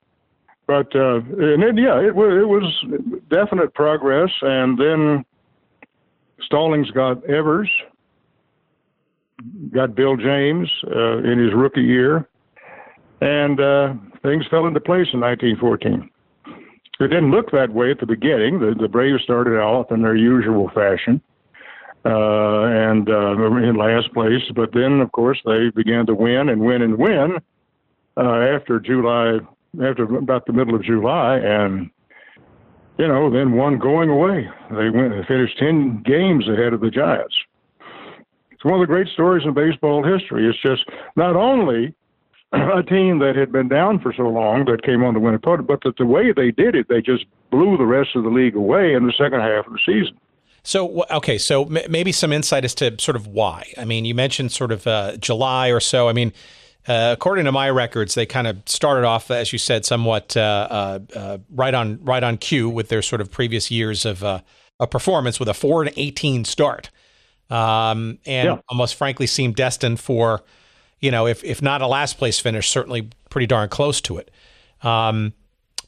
But 0.66 0.94
uh, 0.94 1.16
and 1.16 1.62
then, 1.62 1.76
yeah, 1.76 2.00
it 2.00 2.14
was 2.14 2.32
it 2.32 2.48
was 2.48 3.20
definite 3.28 3.74
progress, 3.74 4.30
and 4.40 4.78
then 4.78 5.24
Stallings 6.40 6.90
got 6.92 7.22
Evers, 7.24 7.68
got 9.74 9.94
Bill 9.94 10.16
James 10.16 10.70
uh, 10.86 11.18
in 11.18 11.38
his 11.38 11.52
rookie 11.54 11.82
year, 11.82 12.26
and 13.20 13.60
uh, 13.60 13.92
things 14.22 14.46
fell 14.50 14.66
into 14.66 14.80
place 14.80 15.08
in 15.12 15.20
1914. 15.20 16.08
It 17.00 17.08
didn't 17.08 17.32
look 17.32 17.50
that 17.50 17.72
way 17.72 17.90
at 17.90 17.98
the 17.98 18.06
beginning. 18.06 18.60
The, 18.60 18.74
the 18.80 18.88
Braves 18.88 19.22
started 19.22 19.58
off 19.58 19.90
in 19.90 20.02
their 20.02 20.14
usual 20.14 20.70
fashion 20.74 21.20
uh, 22.04 22.64
and 22.64 23.08
uh, 23.08 23.32
in 23.56 23.76
last 23.76 24.12
place, 24.14 24.42
but 24.54 24.70
then, 24.72 25.00
of 25.00 25.10
course, 25.12 25.40
they 25.44 25.70
began 25.74 26.06
to 26.06 26.14
win 26.14 26.48
and 26.50 26.60
win 26.60 26.82
and 26.82 26.98
win 26.98 27.38
uh, 28.16 28.20
after 28.20 28.78
July, 28.78 29.38
after 29.82 30.04
about 30.04 30.46
the 30.46 30.52
middle 30.52 30.74
of 30.74 30.84
July, 30.84 31.38
and 31.38 31.90
you 32.98 33.08
know, 33.08 33.30
then 33.30 33.52
one 33.52 33.78
going 33.78 34.08
away. 34.08 34.48
They 34.70 34.88
went 34.88 35.14
and 35.14 35.26
finished 35.26 35.58
10 35.58 36.04
games 36.04 36.48
ahead 36.48 36.72
of 36.72 36.80
the 36.80 36.90
Giants. 36.90 37.34
It's 38.52 38.64
one 38.64 38.74
of 38.74 38.80
the 38.80 38.86
great 38.86 39.08
stories 39.08 39.44
in 39.44 39.52
baseball 39.52 40.04
history. 40.04 40.48
It's 40.48 40.62
just 40.62 40.84
not 41.16 41.34
only 41.34 41.92
a 42.54 42.82
team 42.82 43.18
that 43.18 43.34
had 43.36 43.52
been 43.52 43.68
down 43.68 44.00
for 44.00 44.12
so 44.12 44.24
long 44.24 44.64
that 44.66 44.82
came 44.82 45.02
on 45.02 45.14
to 45.14 45.20
win 45.20 45.34
a 45.34 45.38
podium, 45.38 45.66
but 45.66 45.82
that 45.82 45.96
the 45.96 46.06
way 46.06 46.32
they 46.32 46.50
did 46.50 46.74
it, 46.74 46.88
they 46.88 47.00
just 47.00 47.24
blew 47.50 47.76
the 47.76 47.86
rest 47.86 48.10
of 48.14 48.24
the 48.24 48.30
league 48.30 48.56
away 48.56 48.94
in 48.94 49.06
the 49.06 49.12
second 49.12 49.40
half 49.40 49.66
of 49.66 49.72
the 49.72 49.78
season. 49.84 50.18
So 50.62 51.04
okay, 51.10 51.36
so 51.36 51.64
m- 51.64 51.90
maybe 51.90 52.10
some 52.10 52.32
insight 52.32 52.64
as 52.64 52.74
to 52.76 52.98
sort 52.98 53.16
of 53.16 53.26
why. 53.26 53.72
I 53.76 53.84
mean, 53.84 54.06
you 54.06 54.14
mentioned 54.14 54.50
sort 54.50 54.72
of 54.72 54.86
uh, 54.86 55.16
July 55.18 55.68
or 55.68 55.80
so. 55.80 56.08
I 56.08 56.14
mean, 56.14 56.32
uh, 56.88 57.10
according 57.12 57.44
to 57.44 57.52
my 57.52 57.68
records, 57.68 58.14
they 58.14 58.26
kind 58.26 58.46
of 58.46 58.62
started 58.66 59.04
off, 59.04 59.30
as 59.30 59.52
you 59.52 59.58
said, 59.58 59.84
somewhat 59.84 60.36
uh, 60.36 60.40
uh, 60.70 60.98
uh 61.14 61.38
right 61.50 61.74
on 61.74 62.02
right 62.02 62.22
on 62.22 62.38
cue 62.38 62.68
with 62.68 62.88
their 62.88 63.02
sort 63.02 63.20
of 63.20 63.30
previous 63.30 63.70
years 63.70 64.06
of 64.06 64.24
uh, 64.24 64.40
a 64.80 64.86
performance 64.86 65.38
with 65.38 65.48
a 65.48 65.54
four 65.54 65.82
and 65.82 65.92
eighteen 65.96 66.46
start, 66.46 66.90
um, 67.50 68.18
and 68.24 68.46
yeah. 68.46 68.58
almost 68.70 68.94
frankly 68.94 69.26
seemed 69.26 69.56
destined 69.56 70.00
for, 70.00 70.42
you 71.04 71.10
know, 71.10 71.26
if 71.26 71.44
if 71.44 71.60
not 71.60 71.82
a 71.82 71.86
last 71.86 72.18
place 72.18 72.38
finish, 72.40 72.68
certainly 72.68 73.10
pretty 73.30 73.46
darn 73.46 73.68
close 73.68 74.00
to 74.02 74.18
it. 74.18 74.30
Um, 74.82 75.34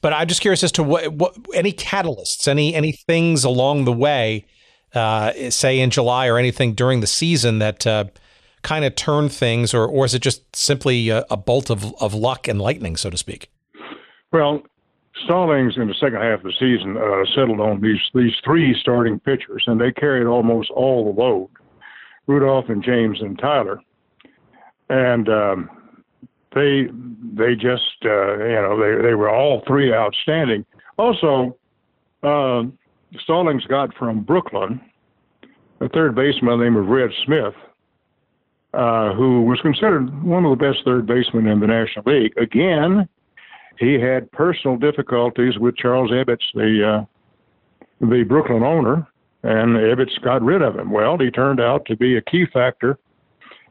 but 0.02 0.12
I'm 0.12 0.28
just 0.28 0.40
curious 0.40 0.62
as 0.62 0.72
to 0.72 0.82
what, 0.82 1.12
what 1.12 1.34
any 1.54 1.72
catalysts, 1.72 2.46
any 2.46 2.74
any 2.74 2.92
things 2.92 3.44
along 3.44 3.84
the 3.86 3.92
way, 3.92 4.46
say 5.50 5.80
in 5.80 5.90
July 5.90 6.26
or 6.28 6.38
anything 6.38 6.74
during 6.74 7.00
the 7.00 7.06
season 7.06 7.58
that 7.60 7.84
kind 8.62 8.84
of 8.84 8.94
turn 8.94 9.28
things, 9.28 9.72
or 9.72 9.86
or 9.86 10.04
is 10.04 10.14
it 10.14 10.22
just 10.22 10.54
simply 10.54 11.08
a, 11.08 11.24
a 11.30 11.36
bolt 11.36 11.70
of, 11.70 11.94
of 12.00 12.14
luck 12.14 12.46
and 12.46 12.60
lightning, 12.60 12.96
so 12.96 13.10
to 13.10 13.16
speak? 13.16 13.50
Well, 14.32 14.62
Stallings 15.24 15.76
in 15.76 15.88
the 15.88 15.94
second 15.94 16.20
half 16.20 16.40
of 16.40 16.44
the 16.44 16.52
season 16.58 16.96
uh, 16.96 17.24
settled 17.34 17.60
on 17.60 17.80
these 17.80 18.00
these 18.14 18.34
three 18.44 18.76
starting 18.78 19.18
pitchers, 19.20 19.64
and 19.66 19.80
they 19.80 19.92
carried 19.92 20.26
almost 20.26 20.70
all 20.70 21.04
the 21.04 21.20
load. 21.20 21.48
Rudolph 22.26 22.68
and 22.68 22.82
James 22.82 23.20
and 23.20 23.38
Tyler, 23.38 23.80
and 24.88 25.28
um, 25.28 25.70
they 26.54 26.88
they 27.34 27.54
just 27.54 27.96
uh, 28.04 28.38
you 28.38 28.54
know 28.54 28.78
they 28.80 29.02
they 29.02 29.14
were 29.14 29.30
all 29.30 29.62
three 29.66 29.92
outstanding. 29.92 30.64
Also, 30.98 31.56
uh, 32.22 32.62
Stallings 33.22 33.64
got 33.66 33.94
from 33.94 34.22
Brooklyn 34.22 34.80
a 35.80 35.88
third 35.90 36.14
baseman 36.14 36.60
named 36.60 36.76
Red 36.76 37.10
Smith, 37.24 37.52
uh, 38.72 39.12
who 39.12 39.42
was 39.42 39.60
considered 39.60 40.22
one 40.24 40.44
of 40.44 40.58
the 40.58 40.64
best 40.64 40.78
third 40.84 41.06
basemen 41.06 41.46
in 41.46 41.60
the 41.60 41.66
National 41.66 42.04
League. 42.06 42.32
Again, 42.38 43.06
he 43.78 44.00
had 44.00 44.30
personal 44.32 44.78
difficulties 44.78 45.58
with 45.58 45.76
Charles 45.76 46.10
Ebbets, 46.10 46.38
the 46.54 47.00
uh, 47.00 47.04
the 48.00 48.24
Brooklyn 48.24 48.62
owner, 48.62 49.06
and 49.42 49.76
Ebbets 49.76 50.20
got 50.22 50.42
rid 50.42 50.62
of 50.62 50.76
him. 50.78 50.90
Well, 50.90 51.18
he 51.18 51.30
turned 51.30 51.60
out 51.60 51.84
to 51.86 51.96
be 51.96 52.16
a 52.16 52.22
key 52.22 52.46
factor 52.52 52.98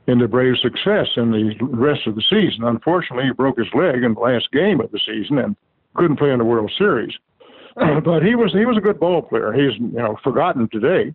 in 0.08 0.20
the 0.20 0.28
Braves' 0.28 0.62
success 0.62 1.08
in 1.18 1.32
the 1.32 1.56
rest 1.62 2.06
of 2.08 2.16
the 2.16 2.24
season. 2.30 2.64
Unfortunately, 2.64 3.26
he 3.26 3.32
broke 3.32 3.58
his 3.58 3.68
leg 3.74 4.04
in 4.04 4.14
the 4.14 4.20
last 4.20 4.52
game 4.52 4.80
of 4.80 4.92
the 4.92 5.00
season 5.06 5.40
and 5.40 5.56
couldn't 5.96 6.18
play 6.18 6.32
in 6.32 6.38
the 6.38 6.46
World 6.46 6.72
Series. 6.78 7.14
but 7.76 8.24
he 8.24 8.36
was 8.36 8.54
he 8.54 8.66
was 8.66 8.78
a 8.78 8.82
good 8.82 9.00
ball 9.00 9.22
player. 9.22 9.52
He's 9.52 9.78
you 9.80 9.98
know 9.98 10.18
forgotten 10.24 10.70
today, 10.70 11.14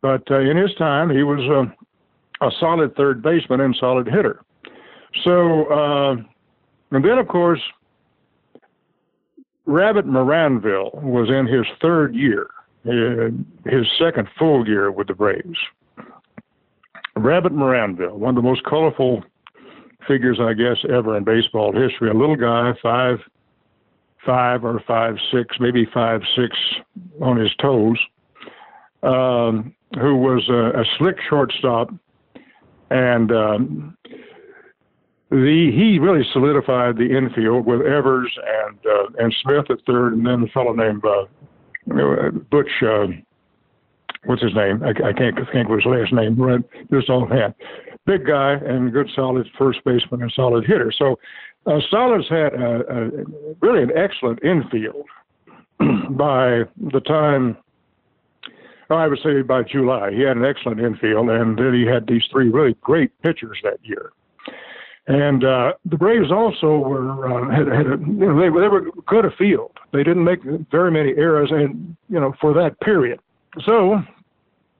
but 0.00 0.22
uh, 0.30 0.38
in 0.38 0.56
his 0.56 0.74
time 0.76 1.10
he 1.10 1.22
was 1.22 1.40
uh, 1.40 2.46
a 2.46 2.50
solid 2.58 2.94
third 2.96 3.22
baseman 3.22 3.60
and 3.60 3.76
solid 3.78 4.06
hitter. 4.06 4.42
So, 5.24 5.66
uh, 5.66 6.12
and 6.92 7.04
then 7.04 7.18
of 7.18 7.28
course, 7.28 7.60
Rabbit 9.66 10.06
Maranville 10.06 10.94
was 11.02 11.28
in 11.28 11.46
his 11.46 11.66
third 11.82 12.14
year, 12.14 12.50
uh, 12.86 13.30
his 13.68 13.86
second 13.98 14.28
full 14.38 14.66
year 14.66 14.90
with 14.90 15.08
the 15.08 15.14
Braves. 15.14 15.58
Rabbit 17.22 17.52
Maranville, 17.52 18.16
one 18.16 18.36
of 18.36 18.42
the 18.42 18.48
most 18.48 18.64
colorful 18.64 19.22
figures, 20.06 20.38
I 20.40 20.54
guess, 20.54 20.76
ever 20.90 21.16
in 21.16 21.24
baseball 21.24 21.72
history. 21.72 22.10
A 22.10 22.14
little 22.14 22.36
guy, 22.36 22.72
five, 22.82 23.18
five 24.24 24.64
or 24.64 24.82
five 24.86 25.16
six, 25.32 25.56
maybe 25.60 25.86
five 25.92 26.20
six 26.36 26.56
on 27.20 27.36
his 27.36 27.54
toes, 27.60 27.98
um, 29.02 29.74
who 29.94 30.16
was 30.16 30.48
a, 30.48 30.80
a 30.80 30.84
slick 30.98 31.16
shortstop 31.28 31.90
and 32.90 33.30
um, 33.30 33.96
the 35.30 35.70
he 35.72 35.98
really 35.98 36.26
solidified 36.32 36.96
the 36.96 37.16
infield 37.16 37.64
with 37.64 37.80
Evers 37.82 38.36
and 38.36 38.78
uh, 38.84 39.24
and 39.24 39.34
Smith 39.42 39.70
at 39.70 39.78
third, 39.86 40.12
and 40.12 40.26
then 40.26 40.42
a 40.42 40.48
fellow 40.48 40.72
named 40.72 41.04
uh, 41.04 42.30
Butch. 42.50 42.70
Uh, 42.82 43.06
what's 44.24 44.42
his 44.42 44.54
name? 44.54 44.82
I, 44.82 44.90
I 44.90 45.12
can't 45.12 45.36
think 45.52 45.68
of 45.68 45.76
his 45.76 45.86
last 45.86 46.12
name. 46.12 46.40
Right, 46.40 46.60
just 46.92 47.08
offhand. 47.08 47.54
Big 48.06 48.26
guy 48.26 48.54
and 48.54 48.92
good, 48.92 49.08
solid 49.14 49.46
first 49.58 49.80
baseman 49.84 50.22
and 50.22 50.32
solid 50.34 50.64
hitter. 50.64 50.92
So, 50.96 51.18
uh, 51.66 51.78
Stallings 51.88 52.26
had 52.28 52.54
a, 52.54 52.80
a, 52.88 53.10
really 53.60 53.82
an 53.82 53.90
excellent 53.94 54.42
infield 54.42 55.06
by 56.16 56.62
the 56.92 57.00
time 57.06 57.58
I 58.90 59.06
would 59.06 59.20
say 59.22 59.42
by 59.42 59.62
July. 59.62 60.10
He 60.12 60.22
had 60.22 60.36
an 60.36 60.44
excellent 60.44 60.80
infield, 60.80 61.28
and 61.30 61.58
then 61.58 61.74
he 61.74 61.86
had 61.86 62.06
these 62.06 62.22
three 62.30 62.48
really 62.48 62.74
great 62.80 63.10
pitchers 63.22 63.58
that 63.62 63.78
year. 63.82 64.12
And 65.06 65.44
uh, 65.44 65.72
the 65.84 65.96
Braves 65.96 66.30
also 66.30 66.78
were 66.78 67.26
uh, 67.26 67.50
had, 67.50 67.66
had 67.66 67.86
a, 67.86 67.98
you 67.98 68.26
know, 68.26 68.38
they, 68.38 68.46
they 68.46 68.68
were 68.68 68.90
good 69.06 69.24
afield. 69.24 69.72
They 69.92 70.04
didn't 70.04 70.24
make 70.24 70.40
very 70.70 70.90
many 70.90 71.10
errors, 71.16 71.50
and 71.50 71.96
you 72.08 72.20
know 72.20 72.34
for 72.40 72.52
that 72.54 72.78
period. 72.80 73.20
So 73.64 74.02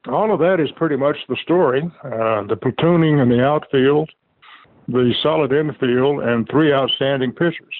all 0.09 0.33
of 0.33 0.41
that 0.41 0.61
is 0.61 0.71
pretty 0.73 0.97
much 0.97 1.17
the 1.29 1.37
story. 1.43 1.83
Uh, 2.05 2.43
the 2.45 2.57
platooning 2.57 3.21
in 3.21 3.29
the 3.29 3.45
outfield, 3.45 4.11
the 4.89 5.15
solid 5.23 5.53
infield 5.53 6.23
and 6.23 6.49
three 6.49 6.73
outstanding 6.73 7.33
pitchers. 7.33 7.75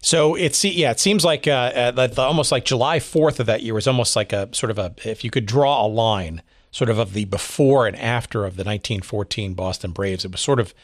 So 0.00 0.34
it's 0.34 0.64
yeah, 0.64 0.90
it 0.90 1.00
seems 1.00 1.24
like 1.24 1.46
uh, 1.46 1.92
uh, 1.96 2.08
almost 2.18 2.52
like 2.52 2.64
July 2.64 3.00
Fourth 3.00 3.40
of 3.40 3.46
that 3.46 3.62
year 3.62 3.74
was 3.74 3.86
almost 3.86 4.16
like 4.16 4.32
a 4.32 4.48
sort 4.54 4.70
of 4.70 4.78
a 4.78 4.94
if 5.04 5.24
you 5.24 5.30
could 5.30 5.46
draw 5.46 5.84
a 5.84 5.88
line, 5.88 6.42
sort 6.70 6.90
of 6.90 6.98
of 6.98 7.12
the 7.12 7.24
before 7.24 7.86
and 7.86 7.96
after 7.96 8.40
of 8.40 8.56
the 8.56 8.64
1914 8.64 9.54
Boston 9.54 9.92
Braves. 9.92 10.24
It 10.24 10.32
was 10.32 10.40
sort 10.40 10.60
of 10.60 10.74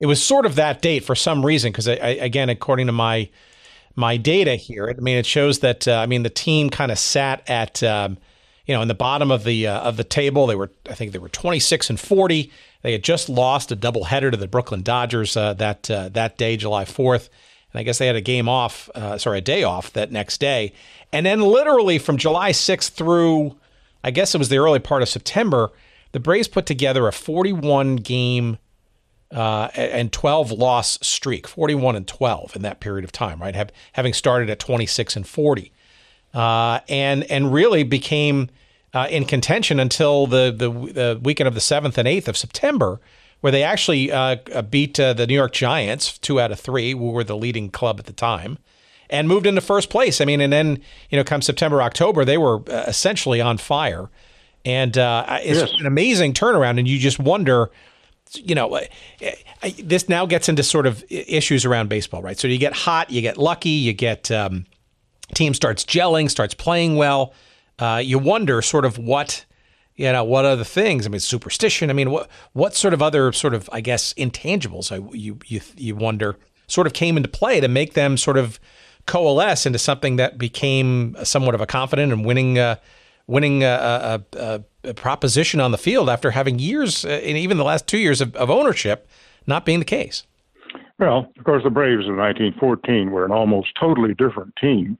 it 0.00 0.06
was 0.06 0.22
sort 0.22 0.46
of 0.46 0.56
that 0.56 0.82
date 0.82 1.04
for 1.04 1.14
some 1.14 1.46
reason 1.46 1.72
because 1.72 1.86
again, 1.86 2.48
according 2.50 2.86
to 2.86 2.92
my 2.92 3.30
my 3.94 4.16
data 4.16 4.56
here, 4.56 4.88
I 4.88 5.00
mean 5.00 5.16
it 5.16 5.26
shows 5.26 5.60
that 5.60 5.88
uh, 5.88 5.96
I 5.96 6.06
mean 6.06 6.24
the 6.24 6.30
team 6.30 6.68
kind 6.68 6.92
of 6.92 6.98
sat 6.98 7.48
at. 7.48 7.82
Um, 7.82 8.18
you 8.72 8.78
know, 8.78 8.80
in 8.80 8.88
the 8.88 8.94
bottom 8.94 9.30
of 9.30 9.44
the 9.44 9.66
uh, 9.66 9.80
of 9.80 9.98
the 9.98 10.04
table, 10.04 10.46
they 10.46 10.54
were 10.54 10.70
I 10.88 10.94
think 10.94 11.12
they 11.12 11.18
were 11.18 11.28
26 11.28 11.90
and 11.90 12.00
40. 12.00 12.50
They 12.80 12.92
had 12.92 13.04
just 13.04 13.28
lost 13.28 13.70
a 13.70 13.76
doubleheader 13.76 14.30
to 14.30 14.36
the 14.38 14.48
Brooklyn 14.48 14.80
Dodgers 14.82 15.36
uh, 15.36 15.52
that 15.52 15.90
uh, 15.90 16.08
that 16.08 16.38
day, 16.38 16.56
July 16.56 16.86
4th. 16.86 17.28
And 17.70 17.80
I 17.80 17.82
guess 17.82 17.98
they 17.98 18.06
had 18.06 18.16
a 18.16 18.22
game 18.22 18.48
off, 18.48 18.88
uh, 18.94 19.18
sorry, 19.18 19.38
a 19.38 19.42
day 19.42 19.62
off 19.62 19.92
that 19.92 20.10
next 20.10 20.40
day. 20.40 20.72
And 21.12 21.26
then 21.26 21.42
literally 21.42 21.98
from 21.98 22.16
July 22.16 22.52
6th 22.52 22.92
through, 22.92 23.56
I 24.02 24.10
guess 24.10 24.34
it 24.34 24.38
was 24.38 24.48
the 24.48 24.56
early 24.56 24.78
part 24.78 25.02
of 25.02 25.10
September, 25.10 25.70
the 26.12 26.20
Braves 26.20 26.48
put 26.48 26.64
together 26.64 27.06
a 27.06 27.12
41 27.12 27.96
game 27.96 28.56
uh, 29.30 29.68
and 29.74 30.10
12 30.10 30.50
loss 30.50 30.98
streak, 31.02 31.46
41 31.46 31.94
and 31.94 32.08
12 32.08 32.56
in 32.56 32.62
that 32.62 32.80
period 32.80 33.04
of 33.04 33.12
time, 33.12 33.38
right? 33.42 33.54
Have, 33.54 33.70
having 33.92 34.14
started 34.14 34.48
at 34.48 34.58
26 34.58 35.16
and 35.16 35.26
40, 35.26 35.72
uh, 36.34 36.80
and 36.88 37.24
and 37.24 37.52
really 37.52 37.82
became 37.82 38.48
uh, 38.94 39.06
in 39.10 39.24
contention 39.24 39.80
until 39.80 40.26
the, 40.26 40.54
the, 40.54 40.70
the 40.70 41.20
weekend 41.22 41.48
of 41.48 41.54
the 41.54 41.60
7th 41.60 41.96
and 41.96 42.06
8th 42.06 42.28
of 42.28 42.36
September, 42.36 43.00
where 43.40 43.50
they 43.50 43.62
actually 43.62 44.12
uh, 44.12 44.36
uh, 44.54 44.62
beat 44.62 45.00
uh, 45.00 45.14
the 45.14 45.26
New 45.26 45.34
York 45.34 45.52
Giants 45.52 46.18
two 46.18 46.38
out 46.38 46.52
of 46.52 46.60
three, 46.60 46.92
who 46.92 47.10
were 47.10 47.24
the 47.24 47.36
leading 47.36 47.70
club 47.70 47.98
at 47.98 48.06
the 48.06 48.12
time. 48.12 48.58
And 49.10 49.28
moved 49.28 49.44
into 49.44 49.60
first 49.60 49.90
place. 49.90 50.22
I 50.22 50.24
mean, 50.24 50.40
and 50.40 50.50
then 50.50 50.80
you 51.10 51.18
know, 51.18 51.24
come 51.24 51.42
September, 51.42 51.82
October, 51.82 52.24
they 52.24 52.38
were 52.38 52.62
essentially 52.66 53.42
on 53.42 53.58
fire, 53.58 54.08
and 54.64 54.96
it's 54.96 55.60
yes. 55.60 55.70
an 55.78 55.84
amazing 55.84 56.32
turnaround. 56.32 56.78
And 56.78 56.88
you 56.88 56.98
just 56.98 57.18
wonder, 57.18 57.70
you 58.32 58.54
know, 58.54 58.80
this 59.80 60.08
now 60.08 60.24
gets 60.24 60.48
into 60.48 60.62
sort 60.62 60.86
of 60.86 61.04
issues 61.10 61.66
around 61.66 61.90
baseball, 61.90 62.22
right? 62.22 62.38
So 62.38 62.48
you 62.48 62.56
get 62.56 62.72
hot, 62.72 63.10
you 63.10 63.20
get 63.20 63.36
lucky, 63.36 63.68
you 63.68 63.92
get 63.92 64.30
um, 64.30 64.64
team 65.34 65.54
starts 65.54 65.84
gelling, 65.84 66.30
starts 66.30 66.54
playing 66.54 66.96
well. 66.96 67.34
Uh, 67.78 68.00
you 68.02 68.18
wonder 68.18 68.62
sort 68.62 68.84
of 68.84 68.98
what 68.98 69.44
you 69.96 70.10
know 70.10 70.24
what 70.24 70.44
other 70.44 70.64
things. 70.64 71.06
I 71.06 71.10
mean, 71.10 71.20
superstition. 71.20 71.90
I 71.90 71.92
mean, 71.92 72.10
what 72.10 72.28
what 72.52 72.74
sort 72.74 72.94
of 72.94 73.02
other 73.02 73.32
sort 73.32 73.54
of 73.54 73.68
I 73.72 73.80
guess 73.80 74.14
intangibles 74.14 74.92
I, 74.92 75.06
you 75.16 75.38
you 75.46 75.60
you 75.76 75.96
wonder 75.96 76.36
sort 76.66 76.86
of 76.86 76.92
came 76.92 77.16
into 77.16 77.28
play 77.28 77.60
to 77.60 77.68
make 77.68 77.94
them 77.94 78.16
sort 78.16 78.36
of 78.36 78.58
coalesce 79.06 79.66
into 79.66 79.78
something 79.78 80.16
that 80.16 80.38
became 80.38 81.16
somewhat 81.24 81.54
of 81.54 81.60
a 81.60 81.66
confident 81.66 82.12
and 82.12 82.24
winning. 82.24 82.58
Uh, 82.58 82.76
winning 83.28 83.62
a, 83.62 84.20
a, 84.34 84.36
a, 84.36 84.64
a, 84.82 84.94
proposition 84.94 85.60
on 85.60 85.70
the 85.70 85.78
field 85.78 86.10
after 86.10 86.32
having 86.32 86.58
years, 86.58 87.04
uh, 87.04 87.08
and 87.08 87.38
even 87.38 87.56
the 87.56 87.64
last 87.64 87.86
two 87.86 87.96
years 87.96 88.20
of, 88.20 88.34
of 88.34 88.50
ownership, 88.50 89.08
not 89.46 89.64
being 89.64 89.78
the 89.78 89.84
case. 89.84 90.26
Well, 90.98 91.30
of 91.38 91.44
course, 91.44 91.62
the 91.62 91.70
Braves 91.70 92.08
of 92.08 92.16
1914 92.16 93.12
were 93.12 93.24
an 93.24 93.30
almost 93.30 93.68
totally 93.78 94.12
different 94.14 94.54
team 94.56 94.98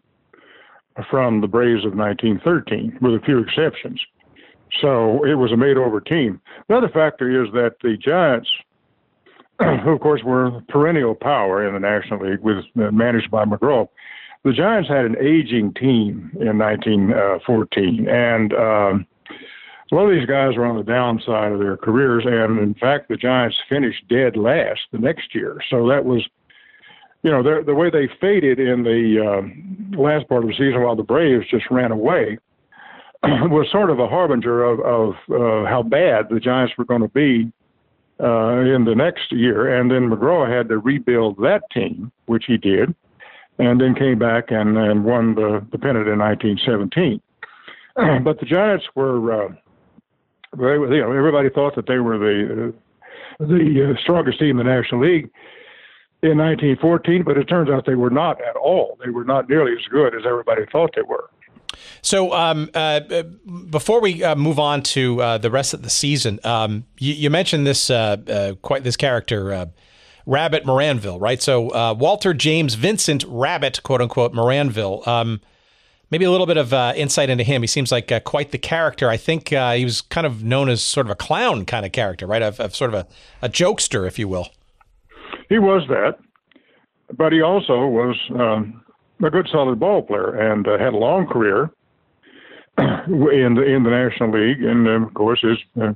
from 1.10 1.40
the 1.40 1.46
Braves 1.46 1.84
of 1.84 1.94
1913, 1.94 2.98
with 3.00 3.14
a 3.14 3.24
few 3.24 3.38
exceptions. 3.38 4.00
So 4.80 5.24
it 5.24 5.34
was 5.34 5.52
a 5.52 5.56
made 5.56 5.76
over 5.76 6.00
team. 6.00 6.40
The 6.68 6.76
other 6.76 6.88
factor 6.88 7.44
is 7.44 7.52
that 7.52 7.76
the 7.82 7.96
Giants, 7.96 8.48
who 9.58 9.90
of 9.90 10.00
course 10.00 10.22
were 10.24 10.60
perennial 10.68 11.14
power 11.14 11.66
in 11.66 11.74
the 11.74 11.80
National 11.80 12.28
League, 12.28 12.40
with 12.40 12.64
uh, 12.76 12.90
managed 12.90 13.30
by 13.30 13.44
McGraw, 13.44 13.88
the 14.44 14.52
Giants 14.52 14.88
had 14.88 15.04
an 15.04 15.16
aging 15.20 15.74
team 15.74 16.32
in 16.40 16.58
1914, 16.58 18.08
and 18.08 18.52
um, 18.54 19.06
a 19.92 19.94
lot 19.94 20.06
of 20.06 20.18
these 20.18 20.26
guys 20.26 20.56
were 20.56 20.64
on 20.64 20.76
the 20.76 20.82
downside 20.82 21.52
of 21.52 21.60
their 21.60 21.76
careers, 21.76 22.24
and 22.26 22.58
in 22.58 22.74
fact, 22.74 23.08
the 23.08 23.16
Giants 23.16 23.56
finished 23.68 24.08
dead 24.08 24.36
last 24.36 24.80
the 24.90 24.98
next 24.98 25.34
year. 25.34 25.58
So 25.68 25.86
that 25.88 26.04
was, 26.04 26.26
you 27.22 27.30
know, 27.30 27.42
the, 27.42 27.74
way 27.74 27.88
they 27.88 28.08
faded 28.20 28.58
in 28.58 28.82
the 28.82 29.20
uh, 29.20 29.96
last 30.00 30.28
part 30.28 30.42
of 30.42 30.48
the 30.48 30.54
season 30.54 30.82
while 30.82 30.96
the 30.96 31.04
Braves 31.04 31.46
just 31.48 31.70
ran 31.70 31.92
away 31.92 32.38
was 33.22 33.68
sort 33.70 33.90
of 33.90 34.00
a 34.00 34.08
harbinger 34.08 34.64
of, 34.64 34.80
of 34.80 35.14
uh, 35.30 35.68
how 35.68 35.82
bad 35.82 36.26
the 36.30 36.40
Giants 36.40 36.74
were 36.76 36.84
going 36.84 37.02
to 37.02 37.08
be 37.08 37.52
uh, 38.20 38.60
in 38.60 38.84
the 38.84 38.94
next 38.96 39.30
year. 39.30 39.78
And 39.78 39.90
then 39.90 40.10
McGraw 40.10 40.50
had 40.50 40.68
to 40.70 40.78
rebuild 40.78 41.36
that 41.38 41.62
team, 41.72 42.10
which 42.26 42.44
he 42.46 42.56
did, 42.56 42.92
and 43.58 43.80
then 43.80 43.94
came 43.94 44.18
back 44.18 44.50
and, 44.50 44.76
and 44.76 45.04
won 45.04 45.36
the, 45.36 45.64
the 45.70 45.78
pennant 45.78 46.08
in 46.08 46.18
1917. 46.18 47.20
but 48.24 48.40
the 48.40 48.46
Giants 48.46 48.86
were. 48.94 49.46
Uh, 49.46 49.48
they, 50.58 50.64
you 50.64 51.00
know, 51.00 51.12
everybody 51.12 51.48
thought 51.48 51.76
that 51.76 51.86
they 51.86 51.98
were 51.98 52.18
the 52.18 52.74
uh, 53.40 53.46
the 53.46 53.94
uh, 53.96 54.00
strongest 54.02 54.38
team 54.38 54.60
in 54.60 54.66
the 54.66 54.72
National 54.72 55.00
League 55.00 55.30
in 56.22 56.38
1914, 56.38 57.24
but 57.24 57.36
it 57.36 57.44
turns 57.44 57.68
out 57.68 57.84
they 57.86 57.94
were 57.94 58.10
not 58.10 58.40
at 58.40 58.56
all. 58.56 58.98
They 59.04 59.10
were 59.10 59.24
not 59.24 59.48
nearly 59.48 59.72
as 59.72 59.84
good 59.90 60.14
as 60.14 60.22
everybody 60.26 60.62
thought 60.70 60.90
they 60.94 61.02
were. 61.02 61.28
So, 62.00 62.32
um, 62.32 62.70
uh, 62.74 63.00
before 63.70 64.00
we 64.00 64.22
uh, 64.22 64.34
move 64.34 64.58
on 64.58 64.82
to 64.82 65.20
uh, 65.20 65.38
the 65.38 65.50
rest 65.50 65.74
of 65.74 65.82
the 65.82 65.90
season, 65.90 66.38
um, 66.44 66.84
you, 66.98 67.14
you, 67.14 67.30
mentioned 67.30 67.66
this 67.66 67.90
uh, 67.90 68.16
uh, 68.28 68.54
quite 68.62 68.84
this 68.84 68.96
character, 68.96 69.70
Rabbit 70.26 70.64
Maranville, 70.64 71.20
right? 71.20 71.40
So, 71.40 71.94
Walter 71.94 72.34
James 72.34 72.74
Vincent 72.74 73.24
Rabbit, 73.26 73.82
quote 73.82 74.00
unquote, 74.00 74.32
Maranville. 74.32 75.06
Um, 75.06 75.40
maybe 76.12 76.26
a 76.26 76.30
little 76.30 76.46
bit 76.46 76.58
of 76.58 76.74
uh, 76.74 76.92
insight 76.94 77.30
into 77.30 77.42
him. 77.42 77.62
He 77.62 77.66
seems 77.66 77.90
like 77.90 78.12
uh, 78.12 78.20
quite 78.20 78.52
the 78.52 78.58
character. 78.58 79.08
I 79.08 79.16
think 79.16 79.50
uh, 79.50 79.72
he 79.72 79.84
was 79.84 80.02
kind 80.02 80.26
of 80.26 80.44
known 80.44 80.68
as 80.68 80.82
sort 80.82 81.06
of 81.06 81.10
a 81.10 81.14
clown 81.14 81.64
kind 81.64 81.86
of 81.86 81.92
character, 81.92 82.26
right? 82.26 82.42
Of, 82.42 82.60
of 82.60 82.76
sort 82.76 82.94
of 82.94 83.06
a, 83.40 83.46
a, 83.46 83.48
jokester, 83.48 84.06
if 84.06 84.18
you 84.18 84.28
will. 84.28 84.48
He 85.52 85.58
was 85.58 85.82
that, 85.88 86.16
but 87.14 87.30
he 87.30 87.42
also 87.42 87.86
was 87.86 88.16
um, 88.40 88.82
a 89.22 89.28
good, 89.28 89.46
solid 89.52 89.78
ball 89.78 90.00
player 90.00 90.50
and 90.50 90.66
uh, 90.66 90.78
had 90.78 90.94
a 90.94 90.96
long 90.96 91.26
career 91.26 91.70
in 92.78 93.54
the 93.54 93.62
in 93.62 93.82
the 93.82 93.90
National 93.90 94.32
League, 94.32 94.62
and 94.62 94.88
um, 94.88 95.04
of 95.04 95.14
course 95.14 95.40
his. 95.42 95.58
Uh, 95.80 95.92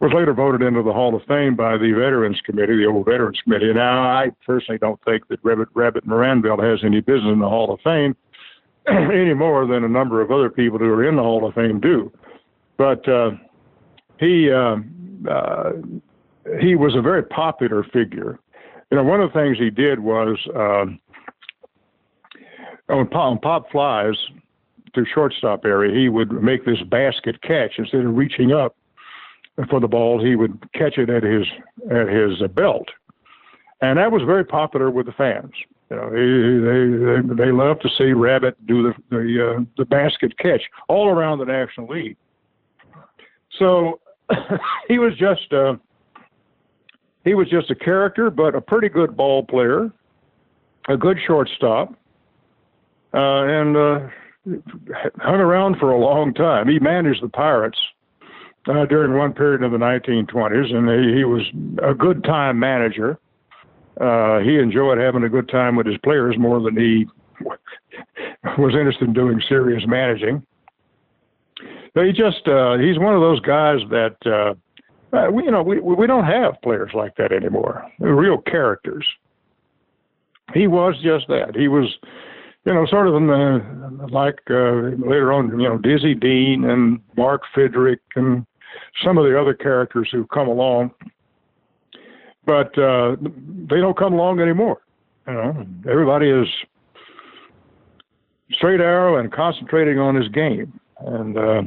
was 0.00 0.12
later 0.14 0.32
voted 0.32 0.62
into 0.62 0.80
the 0.80 0.92
Hall 0.92 1.16
of 1.16 1.22
Fame 1.26 1.56
by 1.56 1.76
the 1.76 1.90
Veterans 1.90 2.40
Committee, 2.46 2.76
the 2.76 2.86
old 2.86 3.04
Veterans 3.04 3.40
Committee. 3.42 3.72
Now, 3.72 4.02
I 4.02 4.30
personally 4.46 4.78
don't 4.78 5.00
think 5.04 5.26
that 5.26 5.40
Rabbit, 5.42 5.66
Rabbit 5.74 6.06
Maranville 6.06 6.62
has 6.62 6.78
any 6.84 7.00
business 7.00 7.32
in 7.32 7.40
the 7.40 7.48
Hall 7.48 7.72
of 7.72 7.80
Fame 7.80 8.14
any 8.86 9.34
more 9.34 9.66
than 9.66 9.82
a 9.82 9.88
number 9.88 10.20
of 10.20 10.30
other 10.30 10.50
people 10.50 10.78
who 10.78 10.84
are 10.84 11.08
in 11.08 11.16
the 11.16 11.22
Hall 11.22 11.44
of 11.44 11.54
Fame 11.54 11.80
do. 11.80 12.12
But 12.76 13.08
uh, 13.08 13.30
he 14.20 14.52
uh, 14.52 14.76
uh, 15.28 15.72
he 16.60 16.74
was 16.74 16.94
a 16.96 17.02
very 17.02 17.22
popular 17.22 17.84
figure. 17.92 18.38
You 18.90 18.96
know, 18.96 19.04
one 19.04 19.20
of 19.20 19.32
the 19.32 19.38
things 19.38 19.58
he 19.58 19.70
did 19.70 20.00
was 20.00 20.38
uh, 20.54 20.86
on, 22.92 23.06
pop, 23.08 23.14
on 23.14 23.38
pop 23.38 23.70
flies 23.70 24.14
to 24.94 25.04
shortstop 25.04 25.64
area, 25.64 25.94
he 25.94 26.08
would 26.08 26.32
make 26.42 26.64
this 26.64 26.80
basket 26.88 27.40
catch 27.42 27.72
instead 27.78 28.04
of 28.04 28.16
reaching 28.16 28.52
up 28.52 28.76
for 29.68 29.80
the 29.80 29.88
ball. 29.88 30.24
He 30.24 30.36
would 30.36 30.58
catch 30.72 30.98
it 30.98 31.10
at 31.10 31.22
his 31.22 31.46
at 31.90 32.08
his 32.08 32.40
belt, 32.54 32.88
and 33.80 33.98
that 33.98 34.10
was 34.10 34.22
very 34.22 34.44
popular 34.44 34.90
with 34.90 35.06
the 35.06 35.12
fans. 35.12 35.52
You 35.90 35.96
know, 35.96 36.10
they 36.10 37.34
they 37.34 37.44
they 37.44 37.52
love 37.52 37.80
to 37.80 37.88
see 37.98 38.12
Rabbit 38.12 38.56
do 38.66 38.82
the 38.82 38.94
the 39.10 39.56
uh, 39.56 39.64
the 39.76 39.84
basket 39.84 40.36
catch 40.38 40.62
all 40.88 41.08
around 41.08 41.38
the 41.38 41.46
National 41.46 41.88
League. 41.88 42.16
So 43.58 44.00
he 44.88 44.98
was 44.98 45.14
just 45.16 45.52
uh, 45.52 45.74
he 47.24 47.34
was 47.34 47.48
just 47.48 47.70
a 47.70 47.74
character, 47.74 48.30
but 48.30 48.54
a 48.54 48.60
pretty 48.60 48.88
good 48.88 49.16
ball 49.16 49.44
player, 49.44 49.90
a 50.88 50.96
good 50.96 51.18
shortstop, 51.26 51.92
uh, 53.14 53.44
and 53.44 53.76
uh, 53.76 54.00
hung 55.18 55.40
around 55.40 55.78
for 55.78 55.90
a 55.90 55.98
long 55.98 56.32
time. 56.34 56.68
He 56.68 56.78
managed 56.78 57.22
the 57.22 57.28
Pirates 57.28 57.78
uh, 58.68 58.86
during 58.86 59.16
one 59.16 59.32
period 59.32 59.62
of 59.62 59.72
the 59.72 59.78
1920s, 59.78 60.74
and 60.74 60.88
he, 60.88 61.18
he 61.18 61.24
was 61.24 61.42
a 61.82 61.94
good 61.94 62.24
time 62.24 62.58
manager 62.58 63.18
uh, 64.00 64.38
he 64.40 64.56
enjoyed 64.58 64.98
having 64.98 65.24
a 65.24 65.28
good 65.28 65.48
time 65.48 65.74
with 65.74 65.86
his 65.86 65.98
players 65.98 66.36
more 66.38 66.60
than 66.60 66.76
he 66.76 67.06
was 68.58 68.74
interested 68.74 69.08
in 69.08 69.12
doing 69.12 69.40
serious 69.48 69.82
managing. 69.86 70.44
He 71.94 72.12
just 72.12 72.46
uh, 72.46 72.78
he's 72.78 72.98
one 72.98 73.14
of 73.14 73.20
those 73.20 73.40
guys 73.40 73.80
that 73.90 74.16
uh, 75.12 75.28
we 75.32 75.44
you 75.44 75.50
know 75.50 75.62
we 75.62 75.80
we 75.80 76.06
don't 76.06 76.24
have 76.24 76.60
players 76.62 76.90
like 76.94 77.16
that 77.16 77.32
anymore. 77.32 77.90
They're 77.98 78.14
real 78.14 78.38
characters. 78.38 79.06
He 80.54 80.66
was 80.66 80.94
just 81.02 81.28
that. 81.28 81.54
He 81.54 81.68
was, 81.68 81.94
you 82.64 82.72
know, 82.72 82.86
sort 82.86 83.06
of 83.06 83.14
in 83.14 83.26
the 83.26 84.08
like 84.10 84.38
uh, 84.50 84.96
later 85.06 85.32
on, 85.32 85.50
you 85.60 85.68
know, 85.68 85.76
Dizzy 85.76 86.14
Dean 86.14 86.64
and 86.64 87.00
Mark 87.16 87.42
Fidrych 87.54 87.98
and 88.16 88.46
some 89.04 89.18
of 89.18 89.24
the 89.24 89.38
other 89.38 89.52
characters 89.52 90.08
who 90.10 90.26
come 90.26 90.48
along 90.48 90.90
but 92.48 92.76
uh, 92.78 93.14
they 93.20 93.76
don't 93.76 93.96
come 93.98 94.14
along 94.14 94.40
anymore. 94.40 94.80
You 95.26 95.34
know, 95.34 95.66
everybody 95.86 96.30
is 96.30 96.48
straight 98.52 98.80
arrow 98.80 99.18
and 99.18 99.30
concentrating 99.30 99.98
on 99.98 100.14
his 100.14 100.28
game, 100.28 100.80
and 101.00 101.36
uh, 101.36 101.62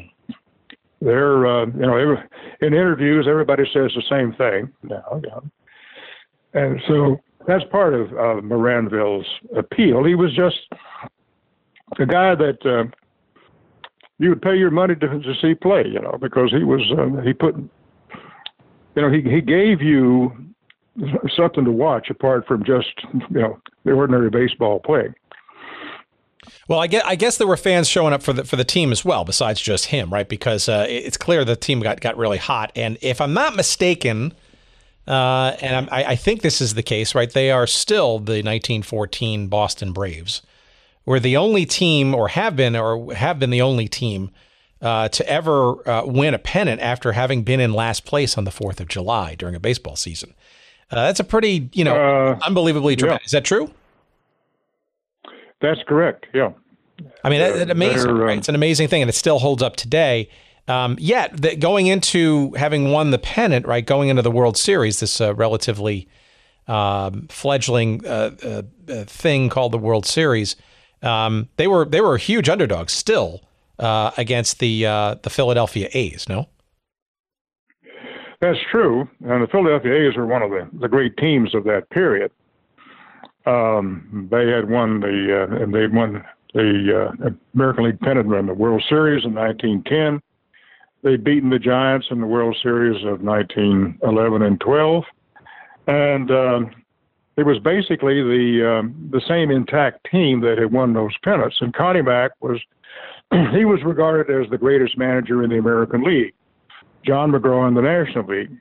they're 1.02 1.46
uh, 1.48 1.66
you 1.66 1.82
know 1.82 1.98
every, 1.98 2.18
in 2.62 2.74
interviews 2.74 3.28
everybody 3.30 3.64
says 3.74 3.92
the 3.96 4.04
same 4.10 4.34
thing 4.34 4.72
now, 4.84 5.22
yeah. 5.24 6.62
and 6.62 6.82
so 6.88 7.20
that's 7.48 7.64
part 7.72 7.94
of 7.94 8.12
uh, 8.12 8.42
Maranville's 8.42 9.26
appeal. 9.56 10.04
He 10.04 10.16
was 10.16 10.34
just 10.36 10.58
a 12.00 12.06
guy 12.06 12.36
that 12.36 12.66
uh, 12.66 12.90
you 14.20 14.30
would 14.30 14.42
pay 14.42 14.56
your 14.56 14.72
money 14.72 14.96
to, 14.96 15.08
to 15.08 15.34
see 15.42 15.56
play, 15.56 15.84
you 15.86 16.00
know, 16.00 16.18
because 16.22 16.52
he 16.52 16.64
was 16.64 16.82
uh, 16.98 17.22
he 17.22 17.34
put 17.34 17.56
you 18.96 19.02
know 19.02 19.12
he 19.12 19.22
he 19.22 19.42
gave 19.42 19.82
you 19.82 20.32
something 21.36 21.66
to 21.66 21.72
watch 21.72 22.10
apart 22.10 22.46
from 22.48 22.64
just 22.64 22.94
you 23.14 23.42
know 23.42 23.60
the 23.84 23.92
ordinary 23.92 24.30
baseball 24.30 24.80
play. 24.80 25.10
Well, 26.68 26.80
I 26.80 26.88
guess, 26.88 27.04
I 27.06 27.16
guess 27.16 27.38
there 27.38 27.48
were 27.48 27.58
fans 27.58 27.88
showing 27.88 28.14
up 28.14 28.24
for 28.24 28.34
the 28.34 28.44
for 28.44 28.56
the 28.56 28.64
team 28.64 28.92
as 28.92 29.06
well, 29.06 29.24
besides 29.24 29.62
just 29.62 29.88
him, 29.88 30.12
right? 30.12 30.28
Because 30.28 30.68
uh, 30.68 30.86
it's 30.90 31.18
clear 31.18 31.46
the 31.46 31.56
team 31.56 31.80
got 31.82 32.02
got 32.02 32.18
really 32.18 32.38
hot, 32.38 32.72
and 32.76 32.98
if 33.02 33.22
I'm 33.22 33.34
not 33.34 33.56
mistaken, 33.56 34.34
uh, 35.08 35.56
and 35.62 35.90
I, 35.92 36.04
I 36.04 36.16
think 36.16 36.42
this 36.42 36.62
is 36.62 36.74
the 36.74 36.84
case, 36.84 37.14
right? 37.14 37.32
They 37.32 37.52
are 37.52 37.68
still 37.68 38.18
the 38.20 38.42
1914 38.44 39.48
Boston 39.48 39.94
Braves. 39.94 40.42
We're 41.06 41.20
the 41.20 41.38
only 41.38 41.66
team, 41.66 42.14
or 42.14 42.30
have 42.30 42.56
been, 42.56 42.76
or 42.76 43.14
have 43.14 43.40
been 43.40 43.50
the 43.50 43.62
only 43.62 43.88
team 43.88 44.32
uh, 44.82 45.10
to 45.10 45.28
ever 45.28 45.88
uh, 45.88 46.06
win 46.06 46.34
a 46.34 46.40
pennant 46.40 46.82
after 46.82 47.12
having 47.12 47.44
been 47.44 47.60
in 47.60 47.74
last 47.74 48.06
place 48.06 48.38
on 48.38 48.44
the 48.44 48.52
4th 48.52 48.80
of 48.80 48.88
July 48.88 49.36
during 49.36 49.56
a 49.56 49.60
baseball 49.60 49.96
season. 49.96 50.34
Uh, 50.90 51.06
that's 51.06 51.20
a 51.20 51.24
pretty, 51.24 51.70
you 51.74 51.84
know, 51.84 51.96
uh, 51.96 52.40
unbelievably 52.46 52.96
dramatic. 52.96 53.22
Yeah. 53.22 53.26
Is 53.26 53.32
that 53.32 53.46
true? 53.46 53.72
That's 55.62 55.82
correct. 55.88 56.28
Yeah. 56.34 56.52
I 57.24 57.30
mean, 57.30 57.40
that, 57.40 57.56
that 57.58 57.70
amazing. 57.70 58.12
Right? 58.12 58.34
Um, 58.34 58.40
it's 58.40 58.50
an 58.50 58.56
amazing 58.56 58.88
thing, 58.88 59.02
and 59.02 59.10
it 59.10 59.14
still 59.14 59.40
holds 59.40 59.64
up 59.64 59.76
today. 59.76 60.30
Um, 60.68 60.96
yet, 61.00 61.42
the, 61.42 61.56
going 61.56 61.88
into 61.88 62.52
having 62.54 62.92
won 62.92 63.12
the 63.12 63.18
pennant, 63.18 63.66
right, 63.66 63.86
going 63.86 64.10
into 64.10 64.22
the 64.22 64.32
World 64.32 64.58
Series, 64.58 65.00
this 65.00 65.20
uh, 65.20 65.34
relatively 65.36 66.08
um, 66.68 67.28
fledgling 67.30 68.06
uh, 68.06 68.32
uh, 68.44 68.62
uh 68.88 69.04
thing 69.06 69.50
called 69.50 69.72
the 69.72 69.78
World 69.78 70.06
Series, 70.06 70.56
um, 71.02 71.50
they 71.58 71.68
were 71.68 71.86
they 71.86 72.02
were 72.02 72.18
huge 72.18 72.50
underdogs 72.50 72.94
still 72.94 73.42
uh, 73.80 74.12
against 74.18 74.60
the 74.60 74.86
uh, 74.86 75.16
the 75.24 75.30
Philadelphia 75.30 75.90
A's. 75.94 76.30
No. 76.30 76.48
That's 78.40 78.60
true, 78.72 79.08
and 79.24 79.44
the 79.44 79.48
Philadelphia 79.48 79.94
A's 79.94 80.18
were 80.18 80.26
one 80.26 80.42
of 80.42 80.50
the, 80.50 80.68
the 80.80 80.88
great 80.88 81.16
teams 81.18 81.54
of 81.54 81.64
that 81.66 81.88
period. 81.92 82.32
Um, 83.46 84.28
they 84.30 84.50
had 84.50 84.70
won 84.70 85.00
the 85.00 85.48
uh, 85.50 85.64
and 85.64 85.74
they 85.74 85.88
won 85.88 86.24
the 86.54 87.10
uh, 87.10 87.30
American 87.56 87.86
League 87.86 88.00
pennant 88.00 88.32
in 88.34 88.46
the 88.46 88.54
World 88.54 88.84
Series 88.88 89.26
in 89.26 89.34
1910. 89.34 90.22
They'd 91.04 91.24
beaten 91.24 91.50
the 91.50 91.60
Giants 91.60 92.08
in 92.12 92.22
the 92.22 92.28
World 92.28 92.56
Series 92.62 93.04
of 93.06 93.22
1911 93.22 94.42
and 94.44 94.60
12, 94.60 95.04
and 95.88 96.30
uh, 96.30 96.60
it 97.38 97.44
was 97.44 97.58
basically 97.60 98.22
the 98.22 98.80
um, 98.80 99.10
the 99.12 99.22
same 99.28 99.50
intact 99.50 100.08
team 100.12 100.42
that 100.42 100.58
had 100.60 100.72
won 100.72 100.94
those 100.94 101.14
pennants. 101.24 101.58
And 101.62 101.74
Connie 101.74 102.04
Mack 102.04 102.32
was 102.42 102.60
he 103.54 103.66
was 103.66 103.80
regarded 103.84 104.44
as 104.44 104.50
the 104.50 104.58
greatest 104.58 104.98
manager 104.98 105.44
in 105.44 105.50
the 105.50 105.58
American 105.58 106.04
League. 106.04 106.34
John 107.06 107.32
McGraw 107.32 107.68
in 107.68 107.74
the 107.74 107.82
National 107.82 108.26
League. 108.26 108.52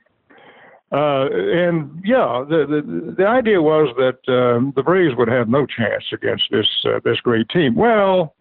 Uh, 0.91 1.29
and 1.31 2.01
yeah, 2.03 2.43
the, 2.49 2.65
the 2.67 3.15
the 3.17 3.25
idea 3.25 3.61
was 3.61 3.95
that 3.95 4.33
um, 4.33 4.73
the 4.75 4.83
Braves 4.83 5.15
would 5.17 5.29
have 5.29 5.47
no 5.47 5.65
chance 5.65 6.03
against 6.11 6.43
this 6.51 6.67
uh, 6.85 6.99
this 7.05 7.19
great 7.21 7.47
team. 7.47 7.75
Well, 7.75 8.35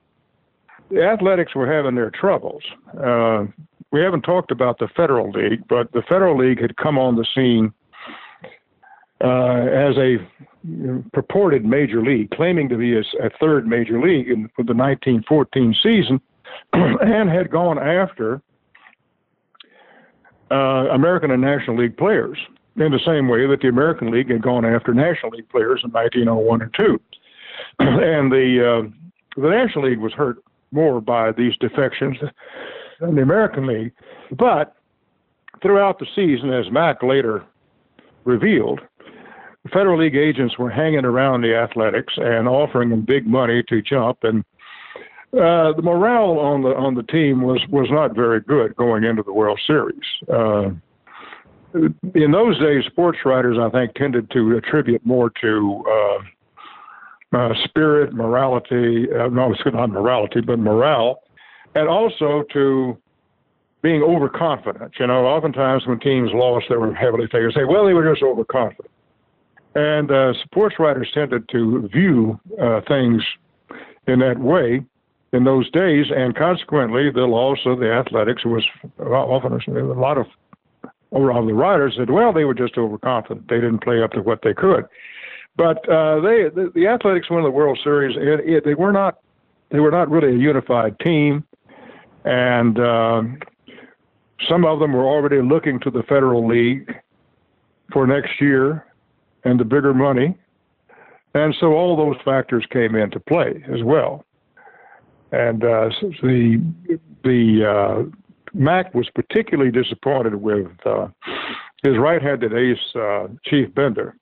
the 0.90 1.04
Athletics 1.04 1.54
were 1.54 1.72
having 1.72 1.94
their 1.94 2.10
troubles. 2.10 2.62
Uh, 3.00 3.44
we 3.92 4.00
haven't 4.00 4.22
talked 4.22 4.50
about 4.50 4.78
the 4.78 4.88
Federal 4.96 5.30
League, 5.30 5.62
but 5.68 5.92
the 5.92 6.02
Federal 6.08 6.36
League 6.36 6.60
had 6.60 6.76
come 6.76 6.98
on 6.98 7.14
the 7.14 7.26
scene 7.34 7.72
uh, 9.22 9.66
as 9.70 9.96
a 9.96 10.16
purported 11.12 11.64
major 11.64 12.02
league, 12.02 12.30
claiming 12.30 12.68
to 12.68 12.76
be 12.76 12.96
a, 12.96 13.00
a 13.22 13.30
third 13.40 13.66
major 13.66 14.00
league 14.00 14.28
in 14.28 14.48
for 14.56 14.64
the 14.64 14.74
1914 14.74 15.74
season, 15.82 16.20
and 16.72 17.30
had 17.30 17.50
gone 17.50 17.78
after 17.78 18.42
uh, 20.50 20.88
American 20.90 21.30
and 21.30 21.42
National 21.42 21.76
League 21.76 21.96
players 21.96 22.38
in 22.76 22.92
the 22.92 23.00
same 23.04 23.28
way 23.28 23.46
that 23.46 23.60
the 23.60 23.68
American 23.68 24.10
League 24.10 24.30
had 24.30 24.42
gone 24.42 24.64
after 24.64 24.94
National 24.94 25.32
League 25.32 25.48
players 25.48 25.80
in 25.84 25.90
1901 25.90 26.62
and 26.62 26.74
2. 26.74 27.00
and 27.78 28.32
the 28.32 28.84
uh, 28.86 29.40
the 29.40 29.48
National 29.48 29.88
League 29.88 30.00
was 30.00 30.12
hurt 30.12 30.42
more 30.72 31.00
by 31.00 31.32
these 31.32 31.56
defections 31.58 32.16
than 33.00 33.14
the 33.14 33.22
American 33.22 33.66
League. 33.66 33.92
But 34.30 34.76
throughout 35.62 35.98
the 35.98 36.06
season, 36.14 36.52
as 36.52 36.70
Mack 36.70 37.02
later 37.02 37.44
revealed, 38.24 38.80
Federal 39.72 39.98
League 39.98 40.16
agents 40.16 40.58
were 40.58 40.70
hanging 40.70 41.04
around 41.04 41.42
the 41.42 41.54
Athletics 41.54 42.14
and 42.16 42.48
offering 42.48 42.90
them 42.90 43.02
big 43.02 43.26
money 43.26 43.62
to 43.68 43.82
jump, 43.82 44.18
and 44.22 44.44
uh, 45.32 45.72
the 45.74 45.82
morale 45.82 46.40
on 46.40 46.62
the 46.62 46.70
on 46.70 46.94
the 46.94 47.04
team 47.04 47.42
was 47.42 47.60
was 47.68 47.86
not 47.88 48.16
very 48.16 48.40
good 48.40 48.74
going 48.74 49.04
into 49.04 49.22
the 49.22 49.32
World 49.32 49.60
Series. 49.64 50.02
Uh, 50.28 50.70
in 52.14 52.32
those 52.32 52.58
days, 52.58 52.84
sports 52.86 53.18
writers 53.24 53.56
I 53.60 53.70
think 53.70 53.94
tended 53.94 54.28
to 54.32 54.56
attribute 54.56 55.06
more 55.06 55.30
to 55.40 55.84
uh, 55.88 57.36
uh 57.36 57.54
spirit, 57.62 58.12
morality. 58.12 59.06
Uh, 59.12 59.28
no, 59.28 59.52
it's 59.52 59.60
not 59.72 59.90
morality, 59.90 60.40
but 60.40 60.58
morale, 60.58 61.20
and 61.76 61.88
also 61.88 62.42
to 62.52 62.98
being 63.82 64.02
overconfident. 64.02 64.94
You 64.98 65.06
know, 65.06 65.26
oftentimes 65.26 65.86
when 65.86 66.00
teams 66.00 66.30
lost, 66.34 66.66
they 66.68 66.76
were 66.76 66.92
heavily 66.92 67.28
favored. 67.28 67.54
Say, 67.54 67.64
well, 67.64 67.86
they 67.86 67.94
were 67.94 68.10
just 68.12 68.24
overconfident. 68.24 68.90
And 69.76 70.10
sports 70.44 70.74
writers 70.80 71.08
tended 71.14 71.48
to 71.50 71.88
view 71.92 72.38
things 72.88 73.22
in 74.08 74.18
that 74.18 74.38
way 74.38 74.84
in 75.32 75.44
those 75.44 75.70
days, 75.70 76.06
and 76.14 76.34
consequently, 76.34 77.10
the 77.10 77.26
loss 77.26 77.58
of 77.64 77.78
the 77.78 77.92
athletics 77.92 78.44
was 78.44 78.64
often 78.98 79.52
a 79.76 79.80
lot 79.94 80.18
of 80.18 80.26
of 81.12 81.46
the 81.46 81.54
writers 81.54 81.94
said, 81.98 82.08
well, 82.08 82.32
they 82.32 82.44
were 82.44 82.54
just 82.54 82.78
overconfident; 82.78 83.48
they 83.48 83.56
didn't 83.56 83.82
play 83.82 84.02
up 84.02 84.12
to 84.12 84.22
what 84.22 84.40
they 84.42 84.54
could. 84.54 84.84
But 85.56 85.78
uh, 85.88 86.20
they, 86.20 86.48
the, 86.54 86.70
the 86.74 86.86
Athletics 86.86 87.28
won 87.28 87.42
the 87.42 87.50
World 87.50 87.78
Series. 87.82 88.16
It, 88.16 88.48
it, 88.48 88.64
they 88.64 88.74
were 88.74 88.92
not, 88.92 89.18
they 89.70 89.80
were 89.80 89.90
not 89.90 90.08
really 90.08 90.34
a 90.34 90.38
unified 90.38 90.98
team, 91.00 91.44
and 92.24 92.78
um, 92.78 93.38
some 94.48 94.64
of 94.64 94.78
them 94.78 94.92
were 94.92 95.04
already 95.04 95.42
looking 95.42 95.80
to 95.80 95.90
the 95.90 96.02
Federal 96.04 96.46
League 96.46 96.94
for 97.92 98.06
next 98.06 98.40
year 98.40 98.86
and 99.44 99.58
the 99.58 99.64
bigger 99.64 99.92
money. 99.92 100.38
And 101.34 101.54
so 101.60 101.72
all 101.72 101.96
those 101.96 102.16
factors 102.24 102.64
came 102.72 102.94
into 102.94 103.20
play 103.20 103.64
as 103.72 103.82
well. 103.84 104.24
And 105.32 105.62
uh, 105.62 105.90
the 106.22 106.62
the 107.22 107.64
uh, 107.64 108.02
Mack 108.52 108.94
was 108.94 109.08
particularly 109.14 109.70
disappointed 109.70 110.34
with 110.34 110.66
uh, 110.84 111.08
his 111.82 111.96
right-handed 111.98 112.52
ace, 112.52 112.78
uh, 112.96 113.28
Chief 113.44 113.72
Bender, 113.74 114.16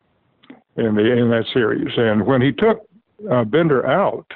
in 0.76 0.94
the 0.94 1.12
in 1.12 1.30
that 1.30 1.44
series. 1.52 1.92
And 1.96 2.26
when 2.26 2.42
he 2.42 2.52
took 2.52 2.86
uh, 3.30 3.44
Bender 3.44 3.86
out 3.86 4.26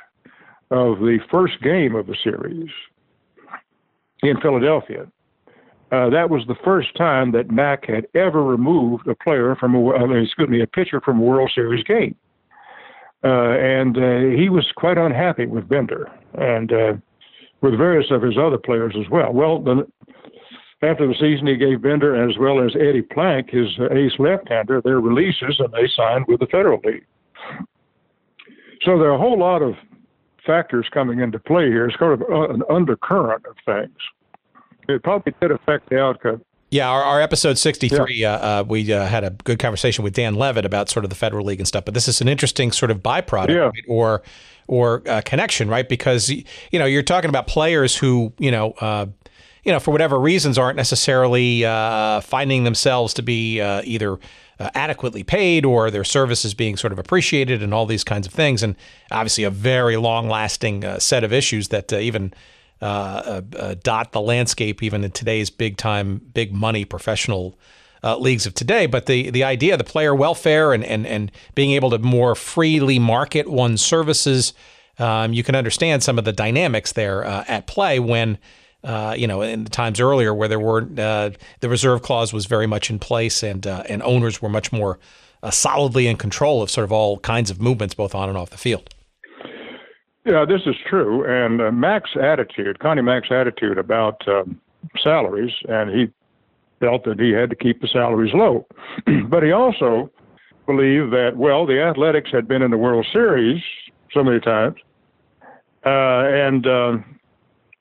of 0.70 0.98
the 1.00 1.18
first 1.30 1.60
game 1.62 1.94
of 1.94 2.06
the 2.06 2.16
series 2.24 2.70
in 4.22 4.40
Philadelphia, 4.40 5.06
uh, 5.92 6.08
that 6.08 6.30
was 6.30 6.42
the 6.48 6.56
first 6.64 6.96
time 6.96 7.32
that 7.32 7.50
Mack 7.50 7.84
had 7.86 8.06
ever 8.14 8.42
removed 8.42 9.06
a 9.06 9.14
player 9.14 9.54
from 9.56 9.74
a, 9.74 10.22
excuse 10.22 10.48
me, 10.48 10.62
a 10.62 10.66
pitcher 10.66 11.02
from 11.02 11.18
a 11.18 11.22
World 11.22 11.50
Series 11.54 11.84
game. 11.84 12.16
Uh, 13.24 13.52
and 13.52 13.96
uh, 13.96 14.36
he 14.36 14.48
was 14.48 14.66
quite 14.76 14.98
unhappy 14.98 15.46
with 15.46 15.68
Bender 15.68 16.10
and 16.34 16.72
uh, 16.72 16.92
with 17.60 17.78
various 17.78 18.10
of 18.10 18.22
his 18.22 18.36
other 18.36 18.58
players 18.58 18.94
as 18.98 19.08
well. 19.10 19.32
Well, 19.32 19.60
the, 19.60 19.86
after 20.82 21.06
the 21.06 21.14
season, 21.14 21.46
he 21.46 21.56
gave 21.56 21.82
Bender 21.82 22.28
as 22.28 22.36
well 22.38 22.64
as 22.64 22.74
Eddie 22.74 23.02
Plank, 23.02 23.50
his 23.50 23.68
ace 23.92 24.18
left-hander, 24.18 24.80
their 24.82 25.00
releases, 25.00 25.60
and 25.60 25.72
they 25.72 25.88
signed 25.94 26.24
with 26.26 26.40
the 26.40 26.46
Federal 26.46 26.80
League. 26.84 27.06
So 28.82 28.98
there 28.98 29.10
are 29.10 29.14
a 29.14 29.18
whole 29.18 29.38
lot 29.38 29.62
of 29.62 29.74
factors 30.44 30.88
coming 30.92 31.20
into 31.20 31.38
play 31.38 31.68
here. 31.68 31.86
It's 31.86 31.98
sort 31.98 32.20
of 32.20 32.50
an 32.50 32.62
undercurrent 32.68 33.46
of 33.46 33.54
things 33.64 33.96
it 34.88 35.02
probably 35.02 35.34
did 35.40 35.50
affect 35.50 35.88
the 35.88 36.00
outcome. 36.00 36.42
Yeah, 36.72 36.88
our, 36.88 37.04
our 37.04 37.20
episode 37.20 37.58
63, 37.58 38.14
yeah. 38.14 38.32
uh, 38.32 38.38
uh, 38.38 38.64
we 38.66 38.90
uh, 38.90 39.04
had 39.04 39.24
a 39.24 39.30
good 39.44 39.58
conversation 39.58 40.02
with 40.02 40.14
Dan 40.14 40.36
Levitt 40.36 40.64
about 40.64 40.88
sort 40.88 41.04
of 41.04 41.10
the 41.10 41.14
Federal 41.14 41.44
League 41.44 41.60
and 41.60 41.68
stuff. 41.68 41.84
But 41.84 41.92
this 41.92 42.08
is 42.08 42.22
an 42.22 42.28
interesting 42.28 42.72
sort 42.72 42.90
of 42.90 43.02
byproduct 43.02 43.50
yeah. 43.50 43.64
right? 43.64 43.84
or 43.86 44.22
or 44.68 45.02
uh, 45.06 45.20
connection, 45.22 45.68
right? 45.68 45.86
Because 45.86 46.30
you 46.30 46.78
know 46.78 46.86
you're 46.86 47.02
talking 47.02 47.28
about 47.28 47.46
players 47.46 47.94
who 47.94 48.32
you 48.38 48.50
know 48.50 48.72
uh, 48.80 49.04
you 49.64 49.70
know 49.70 49.80
for 49.80 49.90
whatever 49.90 50.18
reasons 50.18 50.56
aren't 50.56 50.78
necessarily 50.78 51.62
uh, 51.62 52.22
finding 52.22 52.64
themselves 52.64 53.12
to 53.14 53.22
be 53.22 53.60
either 53.60 54.18
adequately 54.58 55.22
paid 55.22 55.66
or 55.66 55.90
their 55.90 56.04
services 56.04 56.54
being 56.54 56.78
sort 56.78 56.94
of 56.94 56.98
appreciated 56.98 57.62
and 57.62 57.74
all 57.74 57.84
these 57.84 58.04
kinds 58.04 58.26
of 58.26 58.32
things. 58.32 58.62
And 58.62 58.76
obviously, 59.10 59.44
a 59.44 59.50
very 59.50 59.98
long 59.98 60.26
lasting 60.26 61.00
set 61.00 61.22
of 61.22 61.34
issues 61.34 61.68
that 61.68 61.92
even 61.92 62.32
dot 62.83 64.12
the 64.12 64.20
landscape 64.20 64.83
even 64.83 65.05
in 65.05 65.11
today's 65.11 65.51
big 65.51 65.76
time, 65.76 66.20
big 66.35 66.53
money 66.53 66.85
professional 66.85 67.57
uh, 68.05 68.16
leagues 68.16 68.47
of 68.47 68.55
today. 68.55 68.87
But 68.87 69.07
the 69.07 69.30
the 69.30 69.45
idea, 69.45 69.76
the 69.76 69.85
player 69.85 70.14
welfare, 70.14 70.72
and 70.72 70.85
and 70.85 71.07
and 71.07 71.30
being 71.55 71.72
able 71.72 71.91
to 71.91 71.99
more 71.99 72.35
freely 72.35 72.99
market 72.99 73.49
one's 73.49 73.83
services, 73.83 74.53
um, 74.99 75.33
you 75.33 75.43
can 75.43 75.55
understand 75.55 76.03
some 76.03 76.18
of 76.18 76.24
the 76.24 76.33
dynamics 76.33 76.93
there 76.93 77.24
uh, 77.24 77.45
at 77.49 77.66
play 77.66 77.99
when. 77.99 78.39
Uh, 78.85 79.14
you 79.16 79.28
know, 79.28 79.43
in 79.43 79.62
the 79.62 79.70
times 79.70 80.01
earlier 80.01 80.35
where 80.35 80.49
there 80.49 80.59
were 80.59 80.80
the 80.80 81.37
reserve 81.68 82.03
clause 82.03 82.33
was 82.33 82.47
very 82.47 82.66
much 82.66 82.91
in 82.91 82.99
place, 82.99 83.45
and 83.45 83.64
and 83.64 84.03
owners 84.03 84.43
were 84.43 84.49
much 84.49 84.72
more 84.72 84.99
solidly 85.53 86.09
in 86.09 86.16
control 86.16 86.62
of 86.62 86.68
sort 86.68 86.83
of 86.83 86.91
all 86.91 87.20
kinds 87.20 87.49
of 87.49 87.61
movements, 87.61 87.95
both 87.95 88.12
on 88.12 88.28
and 88.28 88.37
off 88.37 88.51
the 88.51 88.57
field. 88.57 88.93
Yeah, 90.24 90.44
this 90.44 90.62
is 90.66 90.76
true. 90.88 91.24
And 91.24 91.60
uh, 91.60 91.72
Mack's 91.72 92.16
attitude, 92.20 92.78
Connie 92.78 93.02
Mack's 93.02 93.30
attitude 93.30 93.78
about 93.78 94.26
um, 94.28 94.60
salaries, 95.02 95.52
and 95.68 95.90
he 95.90 96.10
felt 96.80 97.04
that 97.04 97.18
he 97.18 97.30
had 97.30 97.50
to 97.50 97.56
keep 97.56 97.80
the 97.80 97.88
salaries 97.88 98.32
low. 98.34 98.66
but 99.28 99.42
he 99.42 99.50
also 99.50 100.10
believed 100.66 101.12
that, 101.12 101.36
well, 101.36 101.66
the 101.66 101.80
Athletics 101.80 102.30
had 102.32 102.46
been 102.46 102.62
in 102.62 102.70
the 102.70 102.78
World 102.78 103.06
Series 103.12 103.62
so 104.12 104.22
many 104.22 104.38
times, 104.38 104.76
uh, 105.84 106.22
and 106.28 106.66
uh, 106.66 106.96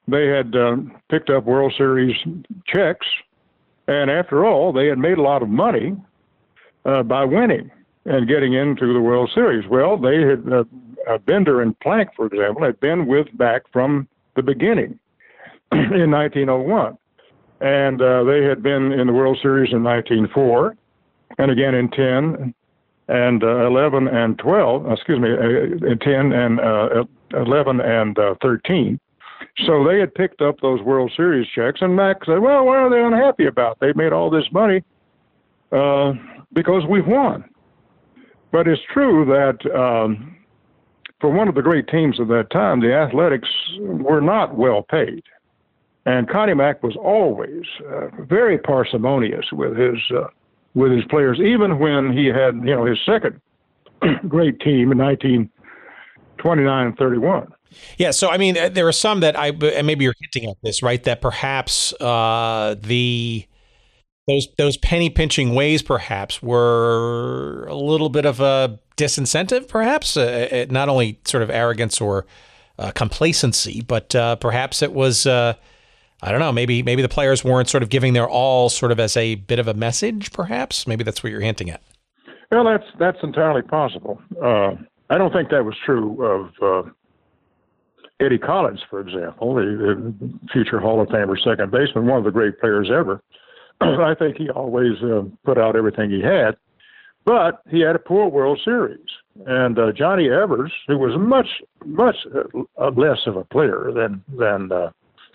they 0.07 0.27
had 0.27 0.55
uh, 0.55 0.77
picked 1.09 1.29
up 1.29 1.45
World 1.45 1.73
Series 1.77 2.15
checks. 2.65 3.05
And 3.87 4.09
after 4.09 4.45
all, 4.45 4.71
they 4.71 4.87
had 4.87 4.97
made 4.97 5.17
a 5.17 5.21
lot 5.21 5.43
of 5.43 5.49
money 5.49 5.95
uh, 6.85 7.03
by 7.03 7.23
winning 7.23 7.69
and 8.05 8.27
getting 8.27 8.53
into 8.53 8.93
the 8.93 9.01
World 9.01 9.29
Series. 9.33 9.67
Well, 9.67 9.97
they 9.97 10.21
had 10.21 10.45
uh, 11.09 11.17
Bender 11.19 11.61
and 11.61 11.77
Plank, 11.79 12.09
for 12.15 12.25
example, 12.25 12.63
had 12.63 12.79
been 12.79 13.07
with 13.07 13.27
Mack 13.37 13.63
from 13.71 14.07
the 14.35 14.41
beginning 14.41 14.99
in 15.71 16.11
1901, 16.11 16.97
and 17.61 18.01
uh, 18.01 18.23
they 18.23 18.43
had 18.43 18.63
been 18.63 18.91
in 18.91 19.07
the 19.07 19.13
World 19.13 19.37
Series 19.41 19.73
in 19.73 19.83
1904, 19.83 20.75
and 21.37 21.51
again 21.51 21.75
in 21.75 21.89
10 21.89 22.53
and 23.07 23.43
uh, 23.43 23.67
11 23.67 24.07
and 24.07 24.37
12. 24.39 24.91
Excuse 24.91 25.19
me, 25.19 25.29
uh, 25.31 25.91
in 25.91 25.99
10 25.99 26.31
and 26.31 26.59
uh, 26.59 27.03
11 27.33 27.81
and 27.81 28.17
uh, 28.17 28.35
13. 28.41 28.99
So 29.65 29.83
they 29.83 29.99
had 29.99 30.13
picked 30.15 30.41
up 30.41 30.59
those 30.61 30.81
World 30.81 31.11
Series 31.15 31.47
checks, 31.53 31.81
and 31.81 31.95
Mack 31.95 32.23
said, 32.25 32.39
"Well, 32.39 32.65
what 32.65 32.77
are 32.77 32.89
they 32.89 33.03
unhappy 33.03 33.47
about? 33.47 33.79
They 33.79 33.91
made 33.93 34.13
all 34.13 34.29
this 34.29 34.45
money 34.51 34.83
uh, 35.71 36.13
because 36.53 36.83
we've 36.87 37.07
won." 37.07 37.43
But 38.51 38.67
it's 38.67 38.81
true 38.93 39.25
that 39.25 39.75
um, 39.75 40.37
for 41.21 41.29
one 41.29 41.47
of 41.47 41.55
the 41.55 41.61
great 41.61 41.87
teams 41.87 42.19
of 42.19 42.27
that 42.29 42.49
time, 42.49 42.81
the 42.81 42.93
Athletics 42.93 43.47
were 43.79 44.19
not 44.19 44.57
well 44.57 44.81
paid. 44.81 45.23
And 46.05 46.27
Connie 46.27 46.55
Mack 46.55 46.81
was 46.81 46.95
always 46.95 47.63
uh, 47.87 48.07
very 48.21 48.57
parsimonious 48.57 49.45
with 49.51 49.77
his 49.77 49.99
uh, 50.15 50.27
with 50.73 50.91
his 50.91 51.05
players, 51.05 51.39
even 51.39 51.77
when 51.77 52.11
he 52.11 52.25
had 52.25 52.55
you 52.55 52.75
know 52.75 52.85
his 52.85 52.97
second 53.05 53.39
great 54.27 54.59
team 54.61 54.91
in 54.91 54.97
1929 54.97 56.87
and 56.87 56.97
31. 56.97 57.53
Yeah, 57.97 58.11
so 58.11 58.29
I 58.29 58.37
mean, 58.37 58.57
uh, 58.57 58.69
there 58.69 58.87
are 58.87 58.91
some 58.91 59.19
that 59.19 59.37
I 59.37 59.49
and 59.49 59.85
maybe 59.85 60.03
you're 60.03 60.15
hinting 60.19 60.49
at 60.49 60.57
this, 60.63 60.81
right? 60.81 61.03
That 61.03 61.21
perhaps 61.21 61.93
uh, 62.01 62.75
the 62.79 63.45
those 64.31 64.47
those 64.57 64.77
penny 64.77 65.09
pinching 65.09 65.53
ways 65.53 65.81
perhaps 65.81 66.41
were 66.41 67.65
a 67.67 67.75
little 67.75 68.09
bit 68.09 68.25
of 68.25 68.39
a 68.39 68.79
disincentive, 68.97 69.67
perhaps 69.67 70.17
uh, 70.17 70.47
uh, 70.51 70.65
not 70.71 70.89
only 70.89 71.19
sort 71.25 71.43
of 71.43 71.49
arrogance 71.49 71.99
or 71.99 72.25
uh, 72.79 72.91
complacency, 72.91 73.81
but 73.81 74.15
uh, 74.15 74.35
perhaps 74.37 74.81
it 74.81 74.93
was. 74.93 75.25
Uh, 75.25 75.53
I 76.23 76.29
don't 76.29 76.39
know. 76.39 76.51
Maybe 76.51 76.83
maybe 76.83 77.01
the 77.01 77.09
players 77.09 77.43
weren't 77.43 77.67
sort 77.67 77.81
of 77.83 77.89
giving 77.89 78.13
their 78.13 78.29
all, 78.29 78.69
sort 78.69 78.91
of 78.91 78.99
as 78.99 79.17
a 79.17 79.35
bit 79.35 79.57
of 79.57 79.67
a 79.67 79.73
message. 79.73 80.31
Perhaps 80.31 80.85
maybe 80.85 81.03
that's 81.03 81.23
what 81.23 81.31
you're 81.31 81.41
hinting 81.41 81.69
at. 81.71 81.81
Well, 82.51 82.63
that's 82.63 82.85
that's 82.99 83.17
entirely 83.23 83.63
possible. 83.63 84.21
Uh, 84.41 84.73
I 85.09 85.17
don't 85.17 85.33
think 85.33 85.49
that 85.49 85.65
was 85.65 85.75
true 85.83 86.23
of 86.23 86.93
Eddie 88.21 88.37
Collins, 88.37 88.81
for 88.87 88.99
example, 88.99 89.55
the, 89.55 90.13
the 90.19 90.49
future 90.53 90.79
Hall 90.79 91.01
of 91.01 91.07
Famer 91.07 91.41
second 91.43 91.71
baseman, 91.71 92.05
one 92.05 92.19
of 92.19 92.23
the 92.23 92.31
great 92.31 92.59
players 92.59 92.91
ever. 92.91 93.21
I 94.01 94.15
think 94.17 94.37
he 94.37 94.49
always 94.49 95.01
uh, 95.03 95.23
put 95.43 95.57
out 95.57 95.75
everything 95.75 96.11
he 96.11 96.21
had, 96.21 96.55
but 97.25 97.61
he 97.69 97.79
had 97.81 97.95
a 97.95 97.99
poor 97.99 98.27
World 98.29 98.59
Series. 98.63 98.99
And 99.45 99.79
uh, 99.79 99.91
Johnny 99.91 100.29
Evers, 100.29 100.71
who 100.87 100.97
was 100.97 101.17
much 101.17 101.47
much 101.85 102.15
uh, 102.77 102.89
less 102.89 103.19
of 103.25 103.37
a 103.37 103.45
player 103.45 103.91
than 103.93 104.23
than 104.37 104.71
uh, 104.71 104.91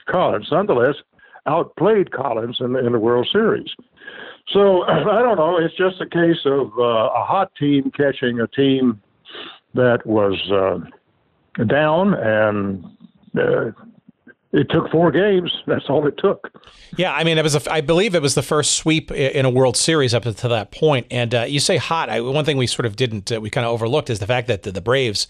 Collins, 0.06 0.48
nonetheless 0.50 0.96
outplayed 1.46 2.12
Collins 2.12 2.58
in 2.60 2.72
the, 2.72 2.84
in 2.84 2.92
the 2.92 2.98
World 2.98 3.28
Series. 3.32 3.68
So 4.48 4.82
I 4.88 5.22
don't 5.22 5.36
know. 5.36 5.58
It's 5.58 5.76
just 5.76 6.00
a 6.00 6.06
case 6.06 6.44
of 6.44 6.72
uh, 6.78 7.10
a 7.14 7.24
hot 7.24 7.52
team 7.58 7.90
catching 7.96 8.40
a 8.40 8.46
team 8.48 9.00
that 9.74 10.06
was 10.06 10.38
uh, 10.50 11.64
down 11.64 12.14
and 12.14 12.84
uh, 13.38 13.70
it 14.52 14.70
took 14.70 14.90
four 14.90 15.10
games. 15.10 15.52
That's 15.66 15.88
all 15.88 16.06
it 16.06 16.16
took. 16.18 16.50
Yeah, 16.96 17.12
I 17.12 17.24
mean, 17.24 17.38
it 17.38 17.42
was. 17.42 17.54
A, 17.54 17.72
I 17.72 17.80
believe 17.80 18.14
it 18.14 18.22
was 18.22 18.34
the 18.34 18.42
first 18.42 18.72
sweep 18.72 19.10
in 19.10 19.44
a 19.44 19.50
World 19.50 19.76
Series 19.76 20.14
up 20.14 20.22
to 20.22 20.48
that 20.48 20.70
point. 20.70 21.06
And 21.10 21.34
uh, 21.34 21.42
you 21.42 21.60
say 21.60 21.76
hot. 21.76 22.08
I, 22.08 22.20
one 22.20 22.44
thing 22.44 22.56
we 22.56 22.66
sort 22.66 22.86
of 22.86 22.96
didn't, 22.96 23.30
uh, 23.30 23.40
we 23.40 23.50
kind 23.50 23.66
of 23.66 23.72
overlooked 23.72 24.08
is 24.08 24.18
the 24.18 24.26
fact 24.26 24.48
that 24.48 24.62
the, 24.62 24.72
the 24.72 24.80
Braves, 24.80 25.26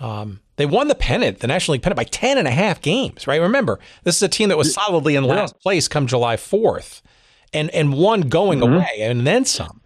um, 0.00 0.40
they 0.56 0.66
won 0.66 0.88
the 0.88 0.94
pennant, 0.94 1.40
the 1.40 1.46
National 1.46 1.74
League 1.74 1.82
pennant, 1.82 1.96
by 1.96 2.04
10 2.04 2.36
and 2.36 2.48
a 2.48 2.52
half 2.52 2.82
games. 2.82 3.26
Right? 3.26 3.40
Remember, 3.40 3.78
this 4.02 4.16
is 4.16 4.22
a 4.22 4.28
team 4.28 4.48
that 4.48 4.58
was 4.58 4.74
solidly 4.74 5.14
in 5.14 5.24
last 5.24 5.54
yeah. 5.56 5.62
place 5.62 5.88
come 5.88 6.06
July 6.06 6.36
fourth, 6.36 7.00
and 7.52 7.70
and 7.70 7.94
one 7.94 8.22
going 8.22 8.60
mm-hmm. 8.60 8.74
away 8.74 8.98
and 9.00 9.26
then 9.26 9.44
some. 9.44 9.80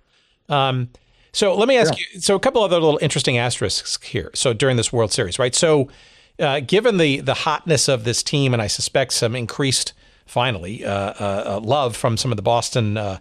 Um, 0.49 0.89
so 1.33 1.55
let 1.55 1.69
me 1.69 1.77
ask 1.77 1.95
yeah. 1.95 2.05
you. 2.15 2.21
So 2.21 2.35
a 2.35 2.41
couple 2.41 2.63
other 2.63 2.81
little 2.81 2.99
interesting 3.01 3.39
asterisks 3.39 4.03
here. 4.03 4.31
So 4.35 4.53
during 4.53 4.77
this 4.77 4.93
World 4.93 5.13
Series, 5.13 5.39
right? 5.39 5.55
So 5.55 5.89
uh, 6.43 6.61
given 6.61 6.99
the 6.99 7.21
the 7.21 7.35
hotness 7.35 7.89
of 7.89 8.05
this 8.05 8.23
team, 8.23 8.53
and 8.53 8.61
I 8.61 8.67
suspect 8.67 9.13
some 9.13 9.35
increased, 9.37 9.93
finally, 10.27 10.85
uh, 10.85 10.91
uh, 10.91 11.45
uh 11.47 11.61
love 11.61 11.97
from 11.97 12.17
some 12.17 12.33
of 12.33 12.37
the 12.37 12.43
Boston 12.43 12.97
uh, 12.97 13.19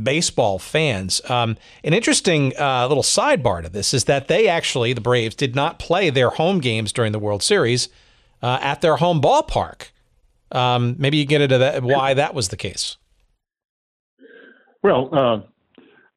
baseball 0.00 0.58
fans. 0.58 1.20
Um, 1.28 1.56
an 1.84 1.92
interesting 1.94 2.50
little 2.50 3.02
sidebar 3.02 3.62
to 3.62 3.68
this 3.68 3.92
is 3.92 4.04
that 4.04 4.28
they 4.28 4.48
actually, 4.48 4.92
the 4.92 5.00
Braves, 5.00 5.34
did 5.34 5.54
not 5.54 5.78
play 5.78 6.10
their 6.10 6.30
home 6.30 6.60
games 6.60 6.92
during 6.92 7.12
the 7.12 7.18
World 7.18 7.42
Series 7.42 7.88
at 8.42 8.80
their 8.80 8.96
home 8.96 9.20
ballpark. 9.20 9.90
Um, 10.52 10.96
maybe 10.98 11.16
you 11.16 11.26
get 11.26 11.40
into 11.40 11.58
that 11.58 11.82
why 11.82 12.14
that 12.14 12.34
was 12.34 12.48
the 12.48 12.56
case. 12.56 12.96
Well, 14.82 15.44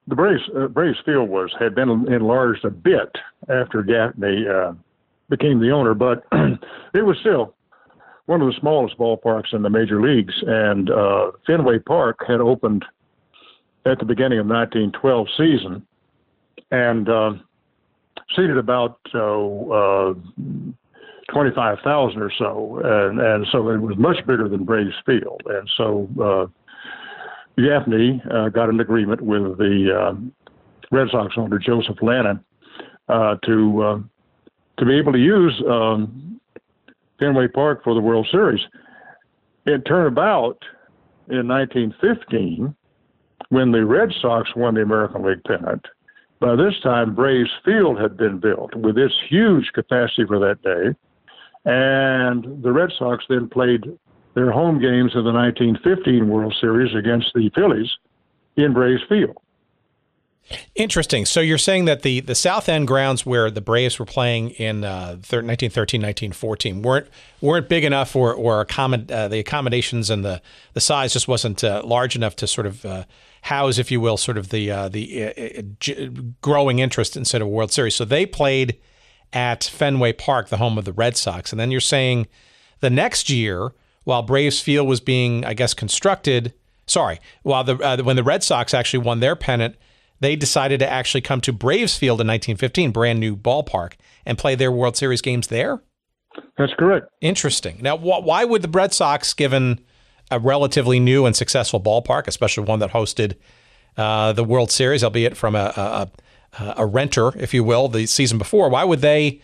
the 0.08 0.16
Braves 0.16 0.43
uh, 0.56 0.68
Braves 0.68 0.97
Field 1.06 1.30
was 1.30 1.54
had 1.60 1.76
been 1.76 1.89
enlarged 2.12 2.66
a 2.66 2.70
bit 2.70 3.16
after 3.49 3.84
Gaffney 3.84 4.45
uh, 4.47 4.74
became 5.38 5.59
the 5.59 5.71
owner, 5.71 5.93
but 5.95 6.25
it 6.93 7.03
was 7.05 7.17
still 7.21 7.55
one 8.25 8.41
of 8.41 8.47
the 8.47 8.59
smallest 8.59 8.97
ballparks 8.97 9.53
in 9.53 9.63
the 9.63 9.69
major 9.69 9.99
leagues. 10.01 10.34
And 10.45 10.89
uh, 10.91 11.31
Fenway 11.47 11.79
Park 11.79 12.19
had 12.27 12.39
opened 12.39 12.86
at 13.86 13.97
the 13.99 14.05
beginning 14.05 14.39
of 14.39 14.45
1912 14.45 15.27
season, 15.38 15.86
and 16.71 17.09
uh, 17.09 17.34
seated 18.36 18.57
about 18.57 18.99
uh, 19.13 20.13
25,000 21.34 22.21
or 22.21 22.31
so, 22.38 22.79
and 22.84 23.19
and 23.19 23.47
so 23.51 23.69
it 23.69 23.81
was 23.81 23.97
much 23.97 24.17
bigger 24.27 24.47
than 24.47 24.63
Braves 24.63 24.95
Field, 25.05 25.41
and 25.45 25.69
so. 25.77 26.07
Uh, 26.21 26.59
Gaffney 27.55 28.19
uh, 28.31 28.49
got 28.49 28.69
an 28.69 28.79
agreement 28.79 29.21
with 29.21 29.59
the 29.59 29.93
uh, 29.95 30.15
Red 30.89 31.09
Sox 31.11 31.36
owner 31.38 31.59
Joseph 31.59 31.97
Lannin 32.01 32.43
uh, 33.09 33.36
to 33.45 33.84
uh, 33.84 33.99
to 34.78 34.86
be 34.86 34.97
able 34.97 35.11
to 35.13 35.19
use 35.19 35.61
um, 35.69 36.39
Fenway 37.19 37.47
Park 37.47 37.84
for 37.84 37.93
the 37.93 38.01
World 38.01 38.28
Series. 38.32 38.61
It 39.65 39.86
turned 39.86 40.07
about 40.07 40.57
in 41.30 41.47
1915 41.47 42.76
when 43.49 43.71
the 43.71 43.86
Red 43.86 44.09
Sox 44.21 44.49
won 44.55 44.76
the 44.76 44.82
American 44.82 45.24
League 45.24 45.43
pennant. 45.45 45.86
By 46.39 46.55
this 46.55 46.74
time, 46.82 47.15
Braves 47.15 47.49
Field 47.63 47.99
had 47.99 48.17
been 48.17 48.39
built 48.39 48.76
with 48.76 48.97
its 48.97 49.13
huge 49.30 49.71
capacity 49.74 50.26
for 50.28 50.39
that 50.39 50.61
day. 50.61 50.97
And 51.65 52.61
the 52.61 52.71
Red 52.71 52.91
Sox 52.97 53.24
then 53.30 53.47
played 53.47 53.84
their 54.36 54.51
home 54.51 54.82
games 54.82 55.15
of 55.15 55.24
the 55.24 55.32
1915 55.32 56.28
World 56.28 56.53
Series 56.59 56.93
against 56.95 57.28
the 57.34 57.49
Phillies 57.55 57.89
in 58.57 58.74
Braves 58.74 59.03
Field. 59.07 59.38
Interesting. 60.75 61.25
So 61.25 61.39
you're 61.39 61.57
saying 61.57 61.85
that 61.85 62.01
the, 62.01 62.19
the 62.19 62.35
South 62.35 62.67
End 62.67 62.87
grounds 62.87 63.25
where 63.25 63.49
the 63.49 63.61
Braves 63.61 63.97
were 63.97 64.05
playing 64.05 64.51
in 64.51 64.83
uh, 64.83 65.15
1913, 65.15 66.01
1914 66.01 66.81
weren't 66.81 67.07
weren't 67.41 67.69
big 67.69 67.83
enough, 67.83 68.15
or 68.15 68.33
or 68.33 68.63
accommod- 68.63 69.09
uh, 69.09 69.27
the 69.27 69.39
accommodations 69.39 70.09
and 70.09 70.23
the, 70.23 70.41
the 70.73 70.81
size 70.81 71.13
just 71.13 71.27
wasn't 71.27 71.63
uh, 71.63 71.81
large 71.85 72.15
enough 72.15 72.35
to 72.37 72.47
sort 72.47 72.67
of 72.67 72.85
uh, 72.85 73.05
house, 73.43 73.77
if 73.77 73.89
you 73.89 74.01
will, 74.01 74.17
sort 74.17 74.37
of 74.37 74.49
the 74.49 74.69
uh, 74.69 74.89
the 74.89 75.25
uh, 75.25 75.61
g- 75.79 76.09
growing 76.41 76.79
interest 76.79 77.15
instead 77.15 77.41
of 77.41 77.47
World 77.47 77.71
Series. 77.71 77.95
So 77.95 78.03
they 78.03 78.25
played 78.25 78.77
at 79.31 79.63
Fenway 79.63 80.13
Park, 80.13 80.49
the 80.49 80.57
home 80.57 80.77
of 80.77 80.85
the 80.85 80.93
Red 80.93 81.15
Sox, 81.17 81.51
and 81.51 81.59
then 81.59 81.71
you're 81.71 81.79
saying 81.81 82.27
the 82.81 82.89
next 82.89 83.29
year, 83.29 83.71
while 84.03 84.21
Braves 84.21 84.59
Field 84.59 84.87
was 84.87 84.99
being, 84.99 85.45
I 85.45 85.53
guess, 85.53 85.73
constructed. 85.73 86.53
Sorry, 86.85 87.19
while 87.43 87.63
the 87.63 88.01
when 88.03 88.17
the 88.17 88.23
Red 88.23 88.43
Sox 88.43 88.73
actually 88.73 88.99
won 89.05 89.21
their 89.21 89.37
pennant 89.37 89.77
they 90.24 90.36
decided 90.36 90.80
to 90.80 90.89
actually 90.89 91.21
come 91.21 91.41
to 91.41 91.51
Braves 91.51 91.97
Field 91.97 92.21
in 92.21 92.28
1915, 92.28 92.91
brand 92.91 93.19
new 93.19 93.36
ballpark, 93.36 93.93
and 94.26 94.38
play 94.38 94.55
their 94.55 94.71
World 94.71 94.95
Series 94.95 95.21
games 95.21 95.47
there? 95.47 95.82
That's 96.57 96.74
correct. 96.80 97.07
Interesting. 97.21 97.80
Now, 97.82 97.97
wh- 97.97 98.24
why 98.24 98.45
would 98.45 98.61
the 98.61 98.69
Red 98.69 98.93
Sox, 98.93 99.34
given 99.34 99.80
a 100.32 100.39
relatively 100.39 100.99
new 100.99 101.26
and 101.26 101.36
successful 101.36 101.80
ballpark, 101.80 102.28
especially 102.28 102.63
one 102.63 102.80
that 102.80 102.91
hosted 102.91 103.36
uh, 103.97 104.34
the 104.34 104.43
World 104.43 104.71
Series, 104.71 105.03
albeit 105.03 105.38
from 105.38 105.55
a, 105.55 106.09
a, 106.57 106.74
a, 106.78 106.86
renter, 106.86 107.38
if 107.38 107.53
you 107.53 107.63
will, 107.63 107.88
the 107.88 108.05
season 108.05 108.38
before, 108.38 108.69
why 108.69 108.84
would 108.84 109.01
they 109.01 109.41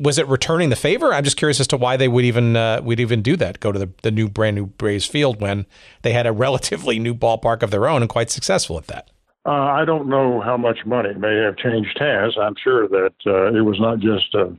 was 0.00 0.18
it 0.18 0.26
returning 0.28 0.70
the 0.70 0.76
favor? 0.76 1.12
I'm 1.12 1.24
just 1.24 1.36
curious 1.36 1.60
as 1.60 1.66
to 1.68 1.76
why 1.76 1.96
they 1.98 2.08
would 2.08 2.24
even 2.24 2.56
uh, 2.56 2.80
would 2.82 3.00
even 3.00 3.20
do 3.20 3.36
that. 3.36 3.60
Go 3.60 3.72
to 3.72 3.78
the, 3.78 3.90
the 4.02 4.10
new 4.10 4.28
brand 4.28 4.56
new 4.56 4.66
Braves 4.66 5.04
field 5.04 5.40
when 5.40 5.66
they 6.02 6.12
had 6.12 6.26
a 6.26 6.32
relatively 6.46 6.98
new 6.98 7.14
ballpark 7.14 7.62
of 7.62 7.70
their 7.70 7.86
own 7.86 8.00
and 8.00 8.08
quite 8.08 8.30
successful 8.30 8.78
at 8.78 8.86
that. 8.86 9.10
Uh, 9.46 9.50
I 9.50 9.84
don't 9.84 10.08
know 10.08 10.40
how 10.40 10.56
much 10.56 10.78
money 10.86 11.12
may 11.14 11.36
have 11.36 11.56
changed 11.56 11.98
hands. 11.98 12.36
I'm 12.40 12.54
sure 12.62 12.88
that 12.88 13.14
uh, 13.26 13.52
it 13.52 13.60
was 13.60 13.78
not 13.78 13.98
just 13.98 14.34
a, 14.34 14.56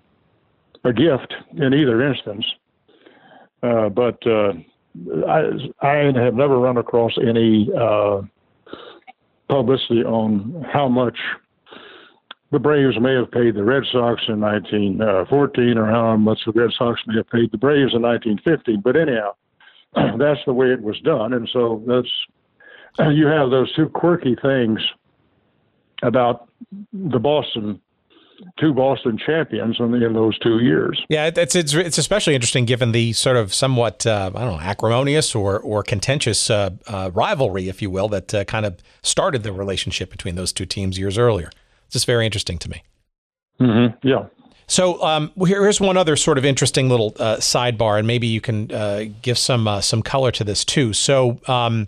a 0.87 0.93
gift 0.93 1.33
in 1.57 1.73
either 1.73 2.07
instance. 2.07 2.45
Uh, 3.63 3.89
but 3.89 4.25
uh, 4.27 4.53
I, 5.27 5.51
I 5.81 6.11
have 6.13 6.35
never 6.35 6.59
run 6.59 6.77
across 6.77 7.13
any 7.17 7.67
uh, 7.75 8.21
publicity 9.49 10.03
on 10.03 10.65
how 10.71 10.87
much 10.87 11.17
the 12.51 12.59
Braves 12.59 12.99
may 12.99 13.13
have 13.15 13.31
paid 13.31 13.55
the 13.55 13.63
Red 13.63 13.83
Sox 13.91 14.21
in 14.27 14.39
1914 14.39 15.77
or 15.77 15.87
how 15.87 16.15
much 16.15 16.39
the 16.45 16.51
Red 16.51 16.71
Sox 16.77 17.01
may 17.07 17.17
have 17.17 17.29
paid 17.29 17.51
the 17.51 17.57
Braves 17.57 17.93
in 17.93 18.03
1915. 18.03 18.81
But 18.81 18.95
anyhow, 18.95 19.35
that's 20.17 20.39
the 20.45 20.53
way 20.53 20.67
it 20.67 20.81
was 20.81 20.99
done. 21.01 21.33
And 21.33 21.49
so 21.51 21.83
that's, 21.87 22.09
you 22.99 23.27
have 23.27 23.49
those 23.49 23.73
two 23.75 23.89
quirky 23.89 24.35
things 24.41 24.79
about 26.01 26.49
the 26.93 27.19
Boston 27.19 27.81
two 28.59 28.73
Boston 28.73 29.17
champions 29.23 29.77
in, 29.79 29.93
in 29.95 30.13
those 30.13 30.37
two 30.39 30.59
years. 30.59 31.01
Yeah, 31.09 31.31
it's, 31.33 31.55
it's 31.55 31.73
it's 31.73 31.97
especially 31.97 32.35
interesting 32.35 32.65
given 32.65 32.91
the 32.91 33.13
sort 33.13 33.37
of 33.37 33.53
somewhat 33.53 34.05
uh, 34.05 34.31
I 34.33 34.39
don't 34.41 34.57
know 34.57 34.59
acrimonious 34.59 35.35
or 35.35 35.59
or 35.59 35.83
contentious 35.83 36.49
uh, 36.49 36.71
uh, 36.87 37.11
rivalry, 37.13 37.69
if 37.69 37.81
you 37.81 37.89
will, 37.89 38.09
that 38.09 38.33
uh, 38.33 38.43
kind 38.45 38.65
of 38.65 38.77
started 39.03 39.43
the 39.43 39.53
relationship 39.53 40.11
between 40.11 40.35
those 40.35 40.51
two 40.51 40.65
teams 40.65 40.97
years 40.97 41.17
earlier. 41.17 41.49
It's 41.85 41.93
just 41.93 42.05
very 42.05 42.25
interesting 42.25 42.57
to 42.59 42.69
me. 42.69 42.83
Mm-hmm. 43.59 44.07
Yeah. 44.07 44.25
So 44.67 45.01
um, 45.03 45.31
here's 45.37 45.79
one 45.79 45.95
other 45.95 46.15
sort 46.15 46.39
of 46.39 46.45
interesting 46.45 46.89
little 46.89 47.15
uh, 47.19 47.37
sidebar, 47.37 47.99
and 47.99 48.07
maybe 48.07 48.27
you 48.27 48.41
can 48.41 48.71
uh, 48.71 49.05
give 49.21 49.37
some 49.37 49.81
some 49.81 50.01
color 50.01 50.31
to 50.31 50.43
this 50.43 50.65
too. 50.65 50.93
So. 50.93 51.39
Um, 51.47 51.87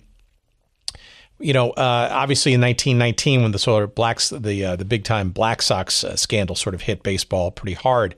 you 1.39 1.53
know, 1.53 1.71
uh, 1.71 2.09
obviously 2.11 2.53
in 2.53 2.61
1919, 2.61 3.43
when 3.43 3.51
the 3.51 3.59
sort 3.59 3.83
of 3.83 3.93
blacks, 3.95 4.29
the 4.29 4.65
uh, 4.65 4.75
the 4.75 4.85
big 4.85 5.03
time 5.03 5.29
Black 5.29 5.61
Sox 5.61 6.03
uh, 6.03 6.15
scandal 6.15 6.55
sort 6.55 6.73
of 6.73 6.81
hit 6.81 7.03
baseball 7.03 7.51
pretty 7.51 7.75
hard, 7.75 8.15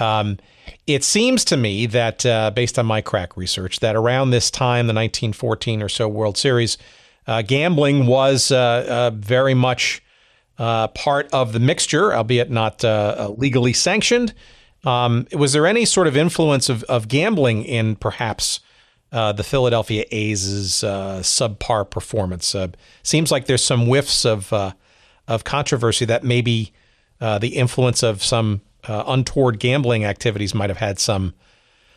um, 0.00 0.38
it 0.86 1.04
seems 1.04 1.44
to 1.46 1.56
me 1.56 1.86
that 1.86 2.26
uh, 2.26 2.50
based 2.50 2.78
on 2.78 2.86
my 2.86 3.00
crack 3.00 3.36
research, 3.36 3.80
that 3.80 3.94
around 3.94 4.30
this 4.30 4.50
time, 4.50 4.86
the 4.86 4.94
1914 4.94 5.82
or 5.82 5.88
so 5.88 6.08
World 6.08 6.36
Series, 6.36 6.76
uh, 7.26 7.42
gambling 7.42 8.06
was 8.06 8.50
uh, 8.50 9.10
very 9.14 9.54
much 9.54 10.02
part 10.58 11.28
of 11.32 11.52
the 11.52 11.60
mixture, 11.60 12.14
albeit 12.14 12.50
not 12.50 12.82
legally 13.38 13.72
sanctioned. 13.72 14.34
Um, 14.84 15.26
was 15.32 15.52
there 15.52 15.66
any 15.66 15.84
sort 15.84 16.06
of 16.06 16.16
influence 16.16 16.68
of, 16.68 16.82
of 16.84 17.08
gambling 17.08 17.64
in 17.64 17.96
perhaps? 17.96 18.60
Uh, 19.12 19.32
the 19.32 19.44
Philadelphia 19.44 20.04
A's 20.10 20.82
uh, 20.82 21.20
subpar 21.22 21.88
performance. 21.88 22.54
Uh, 22.54 22.68
seems 23.02 23.30
like 23.30 23.46
there's 23.46 23.64
some 23.64 23.86
whiffs 23.86 24.24
of 24.24 24.52
uh, 24.52 24.72
of 25.28 25.44
controversy 25.44 26.04
that 26.04 26.24
maybe 26.24 26.72
uh, 27.20 27.38
the 27.38 27.56
influence 27.56 28.02
of 28.02 28.22
some 28.22 28.60
uh, 28.84 29.04
untoward 29.06 29.58
gambling 29.58 30.04
activities 30.04 30.54
might 30.54 30.70
have 30.70 30.78
had 30.78 30.98
some 30.98 31.34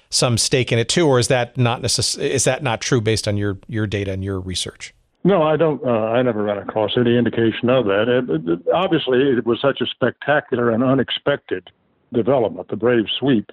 some 0.10 0.38
stake 0.38 0.72
in 0.72 0.80
it 0.80 0.90
too, 0.90 1.08
or 1.08 1.20
is 1.20 1.28
that 1.28 1.58
not 1.58 1.82
necess- 1.82 2.20
is 2.20 2.44
that 2.44 2.64
not 2.64 2.82
true 2.82 3.02
based 3.02 3.28
on 3.28 3.38
your 3.38 3.58
your 3.68 3.88
data 3.88 4.12
and 4.12 4.24
your 4.24 4.40
research? 4.40 4.94
No, 5.24 5.44
I 5.44 5.58
don't. 5.58 5.86
I 5.86 6.22
never 6.22 6.44
ran 6.44 6.58
across 6.58 6.92
any 6.96 7.18
indication 7.18 7.70
of 7.70 7.86
that. 7.86 8.08
It, 8.08 8.50
it, 8.50 8.60
obviously, 8.74 9.20
it 9.20 9.46
was 9.46 9.60
such 9.60 9.82
a 9.82 9.86
spectacular 9.86 10.70
and 10.70 10.82
unexpected 10.84 11.70
development, 12.14 12.70
the 12.70 12.78
Brave 12.78 13.06
sweep, 13.20 13.52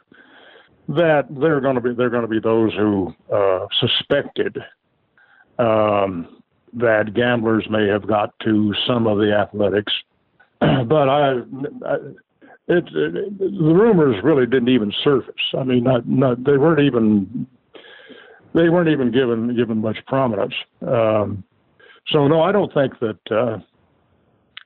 that 0.89 1.27
there 1.31 1.57
are 1.57 1.61
going 1.61 1.75
to 1.75 1.81
be 1.81 1.95
there 1.95 2.07
are 2.07 2.11
going 2.11 2.23
to 2.23 2.29
be 2.29 2.41
those 2.41 2.73
who 2.75 3.13
uh, 3.33 3.67
suspected 3.81 4.57
um, 5.59 6.43
that 6.75 7.15
gamblers 7.15 7.67
may 7.71 7.89
have 7.89 8.07
got 8.07 8.39
to 8.41 8.75
some 8.87 9.07
of 9.07 9.19
the 9.19 9.33
athletics, 9.33 9.93
but 10.61 11.09
I, 11.09 11.41
I 11.85 11.97
it, 12.69 12.85
it, 12.95 13.39
the 13.39 13.75
rumors 13.75 14.17
really 14.25 14.47
didn't 14.47 14.69
even 14.69 14.93
surface. 15.03 15.35
I 15.59 15.65
mean, 15.65 15.85
not 15.85 16.07
not 16.09 16.45
they 16.45 16.57
weren't 16.57 16.81
even 16.81 17.47
they 18.55 18.69
weren't 18.69 18.89
even 18.89 19.11
given 19.11 19.55
given 19.57 19.79
much 19.79 19.99
prominence. 20.07 20.55
Um, 20.83 21.45
so 22.09 22.29
no, 22.29 22.43
I 22.43 22.53
don't 22.53 22.73
think 22.73 22.95
that 23.01 23.19
uh, 23.31 23.59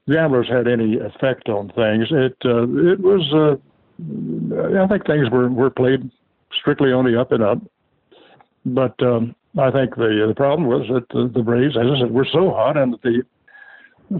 gamblers 0.07 0.49
had 0.49 0.69
any 0.69 0.99
effect 0.99 1.49
on 1.49 1.69
things. 1.69 2.09
It 2.11 2.37
uh, 2.45 2.65
it 2.93 3.01
was. 3.01 3.59
I 4.83 4.87
think 4.89 5.07
things 5.07 5.31
were, 5.31 5.49
were 5.49 5.71
played 5.71 6.11
strictly 6.61 6.93
on 6.93 7.05
the 7.05 7.21
up 7.21 7.33
and 7.33 7.43
up. 7.43 7.59
But 8.67 9.01
um, 9.03 9.35
I 9.59 9.71
think 9.71 9.95
the 9.97 10.27
the 10.29 10.35
problem 10.35 10.69
was 10.69 10.87
that 10.93 11.09
the, 11.09 11.31
the 11.33 11.43
Braves, 11.43 11.77
as 11.77 11.87
I 11.87 12.01
said, 12.01 12.11
were 12.11 12.27
so 12.31 12.51
hot, 12.51 12.77
and 12.77 12.93
that 12.93 13.03
the 13.03 13.23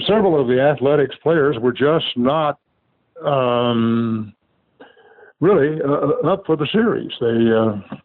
several 0.07 0.41
of 0.41 0.49
the 0.49 0.61
athletics 0.61 1.15
players 1.23 1.57
were 1.61 1.73
just 1.73 2.07
not 2.17 2.59
um, 3.25 4.33
really 5.41 5.81
uh, 5.83 6.29
up 6.29 6.47
for 6.47 6.57
the 6.57 6.67
series. 6.73 7.11
They 7.21 7.27
uh, 7.27 7.99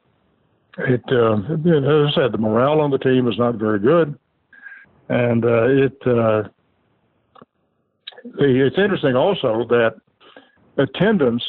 it 0.89 1.03
uh, 1.09 1.36
as 1.53 2.11
I 2.11 2.15
said, 2.15 2.32
the 2.32 2.38
morale 2.38 2.82
on 2.82 2.91
the 2.91 2.97
team 2.97 3.28
is 3.28 3.38
not 3.38 3.55
very 3.55 3.80
good, 3.80 4.17
and 5.09 5.45
uh, 5.45 5.67
it. 5.67 5.97
Uh, 6.05 6.49
it's 8.39 8.78
interesting 8.80 9.15
also 9.15 9.65
that 9.69 10.01
attendance 10.78 11.43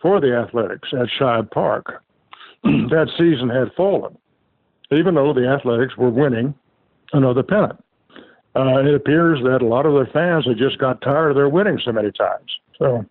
for 0.00 0.20
the 0.20 0.34
Athletics 0.34 0.88
at 0.92 1.08
Shibe 1.18 1.50
Park 1.50 2.02
that 2.64 3.08
season 3.18 3.48
had 3.48 3.72
fallen, 3.76 4.16
even 4.90 5.14
though 5.14 5.32
the 5.32 5.46
Athletics 5.46 5.96
were 5.96 6.10
winning 6.10 6.54
another 7.12 7.42
pennant. 7.42 7.82
Uh, 8.56 8.78
it 8.78 8.94
appears 8.94 9.38
that 9.44 9.62
a 9.62 9.66
lot 9.66 9.86
of 9.86 9.94
their 9.94 10.12
fans 10.12 10.44
had 10.46 10.58
just 10.58 10.78
got 10.78 11.00
tired 11.02 11.30
of 11.30 11.36
their 11.36 11.48
winning 11.48 11.78
so 11.84 11.92
many 11.92 12.10
times. 12.12 12.50
So, 12.78 13.04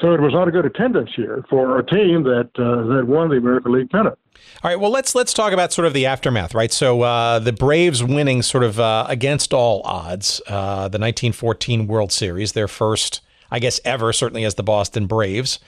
so 0.00 0.12
it 0.12 0.20
was 0.20 0.32
not 0.34 0.46
a 0.46 0.50
good 0.50 0.66
attendance 0.66 1.10
year 1.16 1.44
for 1.48 1.78
a 1.78 1.86
team 1.86 2.22
that 2.24 2.50
uh, 2.56 2.94
that 2.94 3.06
won 3.06 3.30
the 3.30 3.36
American 3.36 3.72
League 3.72 3.88
pennant. 3.88 4.18
All 4.62 4.70
right, 4.70 4.78
well 4.78 4.90
let's 4.90 5.14
let's 5.14 5.32
talk 5.32 5.52
about 5.54 5.72
sort 5.72 5.86
of 5.86 5.94
the 5.94 6.04
aftermath, 6.04 6.54
right? 6.54 6.72
So 6.72 7.02
uh, 7.02 7.38
the 7.38 7.52
Braves 7.52 8.04
winning 8.04 8.42
sort 8.42 8.64
of 8.64 8.78
uh, 8.78 9.06
against 9.08 9.54
all 9.54 9.80
odds 9.84 10.42
uh, 10.48 10.88
the 10.88 10.98
1914 10.98 11.86
World 11.86 12.12
Series, 12.12 12.52
their 12.52 12.68
first 12.68 13.22
I 13.52 13.58
guess, 13.58 13.78
ever, 13.84 14.14
certainly 14.14 14.44
as 14.44 14.54
the 14.54 14.62
Boston 14.62 15.06
Braves. 15.06 15.60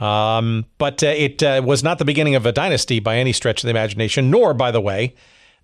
Um, 0.00 0.64
but 0.78 1.02
uh, 1.02 1.08
it 1.08 1.42
uh, 1.42 1.60
was 1.62 1.84
not 1.84 1.98
the 1.98 2.06
beginning 2.06 2.34
of 2.34 2.46
a 2.46 2.52
dynasty 2.52 3.00
by 3.00 3.18
any 3.18 3.34
stretch 3.34 3.62
of 3.62 3.66
the 3.66 3.70
imagination, 3.70 4.30
nor, 4.30 4.54
by 4.54 4.70
the 4.70 4.80
way, 4.80 5.14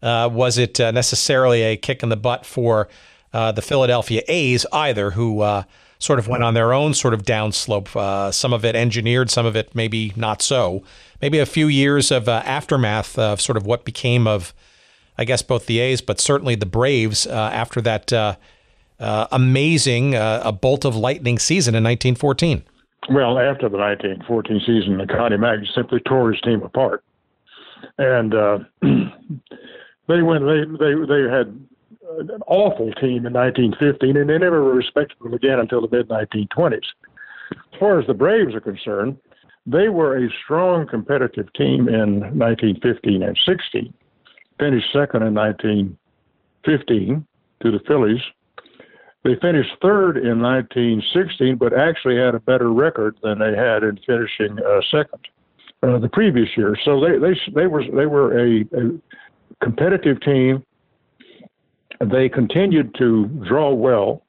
uh, 0.03 0.29
was 0.31 0.59
it 0.59 0.79
uh, 0.79 0.91
necessarily 0.91 1.63
a 1.63 1.77
kick 1.79 2.03
in 2.03 2.11
the 2.11 2.17
butt 2.17 2.45
for 2.45 2.89
uh, 3.33 3.51
the 3.51 3.63
Philadelphia 3.63 4.23
A's 4.29 4.67
either, 4.73 5.13
who 5.13 5.41
uh, 5.41 5.63
sort 5.99 6.19
of 6.19 6.29
went 6.29 6.45
on 6.45 6.53
their 6.53 6.75
own 6.75 6.93
sort 6.93 7.15
of 7.15 7.23
downslope. 7.23 8.35
some 8.35 8.53
of 8.53 8.63
it 8.63 8.77
engineered, 8.77 9.31
some 9.31 9.47
of 9.47 9.57
it 9.57 9.75
maybe 9.75 10.13
not 10.17 10.43
so. 10.43 10.85
Maybe 11.23 11.39
a 11.39 11.47
few 11.47 11.69
years 11.69 12.11
of 12.11 12.29
aftermath 12.29 13.19
of 13.19 13.41
sort 13.41 13.57
of 13.57 13.65
what 13.65 13.87
became 13.87 14.27
of, 14.27 14.53
I 15.17 15.25
guess, 15.25 15.41
both 15.41 15.65
the 15.65 15.79
A's, 15.79 16.03
but 16.03 16.21
certainly 16.21 16.57
the 16.57 16.67
Braves 16.67 17.27
after 17.27 17.81
that 17.81 18.13
uh, 19.05 19.29
amazing 19.33 20.15
uh, 20.15 20.41
a 20.45 20.53
bolt 20.53 20.85
of 20.85 20.97
lightning 20.97 21.39
season 21.39 21.75
in 21.75 21.85
1914. 21.85 22.65
Well, 23.11 23.39
after 23.39 23.69
the 23.69 23.77
1914 23.77 24.61
season, 24.61 24.99
the 24.99 25.07
Connie 25.07 25.37
Mack 25.37 25.59
simply 25.75 26.01
tore 26.01 26.33
his 26.33 26.41
team 26.41 26.63
apart, 26.63 27.05
and 27.99 28.35
uh, 28.35 28.59
they 28.83 30.23
went. 30.23 30.45
They 30.47 30.65
they 30.65 30.95
they 31.07 31.23
had 31.31 31.61
an 32.19 32.43
awful 32.47 32.93
team 32.95 33.27
in 33.27 33.33
1915, 33.35 34.17
and 34.17 34.31
they 34.31 34.39
never 34.39 34.63
were 34.63 34.75
respectable 34.75 35.35
again 35.35 35.59
until 35.59 35.87
the 35.87 35.95
mid 35.95 36.09
1920s. 36.09 36.79
As 37.53 37.79
far 37.79 38.01
as 38.01 38.07
the 38.07 38.15
Braves 38.15 38.55
are 38.55 38.61
concerned, 38.61 39.19
they 39.67 39.91
were 39.91 40.17
a 40.17 40.29
strong 40.45 40.87
competitive 40.87 41.53
team 41.53 41.89
in 41.89 42.21
1915 42.39 43.23
and 43.23 43.39
16. 43.45 43.93
Finished 44.59 44.93
second 44.93 45.23
in 45.25 45.35
1915 45.35 47.27
to 47.63 47.71
the 47.71 47.81
Phillies 47.87 48.21
they 49.25 49.37
finished 49.41 49.71
third 49.81 50.19
in 50.19 50.41
1916, 50.41 51.57
but 51.57 51.73
actually 51.73 52.17
had 52.19 52.35
a 52.35 52.41
better 52.41 52.71
record 52.73 53.17
than 53.23 53.39
they 53.39 53.57
had 53.57 53.83
in 53.83 53.99
finishing 54.07 54.59
uh, 54.59 54.81
second 54.91 55.29
uh, 55.83 55.99
the 55.99 56.11
previous 56.11 56.49
year. 56.57 56.77
So 56.85 57.01
they 57.01 57.19
they 57.19 57.35
they 57.55 57.67
were 57.67 57.83
they 57.85 58.05
were 58.05 58.39
a, 58.39 58.61
a 58.61 59.01
competitive 59.63 60.21
team. 60.21 60.63
They 62.05 62.29
continued 62.29 62.95
to 62.99 63.27
draw 63.49 63.73
well 63.73 64.23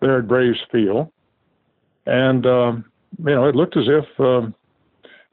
there 0.00 0.20
at 0.20 0.28
Braves 0.28 0.58
Field, 0.72 1.12
and 2.06 2.46
um, 2.46 2.84
you 3.18 3.34
know 3.34 3.44
it 3.44 3.54
looked 3.54 3.76
as 3.76 3.88
if 3.88 4.20
um, 4.20 4.54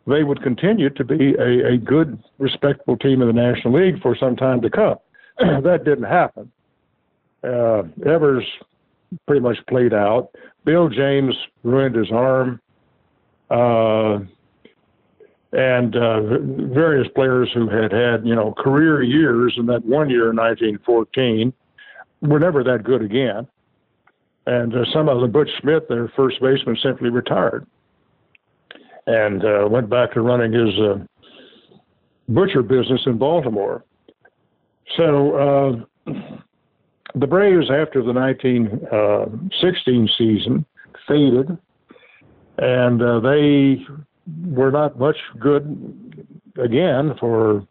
they 0.05 0.23
would 0.23 0.43
continue 0.43 0.89
to 0.89 1.03
be 1.05 1.33
a, 1.35 1.75
a 1.75 1.77
good, 1.77 2.21
respectable 2.39 2.97
team 2.97 3.21
in 3.21 3.27
the 3.27 3.33
National 3.33 3.73
League 3.73 4.01
for 4.01 4.17
some 4.17 4.35
time 4.35 4.59
to 4.61 4.69
come. 4.69 4.97
that 5.39 5.85
didn't 5.85 6.03
happen 6.03 6.51
uh, 7.45 7.83
Evers 8.05 8.45
pretty 9.27 9.41
much 9.41 9.57
played 9.69 9.93
out. 9.93 10.29
Bill 10.65 10.89
James 10.89 11.35
ruined 11.63 11.95
his 11.95 12.11
arm 12.11 12.59
Uh, 13.49 14.19
and 15.53 15.95
uh, 15.95 16.19
various 16.73 17.07
players 17.15 17.49
who 17.53 17.69
had 17.69 17.91
had, 17.91 18.25
you 18.25 18.35
know, 18.35 18.53
career 18.57 19.01
years 19.01 19.53
in 19.57 19.65
that 19.67 19.85
one 19.85 20.09
year 20.09 20.31
in 20.31 20.35
1914 20.35 21.53
were 22.21 22.39
never 22.39 22.63
that 22.63 22.83
good 22.83 23.01
again. 23.01 23.47
And 24.47 24.73
uh, 24.75 24.83
some 24.91 25.07
of 25.07 25.21
the 25.21 25.27
Butch 25.27 25.49
Schmidt, 25.61 25.87
their 25.87 26.11
first 26.15 26.41
baseman, 26.41 26.77
simply 26.83 27.09
retired 27.09 27.65
and 29.07 29.45
uh, 29.45 29.67
went 29.69 29.89
back 29.89 30.13
to 30.13 30.21
running 30.21 30.51
his 30.51 30.77
uh, 30.79 30.97
butcher 32.27 32.61
business 32.61 33.01
in 33.05 33.17
Baltimore. 33.17 33.85
So 34.97 35.85
uh, 36.07 36.11
the 37.15 37.27
Braves, 37.27 37.71
after 37.71 38.03
the 38.03 38.11
1916 38.11 40.03
uh, 40.03 40.07
season, 40.17 40.65
faded, 41.07 41.57
and 42.57 43.01
uh, 43.01 43.19
they 43.21 43.85
were 44.49 44.71
not 44.71 44.99
much 44.99 45.17
good 45.39 46.23
again 46.61 47.15
for. 47.19 47.65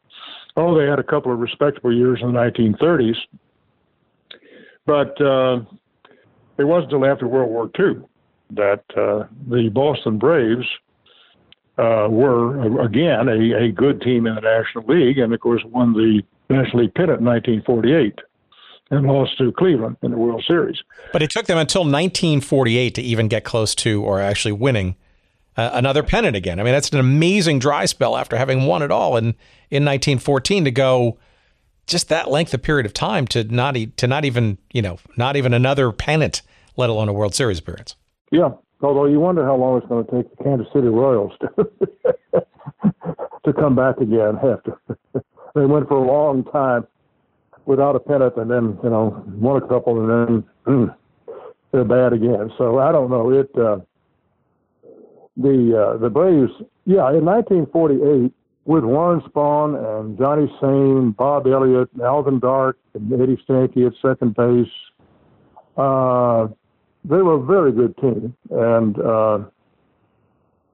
Oh, 0.56 0.78
they 0.78 0.86
had 0.86 1.00
a 1.00 1.04
couple 1.04 1.32
of 1.32 1.40
respectable 1.40 1.92
years 1.92 2.20
in 2.22 2.32
the 2.32 2.38
1930s, 2.38 3.16
but 4.86 5.20
uh, 5.20 5.56
it 6.58 6.64
wasn't 6.64 6.92
until 6.92 7.10
after 7.10 7.26
World 7.26 7.50
War 7.50 7.68
II 7.76 8.04
that 8.50 8.84
the 8.94 9.68
Boston 9.72 10.16
Braves 10.16 10.66
uh, 11.76 12.06
were 12.08 12.84
again 12.84 13.28
a, 13.28 13.64
a 13.64 13.72
good 13.72 14.00
team 14.00 14.28
in 14.28 14.36
the 14.36 14.40
National 14.40 14.84
League, 14.86 15.18
and 15.18 15.34
of 15.34 15.40
course 15.40 15.62
won 15.66 15.92
the 15.92 16.22
National 16.48 16.84
League 16.84 16.94
pennant 16.94 17.18
in 17.18 17.26
1948 17.26 18.20
and 18.90 19.06
lost 19.06 19.38
to 19.38 19.52
Cleveland 19.52 19.96
in 20.02 20.10
the 20.10 20.16
World 20.16 20.44
Series. 20.46 20.76
But 21.12 21.22
it 21.22 21.30
took 21.30 21.46
them 21.46 21.58
until 21.58 21.82
1948 21.82 22.94
to 22.94 23.02
even 23.02 23.28
get 23.28 23.44
close 23.44 23.74
to 23.76 24.02
or 24.02 24.20
actually 24.20 24.52
winning 24.52 24.96
uh, 25.56 25.70
another 25.72 26.02
pennant 26.02 26.36
again. 26.36 26.60
I 26.60 26.64
mean, 26.64 26.72
that's 26.72 26.90
an 26.90 27.00
amazing 27.00 27.58
dry 27.58 27.86
spell 27.86 28.16
after 28.16 28.36
having 28.36 28.66
won 28.66 28.82
it 28.82 28.90
all 28.90 29.16
in 29.16 29.34
in 29.70 29.84
1914 29.84 30.64
to 30.64 30.70
go 30.70 31.18
just 31.86 32.08
that 32.08 32.30
length 32.30 32.54
of 32.54 32.62
period 32.62 32.86
of 32.86 32.92
time 32.92 33.26
to 33.28 33.44
not 33.44 33.76
e- 33.76 33.86
to 33.86 34.06
not 34.06 34.24
even 34.24 34.58
you 34.72 34.82
know 34.82 34.98
not 35.16 35.36
even 35.36 35.54
another 35.54 35.92
pennant, 35.92 36.42
let 36.76 36.90
alone 36.90 37.08
a 37.08 37.12
World 37.12 37.34
Series 37.34 37.58
appearance. 37.58 37.94
Yeah, 38.30 38.50
Although 38.84 39.06
you 39.06 39.18
wonder 39.18 39.44
how 39.44 39.56
long 39.56 39.78
it's 39.78 39.86
going 39.86 40.04
to 40.04 40.10
take 40.10 40.36
the 40.36 40.44
Kansas 40.44 40.66
City 40.74 40.88
Royals 40.88 41.32
to 41.40 41.48
to 43.44 43.52
come 43.52 43.74
back 43.74 43.96
again 43.98 44.36
after 44.36 44.78
they 45.54 45.64
went 45.64 45.88
for 45.88 45.96
a 45.96 46.06
long 46.06 46.44
time 46.44 46.86
without 47.66 47.96
a 47.96 48.00
pennant, 48.00 48.36
and 48.36 48.50
then 48.50 48.78
you 48.82 48.90
know 48.90 49.24
won 49.26 49.62
a 49.62 49.66
couple, 49.66 50.00
and 50.00 50.10
then 50.10 50.44
mm, 50.66 50.94
they're 51.72 51.84
bad 51.84 52.12
again. 52.12 52.50
So 52.58 52.78
I 52.78 52.92
don't 52.92 53.10
know. 53.10 53.30
It 53.30 53.50
uh, 53.56 53.78
the 55.36 55.94
uh, 55.94 55.98
the 55.98 56.10
Braves, 56.10 56.52
yeah, 56.84 57.10
in 57.10 57.24
1948 57.24 58.32
with 58.66 58.84
Warren 58.84 59.20
Spahn 59.22 60.00
and 60.00 60.16
Johnny 60.18 60.50
Sain, 60.60 61.10
Bob 61.10 61.46
Elliott, 61.46 61.90
Alvin 62.02 62.38
Dark, 62.38 62.78
and 62.94 63.12
Eddie 63.12 63.38
Stanky 63.46 63.86
at 63.86 63.92
second 64.00 64.34
base. 64.34 64.72
Uh, 65.76 66.48
they 67.04 67.20
were 67.20 67.34
a 67.34 67.44
very 67.44 67.72
good 67.72 67.96
team, 67.98 68.34
and 68.50 68.98
uh, 68.98 69.38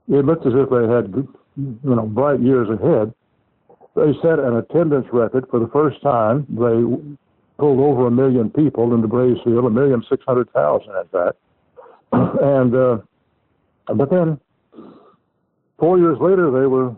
it 0.08 0.24
looked 0.24 0.46
as 0.46 0.52
if 0.54 0.70
they 0.70 0.86
had 0.86 1.12
you 1.56 1.78
know 1.82 2.06
bright 2.06 2.40
years 2.40 2.68
ahead. 2.68 3.12
They 3.96 4.12
set 4.22 4.38
an 4.38 4.56
attendance 4.56 5.06
record 5.12 5.46
for 5.50 5.60
the 5.60 5.68
first 5.68 6.00
time. 6.02 6.46
They 6.48 7.16
pulled 7.58 7.80
over 7.80 8.06
a 8.06 8.10
million 8.10 8.50
people 8.50 8.94
into 8.94 9.08
Braves 9.08 9.40
Field, 9.44 9.64
a 9.64 9.70
million 9.70 10.02
six 10.08 10.24
hundred 10.26 10.50
thousand 10.52 10.94
at 10.96 11.10
that, 11.12 11.36
and 12.12 12.74
uh, 12.74 12.98
but 13.94 14.10
then 14.10 14.38
four 15.78 15.98
years 15.98 16.18
later 16.20 16.50
they 16.50 16.66
were 16.66 16.94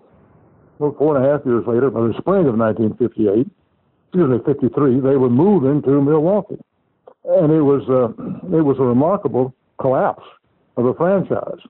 well, 0.79 0.95
four 0.99 1.17
and 1.17 1.25
a 1.25 1.31
half 1.31 1.47
years 1.47 1.65
later, 1.67 1.91
by 1.91 2.01
the 2.01 2.15
spring 2.19 2.47
of 2.49 2.59
1958, 2.59 3.47
excuse 4.09 4.29
me, 4.29 4.39
53, 4.45 5.01
they 5.01 5.17
were 5.17 5.31
moving 5.31 5.81
to 5.83 6.03
Milwaukee 6.03 6.59
and 7.25 7.53
it 7.53 7.61
was 7.61 7.83
uh, 7.89 8.09
it 8.57 8.63
was 8.63 8.77
a 8.79 8.83
remarkable 8.83 9.55
collapse 9.81 10.25
of 10.77 10.85
the 10.85 10.95
franchise 10.95 11.61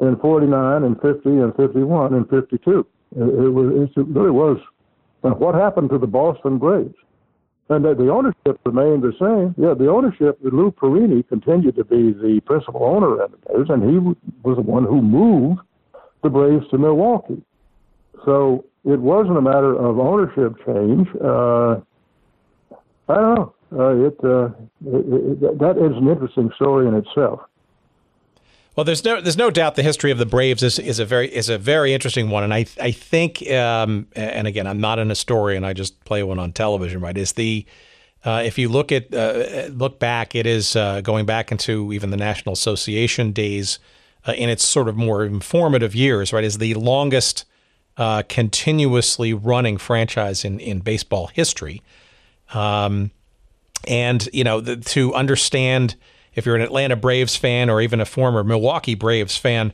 in 0.00 0.16
49 0.16 0.84
and 0.84 1.00
50 1.00 1.28
and 1.28 1.54
51 1.56 2.14
and 2.14 2.28
52. 2.28 2.86
It, 3.16 3.52
was 3.52 3.88
it 3.96 4.06
really 4.06 4.30
was. 4.30 4.58
And 5.22 5.38
what 5.38 5.54
happened 5.54 5.90
to 5.90 5.98
the 5.98 6.06
Boston 6.06 6.58
Braves? 6.58 6.94
And 7.68 7.84
the, 7.84 7.94
the 7.94 8.08
ownership 8.08 8.60
remained 8.64 9.02
the 9.02 9.12
same. 9.20 9.54
Yeah, 9.62 9.74
the 9.74 9.88
ownership, 9.88 10.38
Lou 10.42 10.70
Perini 10.70 11.22
continued 11.22 11.76
to 11.76 11.84
be 11.84 12.12
the 12.12 12.40
principal 12.44 12.82
owner 12.82 13.20
of 13.20 13.30
the 13.30 13.36
Braves, 13.36 13.70
and 13.70 13.82
he 13.82 13.98
was 14.42 14.56
the 14.56 14.62
one 14.62 14.84
who 14.84 15.00
moved 15.00 15.60
the 16.22 16.30
Braves 16.30 16.66
to 16.70 16.78
Milwaukee. 16.78 17.42
So 18.24 18.64
it 18.84 19.00
wasn't 19.00 19.38
a 19.38 19.42
matter 19.42 19.76
of 19.76 19.98
ownership 19.98 20.56
change. 20.66 21.08
Uh, 21.22 21.80
I 23.08 23.14
don't 23.14 23.34
know 23.36 23.54
uh, 23.72 24.06
it, 24.06 24.16
uh, 24.24 24.46
it, 24.84 25.42
it, 25.42 25.58
that 25.58 25.76
is 25.78 25.96
an 25.96 26.08
interesting 26.08 26.50
story 26.56 26.88
in 26.88 26.94
itself. 26.94 27.40
Well, 28.76 28.84
there's 28.84 29.04
no 29.04 29.20
there's 29.20 29.36
no 29.36 29.50
doubt 29.50 29.74
the 29.74 29.82
history 29.82 30.10
of 30.10 30.18
the 30.18 30.26
Braves 30.26 30.62
is, 30.62 30.78
is 30.78 30.98
a 31.00 31.04
very 31.04 31.28
is 31.34 31.48
a 31.48 31.58
very 31.58 31.92
interesting 31.92 32.30
one, 32.30 32.44
and 32.44 32.54
I 32.54 32.66
I 32.80 32.92
think 32.92 33.48
um, 33.50 34.06
and 34.14 34.46
again 34.46 34.66
I'm 34.66 34.80
not 34.80 34.98
an 34.98 35.08
historian, 35.08 35.64
I 35.64 35.72
just 35.72 36.04
play 36.04 36.22
one 36.22 36.38
on 36.38 36.52
television, 36.52 37.00
right? 37.00 37.16
Is 37.16 37.32
the 37.32 37.66
uh, 38.24 38.42
if 38.44 38.58
you 38.58 38.68
look 38.68 38.92
at 38.92 39.12
uh, 39.12 39.68
look 39.70 39.98
back, 39.98 40.34
it 40.34 40.46
is 40.46 40.76
uh, 40.76 41.00
going 41.00 41.26
back 41.26 41.50
into 41.50 41.92
even 41.92 42.10
the 42.10 42.16
National 42.16 42.52
Association 42.52 43.32
days 43.32 43.80
uh, 44.26 44.32
in 44.32 44.48
its 44.48 44.66
sort 44.66 44.88
of 44.88 44.96
more 44.96 45.24
informative 45.24 45.94
years, 45.94 46.32
right? 46.32 46.44
Is 46.44 46.58
the 46.58 46.74
longest 46.74 47.44
uh, 47.96 48.22
continuously 48.28 49.34
running 49.34 49.78
franchise 49.78 50.44
in 50.44 50.60
in 50.60 50.78
baseball 50.78 51.26
history. 51.28 51.82
Um, 52.54 53.10
and 53.88 54.28
you 54.32 54.44
know 54.44 54.60
the, 54.60 54.76
to 54.76 55.14
understand 55.14 55.96
if 56.34 56.46
you're 56.46 56.56
an 56.56 56.62
Atlanta 56.62 56.96
Braves 56.96 57.36
fan 57.36 57.68
or 57.68 57.80
even 57.80 58.00
a 58.00 58.04
former 58.04 58.44
Milwaukee 58.44 58.94
Braves 58.94 59.36
fan, 59.36 59.72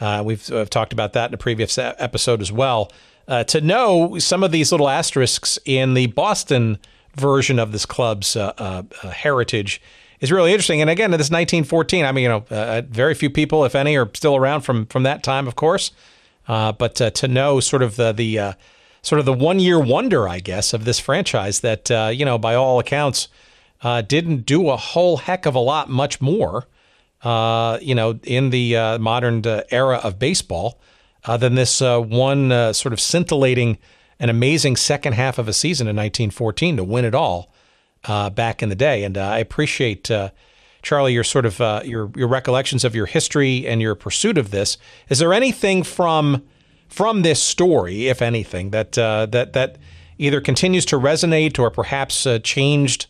uh, 0.00 0.22
we've, 0.24 0.48
we've, 0.50 0.70
talked 0.70 0.92
about 0.92 1.12
that 1.12 1.30
in 1.30 1.34
a 1.34 1.38
previous 1.38 1.78
episode 1.78 2.40
as 2.40 2.50
well. 2.50 2.90
Uh, 3.28 3.44
to 3.44 3.60
know 3.60 4.18
some 4.18 4.42
of 4.42 4.50
these 4.50 4.72
little 4.72 4.88
asterisks 4.88 5.58
in 5.64 5.94
the 5.94 6.08
Boston 6.08 6.78
version 7.14 7.58
of 7.58 7.72
this 7.72 7.86
club's 7.86 8.36
uh, 8.36 8.52
uh, 8.58 8.82
uh 9.02 9.10
heritage 9.10 9.80
is 10.20 10.32
really 10.32 10.50
interesting. 10.50 10.80
And 10.80 10.90
again, 10.90 11.10
this 11.12 11.30
1914, 11.30 12.04
I 12.04 12.12
mean, 12.12 12.22
you 12.22 12.28
know, 12.28 12.44
uh, 12.50 12.82
very 12.88 13.14
few 13.14 13.30
people, 13.30 13.64
if 13.64 13.74
any, 13.74 13.96
are 13.96 14.10
still 14.14 14.34
around 14.34 14.62
from 14.62 14.86
from 14.86 15.04
that 15.04 15.22
time, 15.22 15.46
of 15.46 15.54
course. 15.54 15.92
but 16.48 16.94
to 16.96 17.28
know 17.28 17.60
sort 17.60 17.82
of 17.82 17.96
the 17.96 18.12
the 18.12 18.56
sort 19.02 19.18
of 19.20 19.24
the 19.24 19.32
one 19.32 19.60
year 19.60 19.78
wonder, 19.78 20.28
I 20.28 20.40
guess, 20.40 20.72
of 20.72 20.84
this 20.84 20.98
franchise 20.98 21.60
that 21.60 21.90
you 22.12 22.24
know, 22.24 22.38
by 22.38 22.54
all 22.56 22.80
accounts 22.80 23.28
uh, 23.82 24.00
didn't 24.02 24.46
do 24.46 24.70
a 24.70 24.76
whole 24.76 25.18
heck 25.18 25.44
of 25.46 25.54
a 25.54 25.58
lot 25.58 25.90
much 25.90 26.20
more, 26.20 26.66
uh, 27.22 27.78
you 27.82 27.94
know, 27.94 28.18
in 28.22 28.50
the 28.50 28.76
uh, 28.76 28.98
modern 28.98 29.44
uh, 29.46 29.62
era 29.70 29.96
of 29.98 30.18
baseball 30.18 30.80
uh, 31.24 31.36
than 31.36 31.54
this 31.54 31.82
uh, 31.82 31.98
one 32.00 32.50
sort 32.72 32.92
of 32.92 33.00
scintillating 33.00 33.78
and 34.18 34.30
amazing 34.30 34.76
second 34.76 35.14
half 35.14 35.38
of 35.38 35.48
a 35.48 35.52
season 35.52 35.86
in 35.86 35.96
1914 35.96 36.76
to 36.76 36.84
win 36.84 37.04
it 37.04 37.14
all 37.14 37.52
back 38.34 38.62
in 38.62 38.68
the 38.68 38.74
day. 38.74 39.04
And 39.04 39.18
I 39.18 39.38
appreciate. 39.38 40.10
Charlie, 40.84 41.12
your 41.12 41.22
sort 41.22 41.46
of 41.46 41.60
your 41.86 42.10
your 42.16 42.26
recollections 42.26 42.82
of 42.82 42.92
your 42.92 43.06
history 43.06 43.68
and 43.68 43.80
your 43.80 43.94
pursuit 43.94 44.36
of 44.36 44.50
this. 44.50 44.78
Is 45.08 45.20
there 45.20 45.32
anything 45.32 45.84
from 45.84 46.42
from 46.88 47.22
this 47.22 47.40
story, 47.40 48.08
if 48.08 48.20
anything, 48.20 48.70
that 48.70 48.90
that 48.90 49.52
that 49.52 49.78
either 50.18 50.40
continues 50.40 50.84
to 50.86 50.98
resonate 50.98 51.56
or 51.60 51.70
perhaps 51.70 52.26
changed 52.42 53.06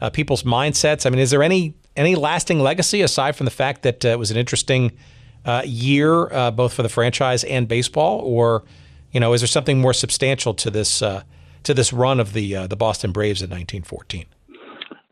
uh, 0.00 0.10
people's 0.10 0.42
mindsets? 0.42 1.06
I 1.06 1.10
mean, 1.10 1.18
is 1.18 1.30
there 1.30 1.42
any 1.42 1.74
any 1.96 2.14
lasting 2.14 2.60
legacy 2.60 3.02
aside 3.02 3.36
from 3.36 3.44
the 3.44 3.50
fact 3.50 3.82
that 3.82 4.04
uh, 4.04 4.08
it 4.08 4.18
was 4.18 4.30
an 4.30 4.36
interesting 4.36 4.92
uh, 5.44 5.62
year 5.64 6.32
uh, 6.32 6.50
both 6.50 6.72
for 6.72 6.82
the 6.82 6.88
franchise 6.88 7.44
and 7.44 7.66
baseball, 7.68 8.20
or 8.20 8.64
you 9.12 9.20
know, 9.20 9.32
is 9.32 9.40
there 9.40 9.48
something 9.48 9.80
more 9.80 9.92
substantial 9.92 10.54
to 10.54 10.70
this 10.70 11.02
uh, 11.02 11.22
to 11.64 11.74
this 11.74 11.92
run 11.92 12.20
of 12.20 12.32
the 12.32 12.56
uh, 12.56 12.66
the 12.66 12.76
Boston 12.76 13.12
Braves 13.12 13.42
in 13.42 13.50
1914? 13.50 14.26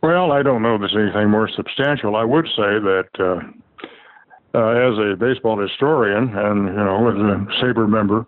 Well, 0.02 0.30
I 0.30 0.42
don't 0.42 0.62
know 0.62 0.76
if 0.76 0.80
there's 0.80 0.96
anything 0.96 1.30
more 1.30 1.48
substantial. 1.48 2.14
I 2.14 2.24
would 2.24 2.46
say 2.46 2.78
that 2.78 3.08
as 4.54 4.98
a 4.98 5.16
baseball 5.16 5.60
historian 5.60 6.36
and 6.36 6.68
you 6.68 6.74
know 6.74 7.08
as 7.08 7.16
a 7.16 7.62
SABR 7.62 7.88
member, 7.88 8.26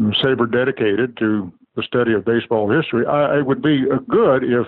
SABR 0.00 0.50
dedicated 0.50 1.16
to 1.18 1.52
the 1.76 1.82
study 1.82 2.14
of 2.14 2.24
baseball 2.24 2.70
history, 2.70 3.06
I, 3.06 3.38
it 3.38 3.46
would 3.46 3.62
be 3.62 3.84
good 4.08 4.42
if 4.42 4.66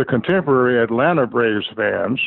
the 0.00 0.04
contemporary 0.06 0.82
Atlanta 0.82 1.26
Braves 1.26 1.66
fans 1.76 2.18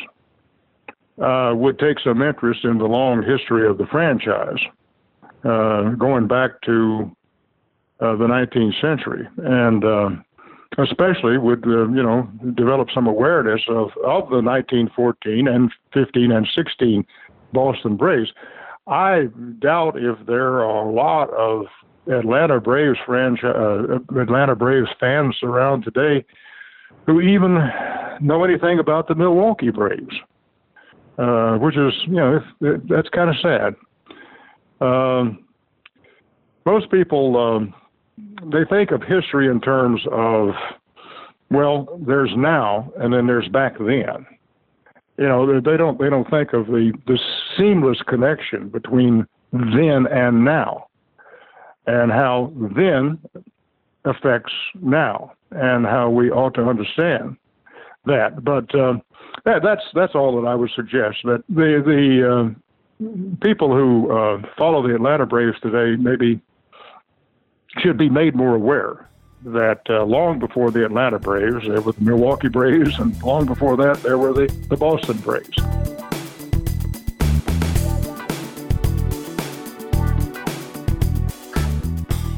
uh, 1.20 1.52
would 1.56 1.76
take 1.80 1.98
some 1.98 2.22
interest 2.22 2.64
in 2.64 2.78
the 2.78 2.84
long 2.84 3.20
history 3.20 3.68
of 3.68 3.78
the 3.78 3.86
franchise, 3.86 4.60
uh, 5.44 5.90
going 5.98 6.28
back 6.28 6.50
to 6.62 7.10
uh, 7.98 8.14
the 8.14 8.26
19th 8.26 8.80
century, 8.80 9.26
and 9.38 9.84
uh, 9.84 10.10
especially 10.78 11.36
would 11.36 11.66
uh, 11.66 11.88
you 11.88 12.02
know 12.02 12.28
develop 12.54 12.88
some 12.94 13.08
awareness 13.08 13.62
of 13.68 13.88
of 14.04 14.30
the 14.30 14.40
1914 14.40 15.48
and 15.48 15.72
15 15.92 16.30
and 16.30 16.46
16 16.54 17.04
Boston 17.52 17.96
Braves. 17.96 18.30
I 18.86 19.30
doubt 19.58 19.96
if 19.96 20.24
there 20.26 20.60
are 20.60 20.86
a 20.86 20.92
lot 20.92 21.28
of 21.30 21.66
Atlanta 22.06 22.60
Braves 22.60 22.98
friends, 23.04 23.40
uh, 23.42 23.98
Atlanta 24.20 24.54
Braves 24.54 24.90
fans 25.00 25.36
around 25.42 25.82
today 25.82 26.24
who 27.06 27.20
even 27.20 27.58
know 28.20 28.44
anything 28.44 28.78
about 28.78 29.08
the 29.08 29.14
Milwaukee 29.14 29.70
Braves, 29.70 30.14
uh, 31.18 31.56
which 31.56 31.76
is, 31.76 31.92
you 32.06 32.16
know, 32.16 32.40
that's 32.60 33.08
kind 33.10 33.30
of 33.30 33.36
sad. 33.42 33.74
Um, 34.80 35.44
most 36.66 36.90
people 36.90 37.36
um, 37.36 37.74
they 38.52 38.64
think 38.68 38.90
of 38.90 39.02
history 39.02 39.48
in 39.48 39.60
terms 39.60 40.00
of, 40.10 40.50
well, 41.50 42.00
there's 42.06 42.32
now 42.36 42.92
and 42.98 43.12
then 43.12 43.26
there's 43.26 43.48
back 43.48 43.78
then. 43.78 44.26
You 45.18 45.28
know, 45.28 45.60
they 45.60 45.76
don't 45.76 45.98
they 45.98 46.10
don't 46.10 46.28
think 46.28 46.52
of 46.52 46.66
the 46.66 46.92
the 47.06 47.18
seamless 47.56 47.98
connection 48.08 48.68
between 48.68 49.26
then 49.52 50.06
and 50.10 50.44
now, 50.44 50.88
and 51.86 52.10
how 52.10 52.52
then 52.76 53.20
affects 54.04 54.52
now, 54.80 55.32
and 55.50 55.86
how 55.86 56.10
we 56.10 56.30
ought 56.30 56.54
to 56.54 56.68
understand 56.68 57.36
that. 58.06 58.44
But 58.44 58.74
uh, 58.74 58.98
that, 59.44 59.62
that's 59.62 59.82
that's 59.94 60.14
all 60.14 60.40
that 60.40 60.46
I 60.46 60.54
would 60.54 60.70
suggest. 60.74 61.18
That 61.24 61.44
the 61.48 61.82
the 61.84 62.30
uh, 62.30 63.36
people 63.40 63.74
who 63.74 64.10
uh, 64.10 64.42
follow 64.56 64.86
the 64.86 64.94
Atlanta 64.94 65.26
Braves 65.26 65.58
today 65.60 66.00
maybe 66.00 66.40
should 67.78 67.96
be 67.96 68.08
made 68.08 68.34
more 68.34 68.54
aware 68.54 69.08
that 69.44 69.82
uh, 69.90 70.04
long 70.04 70.38
before 70.38 70.70
the 70.70 70.84
Atlanta 70.84 71.18
Braves, 71.18 71.66
there 71.66 71.80
were 71.80 71.92
the 71.92 72.00
Milwaukee 72.00 72.48
Braves, 72.48 72.98
and 72.98 73.20
long 73.22 73.44
before 73.46 73.76
that, 73.76 74.02
there 74.02 74.16
were 74.16 74.32
the, 74.32 74.46
the 74.70 74.76
Boston 74.76 75.18
Braves. 75.18 75.58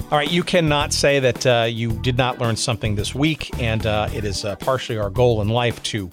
All 0.09 0.19
right, 0.19 0.31
you 0.31 0.45
cannot 0.45 0.93
say 0.93 1.19
that 1.19 1.47
uh, 1.47 1.67
you 1.69 1.91
did 1.91 2.17
not 2.17 2.39
learn 2.39 2.55
something 2.55 2.95
this 2.95 3.13
week, 3.13 3.51
and 3.61 3.85
uh, 3.85 4.09
it 4.15 4.25
is 4.25 4.45
uh, 4.45 4.55
partially 4.55 4.97
our 4.97 5.11
goal 5.11 5.43
in 5.43 5.49
life 5.49 5.83
to 5.83 6.09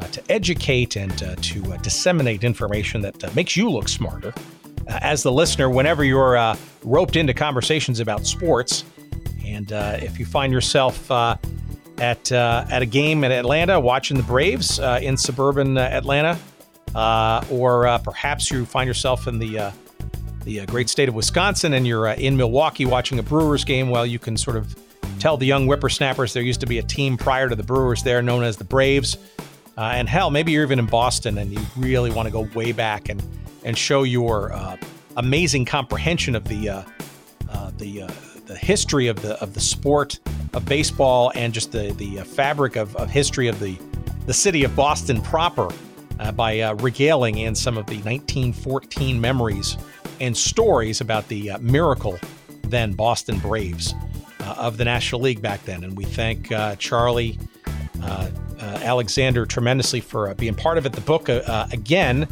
uh, 0.00 0.06
to 0.06 0.32
educate 0.32 0.96
and 0.96 1.22
uh, 1.22 1.34
to 1.42 1.60
disseminate 1.82 2.42
information 2.42 3.02
that 3.02 3.34
makes 3.34 3.54
you 3.54 3.68
look 3.68 3.90
smarter. 3.90 4.32
As 4.86 5.22
the 5.22 5.30
listener, 5.30 5.68
whenever 5.68 6.04
you're 6.04 6.38
uh, 6.38 6.56
roped 6.82 7.16
into 7.16 7.34
conversations 7.34 8.00
about 8.00 8.26
sports, 8.26 8.84
and 9.44 9.70
uh, 9.74 9.98
if 10.00 10.18
you 10.18 10.24
find 10.24 10.50
yourself 10.50 11.10
uh, 11.10 11.36
at 11.98 12.32
uh, 12.32 12.64
at 12.70 12.80
a 12.80 12.86
game 12.86 13.24
in 13.24 13.32
Atlanta 13.32 13.78
watching 13.78 14.16
the 14.16 14.22
Braves 14.22 14.80
uh, 14.80 15.00
in 15.02 15.18
suburban 15.18 15.76
uh, 15.76 15.82
Atlanta, 15.82 16.38
or 17.50 17.98
perhaps 18.02 18.50
you 18.50 18.64
find 18.64 18.88
yourself 18.88 19.28
in 19.28 19.38
the 19.38 19.70
the 20.48 20.64
great 20.64 20.88
state 20.88 21.10
of 21.10 21.14
Wisconsin 21.14 21.74
and 21.74 21.86
you're 21.86 22.08
in 22.08 22.38
Milwaukee 22.38 22.86
watching 22.86 23.18
a 23.18 23.22
Brewers 23.22 23.64
game, 23.64 23.90
well, 23.90 24.06
you 24.06 24.18
can 24.18 24.38
sort 24.38 24.56
of 24.56 24.74
tell 25.18 25.36
the 25.36 25.44
young 25.44 25.66
whippersnappers 25.66 26.32
there 26.32 26.42
used 26.42 26.60
to 26.60 26.66
be 26.66 26.78
a 26.78 26.82
team 26.82 27.18
prior 27.18 27.50
to 27.50 27.54
the 27.54 27.62
Brewers 27.62 28.02
there 28.02 28.22
known 28.22 28.44
as 28.44 28.56
the 28.56 28.64
Braves. 28.64 29.18
and 29.76 30.08
hell, 30.08 30.30
maybe 30.30 30.52
you're 30.52 30.62
even 30.62 30.78
in 30.78 30.86
Boston 30.86 31.36
and 31.36 31.52
you 31.52 31.60
really 31.76 32.10
want 32.10 32.26
to 32.26 32.32
go 32.32 32.48
way 32.54 32.72
back 32.72 33.10
and 33.10 33.22
and 33.62 33.76
show 33.76 34.04
your 34.04 34.50
uh, 34.54 34.78
amazing 35.18 35.66
comprehension 35.66 36.34
of 36.34 36.44
the 36.44 36.70
uh, 36.70 36.82
uh, 37.50 37.70
the 37.76 38.02
uh, 38.02 38.10
the 38.46 38.56
history 38.56 39.08
of 39.08 39.20
the 39.20 39.38
of 39.42 39.52
the 39.52 39.60
sport 39.60 40.18
of 40.54 40.64
baseball 40.64 41.30
and 41.34 41.52
just 41.52 41.72
the 41.72 41.92
the 41.98 42.20
uh, 42.20 42.24
fabric 42.24 42.76
of, 42.76 42.96
of 42.96 43.10
history 43.10 43.48
of 43.48 43.60
the 43.60 43.76
the 44.24 44.32
city 44.32 44.64
of 44.64 44.74
Boston 44.74 45.20
proper 45.20 45.68
uh, 46.20 46.32
by 46.32 46.70
regaling 46.70 47.36
in 47.36 47.54
some 47.54 47.76
of 47.76 47.84
the 47.84 47.96
1914 47.96 49.20
memories 49.20 49.76
and 50.20 50.36
stories 50.36 51.00
about 51.00 51.28
the 51.28 51.52
uh, 51.52 51.58
miracle 51.58 52.18
then 52.62 52.92
Boston 52.92 53.38
Braves 53.38 53.94
uh, 54.40 54.54
of 54.58 54.76
the 54.76 54.84
National 54.84 55.20
League 55.20 55.40
back 55.40 55.64
then. 55.64 55.84
And 55.84 55.96
we 55.96 56.04
thank 56.04 56.52
uh, 56.52 56.76
Charlie. 56.76 57.38
Alexander 58.60 59.44
tremendously 59.44 60.00
for 60.00 60.32
being 60.34 60.54
part 60.54 60.78
of 60.78 60.86
it. 60.86 60.92
The 60.92 61.00
book, 61.02 61.28
again, 61.28 62.26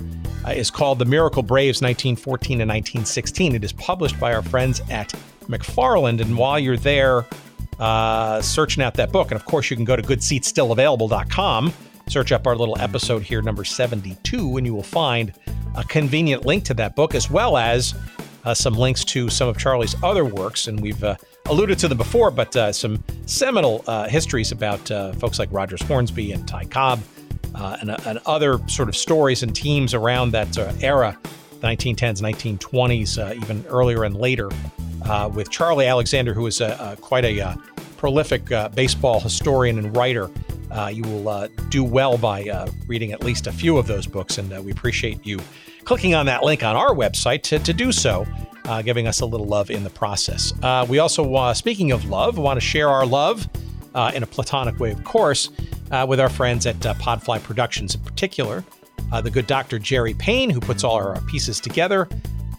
uh, 0.47 0.51
is 0.51 0.71
called 0.71 0.99
The 0.99 1.05
Miracle 1.05 1.43
Braves 1.43 1.83
1914 1.83 2.61
and 2.61 2.69
1916. 2.69 3.55
It 3.55 3.65
is 3.65 3.73
published 3.73 4.19
by 4.21 4.33
our 4.33 4.43
friends 4.43 4.81
at 4.91 5.13
McFarland. 5.49 6.21
And 6.21 6.39
while 6.39 6.59
you're 6.59 6.77
there 6.77 7.27
uh, 7.81 8.41
searching 8.43 8.83
out 8.83 8.95
that 8.95 9.11
book, 9.11 9.31
and 9.31 9.41
of 9.41 9.45
course, 9.45 9.71
you 9.71 9.77
can 9.77 9.85
go 9.85 9.97
to 9.97 10.03
goodseatsstillavailable.com, 10.03 11.73
search 12.09 12.31
up 12.31 12.47
our 12.47 12.55
little 12.55 12.79
episode 12.81 13.23
here, 13.23 13.43
number 13.43 13.65
72, 13.65 14.57
and 14.57 14.67
you 14.67 14.75
will 14.75 14.83
find 14.83 15.33
a 15.77 15.85
convenient 15.85 16.47
link 16.47 16.65
to 16.65 16.75
that 16.75 16.95
book 16.95 17.15
as 17.15 17.31
well 17.31 17.57
as 17.57 17.95
uh, 18.45 18.55
some 18.55 18.75
links 18.75 19.05
to 19.05 19.29
some 19.29 19.49
of 19.49 19.59
Charlie's 19.59 19.97
other 20.03 20.25
works. 20.25 20.69
And 20.69 20.81
we've 20.81 21.03
uh, 21.03 21.17
alluded 21.47 21.79
to 21.81 21.89
them 21.89 21.99
before, 21.99 22.31
but 22.31 22.55
uh, 22.55 22.73
some 22.73 23.03
seminal 23.27 23.83
uh, 23.89 24.09
histories 24.09 24.53
about 24.53 24.89
uh, 24.91 25.13
folks 25.15 25.39
like 25.39 25.49
Rogers 25.51 25.83
Hornsby 25.83 26.33
and 26.33 26.47
Ty 26.47 26.67
Cobb 26.67 27.03
uh, 27.57 27.77
and, 27.81 27.91
and, 28.07 28.21
other 28.25 28.61
sort 28.69 28.89
of 28.89 28.97
stories 28.97 29.43
and 29.43 29.55
teams 29.55 29.93
around 29.93 30.31
that 30.31 30.57
era, 30.83 31.19
the 31.61 31.67
1910s, 31.67 32.23
1920s, 32.23 33.19
uh, 33.19 33.35
even 33.35 33.65
earlier 33.67 34.05
and 34.05 34.17
later, 34.17 34.49
with 35.33 35.51
Charlie 35.51 35.87
Alexander, 35.87 36.35
who 36.35 36.47
is 36.47 36.63
quite 37.01 37.25
a 37.25 37.57
prolific 37.97 38.45
baseball 38.75 39.19
historian 39.19 39.79
and 39.79 39.97
writer. 39.97 40.31
You 40.91 41.03
will 41.03 41.49
do 41.69 41.85
well 41.85 42.19
by 42.19 42.69
reading 42.87 43.13
at 43.13 43.23
least 43.23 43.47
a 43.47 43.53
few 43.53 43.79
of 43.79 43.87
those 43.87 44.07
books, 44.07 44.39
and 44.39 44.65
we 44.65 44.73
appreciate 44.73 45.25
you 45.27 45.39
clicking 45.85 46.15
on 46.15 46.27
that 46.27 46.43
link 46.43 46.63
on 46.63 46.77
our 46.77 46.91
website 46.95 47.43
to, 47.43 47.59
to 47.61 47.73
do 47.73 47.93
so. 47.93 48.27
giving 48.85 49.07
us 49.07 49.21
a 49.21 49.27
little 49.27 49.47
love 49.47 49.71
in 49.71 49.85
the 49.85 49.91
process. 49.91 50.53
we 50.89 50.99
also, 50.99 51.53
speaking 51.53 51.93
of 51.93 52.05
love, 52.07 52.39
want 52.39 52.57
to 52.57 52.67
share 52.67 52.89
our 52.89 53.07
love 53.07 53.49
in 54.15 54.23
a 54.23 54.27
platonic 54.27 54.79
way, 54.79 54.91
of 54.91 55.03
course, 55.05 55.51
uh, 55.91 56.07
with 56.09 56.21
our 56.21 56.29
friends 56.29 56.67
at 56.67 56.85
uh, 56.85 56.95
Podfly 56.95 57.43
Productions, 57.43 57.95
in 57.95 58.01
particular, 58.03 58.65
uh, 59.13 59.21
the 59.21 59.31
good 59.31 59.47
Dr. 59.47 59.79
Jerry 59.79 60.15
Payne, 60.15 60.51
who 60.51 60.61
puts 60.61 60.85
all 60.85 60.95
our 60.95 61.21
pieces 61.23 61.61
together 61.61 62.09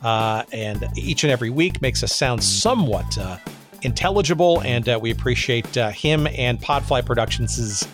uh, 0.04 0.44
and 0.54 0.88
each 0.96 1.24
and 1.24 1.32
every 1.32 1.50
week 1.50 1.82
makes 1.82 2.04
us 2.04 2.16
sound 2.16 2.44
somewhat 2.44 3.18
uh, 3.18 3.38
intelligible. 3.82 4.62
And 4.62 4.88
uh, 4.88 5.00
we 5.02 5.12
appreciate 5.12 5.68
him 5.76 6.28
and 6.28 6.62
Podfly 6.62 7.06
Productions' 7.06 7.88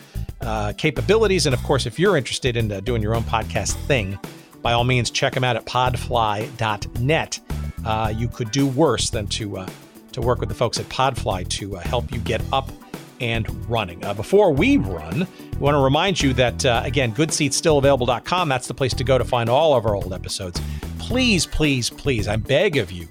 Uh, 0.43 0.73
capabilities. 0.73 1.45
And 1.45 1.53
of 1.53 1.63
course, 1.63 1.85
if 1.85 1.97
you're 1.97 2.17
interested 2.17 2.57
in 2.57 2.71
uh, 2.71 2.81
doing 2.81 3.01
your 3.01 3.15
own 3.15 3.23
podcast 3.23 3.75
thing, 3.87 4.19
by 4.61 4.73
all 4.73 4.83
means, 4.83 5.09
check 5.09 5.33
them 5.33 5.43
out 5.43 5.55
at 5.55 5.65
podfly.net. 5.65 7.39
Uh, 7.85 8.13
you 8.15 8.27
could 8.27 8.51
do 8.51 8.67
worse 8.67 9.09
than 9.09 9.27
to 9.27 9.65
to 10.13 10.21
work 10.21 10.39
with 10.39 10.49
the 10.49 10.55
folks 10.55 10.79
at 10.79 10.85
Podfly 10.87 11.47
to 11.49 11.75
help 11.75 12.11
you 12.11 12.19
get 12.19 12.41
up 12.53 12.71
and 13.19 13.69
running. 13.69 14.03
Uh, 14.03 14.13
before 14.13 14.51
we 14.51 14.77
run, 14.77 15.27
we 15.53 15.57
want 15.59 15.75
to 15.75 15.79
remind 15.79 16.21
you 16.21 16.33
that, 16.33 16.65
uh, 16.65 16.81
again, 16.83 17.13
goodseatsstillavailable.com, 17.13 18.49
that's 18.49 18.67
the 18.67 18.73
place 18.73 18.93
to 18.93 19.03
go 19.03 19.17
to 19.17 19.25
find 19.25 19.49
all 19.49 19.75
of 19.75 19.85
our 19.85 19.95
old 19.95 20.13
episodes. 20.13 20.61
Please, 20.99 21.45
please, 21.45 21.89
please, 21.89 22.27
I 22.27 22.35
beg 22.35 22.77
of 22.77 22.91
you, 22.91 23.07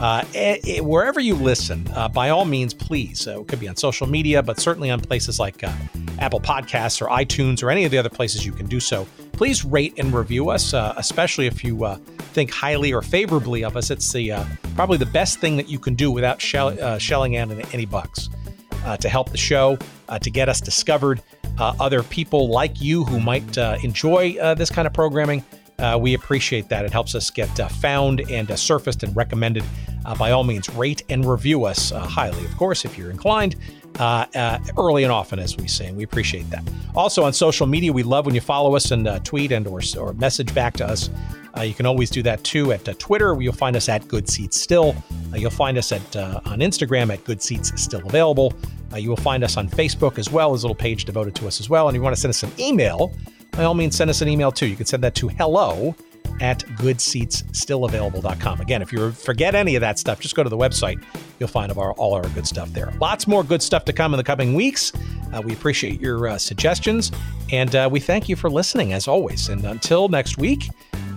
uh, 0.00 0.24
eh, 0.34 0.58
eh, 0.66 0.80
wherever 0.80 1.20
you 1.20 1.34
listen, 1.34 1.86
uh, 1.94 2.08
by 2.08 2.30
all 2.30 2.44
means, 2.44 2.74
please. 2.74 3.28
Uh, 3.28 3.40
it 3.40 3.48
could 3.48 3.60
be 3.60 3.68
on 3.68 3.76
social 3.76 4.08
media, 4.08 4.42
but 4.42 4.58
certainly 4.58 4.90
on 4.90 5.00
places 5.00 5.38
like 5.38 5.62
uh, 5.62 5.72
Apple 6.18 6.40
Podcasts 6.40 7.00
or 7.00 7.06
iTunes 7.08 7.62
or 7.62 7.70
any 7.70 7.84
of 7.84 7.90
the 7.90 7.98
other 7.98 8.08
places 8.08 8.44
you 8.44 8.52
can 8.52 8.66
do 8.66 8.80
so. 8.80 9.06
Please 9.32 9.64
rate 9.64 9.94
and 9.96 10.12
review 10.12 10.48
us, 10.48 10.74
uh, 10.74 10.94
especially 10.96 11.46
if 11.46 11.62
you 11.62 11.84
uh, 11.84 11.96
think 12.34 12.50
highly 12.50 12.92
or 12.92 13.02
favorably 13.02 13.64
of 13.64 13.76
us. 13.76 13.90
It's 13.90 14.12
the 14.12 14.32
probably 14.74 14.98
the 14.98 15.06
best 15.06 15.38
thing 15.38 15.56
that 15.56 15.68
you 15.68 15.78
can 15.78 15.94
do 15.94 16.10
without 16.10 16.40
shell, 16.40 16.98
shelling 16.98 17.36
out 17.36 17.50
any 17.74 17.86
bucks 17.86 18.28
to 19.00 19.08
help 19.08 19.30
the 19.30 19.38
show, 19.38 19.78
to 20.20 20.30
get 20.30 20.48
us 20.48 20.60
discovered. 20.60 21.20
Other 21.58 22.02
people 22.02 22.48
like 22.48 22.80
you 22.80 23.04
who 23.04 23.18
might 23.18 23.56
enjoy 23.56 24.34
this 24.56 24.70
kind 24.70 24.86
of 24.86 24.92
programming, 24.92 25.44
Uh, 25.78 25.98
we 26.00 26.14
appreciate 26.14 26.68
that. 26.68 26.84
It 26.84 26.92
helps 26.92 27.14
us 27.14 27.30
get 27.30 27.58
uh, 27.58 27.68
found 27.68 28.20
and 28.30 28.50
uh, 28.50 28.56
surfaced 28.56 29.02
and 29.02 29.14
recommended. 29.16 29.64
by 30.18 30.30
all 30.30 30.44
means, 30.44 30.68
rate 30.70 31.02
and 31.08 31.24
review 31.24 31.64
us 31.64 31.90
highly, 31.90 32.44
of 32.44 32.56
course, 32.56 32.84
if 32.84 32.96
you're 32.96 33.10
inclined. 33.10 33.56
Uh, 34.00 34.26
uh, 34.34 34.58
early 34.76 35.04
and 35.04 35.12
often, 35.12 35.38
as 35.38 35.56
we 35.56 35.68
say, 35.68 35.86
and 35.86 35.96
we 35.96 36.02
appreciate 36.02 36.48
that. 36.50 36.64
Also 36.96 37.22
on 37.22 37.32
social 37.32 37.64
media, 37.64 37.92
we 37.92 38.02
love 38.02 38.26
when 38.26 38.34
you 38.34 38.40
follow 38.40 38.74
us 38.74 38.90
and 38.90 39.06
uh, 39.06 39.20
tweet 39.20 39.52
and 39.52 39.68
or, 39.68 39.80
or 39.96 40.12
message 40.14 40.52
back 40.52 40.74
to 40.74 40.84
us. 40.84 41.10
you 41.62 41.74
can 41.74 41.86
always 41.86 42.10
do 42.10 42.20
that 42.20 42.42
too 42.42 42.72
at 42.72 42.84
Twitter. 42.98 43.40
You'll 43.40 43.52
find 43.52 43.76
us 43.76 43.88
at 43.88 44.08
Good 44.08 44.28
Seats 44.28 44.60
Still. 44.60 44.96
you'll 45.36 45.50
find 45.50 45.78
us 45.78 45.92
at 45.92 46.16
on 46.16 46.58
Instagram 46.58 47.12
at 47.12 47.22
Good 47.22 47.40
Seats 47.40 47.70
Still 47.80 48.04
Available. 48.04 48.52
Uh, 48.94 48.96
you 48.98 49.08
will 49.08 49.16
find 49.16 49.42
us 49.42 49.56
on 49.56 49.68
Facebook 49.68 50.18
as 50.18 50.30
well. 50.30 50.50
There's 50.50 50.62
a 50.62 50.66
little 50.66 50.76
page 50.76 51.04
devoted 51.04 51.34
to 51.36 51.46
us 51.46 51.58
as 51.60 51.68
well. 51.68 51.88
And 51.88 51.96
if 51.96 51.98
you 51.98 52.02
want 52.02 52.14
to 52.14 52.20
send 52.20 52.30
us 52.30 52.42
an 52.44 52.52
email, 52.58 53.12
by 53.56 53.64
all 53.64 53.74
means, 53.74 53.96
send 53.96 54.10
us 54.10 54.20
an 54.20 54.28
email 54.28 54.52
too. 54.52 54.66
You 54.66 54.76
can 54.76 54.86
send 54.86 55.02
that 55.04 55.14
to 55.16 55.28
hello 55.28 55.94
at 56.40 56.60
goodseatsstillavailable.com. 56.60 58.60
Again, 58.60 58.82
if 58.82 58.92
you 58.92 59.12
forget 59.12 59.54
any 59.54 59.76
of 59.76 59.80
that 59.80 59.98
stuff, 59.98 60.20
just 60.20 60.34
go 60.34 60.42
to 60.42 60.48
the 60.48 60.56
website. 60.56 61.02
You'll 61.38 61.48
find 61.48 61.70
our, 61.72 61.92
all 61.92 62.14
our 62.14 62.28
good 62.30 62.46
stuff 62.46 62.72
there. 62.72 62.92
Lots 63.00 63.26
more 63.26 63.44
good 63.44 63.62
stuff 63.62 63.84
to 63.86 63.92
come 63.92 64.14
in 64.14 64.18
the 64.18 64.24
coming 64.24 64.54
weeks. 64.54 64.92
Uh, 65.32 65.42
we 65.42 65.52
appreciate 65.52 66.00
your 66.00 66.28
uh, 66.28 66.38
suggestions 66.38 67.10
and 67.52 67.74
uh, 67.74 67.88
we 67.90 68.00
thank 68.00 68.28
you 68.28 68.36
for 68.36 68.50
listening 68.50 68.92
as 68.92 69.08
always. 69.08 69.48
And 69.48 69.64
until 69.64 70.08
next 70.08 70.38
week, 70.38 70.68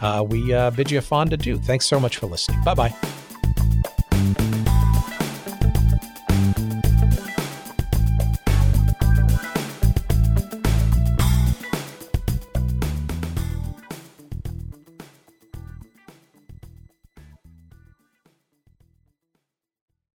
uh, 0.01 0.23
we 0.27 0.53
uh, 0.53 0.71
bid 0.71 0.91
you 0.91 0.99
a 0.99 1.01
fond 1.01 1.33
adieu. 1.33 1.57
Thanks 1.57 1.85
so 1.85 1.99
much 1.99 2.17
for 2.17 2.27
listening. 2.27 2.63
Bye 2.63 2.75
bye. 2.75 2.95